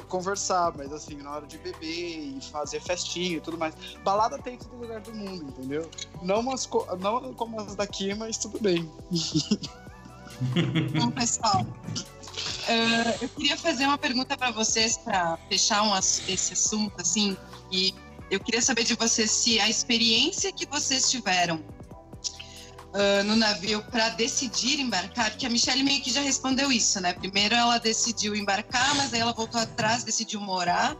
conversar, 0.08 0.72
mas 0.76 0.92
assim, 0.92 1.16
na 1.16 1.32
hora 1.32 1.46
de 1.46 1.58
beber 1.58 2.36
e 2.36 2.38
fazer 2.52 2.80
festinha 2.80 3.38
e 3.38 3.40
tudo 3.40 3.58
mais. 3.58 3.74
Balada 4.04 4.38
tem 4.38 4.54
em 4.54 4.58
todo 4.58 4.76
lugar 4.76 5.00
do 5.00 5.12
mundo, 5.12 5.44
entendeu? 5.48 5.90
Não, 6.22 6.40
umas, 6.40 6.68
não 7.00 7.34
como 7.34 7.60
as 7.60 7.74
daqui, 7.74 8.14
mas 8.14 8.38
tudo 8.38 8.60
bem. 8.60 8.88
Bom, 10.96 11.10
pessoal, 11.10 11.62
uh, 11.62 13.18
eu 13.20 13.28
queria 13.30 13.56
fazer 13.56 13.86
uma 13.86 13.98
pergunta 13.98 14.36
para 14.36 14.52
vocês 14.52 14.96
para 14.98 15.36
fechar 15.48 15.82
um, 15.82 15.98
esse 15.98 16.52
assunto, 16.52 17.00
assim, 17.00 17.36
e 17.72 17.92
eu 18.30 18.38
queria 18.38 18.62
saber 18.62 18.84
de 18.84 18.94
vocês 18.94 19.30
se 19.30 19.58
a 19.58 19.68
experiência 19.68 20.52
que 20.52 20.66
vocês 20.66 21.10
tiveram 21.10 21.60
uh, 22.98 23.24
no 23.24 23.36
navio 23.36 23.82
para 23.84 24.10
decidir 24.10 24.80
embarcar, 24.80 25.30
porque 25.30 25.46
a 25.46 25.50
Michelle 25.50 25.82
meio 25.82 26.02
que 26.02 26.10
já 26.10 26.20
respondeu 26.20 26.72
isso, 26.72 27.00
né? 27.00 27.12
Primeiro 27.12 27.54
ela 27.54 27.78
decidiu 27.78 28.34
embarcar, 28.34 28.94
mas 28.96 29.14
aí 29.14 29.20
ela 29.20 29.32
voltou 29.32 29.60
atrás, 29.60 30.02
decidiu 30.02 30.40
morar. 30.40 30.96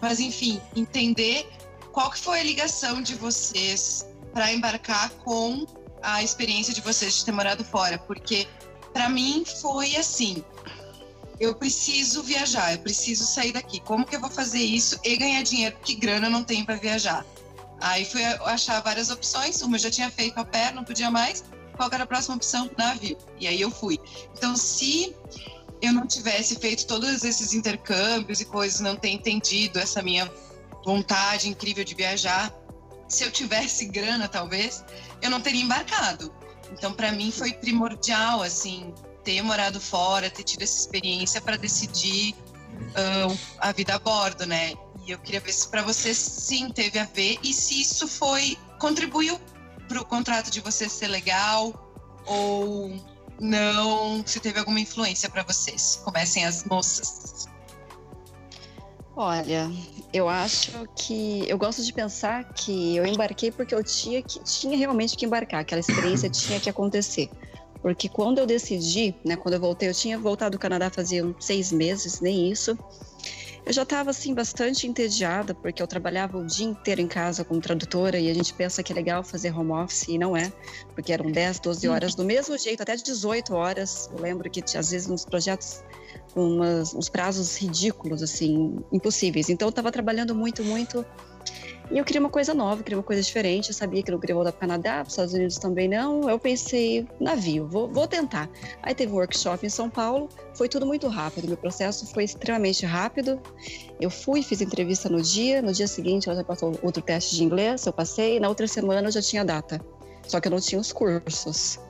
Mas 0.00 0.20
enfim, 0.20 0.60
entender 0.74 1.46
qual 1.92 2.10
que 2.10 2.18
foi 2.18 2.40
a 2.40 2.42
ligação 2.42 3.02
de 3.02 3.14
vocês 3.14 4.06
para 4.32 4.52
embarcar 4.52 5.10
com 5.24 5.66
a 6.02 6.22
experiência 6.22 6.72
de 6.72 6.80
vocês 6.80 7.16
de 7.16 7.24
ter 7.26 7.32
morado 7.32 7.64
fora, 7.64 7.98
porque 7.98 8.46
para 8.92 9.08
mim 9.08 9.44
foi 9.60 9.96
assim, 9.96 10.42
eu 11.38 11.54
preciso 11.54 12.22
viajar, 12.22 12.72
eu 12.72 12.78
preciso 12.78 13.24
sair 13.24 13.52
daqui. 13.52 13.80
Como 13.80 14.06
que 14.06 14.16
eu 14.16 14.20
vou 14.20 14.30
fazer 14.30 14.60
isso 14.60 14.98
e 15.04 15.16
ganhar 15.16 15.42
dinheiro? 15.42 15.76
Porque 15.76 15.94
grana 15.94 16.26
eu 16.26 16.30
não 16.30 16.44
tenho 16.44 16.64
para 16.64 16.76
viajar. 16.76 17.24
Aí 17.80 18.04
fui 18.04 18.22
achar 18.24 18.80
várias 18.82 19.10
opções, 19.10 19.62
uma 19.62 19.78
já 19.78 19.90
tinha 19.90 20.10
feito 20.10 20.38
a 20.38 20.44
pé, 20.44 20.72
não 20.72 20.84
podia 20.84 21.10
mais. 21.10 21.42
Qual 21.76 21.88
era 21.90 22.04
a 22.04 22.06
próxima 22.06 22.36
opção? 22.36 22.70
Navio. 22.76 23.16
E 23.38 23.48
aí 23.48 23.60
eu 23.60 23.70
fui. 23.70 23.98
Então, 24.36 24.54
se 24.54 25.16
eu 25.80 25.92
não 25.92 26.06
tivesse 26.06 26.56
feito 26.56 26.86
todos 26.86 27.24
esses 27.24 27.54
intercâmbios 27.54 28.40
e 28.40 28.44
coisas, 28.44 28.80
não 28.80 28.96
ter 28.96 29.08
entendido 29.08 29.78
essa 29.78 30.02
minha 30.02 30.30
vontade 30.84 31.48
incrível 31.48 31.82
de 31.82 31.94
viajar, 31.94 32.52
se 33.08 33.24
eu 33.24 33.30
tivesse 33.30 33.86
grana, 33.86 34.28
talvez, 34.28 34.84
eu 35.22 35.30
não 35.30 35.40
teria 35.40 35.62
embarcado. 35.62 36.32
Então, 36.70 36.92
para 36.92 37.10
mim, 37.12 37.30
foi 37.30 37.52
primordial, 37.52 38.42
assim, 38.42 38.94
ter 39.24 39.42
morado 39.42 39.80
fora, 39.80 40.30
ter 40.30 40.44
tido 40.44 40.62
essa 40.62 40.78
experiência 40.78 41.40
para 41.40 41.56
decidir 41.56 42.34
uh, 42.34 43.38
a 43.58 43.72
vida 43.72 43.94
a 43.94 43.98
bordo, 43.98 44.46
né? 44.46 44.74
Eu 45.12 45.18
queria 45.18 45.40
ver 45.40 45.52
se 45.52 45.68
para 45.68 45.82
você 45.82 46.14
sim 46.14 46.70
teve 46.70 46.98
a 46.98 47.04
ver 47.04 47.38
e 47.42 47.52
se 47.52 47.80
isso 47.80 48.06
foi 48.06 48.56
contribuiu 48.78 49.38
para 49.88 50.00
o 50.00 50.04
contrato 50.04 50.50
de 50.50 50.60
você 50.60 50.88
ser 50.88 51.08
legal 51.08 51.72
ou 52.26 52.94
não, 53.40 54.22
se 54.24 54.38
teve 54.38 54.58
alguma 54.58 54.78
influência 54.78 55.28
para 55.30 55.42
vocês. 55.42 56.00
Comecem 56.04 56.44
as 56.44 56.64
moças. 56.64 57.48
Olha, 59.16 59.70
eu 60.12 60.28
acho 60.28 60.86
que 60.94 61.44
eu 61.48 61.58
gosto 61.58 61.82
de 61.82 61.92
pensar 61.92 62.44
que 62.52 62.96
eu 62.96 63.04
embarquei 63.04 63.50
porque 63.50 63.74
eu 63.74 63.82
tinha 63.82 64.22
que 64.22 64.38
tinha 64.44 64.76
realmente 64.76 65.16
que 65.16 65.26
embarcar, 65.26 65.60
aquela 65.60 65.80
experiência 65.80 66.28
tinha 66.30 66.60
que 66.60 66.70
acontecer. 66.70 67.28
Porque 67.82 68.08
quando 68.08 68.38
eu 68.38 68.46
decidi, 68.46 69.14
né, 69.24 69.36
quando 69.36 69.54
eu 69.54 69.60
voltei, 69.60 69.88
eu 69.88 69.94
tinha 69.94 70.18
voltado 70.18 70.52
do 70.52 70.58
Canadá 70.58 70.90
fazia 70.90 71.24
uns 71.24 71.44
seis 71.44 71.72
meses, 71.72 72.20
nem 72.20 72.50
isso. 72.50 72.78
Eu 73.64 73.72
já 73.72 73.82
estava 73.82 74.10
assim 74.10 74.34
bastante 74.34 74.86
entediada 74.86 75.54
porque 75.54 75.82
eu 75.82 75.86
trabalhava 75.86 76.38
o 76.38 76.46
dia 76.46 76.66
inteiro 76.66 77.00
em 77.00 77.06
casa 77.06 77.44
como 77.44 77.60
tradutora 77.60 78.18
e 78.18 78.30
a 78.30 78.34
gente 78.34 78.54
pensa 78.54 78.82
que 78.82 78.92
é 78.92 78.94
legal 78.94 79.22
fazer 79.22 79.56
home 79.56 79.72
office 79.72 80.08
e 80.08 80.18
não 80.18 80.36
é, 80.36 80.50
porque 80.94 81.12
eram 81.12 81.30
10, 81.30 81.60
12 81.60 81.86
uhum. 81.86 81.94
horas 81.94 82.14
do 82.14 82.24
mesmo 82.24 82.56
jeito, 82.56 82.82
até 82.82 82.96
18 82.96 83.54
horas. 83.54 84.08
Eu 84.12 84.20
lembro 84.20 84.50
que 84.50 84.60
às 84.76 84.90
vezes 84.90 85.06
nos 85.06 85.24
projetos 85.24 85.84
com 86.32 86.46
umas, 86.46 86.94
uns 86.94 87.08
prazos 87.08 87.56
ridículos 87.56 88.22
assim, 88.22 88.78
impossíveis. 88.92 89.48
Então 89.48 89.66
eu 89.66 89.70
estava 89.70 89.92
trabalhando 89.92 90.34
muito, 90.34 90.64
muito 90.64 91.04
e 91.90 91.98
eu 91.98 92.04
queria 92.04 92.20
uma 92.20 92.30
coisa 92.30 92.54
nova, 92.54 92.82
queria 92.82 92.96
uma 92.96 93.04
coisa 93.04 93.20
diferente. 93.20 93.68
Eu 93.68 93.74
sabia 93.74 94.02
que 94.02 94.10
não 94.10 94.20
queria 94.20 94.34
voltar 94.34 94.52
para 94.52 94.58
o 94.58 94.60
Canadá, 94.60 94.92
para 94.94 95.02
os 95.02 95.12
Estados 95.12 95.34
Unidos 95.34 95.58
também 95.58 95.88
não. 95.88 96.30
Eu 96.30 96.38
pensei, 96.38 97.06
navio, 97.18 97.66
vou, 97.66 97.88
vou 97.88 98.06
tentar. 98.06 98.48
Aí 98.82 98.94
teve 98.94 99.12
um 99.12 99.16
workshop 99.16 99.66
em 99.66 99.68
São 99.68 99.90
Paulo, 99.90 100.28
foi 100.54 100.68
tudo 100.68 100.86
muito 100.86 101.08
rápido. 101.08 101.48
Meu 101.48 101.56
processo 101.56 102.06
foi 102.06 102.24
extremamente 102.24 102.86
rápido. 102.86 103.40
Eu 104.00 104.08
fui, 104.08 104.42
fiz 104.42 104.60
entrevista 104.60 105.08
no 105.08 105.20
dia, 105.20 105.60
no 105.60 105.72
dia 105.72 105.88
seguinte 105.88 106.28
ela 106.28 106.38
já 106.38 106.44
passou 106.44 106.78
outro 106.82 107.02
teste 107.02 107.34
de 107.34 107.42
inglês, 107.42 107.84
eu 107.84 107.92
passei, 107.92 108.38
na 108.38 108.48
outra 108.48 108.68
semana 108.68 109.08
eu 109.08 109.12
já 109.12 109.20
tinha 109.20 109.44
data. 109.44 109.80
Só 110.28 110.38
que 110.40 110.46
eu 110.46 110.52
não 110.52 110.60
tinha 110.60 110.80
os 110.80 110.92
cursos. 110.92 111.80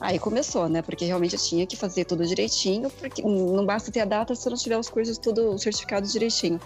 Aí 0.00 0.18
começou, 0.18 0.66
né? 0.66 0.80
Porque 0.80 1.04
realmente 1.04 1.34
eu 1.34 1.40
tinha 1.40 1.66
que 1.66 1.76
fazer 1.76 2.06
tudo 2.06 2.26
direitinho, 2.26 2.88
porque 2.88 3.20
não 3.22 3.66
basta 3.66 3.92
ter 3.92 4.00
a 4.00 4.06
data 4.06 4.34
se 4.34 4.48
eu 4.48 4.50
não 4.50 4.56
tiver 4.56 4.78
os 4.78 4.88
cursos 4.88 5.18
tudo 5.18 5.58
certificados 5.58 6.10
direitinho. 6.10 6.58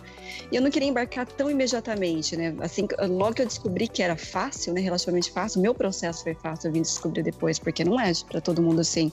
E 0.53 0.57
eu 0.57 0.63
não 0.63 0.71
queria 0.71 0.89
embarcar 0.89 1.27
tão 1.27 1.51
imediatamente, 1.51 2.37
né? 2.37 2.55
Assim, 2.61 2.87
logo 3.09 3.35
que 3.35 3.43
eu 3.43 3.47
descobri 3.47 3.89
que 3.89 4.03
era 4.03 4.17
fácil, 4.17 4.73
né? 4.73 4.81
Relativamente 4.81 5.33
fácil, 5.33 5.61
meu 5.61 5.75
processo 5.75 6.23
foi 6.23 6.35
fácil, 6.35 6.69
eu 6.69 6.73
vim 6.73 6.83
descobrir 6.83 7.25
depois, 7.25 7.59
porque 7.59 7.85
não 7.85 7.99
é 7.99 8.13
para 8.31 8.41
todo 8.41 8.63
mundo 8.63 8.81
assim. 8.81 9.11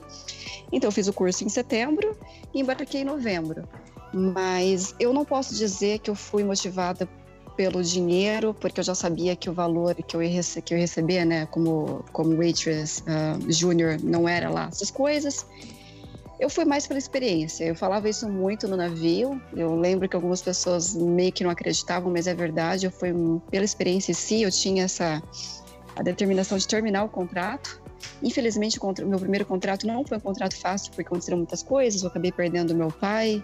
Então 0.71 0.89
eu 0.89 0.91
fiz 0.91 1.07
o 1.07 1.13
curso 1.13 1.43
em 1.43 1.49
setembro 1.49 2.15
e 2.53 2.61
embarquei 2.61 3.01
em 3.01 3.05
novembro. 3.05 3.67
Mas 4.13 4.93
eu 4.99 5.13
não 5.13 5.25
posso 5.25 5.55
dizer 5.55 5.99
que 5.99 6.09
eu 6.09 6.15
fui 6.15 6.43
motivada 6.43 7.07
pelo 7.55 7.83
dinheiro, 7.83 8.53
porque 8.53 8.79
eu 8.79 8.83
já 8.83 8.95
sabia 8.95 9.35
que 9.35 9.49
o 9.49 9.53
valor 9.53 9.95
que 9.95 10.15
eu 10.15 10.23
ia, 10.23 10.41
que 10.41 10.73
eu 10.73 10.77
ia 10.77 10.81
receber, 10.81 11.25
né, 11.25 11.45
como, 11.47 12.03
como 12.11 12.35
waitress 12.35 13.03
uh, 13.03 13.51
júnior, 13.51 13.97
não 14.01 14.27
era 14.27 14.49
lá 14.49 14.67
essas 14.67 14.91
coisas. 14.91 15.45
Eu 16.39 16.49
fui 16.49 16.65
mais 16.65 16.87
pela 16.87 16.97
experiência. 16.97 17.63
Eu 17.65 17.75
falava 17.75 18.09
isso 18.09 18.27
muito 18.27 18.67
no 18.67 18.75
navio. 18.75 19.39
Eu 19.55 19.75
lembro 19.75 20.09
que 20.09 20.15
algumas 20.15 20.41
pessoas 20.41 20.95
meio 20.95 21.31
que 21.31 21.43
não 21.43 21.51
acreditavam, 21.51 22.11
mas 22.11 22.25
é 22.25 22.33
verdade. 22.33 22.87
Eu 22.87 22.91
fui 22.91 23.13
pela 23.51 23.63
experiência 23.63 24.11
em 24.11 24.15
si. 24.15 24.41
Eu 24.41 24.49
tinha 24.49 24.85
essa 24.85 25.21
a 25.95 26.01
determinação 26.01 26.57
de 26.57 26.67
terminar 26.67 27.03
o 27.03 27.09
contrato. 27.09 27.79
Infelizmente, 28.23 28.79
o 28.79 29.07
meu 29.07 29.19
primeiro 29.19 29.45
contrato 29.45 29.85
não 29.85 30.03
foi 30.03 30.17
um 30.17 30.21
contrato 30.21 30.55
fácil, 30.55 30.91
porque 30.91 31.03
aconteceram 31.03 31.37
muitas 31.37 31.61
coisas. 31.61 32.01
Eu 32.01 32.09
acabei 32.09 32.31
perdendo 32.31 32.73
meu 32.73 32.91
pai 32.91 33.43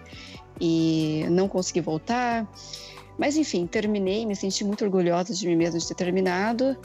e 0.60 1.24
não 1.30 1.48
consegui 1.48 1.80
voltar. 1.80 2.48
Mas 3.18 3.36
enfim, 3.36 3.66
terminei, 3.66 4.24
me 4.24 4.36
senti 4.36 4.64
muito 4.64 4.84
orgulhosa 4.84 5.34
de 5.34 5.46
mim 5.46 5.56
mesma 5.56 5.78
de 5.78 5.88
ter 5.88 5.94
terminado. 5.94 6.76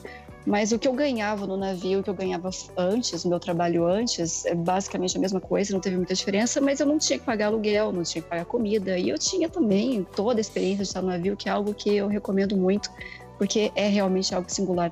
Mas 0.45 0.73
o 0.73 0.79
que 0.79 0.87
eu 0.87 0.93
ganhava 0.93 1.47
no 1.47 1.55
navio, 1.55 1.99
o 1.99 2.03
que 2.03 2.09
eu 2.09 2.13
ganhava 2.13 2.49
antes, 2.75 3.23
o 3.23 3.29
meu 3.29 3.39
trabalho 3.39 3.85
antes, 3.85 4.45
é 4.45 4.53
basicamente 4.53 5.15
a 5.15 5.19
mesma 5.19 5.39
coisa, 5.39 5.71
não 5.71 5.79
teve 5.79 5.95
muita 5.95 6.13
diferença, 6.13 6.59
mas 6.59 6.81
eu 6.81 6.85
não 6.85 6.97
tinha 6.97 7.17
que 7.17 7.23
pagar 7.23 7.45
aluguel, 7.45 7.93
não 7.93 8.03
tinha 8.03 8.21
que 8.21 8.27
pagar 8.27 8.43
comida. 8.43 8.97
E 8.97 9.07
eu 9.07 9.17
tinha 9.17 9.47
também 9.47 10.05
toda 10.15 10.39
a 10.39 10.41
experiência 10.41 10.83
de 10.83 10.89
estar 10.89 11.01
no 11.01 11.07
navio, 11.07 11.37
que 11.37 11.47
é 11.47 11.51
algo 11.51 11.73
que 11.73 11.95
eu 11.95 12.07
recomendo 12.07 12.57
muito, 12.57 12.89
porque 13.37 13.71
é 13.73 13.87
realmente 13.87 14.35
algo 14.35 14.51
singular. 14.51 14.91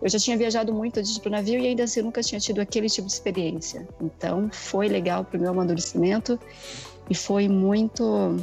Eu 0.00 0.08
já 0.08 0.18
tinha 0.18 0.36
viajado 0.38 0.72
muito 0.72 1.00
antes 1.00 1.18
para 1.18 1.28
o 1.28 1.32
navio 1.32 1.58
e 1.58 1.66
ainda 1.66 1.84
assim 1.84 2.00
nunca 2.00 2.22
tinha 2.22 2.40
tido 2.40 2.60
aquele 2.60 2.88
tipo 2.88 3.06
de 3.06 3.12
experiência. 3.12 3.86
Então 4.00 4.48
foi 4.50 4.88
legal 4.88 5.24
para 5.24 5.36
o 5.36 5.40
meu 5.40 5.50
amadurecimento 5.50 6.38
e 7.10 7.14
foi 7.14 7.48
muito 7.48 8.36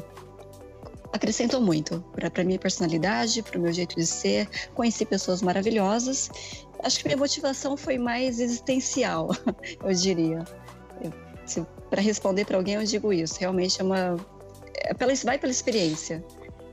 acrescentou 1.16 1.62
muito 1.62 2.04
para 2.12 2.44
minha 2.44 2.60
personalidade, 2.60 3.42
para 3.42 3.58
o 3.58 3.62
meu 3.62 3.72
jeito 3.72 3.96
de 3.96 4.06
ser. 4.06 4.48
Conheci 4.74 5.06
pessoas 5.06 5.42
maravilhosas. 5.42 6.30
Acho 6.84 7.00
que 7.00 7.06
minha 7.06 7.18
motivação 7.18 7.78
foi 7.78 7.98
mais 7.98 8.40
existencial, 8.40 9.30
eu 9.84 9.94
diria. 9.94 10.44
Para 11.90 12.02
responder 12.02 12.46
para 12.46 12.58
alguém, 12.58 12.76
eu 12.76 12.84
digo 12.84 13.14
isso. 13.14 13.40
Realmente 13.40 13.80
é 13.80 13.84
uma. 13.84 14.18
É 14.76 14.94
pela, 14.94 15.14
vai 15.24 15.40
pela 15.40 15.52
experiência. 15.52 16.24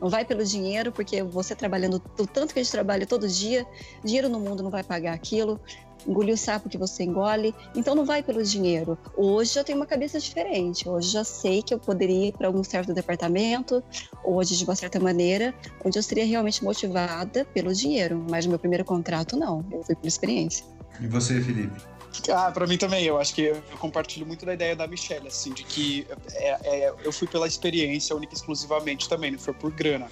Não 0.01 0.09
vai 0.09 0.25
pelo 0.25 0.45
dinheiro, 0.45 0.91
porque 0.91 1.23
você 1.23 1.55
trabalhando 1.55 2.03
o 2.19 2.27
tanto 2.27 2.53
que 2.53 2.59
a 2.59 2.63
gente 2.63 2.73
trabalha 2.73 3.07
todo 3.07 3.29
dia, 3.29 3.65
dinheiro 4.03 4.29
no 4.29 4.41
mundo 4.41 4.61
não 4.61 4.71
vai 4.71 4.83
pagar 4.83 5.15
aquilo 5.15 5.61
engolir 6.07 6.35
o 6.35 6.37
sapo 6.37 6.69
que 6.69 6.79
você 6.79 7.05
engole. 7.05 7.55
Então 7.75 7.95
não 7.95 8.05
vai 8.05 8.23
pelo 8.23 8.43
dinheiro. 8.43 8.99
Hoje 9.17 9.59
eu 9.59 9.65
tenho 9.65 9.79
uma 9.79 9.87
cabeça 9.87 10.19
diferente. 10.19 10.89
Hoje 10.89 11.11
já 11.11 11.25
sei 11.25 11.63
que 11.63 11.73
eu 11.73 11.79
poderia 11.79 12.29
ir 12.29 12.33
para 12.33 12.47
algum 12.47 12.65
certo 12.65 12.93
departamento, 12.93 13.83
hoje 14.25 14.57
de 14.57 14.65
uma 14.65 14.75
certa 14.75 14.99
maneira, 14.99 15.55
onde 15.85 15.99
eu 15.99 16.03
seria 16.03 16.25
realmente 16.25 16.63
motivada 16.65 17.45
pelo 17.47 17.73
dinheiro. 17.73 18.25
Mas 18.31 18.45
no 18.45 18.51
meu 18.51 18.59
primeiro 18.59 18.85
contrato, 18.85 19.37
não. 19.37 19.65
Eu 19.71 19.83
fui 19.83 19.95
por 19.95 20.07
experiência. 20.07 20.65
E 21.01 21.07
você, 21.07 21.41
Felipe? 21.41 21.92
Ah, 22.33 22.51
para 22.51 22.67
mim 22.67 22.77
também. 22.77 23.05
Eu 23.05 23.19
acho 23.19 23.35
que 23.35 23.43
eu 23.43 23.63
compartilho 23.79 24.27
muito 24.27 24.45
da 24.45 24.55
ideia 24.55 24.77
da 24.77 24.87
Michelle, 24.87 25.29
assim, 25.29 25.53
de 25.53 25.65
que 25.65 26.07
é, 26.35 26.59
é, 26.63 26.95
eu 27.05 27.13
fui 27.13 27.27
pela 27.27 27.47
experiência 27.47 28.15
única 28.15 28.35
e 28.35 28.37
exclusivamente 28.37 29.09
também, 29.09 29.31
não 29.31 29.39
foi 29.39 29.55
por 29.55 29.71
grana. 29.71 30.09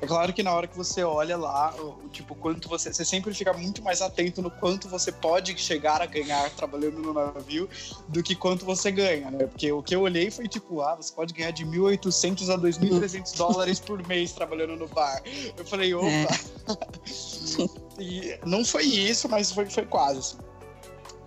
É 0.00 0.06
claro 0.06 0.32
que 0.32 0.42
na 0.44 0.52
hora 0.52 0.66
que 0.66 0.76
você 0.76 1.02
olha 1.02 1.36
lá, 1.36 1.74
o, 1.74 2.08
tipo, 2.10 2.34
quanto 2.34 2.68
você. 2.68 2.92
Você 2.92 3.04
sempre 3.04 3.34
fica 3.34 3.52
muito 3.52 3.82
mais 3.82 4.00
atento 4.00 4.40
no 4.40 4.50
quanto 4.50 4.88
você 4.88 5.10
pode 5.10 5.58
chegar 5.58 6.00
a 6.00 6.06
ganhar 6.06 6.48
trabalhando 6.50 6.98
no 7.00 7.12
navio 7.12 7.68
do 8.06 8.22
que 8.22 8.34
quanto 8.34 8.64
você 8.64 8.92
ganha, 8.92 9.30
né? 9.30 9.46
Porque 9.46 9.72
o 9.72 9.82
que 9.82 9.94
eu 9.94 10.02
olhei 10.02 10.30
foi 10.30 10.46
tipo, 10.46 10.80
ah, 10.82 10.94
você 10.94 11.12
pode 11.12 11.34
ganhar 11.34 11.50
de 11.50 11.64
1.800 11.64 12.48
a 12.48 12.58
2.300 12.58 13.36
dólares 13.36 13.80
por 13.80 14.06
mês 14.06 14.32
trabalhando 14.32 14.76
no 14.76 14.86
bar. 14.88 15.20
Eu 15.56 15.64
falei, 15.64 15.92
opa! 15.94 16.06
É. 16.06 16.28
e 18.00 18.38
não 18.44 18.64
foi 18.64 18.84
isso, 18.84 19.28
mas 19.28 19.50
foi, 19.50 19.66
foi 19.66 19.84
quase. 19.84 20.18
Assim. 20.18 20.47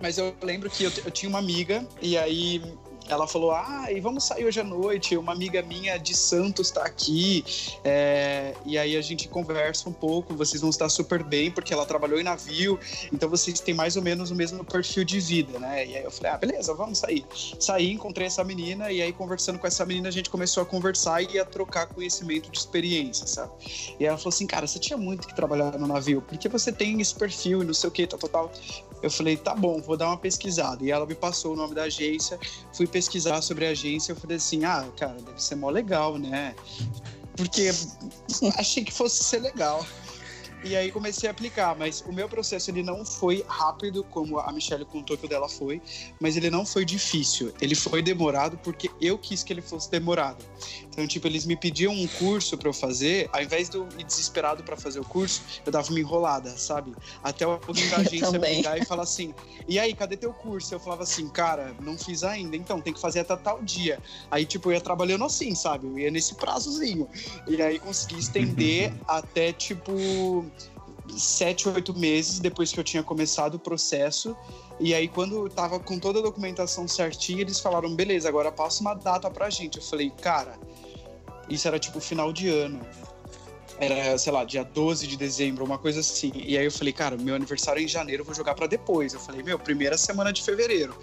Mas 0.02 0.18
eu 0.18 0.34
lembro 0.42 0.68
que 0.68 0.82
eu, 0.82 0.92
eu 1.04 1.10
tinha 1.10 1.30
uma 1.30 1.38
amiga, 1.38 1.86
e 2.02 2.18
aí 2.18 2.60
ela 3.08 3.26
falou: 3.26 3.52
Ah, 3.52 3.86
e 3.90 4.00
vamos 4.00 4.24
sair 4.24 4.44
hoje 4.44 4.60
à 4.60 4.64
noite. 4.64 5.16
Uma 5.16 5.32
amiga 5.32 5.62
minha 5.62 5.96
de 5.98 6.16
Santos 6.16 6.68
está 6.68 6.84
aqui. 6.84 7.44
É, 7.84 8.54
e 8.64 8.78
aí 8.78 8.96
a 8.96 9.00
gente 9.00 9.28
conversa 9.28 9.88
um 9.88 9.92
pouco. 9.92 10.34
Vocês 10.34 10.60
vão 10.60 10.70
estar 10.70 10.88
super 10.88 11.22
bem, 11.22 11.50
porque 11.50 11.72
ela 11.72 11.84
trabalhou 11.84 12.18
em 12.20 12.22
navio. 12.22 12.78
Então 13.12 13.28
vocês 13.28 13.60
têm 13.60 13.74
mais 13.74 13.96
ou 13.96 14.02
menos 14.02 14.30
o 14.30 14.34
mesmo 14.34 14.64
perfil 14.64 15.04
de 15.04 15.20
vida, 15.20 15.58
né? 15.58 15.86
E 15.86 15.96
aí 15.96 16.04
eu 16.04 16.10
falei: 16.10 16.32
Ah, 16.32 16.38
beleza, 16.38 16.74
vamos 16.74 16.98
sair. 16.98 17.24
Saí, 17.58 17.92
encontrei 17.92 18.26
essa 18.26 18.42
menina. 18.44 18.90
E 18.90 19.02
aí, 19.02 19.12
conversando 19.12 19.58
com 19.58 19.66
essa 19.66 19.84
menina, 19.84 20.08
a 20.08 20.12
gente 20.12 20.30
começou 20.30 20.62
a 20.62 20.66
conversar 20.66 21.22
e 21.22 21.38
a 21.38 21.44
trocar 21.44 21.86
conhecimento 21.86 22.50
de 22.50 22.58
experiência, 22.58 23.26
sabe? 23.26 23.52
E 23.98 24.04
ela 24.04 24.16
falou 24.16 24.30
assim: 24.30 24.46
Cara, 24.46 24.66
você 24.66 24.78
tinha 24.78 24.96
muito 24.96 25.26
que 25.26 25.34
trabalhar 25.34 25.78
no 25.78 25.86
navio. 25.86 26.22
Porque 26.22 26.48
você 26.48 26.72
tem 26.72 27.00
esse 27.00 27.14
perfil 27.14 27.62
e 27.62 27.64
não 27.64 27.74
sei 27.74 27.88
o 27.88 27.92
que, 27.92 28.06
tal, 28.06 28.18
tal, 28.18 28.28
tal. 28.28 28.52
Eu 29.02 29.10
falei: 29.10 29.36
Tá 29.36 29.54
bom, 29.54 29.80
vou 29.80 29.96
dar 29.96 30.06
uma 30.06 30.16
pesquisada. 30.16 30.84
E 30.84 30.90
ela 30.90 31.04
me 31.04 31.14
passou 31.14 31.54
o 31.54 31.56
nome 31.56 31.74
da 31.74 31.84
agência. 31.84 32.38
Fui 32.72 32.86
pesquisar 32.86 33.42
sobre 33.42 33.66
a 33.66 33.70
agência, 33.70 34.12
eu 34.12 34.16
falei 34.16 34.36
assim: 34.36 34.64
ah, 34.64 34.86
cara, 34.96 35.14
deve 35.14 35.42
ser 35.42 35.56
mó 35.56 35.70
legal, 35.70 36.18
né? 36.18 36.54
Porque 37.36 37.70
achei 38.56 38.84
que 38.84 38.92
fosse 38.92 39.24
ser 39.24 39.40
legal. 39.40 39.84
E 40.64 40.76
aí 40.76 40.92
comecei 40.92 41.28
a 41.28 41.32
aplicar, 41.32 41.76
mas 41.76 42.02
o 42.02 42.12
meu 42.12 42.28
processo 42.28 42.70
ele 42.70 42.82
não 42.82 43.04
foi 43.04 43.44
rápido, 43.48 44.04
como 44.04 44.38
a 44.38 44.52
Michelle 44.52 44.84
contou 44.84 45.16
que 45.18 45.26
o 45.26 45.28
dela 45.28 45.48
foi, 45.48 45.82
mas 46.20 46.36
ele 46.36 46.50
não 46.50 46.64
foi 46.64 46.84
difícil. 46.84 47.52
Ele 47.60 47.74
foi 47.74 48.00
demorado 48.00 48.56
porque 48.58 48.88
eu 49.00 49.18
quis 49.18 49.42
que 49.42 49.52
ele 49.52 49.62
fosse 49.62 49.90
demorado. 49.90 50.44
Então, 50.88 51.06
tipo, 51.06 51.26
eles 51.26 51.46
me 51.46 51.56
pediam 51.56 51.92
um 51.92 52.06
curso 52.06 52.56
para 52.56 52.68
eu 52.68 52.72
fazer, 52.72 53.28
ao 53.32 53.42
invés 53.42 53.68
de 53.68 53.76
eu 53.76 53.88
ir 53.98 54.04
desesperado 54.04 54.62
para 54.62 54.76
fazer 54.76 55.00
o 55.00 55.04
curso, 55.04 55.42
eu 55.64 55.72
dava 55.72 55.88
uma 55.88 55.98
enrolada, 55.98 56.50
sabe? 56.56 56.94
Até 57.22 57.44
alguém 57.44 57.88
da 57.88 57.96
agência 57.96 58.38
me 58.38 58.54
ligar 58.56 58.78
e 58.78 58.84
falar 58.84 59.02
assim: 59.02 59.34
"E 59.66 59.78
aí, 59.78 59.94
cadê 59.94 60.16
teu 60.16 60.32
curso?" 60.32 60.74
Eu 60.74 60.78
falava 60.78 61.02
assim: 61.02 61.28
"Cara, 61.28 61.74
não 61.80 61.98
fiz 61.98 62.22
ainda, 62.22 62.56
então 62.56 62.80
tem 62.80 62.92
que 62.92 63.00
fazer 63.00 63.20
até 63.20 63.34
tal 63.36 63.62
dia". 63.62 63.98
Aí, 64.30 64.44
tipo, 64.44 64.68
eu 64.68 64.74
ia 64.74 64.80
trabalhando 64.80 65.24
assim, 65.24 65.54
sabe? 65.54 65.86
Eu 65.86 65.98
ia 65.98 66.10
nesse 66.10 66.34
prazozinho. 66.34 67.08
E 67.46 67.60
aí 67.60 67.78
consegui 67.78 68.18
estender 68.18 68.92
até 69.08 69.52
tipo 69.52 70.51
sete, 71.16 71.68
oito 71.68 71.96
meses 71.98 72.38
depois 72.38 72.72
que 72.72 72.80
eu 72.80 72.84
tinha 72.84 73.02
começado 73.02 73.54
o 73.54 73.58
processo. 73.58 74.36
E 74.80 74.94
aí, 74.94 75.08
quando 75.08 75.48
tava 75.48 75.78
com 75.78 75.98
toda 75.98 76.18
a 76.18 76.22
documentação 76.22 76.88
certinha, 76.88 77.40
eles 77.40 77.60
falaram: 77.60 77.94
beleza, 77.94 78.28
agora 78.28 78.50
passa 78.50 78.80
uma 78.80 78.94
data 78.94 79.30
pra 79.30 79.50
gente. 79.50 79.78
Eu 79.78 79.82
falei: 79.82 80.10
cara, 80.10 80.58
isso 81.48 81.68
era 81.68 81.78
tipo 81.78 82.00
final 82.00 82.32
de 82.32 82.48
ano. 82.48 82.80
Era, 83.78 84.16
sei 84.16 84.32
lá, 84.32 84.44
dia 84.44 84.62
12 84.62 85.08
de 85.08 85.16
dezembro, 85.16 85.64
uma 85.64 85.76
coisa 85.76 86.00
assim. 86.00 86.30
E 86.34 86.56
aí 86.56 86.64
eu 86.64 86.70
falei, 86.70 86.92
cara, 86.92 87.16
meu 87.16 87.34
aniversário 87.34 87.80
é 87.80 87.84
em 87.84 87.88
janeiro, 87.88 88.22
vou 88.22 88.34
jogar 88.34 88.54
para 88.54 88.68
depois. 88.68 89.12
Eu 89.12 89.18
falei, 89.18 89.42
meu, 89.42 89.58
primeira 89.58 89.98
semana 89.98 90.32
de 90.32 90.40
fevereiro. 90.40 90.94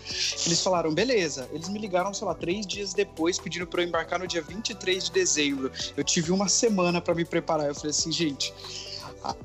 Eles 0.45 0.63
falaram, 0.63 0.93
beleza. 0.93 1.49
Eles 1.51 1.67
me 1.67 1.77
ligaram, 1.77 2.13
sei 2.13 2.25
lá, 2.25 2.33
três 2.33 2.65
dias 2.65 2.93
depois, 2.93 3.37
pedindo 3.37 3.67
para 3.67 3.81
eu 3.81 3.87
embarcar 3.87 4.19
no 4.19 4.27
dia 4.27 4.41
23 4.41 5.05
de 5.05 5.11
dezembro. 5.11 5.69
Eu 5.97 6.03
tive 6.05 6.31
uma 6.31 6.47
semana 6.47 7.01
para 7.01 7.13
me 7.13 7.25
preparar. 7.25 7.67
Eu 7.67 7.75
falei 7.75 7.89
assim, 7.89 8.13
gente, 8.13 8.53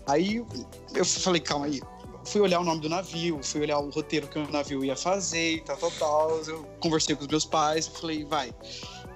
Aí 0.06 0.44
eu 0.94 1.04
falei, 1.04 1.40
calma 1.40 1.66
aí. 1.66 1.80
Fui 2.24 2.40
olhar 2.40 2.60
o 2.60 2.64
nome 2.64 2.80
do 2.80 2.88
navio, 2.88 3.38
fui 3.42 3.60
olhar 3.60 3.78
o 3.78 3.90
roteiro 3.90 4.26
que 4.26 4.38
o 4.38 4.50
navio 4.50 4.82
ia 4.84 4.96
fazer 4.96 5.62
tal, 5.64 5.76
tal, 5.76 5.90
tal. 5.92 6.30
Eu 6.46 6.64
conversei 6.80 7.14
com 7.14 7.22
os 7.22 7.28
meus 7.28 7.44
pais, 7.44 7.86
falei, 7.86 8.24
vai, 8.24 8.52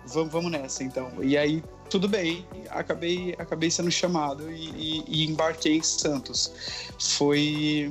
vamos, 0.06 0.30
vamos 0.30 0.50
nessa 0.50 0.84
então. 0.84 1.11
E 1.22 1.36
aí, 1.36 1.62
tudo 1.88 2.06
bem, 2.06 2.46
acabei, 2.68 3.34
acabei 3.38 3.70
sendo 3.70 3.90
chamado 3.90 4.50
e, 4.52 4.68
e, 4.76 5.04
e 5.06 5.26
embarquei 5.26 5.76
em 5.76 5.82
Santos. 5.82 6.52
Foi 6.98 7.90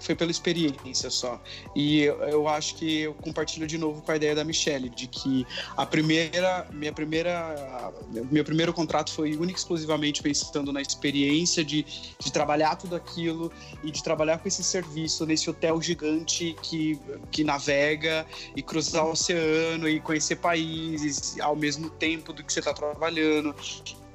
foi 0.00 0.14
pela 0.14 0.30
experiência 0.30 1.10
só. 1.10 1.40
E 1.74 2.02
eu, 2.02 2.16
eu, 2.22 2.48
acho 2.48 2.76
que 2.76 3.02
eu 3.02 3.14
compartilho 3.14 3.66
de 3.66 3.78
novo 3.78 4.02
com 4.02 4.12
a 4.12 4.16
ideia 4.16 4.34
da 4.34 4.44
Michelle, 4.44 4.88
de 4.88 5.06
que 5.06 5.46
a 5.76 5.86
primeira, 5.86 6.66
minha 6.72 6.92
primeira, 6.92 7.92
meu 8.30 8.44
primeiro 8.44 8.72
contrato 8.72 9.12
foi 9.12 9.36
único 9.36 9.58
exclusivamente 9.58 10.22
pensando 10.22 10.72
na 10.72 10.80
experiência 10.80 11.64
de, 11.64 11.84
de 12.18 12.32
trabalhar 12.32 12.76
tudo 12.76 12.96
aquilo 12.96 13.50
e 13.82 13.90
de 13.90 14.02
trabalhar 14.02 14.38
com 14.38 14.48
esse 14.48 14.62
serviço 14.62 15.26
nesse 15.26 15.48
hotel 15.48 15.80
gigante 15.80 16.56
que, 16.62 16.98
que 17.30 17.44
navega 17.44 18.26
e 18.54 18.62
cruzar 18.62 19.06
o 19.06 19.10
oceano 19.10 19.88
e 19.88 20.00
conhecer 20.00 20.36
países 20.36 21.38
ao 21.40 21.56
mesmo 21.56 21.90
tempo 21.90 22.32
do 22.32 22.42
que 22.42 22.52
você 22.52 22.60
está 22.60 22.72
trabalhando 22.72 23.54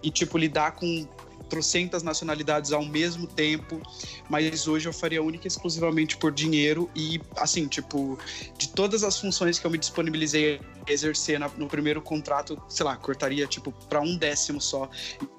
e 0.03 0.09
tipo 0.09 0.37
lidar 0.37 0.71
com 0.71 1.07
trocentas 1.51 2.01
nacionalidades 2.01 2.71
ao 2.71 2.85
mesmo 2.85 3.27
tempo, 3.27 3.81
mas 4.29 4.69
hoje 4.69 4.87
eu 4.87 4.93
faria 4.93 5.21
única 5.21 5.45
e 5.45 5.49
exclusivamente 5.49 6.15
por 6.15 6.31
dinheiro 6.31 6.89
e, 6.95 7.19
assim, 7.35 7.67
tipo, 7.67 8.17
de 8.57 8.69
todas 8.69 9.03
as 9.03 9.19
funções 9.19 9.59
que 9.59 9.67
eu 9.67 9.69
me 9.69 9.77
disponibilizei 9.77 10.61
a 10.87 10.91
exercer 10.91 11.37
na, 11.37 11.49
no 11.57 11.67
primeiro 11.67 12.01
contrato, 12.01 12.57
sei 12.69 12.85
lá, 12.85 12.95
cortaria, 12.95 13.45
tipo, 13.47 13.73
para 13.89 13.99
um 13.99 14.15
décimo 14.15 14.61
só. 14.61 14.89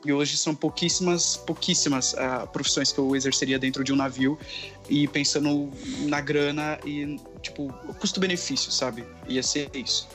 E 0.04 0.12
hoje 0.12 0.36
são 0.36 0.54
pouquíssimas, 0.54 1.38
pouquíssimas 1.38 2.12
uh, 2.12 2.46
profissões 2.52 2.92
que 2.92 2.98
eu 2.98 3.16
exerceria 3.16 3.58
dentro 3.58 3.82
de 3.82 3.90
um 3.90 3.96
navio 3.96 4.38
e 4.90 5.08
pensando 5.08 5.70
na 6.00 6.20
grana 6.20 6.78
e, 6.84 7.18
tipo, 7.40 7.72
custo-benefício, 7.98 8.70
sabe? 8.70 9.02
Ia 9.26 9.42
ser 9.42 9.70
isso. 9.74 10.06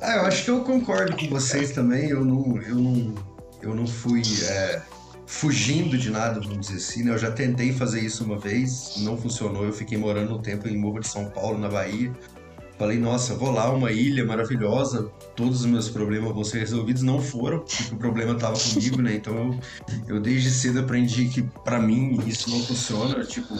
Ah, 0.00 0.16
eu 0.16 0.22
acho 0.22 0.44
que 0.44 0.50
eu 0.50 0.64
concordo 0.64 1.16
com 1.16 1.28
vocês 1.28 1.70
também. 1.70 2.10
Eu 2.10 2.24
não, 2.24 2.60
eu 2.62 2.74
não, 2.74 3.14
eu 3.62 3.74
não 3.76 3.86
fui 3.86 4.22
é, 4.44 4.82
fugindo 5.26 5.98
de 5.98 6.10
nada, 6.10 6.40
vamos 6.40 6.68
dizer 6.68 6.76
assim, 6.76 7.02
né? 7.02 7.12
Eu 7.12 7.18
já 7.18 7.30
tentei 7.30 7.72
fazer 7.72 8.00
isso 8.00 8.24
uma 8.24 8.38
vez, 8.38 8.94
não 8.98 9.16
funcionou. 9.16 9.64
Eu 9.64 9.72
fiquei 9.72 9.98
morando 9.98 10.36
um 10.36 10.40
tempo 10.40 10.68
em 10.68 10.76
Morro 10.76 11.00
de 11.00 11.08
São 11.08 11.28
Paulo, 11.28 11.58
na 11.58 11.68
Bahia. 11.68 12.12
Falei, 12.78 12.98
nossa, 12.98 13.34
vou 13.34 13.50
lá, 13.50 13.70
uma 13.70 13.90
ilha 13.90 14.24
maravilhosa, 14.24 15.10
todos 15.34 15.60
os 15.60 15.66
meus 15.66 15.88
problemas 15.88 16.32
vão 16.32 16.44
ser 16.44 16.58
resolvidos. 16.58 17.02
Não 17.02 17.20
foram, 17.20 17.60
porque 17.60 17.94
o 17.94 17.96
problema 17.96 18.32
estava 18.32 18.58
comigo, 18.58 19.00
né? 19.00 19.14
Então 19.14 19.34
eu, 19.34 20.16
eu 20.16 20.20
desde 20.20 20.50
cedo 20.50 20.80
aprendi 20.80 21.26
que 21.28 21.42
para 21.42 21.80
mim 21.80 22.20
isso 22.26 22.50
não 22.50 22.60
funciona. 22.60 23.24
Tipo, 23.24 23.56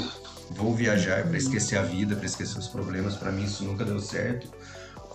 vou 0.50 0.74
viajar 0.74 1.26
para 1.26 1.38
esquecer 1.38 1.78
a 1.78 1.82
vida, 1.82 2.14
para 2.14 2.26
esquecer 2.26 2.58
os 2.58 2.68
problemas. 2.68 3.16
Para 3.16 3.32
mim 3.32 3.44
isso 3.44 3.64
nunca 3.64 3.84
deu 3.84 3.98
certo. 4.00 4.48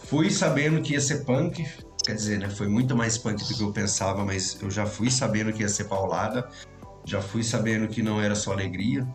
Fui 0.06 0.32
sabendo 0.32 0.82
que 0.82 0.93
ia 0.93 1.02
ser 1.02 1.24
punk, 1.24 1.64
Quer 2.04 2.16
dizer, 2.16 2.39
né? 2.39 2.49
Foi 2.49 2.68
muito 2.68 2.95
mais 2.95 3.18
punk 3.18 3.43
do 3.47 3.56
que 3.56 3.62
eu 3.62 3.72
pensava, 3.72 4.26
mas 4.26 4.58
eu 4.62 4.72
já 4.72 4.86
fui 4.86 5.12
sabendo 5.12 5.54
que 5.54 5.62
ia 5.62 5.70
ser 5.70 5.86
paulada, 5.86 6.47
já 7.06 7.22
fui 7.22 7.43
sabendo 7.43 7.88
que 7.88 8.02
não 8.02 8.20
era 8.22 8.36
só 8.36 8.52
alegria. 8.52 9.08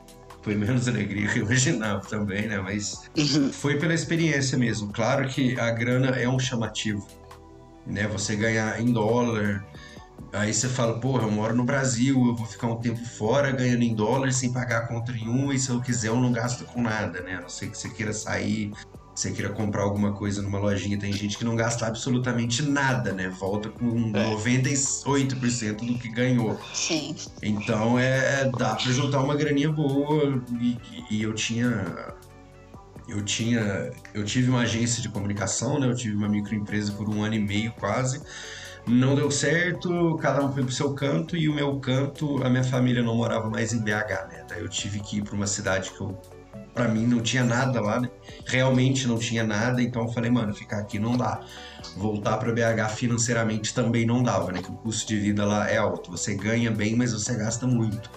Foi 0.43 0.55
menos 0.55 0.87
alegria 0.89 1.29
que 1.29 1.41
eu 1.41 1.45
imaginava 1.45 2.01
também, 2.07 2.47
né? 2.47 2.59
Mas 2.59 3.11
uhum. 3.17 3.53
foi 3.53 3.79
pela 3.79 3.95
experiência 3.95 4.57
mesmo. 4.57 4.93
Claro 4.93 5.29
que 5.29 5.59
a 5.59 5.71
grana 5.71 6.11
é 6.11 6.29
um 6.29 6.39
chamativo, 6.39 7.07
né? 7.87 8.07
Você 8.09 8.37
ganhar 8.37 8.81
em 8.81 8.93
dólar, 8.93 9.65
Aí 10.33 10.53
você 10.53 10.69
fala, 10.69 10.99
porra, 11.01 11.23
eu 11.23 11.31
moro 11.31 11.55
no 11.55 11.65
Brasil, 11.65 12.27
eu 12.27 12.35
vou 12.35 12.47
ficar 12.47 12.67
um 12.67 12.77
tempo 12.77 13.03
fora 13.05 13.51
ganhando 13.53 13.83
em 13.83 13.95
dólar 13.95 14.33
sem 14.33 14.53
pagar 14.53 14.89
conta 14.89 15.13
nenhuma, 15.13 15.55
e 15.55 15.59
se 15.59 15.71
eu 15.71 15.81
quiser 15.81 16.09
eu 16.09 16.17
não 16.17 16.33
gasto 16.33 16.65
com 16.65 16.83
nada, 16.83 17.21
né? 17.21 17.37
A 17.37 17.41
não 17.41 17.49
ser 17.49 17.71
que 17.71 17.79
você 17.79 17.89
queira 17.89 18.13
sair 18.13 18.73
você 19.17 19.31
queira 19.31 19.51
comprar 19.53 19.83
alguma 19.83 20.13
coisa 20.13 20.43
numa 20.43 20.59
lojinha, 20.59 20.99
tem 20.99 21.13
gente 21.13 21.39
que 21.39 21.45
não 21.45 21.57
gasta 21.57 21.87
absolutamente 21.87 22.63
nada, 22.63 23.13
né? 23.13 23.29
Volta 23.29 23.71
com 23.71 24.13
É. 24.15 24.35
98% 24.35 25.87
do 25.87 25.99
que 25.99 26.09
ganhou. 26.11 26.61
Sim. 26.75 27.17
Então 27.43 27.99
é 27.99 28.51
dá 28.57 28.75
pra 28.75 28.93
juntar 28.93 29.21
uma 29.23 29.35
graninha 29.35 29.73
boa 29.73 30.43
e, 30.61 30.79
e 31.11 31.23
eu 31.23 31.33
tinha 31.33 32.15
eu 33.09 33.23
tinha 33.25 33.91
eu 34.13 34.25
tive 34.25 34.51
uma 34.51 34.61
agência 34.61 35.01
de 35.01 35.09
comunicação, 35.09 35.81
né? 35.81 35.87
Eu 35.87 35.95
tive 35.95 36.15
uma 36.15 36.29
microempresa 36.29 36.93
por 36.93 37.09
um 37.09 37.23
ano 37.23 37.35
e 37.35 37.41
meio 37.41 37.73
quase. 37.73 38.21
Não 38.87 39.17
deu 39.17 39.31
certo, 39.33 40.17
cada 40.23 40.45
um 40.45 40.53
foi 40.53 40.63
pro 40.63 40.73
seu 40.73 40.95
canto 40.95 41.37
e 41.37 41.49
o 41.49 41.55
meu 41.55 41.81
canto, 41.81 42.41
a 42.45 42.49
minha 42.49 42.63
família 42.63 43.03
não 43.03 43.17
morava 43.17 43.51
mais 43.51 43.73
em 43.73 43.81
BH, 43.81 44.29
né? 44.31 44.45
Daí 44.49 44.61
eu 44.61 44.69
tive 44.69 45.01
que 45.01 45.17
ir 45.19 45.23
para 45.25 45.35
uma 45.35 45.47
cidade 45.47 45.91
que 45.91 46.01
eu 46.01 46.17
para 46.77 46.89
mim 46.89 47.07
não 47.07 47.21
tinha 47.21 47.43
nada 47.43 47.81
lá, 47.81 47.99
né? 47.99 48.11
Realmente 48.45 49.09
não 49.09 49.19
tinha 49.19 49.43
nada, 49.43 49.83
então 49.83 50.03
eu 50.03 50.09
falei, 50.13 50.31
mano, 50.31 50.55
ficar 50.55 50.79
aqui 50.79 50.99
não 50.99 51.17
dá. 51.17 51.41
Voltar 51.97 52.37
para 52.37 52.53
BH 52.53 52.91
financeiramente 52.95 53.73
também 53.73 54.05
não 54.05 54.23
dava, 54.23 54.53
né? 54.53 54.61
Que 54.61 54.71
o 54.71 54.75
custo 54.75 55.09
de 55.09 55.19
vida 55.19 55.47
lá 55.47 55.71
é 55.71 55.79
alto. 55.79 56.11
Você 56.11 56.35
ganha 56.35 56.71
bem, 56.71 56.95
mas 56.95 57.15
você 57.15 57.35
gasta 57.35 57.67
muito. 57.67 58.11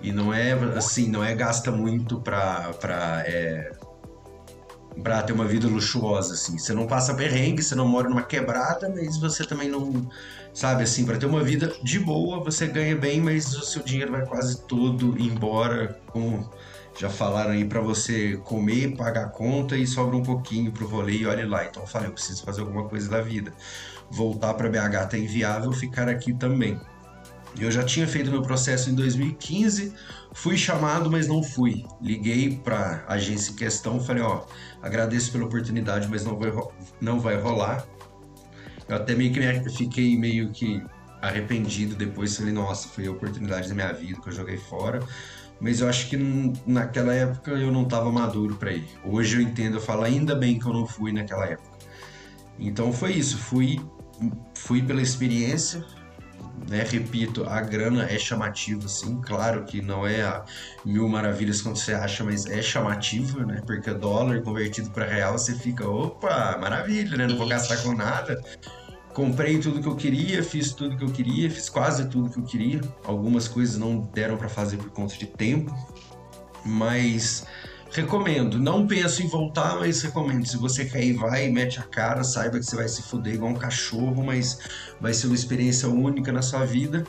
E 0.00 0.12
não 0.12 0.32
é 0.32 0.52
assim, 0.76 1.08
não 1.08 1.24
é 1.24 1.34
gasta 1.34 1.72
muito 1.72 2.20
pra, 2.20 2.72
pra, 2.74 3.24
é, 3.26 3.72
pra 5.02 5.22
ter 5.22 5.32
uma 5.32 5.44
vida 5.44 5.66
luxuosa, 5.66 6.34
assim. 6.34 6.58
Você 6.58 6.72
não 6.72 6.86
passa 6.86 7.12
perrengue, 7.12 7.62
você 7.62 7.74
não 7.74 7.88
mora 7.88 8.08
numa 8.08 8.22
quebrada, 8.22 8.88
mas 8.88 9.18
você 9.18 9.44
também 9.44 9.68
não. 9.68 10.08
Sabe, 10.54 10.84
assim, 10.84 11.04
pra 11.04 11.18
ter 11.18 11.26
uma 11.26 11.42
vida 11.42 11.74
de 11.82 11.98
boa, 11.98 12.42
você 12.42 12.66
ganha 12.66 12.96
bem, 12.96 13.20
mas 13.20 13.54
o 13.54 13.62
seu 13.62 13.82
dinheiro 13.82 14.12
vai 14.12 14.24
quase 14.24 14.62
todo 14.62 15.20
embora, 15.20 16.00
como 16.06 16.48
já 16.98 17.10
falaram 17.10 17.50
aí, 17.50 17.64
pra 17.64 17.80
você 17.80 18.36
comer, 18.38 18.96
pagar 18.96 19.26
a 19.26 19.28
conta 19.28 19.76
e 19.76 19.86
sobra 19.86 20.16
um 20.16 20.22
pouquinho 20.22 20.72
pro 20.72 20.86
rolê 20.86 21.18
e 21.18 21.26
olhe 21.26 21.44
lá. 21.44 21.64
Então 21.64 21.82
eu 21.82 21.86
falei, 21.86 22.08
eu 22.08 22.12
preciso 22.12 22.42
fazer 22.44 22.62
alguma 22.62 22.88
coisa 22.88 23.08
da 23.10 23.20
vida. 23.20 23.52
Voltar 24.10 24.54
pra 24.54 24.68
BH 24.68 25.06
tá 25.10 25.18
inviável, 25.18 25.72
ficar 25.72 26.08
aqui 26.08 26.32
também. 26.32 26.80
Eu 27.58 27.70
já 27.70 27.82
tinha 27.82 28.06
feito 28.06 28.30
meu 28.30 28.42
processo 28.42 28.90
em 28.90 28.94
2015, 28.94 29.94
fui 30.32 30.56
chamado, 30.56 31.10
mas 31.10 31.26
não 31.26 31.42
fui. 31.42 31.84
Liguei 32.00 32.56
para 32.62 33.04
a 33.06 33.14
agência 33.14 33.52
em 33.52 33.56
questão, 33.56 33.98
falei, 34.00 34.22
ó, 34.22 34.44
agradeço 34.82 35.32
pela 35.32 35.44
oportunidade, 35.46 36.06
mas 36.08 36.24
não 36.24 36.36
vai, 36.38 36.52
não 37.00 37.18
vai 37.18 37.36
rolar. 37.40 37.86
Eu 38.88 38.96
até 38.96 39.14
meio 39.14 39.32
que 39.32 39.40
me- 39.40 39.70
fiquei 39.70 40.16
meio 40.18 40.50
que 40.50 40.82
arrependido 41.22 41.94
depois, 41.94 42.36
falei, 42.36 42.52
nossa, 42.52 42.88
foi 42.88 43.06
a 43.06 43.10
oportunidade 43.10 43.68
da 43.68 43.74
minha 43.74 43.92
vida 43.92 44.20
que 44.20 44.28
eu 44.28 44.32
joguei 44.32 44.58
fora. 44.58 45.00
Mas 45.60 45.80
eu 45.80 45.88
acho 45.88 46.08
que 46.08 46.16
naquela 46.66 47.14
época 47.14 47.52
eu 47.52 47.72
não 47.72 47.82
estava 47.82 48.12
maduro 48.12 48.56
para 48.56 48.72
ir. 48.72 48.86
Hoje 49.04 49.36
eu 49.36 49.40
entendo, 49.40 49.76
eu 49.76 49.80
falo, 49.80 50.02
ainda 50.02 50.34
bem 50.34 50.58
que 50.58 50.66
eu 50.66 50.72
não 50.72 50.86
fui 50.86 51.12
naquela 51.12 51.46
época. 51.46 51.76
Então 52.58 52.92
foi 52.92 53.12
isso, 53.12 53.38
fui, 53.38 53.80
fui 54.54 54.82
pela 54.82 55.00
experiência, 55.00 55.84
né? 56.68 56.84
Repito, 56.88 57.44
a 57.48 57.60
grana 57.60 58.04
é 58.10 58.18
chamativa, 58.18 58.88
sim. 58.88 59.20
Claro 59.20 59.64
que 59.64 59.80
não 59.80 60.06
é 60.06 60.22
a 60.22 60.44
mil 60.84 61.08
maravilhas 61.08 61.60
quando 61.60 61.76
você 61.76 61.92
acha, 61.92 62.24
mas 62.24 62.46
é 62.46 62.62
chamativa, 62.62 63.44
né? 63.44 63.62
Porque 63.66 63.92
dólar 63.92 64.42
convertido 64.42 64.90
para 64.90 65.06
real, 65.06 65.38
você 65.38 65.54
fica, 65.54 65.88
opa, 65.88 66.56
maravilha, 66.58 67.16
né? 67.16 67.26
Não 67.26 67.36
vou 67.36 67.48
gastar 67.48 67.76
com 67.82 67.94
nada. 67.94 68.42
Comprei 69.16 69.58
tudo 69.58 69.80
que 69.80 69.88
eu 69.88 69.96
queria, 69.96 70.42
fiz 70.42 70.74
tudo 70.74 70.94
que 70.94 71.02
eu 71.02 71.08
queria, 71.08 71.50
fiz 71.50 71.70
quase 71.70 72.06
tudo 72.06 72.28
que 72.28 72.38
eu 72.38 72.42
queria. 72.42 72.82
Algumas 73.02 73.48
coisas 73.48 73.78
não 73.78 74.00
deram 74.12 74.36
para 74.36 74.46
fazer 74.46 74.76
por 74.76 74.90
conta 74.90 75.16
de 75.16 75.24
tempo, 75.24 75.74
mas 76.62 77.46
recomendo. 77.90 78.58
Não 78.58 78.86
penso 78.86 79.22
em 79.22 79.26
voltar, 79.26 79.76
mas 79.76 80.02
recomendo. 80.02 80.46
Se 80.46 80.58
você 80.58 80.84
quer 80.84 81.02
ir, 81.02 81.14
vai, 81.14 81.48
mete 81.48 81.80
a 81.80 81.82
cara, 81.82 82.22
saiba 82.22 82.58
que 82.58 82.66
você 82.66 82.76
vai 82.76 82.88
se 82.88 83.00
fuder 83.04 83.32
igual 83.32 83.52
um 83.52 83.54
cachorro, 83.54 84.22
mas 84.22 84.58
vai 85.00 85.14
ser 85.14 85.28
uma 85.28 85.34
experiência 85.34 85.88
única 85.88 86.30
na 86.30 86.42
sua 86.42 86.66
vida. 86.66 87.02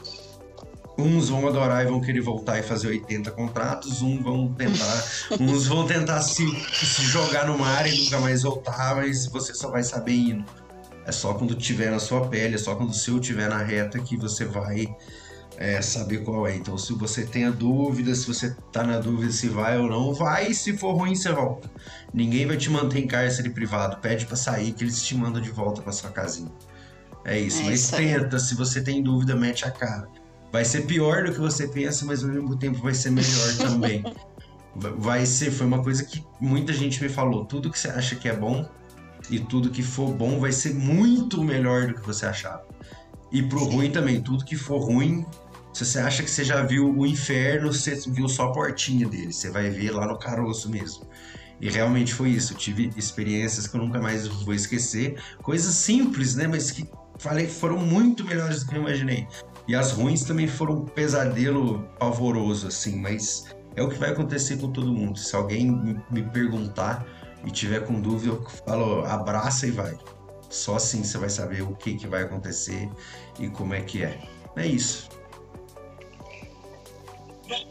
Uns 0.98 1.28
vão 1.28 1.46
adorar 1.46 1.84
e 1.84 1.90
vão 1.90 2.00
querer 2.00 2.22
voltar 2.22 2.58
e 2.58 2.64
fazer 2.64 2.88
80 2.88 3.32
contratos, 3.32 4.02
uns 4.02 4.24
vão 4.24 4.54
tentar, 4.54 5.06
uns 5.42 5.68
vão 5.68 5.86
tentar 5.86 6.22
se, 6.22 6.48
se 6.74 7.02
jogar 7.02 7.48
no 7.48 7.60
mar 7.60 7.86
e 7.86 8.06
nunca 8.06 8.18
mais 8.22 8.44
voltar, 8.44 8.96
mas 8.96 9.26
você 9.26 9.54
só 9.54 9.70
vai 9.70 9.84
saber 9.84 10.14
indo. 10.14 10.67
É 11.08 11.12
só 11.12 11.34
quando 11.34 11.56
tiver 11.56 11.90
na 11.90 12.00
sua 12.00 12.28
pele, 12.28 12.56
é 12.56 12.58
só 12.58 12.76
quando 12.76 12.90
o 12.90 12.94
seu 12.94 13.18
tiver 13.20 13.50
na 13.50 13.58
reta 13.64 13.98
que 13.98 14.18
você 14.18 14.44
vai 14.44 14.86
é, 15.58 15.82
saber 15.82 16.18
qual 16.24 16.46
é. 16.46 16.56
Então, 16.56 16.78
se 16.78 16.92
você 16.94 17.26
tem 17.26 17.46
a 17.46 17.50
dúvida, 17.50 18.14
se 18.14 18.28
você 18.28 18.56
tá 18.74 18.84
na 18.84 19.00
dúvida 19.00 19.32
se 19.32 19.48
vai 19.48 19.78
ou 19.80 19.88
não, 19.90 20.14
vai. 20.14 20.54
Se 20.54 20.78
for 20.78 20.94
ruim, 20.94 21.16
você 21.16 21.32
volta. 21.32 21.72
Ninguém 22.14 22.46
vai 22.46 22.58
te 22.58 22.70
manter 22.70 23.00
em 23.00 23.08
cárcere 23.08 23.50
privado. 23.50 23.98
Pede 24.02 24.26
pra 24.26 24.36
sair 24.36 24.74
que 24.74 24.84
eles 24.84 25.02
te 25.02 25.16
mandam 25.16 25.42
de 25.42 25.50
volta 25.50 25.82
pra 25.82 25.94
sua 25.94 26.12
casinha. 26.12 26.52
É 27.24 27.40
isso. 27.40 27.62
É 27.62 27.66
Mas 27.66 27.80
isso 27.82 27.96
tenta, 27.96 28.38
se 28.38 28.54
você 28.54 28.82
tem 28.82 29.02
dúvida, 29.02 29.34
mete 29.36 29.66
a 29.66 29.72
cara. 29.72 30.10
Vai 30.52 30.66
ser 30.66 30.82
pior 30.86 31.24
do 31.24 31.32
que 31.32 31.40
você 31.40 31.68
pensa, 31.68 32.06
mas 32.06 32.22
ao 32.24 32.30
mesmo 32.30 32.56
tempo 32.58 32.80
vai 32.80 32.94
ser 32.94 33.12
melhor 33.12 33.56
também. 33.58 34.04
Va- 34.76 34.92
Vai 34.98 35.26
ser, 35.26 35.52
foi 35.52 35.66
uma 35.66 35.82
coisa 35.82 36.04
que 36.04 36.24
muita 36.40 36.74
gente 36.74 37.02
me 37.02 37.10
falou. 37.10 37.46
Tudo 37.46 37.72
que 37.72 37.80
você 37.80 37.88
acha 37.88 38.16
que 38.16 38.28
é 38.30 38.36
bom 38.36 38.70
e 39.30 39.40
tudo 39.40 39.70
que 39.70 39.84
for 39.84 40.14
bom 40.14 40.40
vai 40.40 40.52
ser 40.52 40.74
muito 40.74 41.44
melhor 41.44 41.88
do 41.88 41.96
que 41.96 42.06
você 42.06 42.26
achava. 42.26 42.66
E 43.32 43.44
pro 43.44 43.66
ruim 43.66 43.92
também, 43.92 44.22
tudo 44.22 44.46
que 44.46 44.56
for 44.56 44.80
ruim, 44.80 45.26
se 45.74 45.86
você 45.86 46.00
acha 46.00 46.24
que 46.24 46.32
você 46.32 46.44
já 46.44 46.64
viu 46.64 46.98
o 46.98 47.06
inferno, 47.06 47.72
você 47.72 47.96
viu 48.10 48.28
só 48.28 48.46
a 48.46 48.52
portinha 48.52 49.08
dele, 49.08 49.34
você 49.34 49.50
vai 49.50 49.70
ver 49.70 49.92
lá 49.92 50.08
no 50.08 50.18
caroço 50.18 50.70
mesmo. 50.70 51.08
E 51.60 51.70
realmente 51.70 52.14
foi 52.14 52.30
isso, 52.30 52.54
eu 52.54 52.58
tive 52.58 52.92
experiências 52.96 53.68
que 53.68 53.76
eu 53.76 53.82
nunca 53.82 54.00
mais 54.00 54.28
vou 54.28 54.54
esquecer, 54.54 55.20
coisas 55.42 55.74
simples, 55.76 56.36
né, 56.36 56.48
mas 56.48 56.72
que 56.72 56.88
falei 57.20 57.48
foram 57.48 57.78
muito 57.78 58.24
melhores 58.24 58.64
do 58.64 58.70
que 58.70 58.76
eu 58.76 58.82
imaginei. 58.82 59.28
E 59.68 59.76
as 59.76 59.92
ruins 59.92 60.24
também 60.24 60.48
foram 60.48 60.76
um 60.76 60.86
pesadelo 60.86 61.84
pavoroso, 62.00 62.68
assim, 62.68 63.00
mas 63.02 63.46
é 63.76 63.84
o 63.84 63.90
que 63.90 63.98
vai 63.98 64.12
acontecer 64.12 64.58
com 64.58 64.72
todo 64.72 64.94
mundo. 64.94 65.20
Se 65.20 65.36
alguém 65.36 66.04
me 66.10 66.24
perguntar 66.24 67.06
e 67.46 67.52
tiver 67.52 67.86
com 67.86 68.00
dúvida, 68.02 68.34
eu 68.34 68.44
falo, 68.66 69.06
abraça 69.06 69.68
e 69.68 69.72
vai. 69.72 69.98
Só 70.50 70.76
assim 70.76 71.04
você 71.04 71.18
vai 71.18 71.30
saber 71.30 71.62
o 71.62 71.76
que, 71.76 71.96
que 71.96 72.08
vai 72.08 72.24
acontecer 72.24 72.90
e 73.40 73.50
como 73.50 73.74
é 73.74 73.82
que 73.82 74.04
é. 74.04 74.22
É 74.56 74.66
isso. 74.66 75.10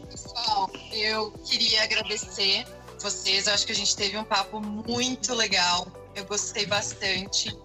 Pessoal, 0.09 0.69
eu 0.91 1.31
queria 1.45 1.83
agradecer 1.83 2.65
vocês. 2.99 3.47
Eu 3.47 3.53
acho 3.53 3.65
que 3.65 3.71
a 3.71 3.75
gente 3.75 3.95
teve 3.95 4.17
um 4.17 4.23
papo 4.23 4.59
muito 4.59 5.33
legal. 5.33 5.87
Eu 6.15 6.25
gostei 6.25 6.65
bastante. 6.65 7.55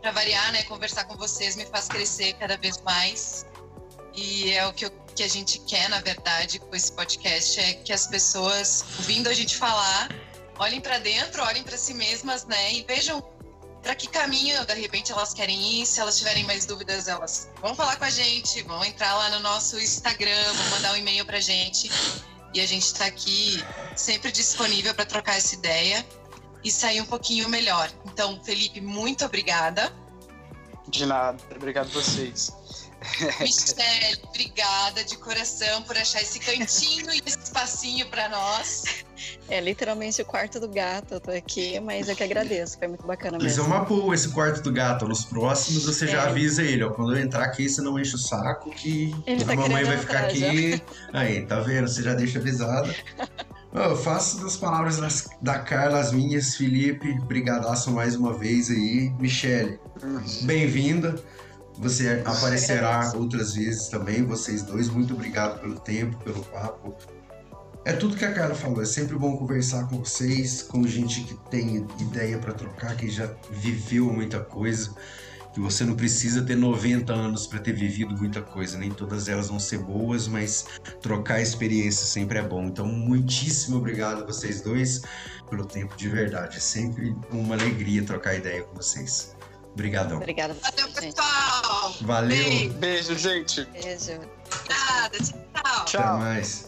Para 0.00 0.12
variar, 0.12 0.52
né? 0.52 0.62
Conversar 0.62 1.04
com 1.04 1.16
vocês 1.16 1.56
me 1.56 1.66
faz 1.66 1.88
crescer 1.88 2.34
cada 2.34 2.56
vez 2.56 2.80
mais. 2.82 3.44
E 4.14 4.50
é 4.52 4.66
o 4.66 4.72
que, 4.72 4.84
eu- 4.86 4.90
que 5.14 5.22
a 5.22 5.28
gente 5.28 5.58
quer, 5.60 5.88
na 5.90 6.00
verdade, 6.00 6.58
com 6.58 6.74
esse 6.74 6.90
podcast, 6.92 7.58
é 7.60 7.74
que 7.74 7.92
as 7.92 8.06
pessoas, 8.06 8.84
ouvindo 8.98 9.28
a 9.28 9.34
gente 9.34 9.56
falar, 9.56 10.08
olhem 10.58 10.80
para 10.80 10.98
dentro, 10.98 11.42
olhem 11.42 11.62
para 11.62 11.76
si 11.76 11.94
mesmas, 11.94 12.44
né? 12.44 12.74
E 12.74 12.82
vejam 12.84 13.22
para 13.82 13.94
que 13.94 14.08
caminho, 14.08 14.64
de 14.66 14.74
repente, 14.74 15.12
elas 15.12 15.32
querem 15.32 15.80
ir. 15.80 15.86
Se 15.86 16.00
elas 16.00 16.18
tiverem 16.18 16.44
mais 16.44 16.66
dúvidas, 16.66 17.08
elas 17.08 17.48
vão 17.60 17.74
falar 17.74 17.96
com 17.96 18.04
a 18.04 18.10
gente, 18.10 18.62
vão 18.62 18.84
entrar 18.84 19.14
lá 19.14 19.30
no 19.30 19.40
nosso 19.40 19.78
Instagram, 19.78 20.52
vão 20.52 20.70
mandar 20.70 20.92
um 20.92 20.96
e-mail 20.96 21.24
pra 21.24 21.40
gente. 21.40 21.90
E 22.52 22.60
a 22.60 22.66
gente 22.66 22.84
está 22.84 23.06
aqui 23.06 23.62
sempre 23.96 24.32
disponível 24.32 24.94
para 24.94 25.04
trocar 25.04 25.36
essa 25.36 25.54
ideia 25.54 26.04
e 26.64 26.70
sair 26.70 27.00
um 27.00 27.06
pouquinho 27.06 27.48
melhor. 27.48 27.90
Então, 28.06 28.42
Felipe, 28.42 28.80
muito 28.80 29.24
obrigada. 29.24 29.92
De 30.88 31.04
nada. 31.06 31.38
Obrigado 31.54 31.86
a 31.86 31.90
vocês. 31.90 32.52
Michelle, 33.40 34.18
obrigada 34.28 35.04
de 35.04 35.16
coração 35.18 35.82
por 35.82 35.96
achar 35.96 36.20
esse 36.20 36.38
cantinho 36.40 37.12
e 37.12 37.22
esse 37.24 37.38
espacinho 37.38 38.06
para 38.08 38.28
nós. 38.28 39.04
É 39.48 39.60
literalmente 39.60 40.20
o 40.20 40.24
quarto 40.24 40.58
do 40.60 40.68
gato. 40.68 41.14
Eu 41.14 41.20
tô 41.20 41.30
aqui, 41.30 41.78
mas 41.80 42.08
eu 42.08 42.16
que 42.16 42.22
agradeço. 42.22 42.78
Foi 42.78 42.88
muito 42.88 43.06
bacana 43.06 43.38
Mas 43.40 43.54
é 43.54 43.56
mesmo. 43.58 43.64
uma 43.66 43.84
boa 43.84 44.14
esse 44.14 44.28
quarto 44.30 44.62
do 44.62 44.72
gato. 44.72 45.06
Nos 45.06 45.24
próximos 45.24 45.84
você 45.84 46.06
já 46.06 46.24
É. 46.24 46.28
avisa 46.28 46.62
ele, 46.62 46.82
ó. 46.84 46.90
Quando 46.90 47.16
eu 47.16 47.22
entrar 47.22 47.44
aqui, 47.44 47.68
você 47.68 47.80
não 47.80 47.98
enche 47.98 48.14
o 48.14 48.18
saco 48.18 48.70
que 48.70 49.14
Ele 49.26 49.42
a 49.42 49.46
tá 49.46 49.54
mamãe 49.54 49.84
vai 49.84 49.96
ficar 49.98 50.30
entrar 50.32 50.48
aqui. 50.50 50.82
Aí, 51.12 51.46
tá 51.46 51.60
vendo? 51.60 51.88
Você 51.88 52.02
já 52.02 52.14
deixa 52.14 52.38
avisado. 52.38 52.92
Eu 53.72 53.96
faço 53.96 54.40
das 54.42 54.56
palavras 54.56 54.96
das- 54.98 55.28
da 55.42 55.58
Carla 55.58 56.00
as 56.00 56.10
minhas, 56.12 56.56
Felipe. 56.56 57.12
Brigadaço 57.20 57.90
mais 57.90 58.16
uma 58.16 58.32
vez 58.32 58.70
aí. 58.70 59.10
Michele, 59.18 59.78
bem-vinda. 60.42 61.22
Você 61.78 62.22
aparecerá 62.24 63.12
outras 63.14 63.54
vezes 63.54 63.88
também, 63.88 64.24
vocês 64.24 64.62
dois. 64.62 64.88
Muito 64.88 65.14
obrigado 65.14 65.60
pelo 65.60 65.78
tempo, 65.78 66.16
pelo 66.24 66.44
papo. 66.46 66.96
É 67.84 67.92
tudo 67.92 68.16
que 68.16 68.24
a 68.24 68.32
Carla 68.32 68.54
falou. 68.54 68.82
É 68.82 68.84
sempre 68.84 69.16
bom 69.16 69.36
conversar 69.36 69.88
com 69.88 69.98
vocês, 70.00 70.60
com 70.60 70.86
gente 70.86 71.22
que 71.22 71.34
tem 71.50 71.86
ideia 72.00 72.36
para 72.38 72.52
trocar, 72.52 72.96
que 72.96 73.08
já 73.08 73.30
viveu 73.50 74.12
muita 74.12 74.40
coisa. 74.40 74.92
que 75.54 75.60
você 75.60 75.84
não 75.84 75.96
precisa 75.96 76.42
ter 76.42 76.56
90 76.56 77.12
anos 77.12 77.46
para 77.46 77.58
ter 77.58 77.72
vivido 77.72 78.14
muita 78.16 78.42
coisa, 78.42 78.76
nem 78.76 78.90
todas 78.90 79.28
elas 79.28 79.48
vão 79.48 79.58
ser 79.58 79.78
boas, 79.78 80.28
mas 80.28 80.66
trocar 81.00 81.40
experiência 81.40 82.06
sempre 82.06 82.38
é 82.38 82.42
bom. 82.42 82.64
Então, 82.64 82.86
muitíssimo 82.86 83.78
obrigado 83.78 84.22
a 84.22 84.26
vocês 84.26 84.60
dois 84.60 85.02
pelo 85.48 85.64
tempo 85.64 85.96
de 85.96 86.08
verdade. 86.08 86.58
É 86.58 86.60
sempre 86.60 87.16
uma 87.32 87.54
alegria 87.54 88.04
trocar 88.04 88.34
ideia 88.34 88.62
com 88.62 88.76
vocês. 88.76 89.37
Obrigadão. 89.78 90.16
Obrigada 90.16 90.54
Valeu, 90.54 90.88
pessoal. 90.92 91.94
Valeu. 92.00 92.36
Beijo. 92.36 92.70
Beijo, 92.74 93.16
gente. 93.16 93.64
Beijo. 93.66 94.18
Obrigada. 94.52 95.18
Tchau. 95.86 96.00
Até 96.00 96.18
mais. 96.18 96.67